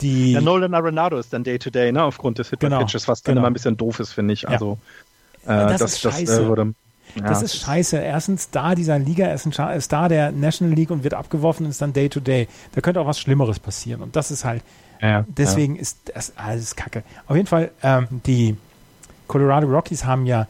die, 0.00 0.32
Ja, 0.32 0.40
Nolan 0.40 0.74
Arenado 0.74 1.18
ist 1.18 1.32
dann 1.32 1.44
Day-to-Day, 1.44 1.92
ne, 1.92 2.02
aufgrund 2.04 2.38
des 2.38 2.50
Genau, 2.50 2.78
Hit-by-Pitches, 2.78 3.08
was 3.08 3.22
dann 3.22 3.34
genau. 3.34 3.42
immer 3.42 3.50
ein 3.50 3.52
bisschen 3.52 3.76
doof 3.76 4.00
ist, 4.00 4.12
finde 4.12 4.34
ich. 4.34 4.48
Also, 4.48 4.78
das 5.46 5.80
das, 5.80 5.94
ist 5.94 6.04
das, 6.04 6.14
scheiße. 6.14 6.42
äh, 6.42 6.46
würde, 6.46 6.74
ja, 7.14 7.22
das 7.22 7.42
ist 7.42 7.56
scheiße. 7.56 8.02
Er 8.02 8.16
ist 8.16 8.28
ein 8.28 8.38
Star 8.38 8.74
dieser 8.74 8.98
Liga, 8.98 9.26
er 9.26 9.34
ist 9.34 9.46
ein 9.46 9.80
Star 9.80 10.08
der 10.08 10.32
National 10.32 10.74
League 10.74 10.90
und 10.90 11.04
wird 11.04 11.14
abgeworfen 11.14 11.64
und 11.64 11.70
ist 11.70 11.80
dann 11.80 11.92
Day-to-Day. 11.92 12.48
Da 12.72 12.80
könnte 12.80 13.00
auch 13.00 13.06
was 13.06 13.18
Schlimmeres 13.18 13.58
passieren. 13.58 14.02
Und 14.02 14.16
das 14.16 14.30
ist 14.30 14.44
halt, 14.44 14.62
ja, 15.00 15.08
ja. 15.08 15.24
deswegen 15.28 15.76
ist 15.76 15.98
das 16.14 16.32
alles 16.36 16.76
Kacke. 16.76 17.02
Auf 17.26 17.36
jeden 17.36 17.48
Fall, 17.48 17.70
ähm, 17.82 18.06
die 18.26 18.56
Colorado 19.26 19.66
Rockies 19.66 20.04
haben 20.04 20.26
ja 20.26 20.46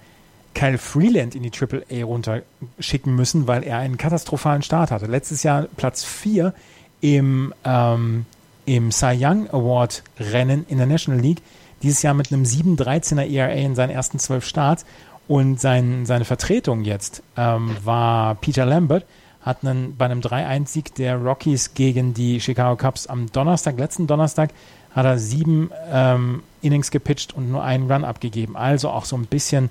Kyle 0.54 0.78
Freeland 0.78 1.34
in 1.34 1.42
die 1.42 1.50
Triple 1.50 1.84
A 1.90 2.04
runterschicken 2.04 3.14
müssen, 3.14 3.46
weil 3.46 3.62
er 3.62 3.78
einen 3.78 3.98
katastrophalen 3.98 4.62
Start 4.62 4.90
hatte. 4.90 5.06
Letztes 5.06 5.42
Jahr 5.42 5.66
Platz 5.76 6.02
4 6.02 6.54
im, 7.00 7.52
ähm, 7.64 8.24
im 8.64 8.90
Cy 8.90 9.18
Young 9.20 9.48
Award 9.50 10.02
Rennen 10.18 10.64
in 10.68 10.78
der 10.78 10.86
National 10.86 11.20
League. 11.20 11.42
Dieses 11.82 12.02
Jahr 12.02 12.14
mit 12.14 12.32
einem 12.32 12.44
7,13er 12.44 13.28
ERA 13.30 13.52
in 13.52 13.74
seinen 13.74 13.90
ersten 13.90 14.18
zwölf 14.18 14.44
Starts. 14.44 14.84
Und 15.28 15.60
sein, 15.60 16.06
seine 16.06 16.24
Vertretung 16.24 16.84
jetzt 16.84 17.22
ähm, 17.36 17.76
war 17.84 18.36
Peter 18.36 18.64
Lambert, 18.64 19.04
hat 19.40 19.64
einen, 19.64 19.96
bei 19.96 20.04
einem 20.04 20.20
3-1-Sieg 20.20 20.94
der 20.94 21.16
Rockies 21.16 21.74
gegen 21.74 22.14
die 22.14 22.40
Chicago 22.40 22.76
Cubs 22.76 23.06
am 23.06 23.30
Donnerstag, 23.32 23.76
letzten 23.76 24.06
Donnerstag, 24.06 24.50
hat 24.94 25.04
er 25.04 25.18
sieben 25.18 25.70
ähm, 25.90 26.42
Innings 26.62 26.90
gepitcht 26.90 27.34
und 27.34 27.50
nur 27.50 27.62
einen 27.62 27.90
Run 27.90 28.04
abgegeben. 28.04 28.56
Also 28.56 28.88
auch 28.88 29.04
so 29.04 29.16
ein 29.16 29.26
bisschen, 29.26 29.70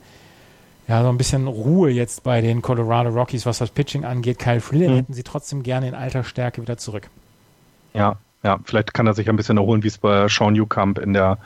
ja, 0.87 1.01
so 1.01 1.09
ein 1.09 1.17
bisschen 1.17 1.47
Ruhe 1.47 1.89
jetzt 1.89 2.23
bei 2.23 2.41
den 2.41 2.61
Colorado 2.61 3.09
Rockies, 3.09 3.45
was 3.45 3.57
das 3.57 3.71
Pitching 3.71 4.03
angeht. 4.03 4.39
Kyle 4.39 4.61
Freeland 4.61 4.91
mhm. 4.91 4.97
hätten 4.97 5.13
sie 5.13 5.23
trotzdem 5.23 5.63
gerne 5.63 5.87
in 5.87 5.95
alter 5.95 6.23
Stärke 6.23 6.61
wieder 6.61 6.77
zurück. 6.77 7.09
Ja, 7.93 8.17
ja, 8.43 8.59
vielleicht 8.63 8.93
kann 8.93 9.07
er 9.07 9.13
sich 9.13 9.27
ein 9.27 9.35
bisschen 9.35 9.57
erholen, 9.57 9.83
wie 9.83 9.87
es 9.87 9.97
bei 9.97 10.27
Sean 10.27 10.53
Newcomb 10.53 10.99
in 10.99 11.13
der 11.13 11.39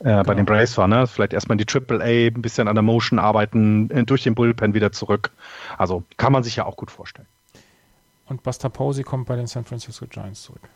äh, 0.00 0.04
bei 0.04 0.22
genau. 0.22 0.34
den 0.34 0.44
Braves 0.44 0.76
war, 0.76 0.88
ne? 0.88 1.06
Vielleicht 1.06 1.32
erstmal 1.32 1.54
in 1.54 1.58
die 1.58 1.64
Triple 1.64 2.00
A, 2.00 2.04
ein 2.04 2.42
bisschen 2.42 2.68
an 2.68 2.74
der 2.74 2.82
Motion 2.82 3.18
arbeiten, 3.18 3.90
äh, 3.90 4.04
durch 4.04 4.22
den 4.22 4.34
Bullpen 4.34 4.74
wieder 4.74 4.92
zurück. 4.92 5.30
Also 5.78 6.04
kann 6.16 6.32
man 6.32 6.42
sich 6.42 6.56
ja 6.56 6.66
auch 6.66 6.76
gut 6.76 6.90
vorstellen. 6.90 7.28
Und 8.26 8.42
Buster 8.42 8.68
Posey 8.68 9.04
kommt 9.04 9.26
bei 9.26 9.36
den 9.36 9.46
San 9.46 9.64
Francisco 9.64 10.06
Giants 10.06 10.42
zurück. 10.42 10.68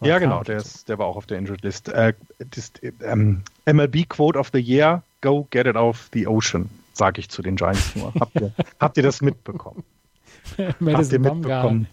Oder 0.00 0.10
ja, 0.10 0.18
genau, 0.18 0.42
der, 0.42 0.56
ist, 0.56 0.88
der 0.88 0.98
war 0.98 1.06
auch 1.06 1.16
auf 1.16 1.26
der 1.26 1.38
Injured 1.38 1.62
List. 1.62 1.88
Äh, 1.88 2.14
das, 2.38 2.72
ähm, 3.02 3.42
MLB 3.64 4.08
Quote 4.08 4.38
of 4.38 4.50
the 4.52 4.58
Year, 4.58 5.02
go 5.20 5.46
get 5.50 5.66
it 5.66 5.76
off 5.76 6.10
the 6.12 6.26
ocean, 6.26 6.68
sage 6.92 7.20
ich 7.20 7.30
zu 7.30 7.40
den 7.40 7.56
Giants 7.56 7.96
nur. 7.96 8.12
habt, 8.20 8.34
ihr, 8.34 8.52
habt 8.80 8.96
ihr 8.96 9.02
das 9.02 9.22
mitbekommen? 9.22 9.84
habt 10.58 11.12
ihr 11.12 11.20
mitbekommen? 11.20 11.86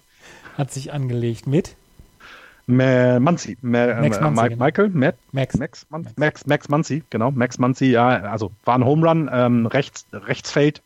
Hat 0.58 0.72
sich 0.72 0.92
angelegt 0.92 1.48
mit? 1.48 1.76
Manzi, 2.72 3.58
Max 3.62 4.18
äh, 4.18 4.22
Muncy, 4.22 4.50
genau. 4.50 4.64
Michael, 4.64 4.90
Matt, 4.90 5.16
Max, 5.32 5.58
Max, 5.58 5.86
Max, 5.90 6.14
Max, 6.18 6.48
Max 6.48 6.70
Muncy, 6.70 7.04
genau, 7.10 7.32
Max 7.32 7.58
Muncy, 7.60 7.92
ja, 7.92 8.08
also 8.08 8.52
war 8.66 8.76
ein 8.76 8.86
Home 8.86 9.08
Run, 9.08 9.30
ähm, 9.32 9.66
rechts, 9.66 10.06
Rechtsfeld, 10.14 10.82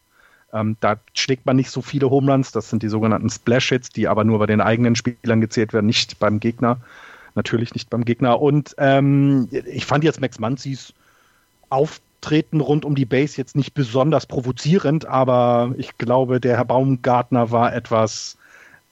ähm, 0.53 0.77
da 0.79 0.97
schlägt 1.13 1.45
man 1.45 1.57
nicht 1.57 1.69
so 1.69 1.81
viele 1.81 2.09
Home 2.09 2.31
Runs, 2.31 2.51
das 2.51 2.69
sind 2.69 2.81
die 2.81 2.87
sogenannten 2.87 3.29
Splash 3.29 3.69
Hits, 3.69 3.89
die 3.89 4.07
aber 4.07 4.23
nur 4.23 4.39
bei 4.39 4.45
den 4.45 4.61
eigenen 4.61 4.95
Spielern 4.95 5.41
gezählt 5.41 5.73
werden, 5.73 5.85
nicht 5.85 6.17
beim 6.19 6.39
Gegner, 6.39 6.77
natürlich 7.35 7.73
nicht 7.73 7.89
beim 7.89 8.05
Gegner. 8.05 8.41
Und 8.41 8.73
ähm, 8.77 9.49
ich 9.51 9.85
fand 9.85 10.03
jetzt 10.03 10.21
Max 10.21 10.39
Munzys 10.39 10.93
Auftreten 11.69 12.61
rund 12.61 12.85
um 12.85 12.95
die 12.95 13.05
Base 13.05 13.37
jetzt 13.37 13.55
nicht 13.55 13.73
besonders 13.73 14.27
provozierend, 14.27 15.05
aber 15.05 15.73
ich 15.77 15.97
glaube, 15.97 16.39
der 16.39 16.57
Herr 16.57 16.65
Baumgartner 16.65 17.51
war 17.51 17.73
etwas 17.73 18.37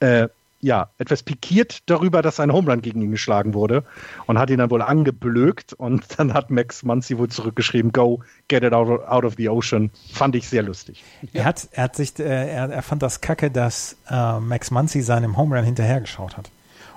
äh, 0.02 0.28
ja, 0.64 0.90
etwas 0.98 1.24
pikiert 1.24 1.90
darüber, 1.90 2.22
dass 2.22 2.40
ein 2.40 2.52
Homerun 2.52 2.82
gegen 2.82 3.02
ihn 3.02 3.12
geschlagen 3.12 3.54
wurde 3.54 3.84
und 4.28 4.40
hat 4.40 4.50
ihn 4.50 4.60
dann 4.60 4.72
wohl 4.72 4.82
angeblökt 4.82 5.74
und 5.74 6.06
dann 6.18 6.34
hat 6.34 6.50
Max 6.50 6.84
Muncy 6.84 7.18
wohl 7.18 7.28
zurückgeschrieben, 7.28 7.92
go, 7.92 8.22
get 8.48 8.64
it 8.64 8.74
out 8.74 8.88
of, 8.88 9.06
out 9.06 9.26
of 9.26 9.36
the 9.38 9.50
ocean. 9.50 9.92
Fand 10.14 10.36
ich 10.36 10.48
sehr 10.48 10.64
lustig. 10.64 11.04
Er 11.34 11.44
hat, 11.44 11.68
er 11.74 11.84
hat 11.84 11.98
sich, 11.98 12.18
äh, 12.18 12.24
er, 12.24 12.70
er 12.70 12.82
fand 12.82 13.04
das 13.04 13.20
kacke, 13.20 13.52
dass 13.52 13.98
äh, 14.10 14.40
Max 14.40 14.72
Muncy 14.72 15.02
seinem 15.02 15.36
Homerun 15.36 15.66
hinterhergeschaut 15.66 16.38
hat. 16.38 16.50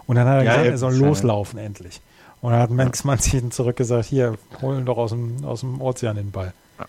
Und 0.07 0.15
dann 0.15 0.29
hat 0.29 0.37
er 0.37 0.45
ja, 0.45 0.51
gesagt, 0.53 0.69
er 0.69 0.79
soll 0.79 0.95
loslaufen 0.95 1.59
endlich. 1.59 2.01
Und 2.41 2.53
dann 2.53 2.61
hat 2.61 2.71
Max 2.71 3.03
ja. 3.03 3.11
Muncy 3.11 3.51
zurückgesagt, 3.51 4.07
hier, 4.07 4.39
holen 4.63 4.87
doch 4.87 4.97
aus 4.97 5.11
dem, 5.11 5.45
aus 5.45 5.61
dem 5.61 5.81
Ozean 5.81 6.15
den 6.15 6.31
Ball. 6.31 6.53
Ja. 6.79 6.87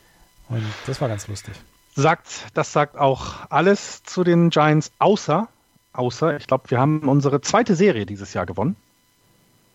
Und 0.49 0.64
das 0.86 1.02
war 1.02 1.08
ganz 1.08 1.28
lustig. 1.28 1.56
Sagt, 1.95 2.28
das 2.54 2.72
sagt 2.72 2.95
auch 2.99 3.49
alles 3.49 4.04
zu 4.04 4.24
den 4.24 4.52
Giants, 4.52 4.91
außer 4.99 5.48
außer, 5.98 6.38
ich 6.38 6.48
glaube, 6.48 6.69
wir 6.69 6.80
haben 6.80 6.99
unsere 7.07 7.41
zweite 7.41 7.76
Serie 7.76 8.06
dieses 8.06 8.34
Jahr 8.34 8.45
gewonnen. 8.45 8.76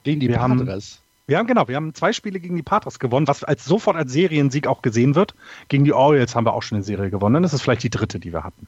Gegen 0.05 0.21
die 0.21 0.29
wir 0.29 0.37
Padres. 0.37 0.97
Haben, 0.97 1.03
wir 1.27 1.39
haben 1.39 1.47
genau, 1.47 1.69
wir 1.69 1.77
haben 1.77 1.95
zwei 1.95 2.13
Spiele 2.13 2.41
gegen 2.41 2.57
die 2.57 2.63
Padres 2.63 2.99
gewonnen, 2.99 3.29
was 3.29 3.45
als 3.45 3.65
sofort 3.65 3.97
als 3.97 4.13
Seriensieg 4.13 4.67
auch 4.67 4.83
gesehen 4.83 5.15
wird. 5.15 5.35
Gegen 5.69 5.85
die 5.85 5.93
Orioles 5.93 6.35
haben 6.35 6.47
wir 6.47 6.53
auch 6.53 6.63
schon 6.63 6.77
eine 6.77 6.85
Serie 6.85 7.11
gewonnen. 7.11 7.43
Das 7.43 7.53
ist 7.53 7.63
vielleicht 7.63 7.85
die 7.85 7.91
dritte, 7.91 8.19
die 8.19 8.33
wir 8.33 8.45
hatten. 8.45 8.67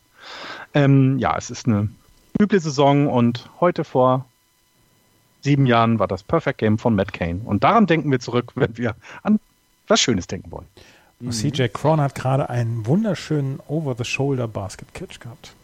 Ähm, 0.73 1.19
ja, 1.19 1.37
es 1.37 1.51
ist 1.51 1.67
eine 1.67 1.89
üble 2.41 2.61
Saison 2.61 3.09
und 3.09 3.51
heute 3.61 3.85
vor 3.85 4.27
sieben 5.43 5.67
Jahren 5.67 5.99
war 5.99 6.09
das 6.09 6.23
Perfect 6.23 6.59
Game 6.59 6.79
von 6.79 6.95
Matt 6.95 7.13
Kane. 7.13 7.41
Und 7.45 7.65
daran 7.65 7.87
denken 7.87 8.11
wir 8.11 8.21
zurück, 8.21 8.53
wenn 8.55 8.77
wir 8.79 8.95
an 9.23 9.41
was 9.89 10.01
Schönes 10.01 10.27
denken 10.27 10.51
wollen. 10.51 10.67
Mhm. 11.21 11.31
CJ 11.31 11.69
Cron 11.69 12.01
hat 12.01 12.15
gerade 12.15 12.49
einen 12.49 12.87
wunderschönen 12.87 13.61
Over-the-Shoulder-Basket-Catch 13.69 15.21
gehabt. 15.21 15.55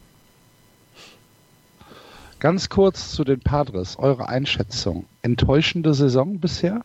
Ganz 2.40 2.70
kurz 2.70 3.12
zu 3.12 3.22
den 3.22 3.40
Padres. 3.40 3.98
Eure 3.98 4.28
Einschätzung. 4.28 5.04
Enttäuschende 5.20 5.92
Saison 5.92 6.40
bisher? 6.40 6.80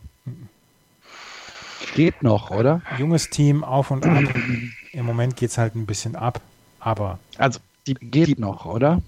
Geht 1.94 2.22
noch, 2.22 2.50
oder? 2.50 2.82
Junges 2.98 3.30
Team 3.30 3.64
auf 3.64 3.90
und 3.90 4.04
ab. 4.04 4.22
Im 4.92 5.06
Moment 5.06 5.36
geht 5.36 5.50
es 5.50 5.58
halt 5.58 5.74
ein 5.74 5.86
bisschen 5.86 6.14
ab, 6.14 6.42
aber. 6.78 7.18
Also, 7.38 7.60
die 7.86 7.94
geht 7.94 8.28
die, 8.28 8.36
noch, 8.38 8.66
oder? 8.66 9.00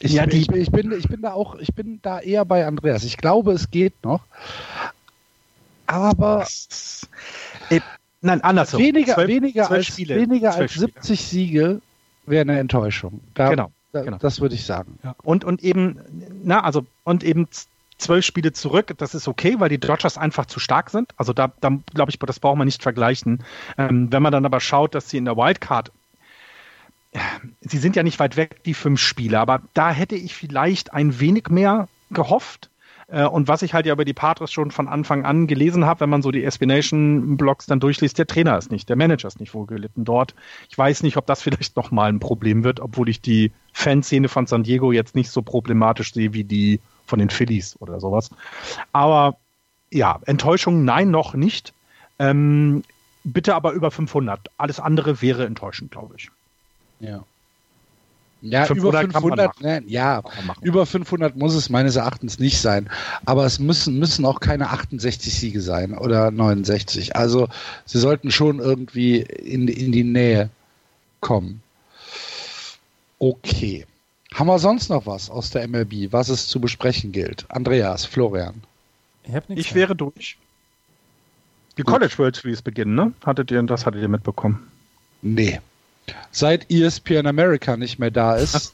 Ich, 0.00 0.12
ja, 0.12 0.26
die, 0.26 0.38
ich, 0.38 0.48
ich, 0.50 0.72
bin, 0.72 0.90
ich 0.90 1.08
bin 1.08 1.22
da 1.22 1.32
auch, 1.32 1.54
ich 1.56 1.72
bin 1.74 2.00
da 2.02 2.18
eher 2.18 2.44
bei 2.44 2.66
Andreas. 2.66 3.04
Ich 3.04 3.16
glaube, 3.16 3.52
es 3.52 3.70
geht 3.70 3.94
noch. 4.02 4.24
Aber. 5.86 6.44
Äh, 7.70 7.80
nein, 8.20 8.40
andersrum. 8.40 8.80
Weniger, 8.80 9.14
zwölf, 9.14 9.28
weniger, 9.28 9.66
zwölf 9.66 9.78
als, 9.78 9.86
Spiele, 9.86 10.16
weniger 10.16 10.54
als 10.54 10.74
70 10.74 11.02
Spiele. 11.04 11.16
Siege 11.16 11.80
wäre 12.26 12.42
eine 12.42 12.58
Enttäuschung. 12.58 13.20
Da, 13.34 13.50
genau. 13.50 13.70
Da, 13.94 14.02
genau. 14.02 14.18
Das 14.18 14.40
würde 14.40 14.56
ich 14.56 14.66
sagen. 14.66 14.98
Ja. 15.04 15.14
Und, 15.22 15.44
und 15.44 15.62
eben, 15.62 16.00
na, 16.42 16.64
also, 16.64 16.84
und 17.04 17.22
eben 17.22 17.48
zwölf 17.96 18.24
Spiele 18.24 18.52
zurück, 18.52 18.92
das 18.98 19.14
ist 19.14 19.28
okay, 19.28 19.56
weil 19.58 19.68
die 19.68 19.78
Dodgers 19.78 20.18
einfach 20.18 20.46
zu 20.46 20.58
stark 20.58 20.90
sind. 20.90 21.12
Also 21.16 21.32
da, 21.32 21.52
da 21.60 21.70
glaube 21.94 22.10
ich, 22.10 22.18
das 22.18 22.40
braucht 22.40 22.58
man 22.58 22.66
nicht 22.66 22.82
vergleichen. 22.82 23.44
Ähm, 23.78 24.12
wenn 24.12 24.22
man 24.22 24.32
dann 24.32 24.44
aber 24.44 24.58
schaut, 24.58 24.96
dass 24.96 25.08
sie 25.08 25.18
in 25.18 25.24
der 25.24 25.36
Wildcard 25.36 25.92
sie 27.60 27.78
sind 27.78 27.94
ja 27.94 28.02
nicht 28.02 28.18
weit 28.18 28.36
weg, 28.36 28.64
die 28.64 28.74
fünf 28.74 29.00
Spiele, 29.00 29.38
aber 29.38 29.62
da 29.72 29.92
hätte 29.92 30.16
ich 30.16 30.34
vielleicht 30.34 30.92
ein 30.92 31.20
wenig 31.20 31.48
mehr 31.48 31.86
gehofft. 32.10 32.70
Äh, 33.14 33.26
und 33.26 33.46
was 33.46 33.62
ich 33.62 33.74
halt 33.74 33.86
ja 33.86 33.92
über 33.92 34.04
die 34.04 34.12
Padres 34.12 34.52
schon 34.52 34.72
von 34.72 34.88
Anfang 34.88 35.24
an 35.24 35.46
gelesen 35.46 35.86
habe, 35.86 36.00
wenn 36.00 36.10
man 36.10 36.20
so 36.20 36.32
die 36.32 36.44
SB 36.44 36.66
Nation 36.66 37.36
Blogs 37.36 37.66
dann 37.66 37.78
durchliest, 37.78 38.18
der 38.18 38.26
Trainer 38.26 38.58
ist 38.58 38.72
nicht, 38.72 38.88
der 38.88 38.96
Manager 38.96 39.28
ist 39.28 39.38
nicht 39.38 39.54
wohl 39.54 39.66
gelitten 39.66 40.04
dort. 40.04 40.34
Ich 40.68 40.76
weiß 40.76 41.04
nicht, 41.04 41.16
ob 41.16 41.26
das 41.26 41.40
vielleicht 41.40 41.76
nochmal 41.76 42.08
ein 42.08 42.18
Problem 42.18 42.64
wird, 42.64 42.80
obwohl 42.80 43.08
ich 43.08 43.20
die 43.20 43.52
Fanszene 43.72 44.28
von 44.28 44.46
San 44.46 44.64
Diego 44.64 44.90
jetzt 44.90 45.14
nicht 45.14 45.30
so 45.30 45.42
problematisch 45.42 46.12
sehe 46.12 46.32
wie 46.34 46.44
die 46.44 46.80
von 47.06 47.20
den 47.20 47.30
Phillies 47.30 47.76
oder 47.80 48.00
sowas. 48.00 48.30
Aber 48.92 49.36
ja, 49.90 50.18
Enttäuschung, 50.26 50.84
nein, 50.84 51.10
noch 51.10 51.34
nicht. 51.34 51.72
Ähm, 52.18 52.82
bitte 53.22 53.54
aber 53.54 53.72
über 53.72 53.92
500. 53.92 54.40
Alles 54.58 54.80
andere 54.80 55.22
wäre 55.22 55.46
enttäuschend, 55.46 55.92
glaube 55.92 56.14
ich. 56.18 56.30
Ja. 56.98 57.24
Ja, 58.46 58.70
über 58.70 58.92
500, 58.92 59.60
ne, 59.62 59.82
ja, 59.86 60.22
über 60.60 60.84
500 60.84 61.34
muss 61.34 61.54
es 61.54 61.70
meines 61.70 61.96
Erachtens 61.96 62.38
nicht 62.38 62.60
sein. 62.60 62.90
Aber 63.24 63.46
es 63.46 63.58
müssen, 63.58 63.98
müssen 63.98 64.26
auch 64.26 64.40
keine 64.40 64.68
68 64.68 65.32
Siege 65.32 65.62
sein 65.62 65.96
oder 65.96 66.30
69. 66.30 67.16
Also 67.16 67.48
sie 67.86 67.98
sollten 67.98 68.30
schon 68.30 68.58
irgendwie 68.58 69.20
in, 69.20 69.68
in 69.68 69.92
die 69.92 70.04
Nähe 70.04 70.50
kommen. 71.20 71.62
Okay. 73.18 73.86
Haben 74.34 74.48
wir 74.48 74.58
sonst 74.58 74.90
noch 74.90 75.06
was 75.06 75.30
aus 75.30 75.50
der 75.50 75.66
MLB, 75.66 76.12
was 76.12 76.28
es 76.28 76.46
zu 76.46 76.60
besprechen 76.60 77.12
gilt? 77.12 77.46
Andreas, 77.48 78.04
Florian. 78.04 78.62
Ich, 79.22 79.58
ich 79.58 79.74
wäre 79.74 79.96
durch. 79.96 80.36
Die 81.78 81.82
College 81.82 82.12
World 82.18 82.36
Series 82.36 82.60
beginnen, 82.60 82.94
ne? 82.94 83.12
Hattet 83.24 83.50
ihr, 83.50 83.62
das 83.62 83.86
hattet 83.86 84.02
ihr 84.02 84.08
mitbekommen? 84.08 84.70
Nee. 85.22 85.60
Seit 86.30 86.70
ESPN 86.70 87.26
America 87.26 87.76
nicht 87.76 87.98
mehr 87.98 88.10
da 88.10 88.36
ist, 88.36 88.72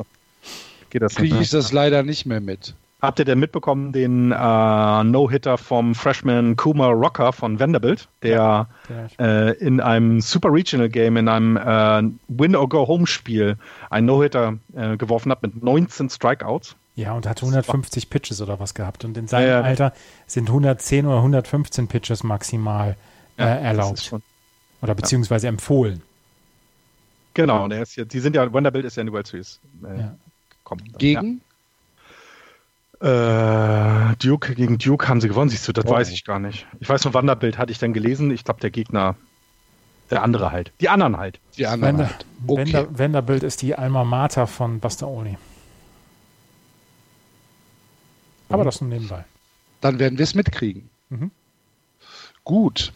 kriege 0.91 1.39
ich 1.41 1.51
das 1.51 1.73
leider 1.73 2.03
nicht 2.03 2.27
mehr 2.27 2.41
mit. 2.41 2.75
Habt 3.03 3.19
ihr 3.19 3.25
denn 3.25 3.39
mitbekommen, 3.39 3.93
den 3.93 4.31
äh, 4.31 5.05
No-Hitter 5.05 5.57
vom 5.57 5.95
Freshman 5.95 6.57
Kuma 6.57 6.89
Rocker 6.89 7.33
von 7.33 7.59
Vanderbilt, 7.59 8.09
der 8.23 8.69
äh, 9.19 9.57
in 9.57 9.81
einem 9.81 10.21
Super 10.21 10.53
Regional 10.53 10.91
Game, 10.91 11.17
in 11.17 11.29
einem 11.29 11.57
äh, 11.57 12.03
Win-or-Go-Home-Spiel 12.29 13.57
einen 13.89 14.07
No-Hitter 14.07 14.59
äh, 14.77 14.99
geworfen 14.99 15.33
hat 15.33 15.43
mit 15.43 15.63
19 15.63 16.11
Strikeouts? 16.11 16.77
Ja, 16.95 17.15
und 17.15 17.27
hat 17.27 17.41
150 17.41 18.11
Pitches 18.11 18.43
oder 18.43 18.61
was 18.61 18.75
gehabt. 18.75 19.07
Und 19.07 19.17
in 19.17 19.27
seinem 19.29 19.49
ja, 19.49 19.61
ja. 19.61 19.63
Alter 19.63 19.93
sind 20.27 20.49
110 20.49 21.07
oder 21.07 21.19
115 21.19 21.89
Pitches 21.89 22.23
maximal 22.23 22.97
äh, 23.39 23.43
ja, 23.43 23.49
erlaubt. 23.49 24.15
Oder 24.83 24.95
beziehungsweise 24.95 25.49
empfohlen. 25.49 26.03
Genau, 27.35 27.65
und 27.65 27.73
er 27.73 27.83
ist 27.83 27.97
jetzt, 27.97 28.13
die 28.13 28.21
sind 28.21 28.35
ja, 28.35 28.53
Vanderbilt 28.53 28.85
ist 28.85 28.97
ja 28.97 29.03
in 29.03 29.07
die 29.07 29.13
World 29.13 29.27
Series 29.27 29.61
äh, 29.85 29.99
ja. 29.99 30.17
gekommen. 30.51 30.83
Gegen? 30.99 31.41
Ja. 33.01 34.11
Äh, 34.11 34.17
Duke, 34.17 34.55
gegen 34.55 34.77
Duke 34.79 35.09
haben 35.09 35.21
sie 35.21 35.29
gewonnen, 35.29 35.49
siehst 35.49 35.67
du, 35.67 35.73
das 35.73 35.87
oh. 35.87 35.91
weiß 35.91 36.11
ich 36.11 36.25
gar 36.25 36.39
nicht. 36.39 36.67
Ich 36.81 36.89
weiß 36.89 37.05
nur, 37.05 37.15
Vanderbilt 37.15 37.57
hatte 37.57 37.73
ich 37.73 37.79
dann 37.79 37.93
gelesen. 37.93 38.31
Ich 38.31 38.45
glaube, 38.45 38.61
der 38.61 38.71
Gegner, 38.71 39.17
der 40.11 40.23
andere 40.23 40.53
halt. 40.53 40.73
Die 40.81 40.89
anderen 40.89 41.17
halt. 41.17 41.41
Die 41.57 41.67
anderen 41.67 41.99
Vander, 41.99 42.11
halt. 42.11 42.27
Okay. 42.47 42.73
Vander, 42.73 42.99
Vanderbilt 42.99 43.43
ist 43.43 43.63
die 43.63 43.75
Alma 43.75 44.05
Mater 44.05 44.47
von 44.47 44.81
Buster 44.81 45.09
Oli. 45.09 45.39
Aber 48.51 48.65
das 48.65 48.81
nur 48.81 48.91
nebenbei. 48.91 49.25
Dann 49.81 49.99
werden 49.99 50.19
wir 50.19 50.25
es 50.25 50.35
mitkriegen. 50.35 50.91
Mhm. 51.09 51.31
Gut. 52.45 52.93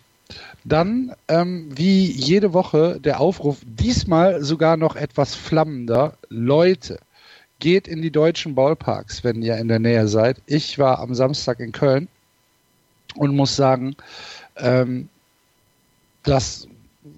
Dann, 0.65 1.15
ähm, 1.29 1.69
wie 1.75 2.11
jede 2.11 2.53
Woche, 2.55 2.99
der 2.99 3.21
Aufruf, 3.21 3.59
diesmal 3.65 4.43
sogar 4.43 4.77
noch 4.77 4.97
etwas 4.97 5.35
flammender. 5.35 6.17
Leute, 6.31 6.99
geht 7.59 7.87
in 7.87 8.03
die 8.03 8.11
deutschen 8.11 8.55
Ballparks, 8.55 9.25
wenn 9.25 9.43
ihr 9.43 9.57
in 9.57 9.69
der 9.69 9.79
Nähe 9.79 10.09
seid. 10.09 10.41
Ich 10.47 10.79
war 10.79 10.99
am 10.99 11.15
Samstag 11.15 11.61
in 11.61 11.73
Köln 11.73 12.09
und 13.15 13.35
muss 13.37 13.57
sagen, 13.57 13.97
ähm, 14.57 15.09
das 16.23 16.67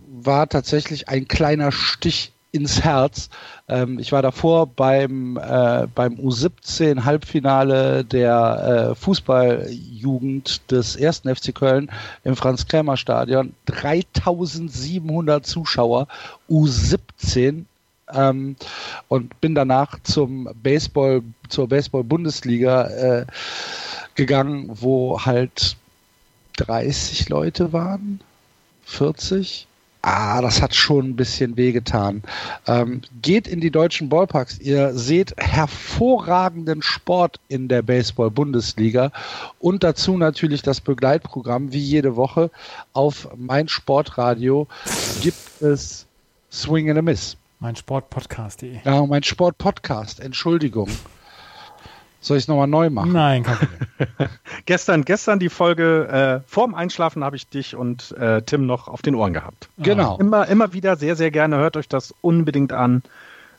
war 0.08 0.48
tatsächlich 0.48 1.08
ein 1.08 1.28
kleiner 1.28 1.72
Stich 1.72 2.32
ins 2.56 2.82
Herz. 2.82 3.28
Ähm, 3.68 3.98
ich 3.98 4.12
war 4.12 4.22
davor 4.22 4.66
beim, 4.66 5.36
äh, 5.36 5.86
beim 5.94 6.14
U17 6.14 7.04
Halbfinale 7.04 8.04
der 8.04 8.90
äh, 8.90 8.94
Fußballjugend 8.94 10.70
des 10.70 10.96
ersten 10.96 11.34
FC 11.34 11.54
Köln 11.54 11.90
im 12.24 12.36
Franz-Krämer-Stadion. 12.36 13.54
3700 13.66 15.46
Zuschauer, 15.46 16.08
U17 16.50 17.64
ähm, 18.12 18.56
und 19.08 19.40
bin 19.40 19.54
danach 19.54 19.98
zum 20.02 20.48
Baseball, 20.62 21.22
zur 21.48 21.68
Baseball-Bundesliga 21.68 22.88
äh, 22.88 23.26
gegangen, 24.14 24.70
wo 24.72 25.24
halt 25.24 25.76
30 26.56 27.28
Leute 27.28 27.72
waren, 27.72 28.20
40 28.84 29.66
ah, 30.06 30.40
das 30.40 30.62
hat 30.62 30.74
schon 30.74 31.10
ein 31.10 31.16
bisschen 31.16 31.56
wehgetan. 31.56 32.22
Ähm, 32.66 33.02
geht 33.20 33.48
in 33.48 33.60
die 33.60 33.70
deutschen 33.70 34.08
Ballparks. 34.08 34.58
Ihr 34.58 34.94
seht 34.94 35.34
hervorragenden 35.36 36.80
Sport 36.80 37.40
in 37.48 37.68
der 37.68 37.82
Baseball-Bundesliga 37.82 39.10
und 39.58 39.82
dazu 39.82 40.16
natürlich 40.16 40.62
das 40.62 40.80
Begleitprogramm 40.80 41.72
wie 41.72 41.80
jede 41.80 42.14
Woche 42.16 42.50
auf 42.92 43.28
mein 43.36 43.68
Sportradio 43.68 44.68
gibt 45.20 45.60
es 45.60 46.06
Swing 46.52 46.88
and 46.88 46.98
a 46.98 47.02
Miss. 47.02 47.36
Mein 47.58 47.74
Sportpodcast.de. 47.74 48.78
Ja, 48.84 49.04
mein 49.06 49.22
Sportpodcast, 49.22 50.20
Entschuldigung. 50.20 50.88
Soll 52.26 52.38
ich 52.38 52.42
es 52.42 52.48
nochmal 52.48 52.66
neu 52.66 52.90
machen? 52.90 53.12
Nein, 53.12 53.44
kein 53.44 53.56
Problem. 53.56 54.28
gestern, 54.64 55.04
gestern 55.04 55.38
die 55.38 55.48
Folge, 55.48 56.08
äh, 56.42 56.48
vorm 56.50 56.74
Einschlafen 56.74 57.22
habe 57.22 57.36
ich 57.36 57.48
dich 57.48 57.76
und 57.76 58.10
äh, 58.18 58.42
Tim 58.42 58.66
noch 58.66 58.88
auf 58.88 59.00
den 59.00 59.14
Ohren 59.14 59.32
gehabt. 59.32 59.68
Genau. 59.78 60.18
Immer, 60.18 60.48
immer 60.48 60.72
wieder 60.72 60.96
sehr, 60.96 61.14
sehr 61.14 61.30
gerne. 61.30 61.58
Hört 61.58 61.76
euch 61.76 61.88
das 61.88 62.12
unbedingt 62.22 62.72
an. 62.72 63.04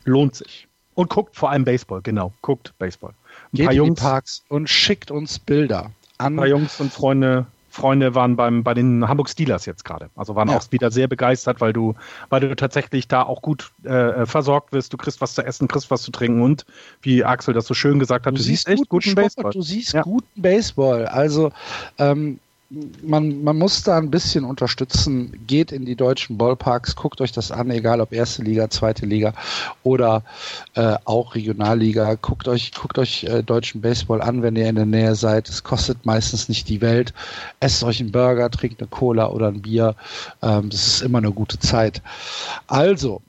Lohnt 0.03 0.35
sich. 0.35 0.68
Und 0.95 1.10
guckt 1.10 1.38
vor 1.38 1.49
allem 1.49 1.64
Baseball, 1.64 2.02
genau. 2.02 2.34
Guckt 2.41 2.73
Baseball. 2.77 3.11
Ein 3.11 3.57
Geht 3.57 3.65
paar 3.68 3.73
Jungs, 3.73 4.02
Parks 4.02 4.44
und 4.49 4.69
schickt 4.69 5.11
uns 5.11 5.39
Bilder. 5.39 5.91
An 6.18 6.34
ein 6.34 6.35
paar 6.35 6.48
Jungs 6.48 6.81
und 6.81 6.91
Freunde 6.91 7.45
Freunde 7.78 8.16
waren 8.16 8.36
beim, 8.36 8.64
bei 8.64 8.74
den 8.74 9.08
Hamburg 9.08 9.30
Steelers 9.30 9.66
jetzt 9.66 9.86
gerade. 9.86 10.10
Also 10.16 10.36
waren 10.36 10.49
ja. 10.49 10.58
auch 10.58 10.72
wieder 10.72 10.91
sehr 10.91 11.08
begeistert, 11.08 11.62
weil 11.62 11.74
du, 11.74 11.94
weil 12.30 12.41
du 12.41 12.56
tatsächlich 12.56 13.08
da 13.08 13.22
auch 13.22 13.41
gut 13.41 13.72
äh, 13.84 14.26
versorgt 14.26 14.74
wirst. 14.74 14.91
Du 14.91 14.98
kriegst 14.98 15.22
was 15.22 15.36
zu 15.36 15.44
essen, 15.44 15.68
kriegst 15.68 15.91
was 15.91 16.02
zu 16.02 16.12
trinken 16.12 16.41
und, 16.41 16.66
wie 17.02 17.24
Axel 17.24 17.54
das 17.54 17.68
so 17.68 17.74
schön 17.74 17.99
gesagt 17.99 18.26
hat, 18.26 18.34
du, 18.34 18.38
du 18.38 18.44
siehst 18.44 18.68
echt 18.68 18.90
guten, 18.90 19.10
guten 19.10 19.16
Baseball. 19.16 19.52
Du 19.52 19.62
siehst 19.62 19.94
ja. 19.94 20.02
guten 20.02 20.41
Baseball. 20.41 21.06
Also 21.06 21.52
ähm, 21.99 22.40
man, 22.69 23.44
man 23.44 23.57
muss 23.57 23.84
da 23.84 23.98
ein 23.98 24.11
bisschen 24.11 24.44
unterstützen. 24.44 25.39
Geht 25.48 25.72
in 25.72 25.85
die 25.85 25.95
deutschen 25.95 26.38
Ballparks, 26.38 26.95
guckt 26.95 27.22
euch 27.22 27.31
das 27.31 27.52
an, 27.52 27.69
egal 27.69 28.02
ob 28.02 28.11
erste 28.11 28.44
Liga, 28.44 28.69
zweite 28.69 29.06
Liga 29.06 29.34
oder 29.84 30.23
äh, 30.76 30.95
auch 31.06 31.35
Regionalliga. 31.35 32.15
Guckt 32.15 32.48
euch, 32.48 32.73
guckt 32.73 32.98
euch 32.98 33.23
äh, 33.23 33.41
deutschen 33.41 33.81
Baseball 33.81 34.22
an, 34.22 34.41
wenn 34.41 34.56
ihr 34.56 34.68
in 34.68 34.76
der 34.76 34.85
Nähe 34.85 35.15
seid. 35.15 35.48
Es 35.48 35.64
kostet 35.64 36.06
meistens 36.06 36.49
nicht 36.49 36.68
die 36.68 36.81
Welt. 36.81 37.14
Esst 37.60 37.84
euch 37.84 37.99
einen 37.99 38.11
Burger, 38.11 38.52
trinkt 38.52 38.81
eine 38.81 38.89
Cola 38.89 39.30
oder 39.30 39.48
ein 39.48 39.61
Bier. 39.61 39.95
Ähm, 40.41 40.69
das 40.69 40.88
ist 40.88 41.02
immer 41.02 41.19
eine 41.19 41.31
gute 41.31 41.60
Zeit. 41.60 42.02
Also, 42.68 43.22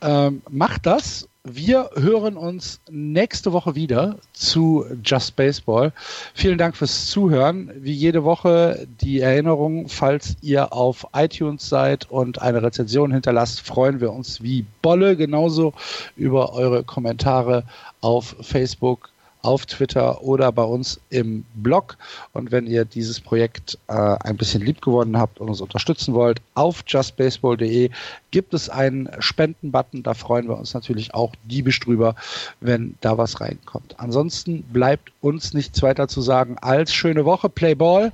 ähm, 0.00 0.42
macht 0.48 0.86
das 0.86 1.27
wir 1.44 1.90
hören 1.94 2.36
uns 2.36 2.80
nächste 2.90 3.52
Woche 3.52 3.74
wieder 3.74 4.16
zu 4.32 4.84
Just 5.04 5.36
Baseball. 5.36 5.92
Vielen 6.34 6.58
Dank 6.58 6.76
fürs 6.76 7.06
Zuhören. 7.06 7.70
Wie 7.76 7.92
jede 7.92 8.24
Woche 8.24 8.86
die 9.00 9.20
Erinnerung, 9.20 9.88
falls 9.88 10.36
ihr 10.42 10.72
auf 10.72 11.06
iTunes 11.14 11.68
seid 11.68 12.10
und 12.10 12.42
eine 12.42 12.62
Rezension 12.62 13.12
hinterlasst, 13.12 13.60
freuen 13.60 14.00
wir 14.00 14.12
uns 14.12 14.42
wie 14.42 14.66
Bolle 14.82 15.16
genauso 15.16 15.72
über 16.16 16.52
eure 16.52 16.84
Kommentare 16.84 17.64
auf 18.00 18.36
Facebook, 18.40 19.10
auf 19.42 19.66
Twitter 19.66 20.22
oder 20.22 20.50
bei 20.52 20.62
uns 20.62 21.00
im 21.10 21.44
Blog. 21.54 21.96
Und 22.32 22.50
wenn 22.50 22.66
ihr 22.66 22.84
dieses 22.84 23.20
Projekt 23.20 23.78
äh, 23.88 23.92
ein 23.92 24.36
bisschen 24.36 24.62
lieb 24.62 24.82
gewonnen 24.82 25.18
habt 25.18 25.40
und 25.40 25.48
uns 25.48 25.60
unterstützen 25.60 26.14
wollt, 26.14 26.40
auf 26.54 26.84
justbaseball.de 26.86 27.90
gibt 28.30 28.54
es 28.54 28.68
einen 28.68 29.08
Spendenbutton. 29.18 30.02
Da 30.02 30.14
freuen 30.14 30.48
wir 30.48 30.58
uns 30.58 30.74
natürlich 30.74 31.14
auch 31.14 31.32
diebisch 31.44 31.80
drüber, 31.80 32.14
wenn 32.60 32.96
da 33.00 33.16
was 33.18 33.40
reinkommt. 33.40 33.94
Ansonsten 33.98 34.62
bleibt 34.64 35.12
uns 35.20 35.54
nichts 35.54 35.82
weiter 35.82 36.08
zu 36.08 36.20
sagen 36.20 36.56
als 36.60 36.92
schöne 36.92 37.24
Woche, 37.24 37.48
Playball, 37.48 38.12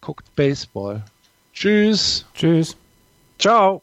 guckt 0.00 0.24
Baseball. 0.36 1.02
Tschüss. 1.52 2.24
Tschüss. 2.34 2.76
Ciao. 3.38 3.82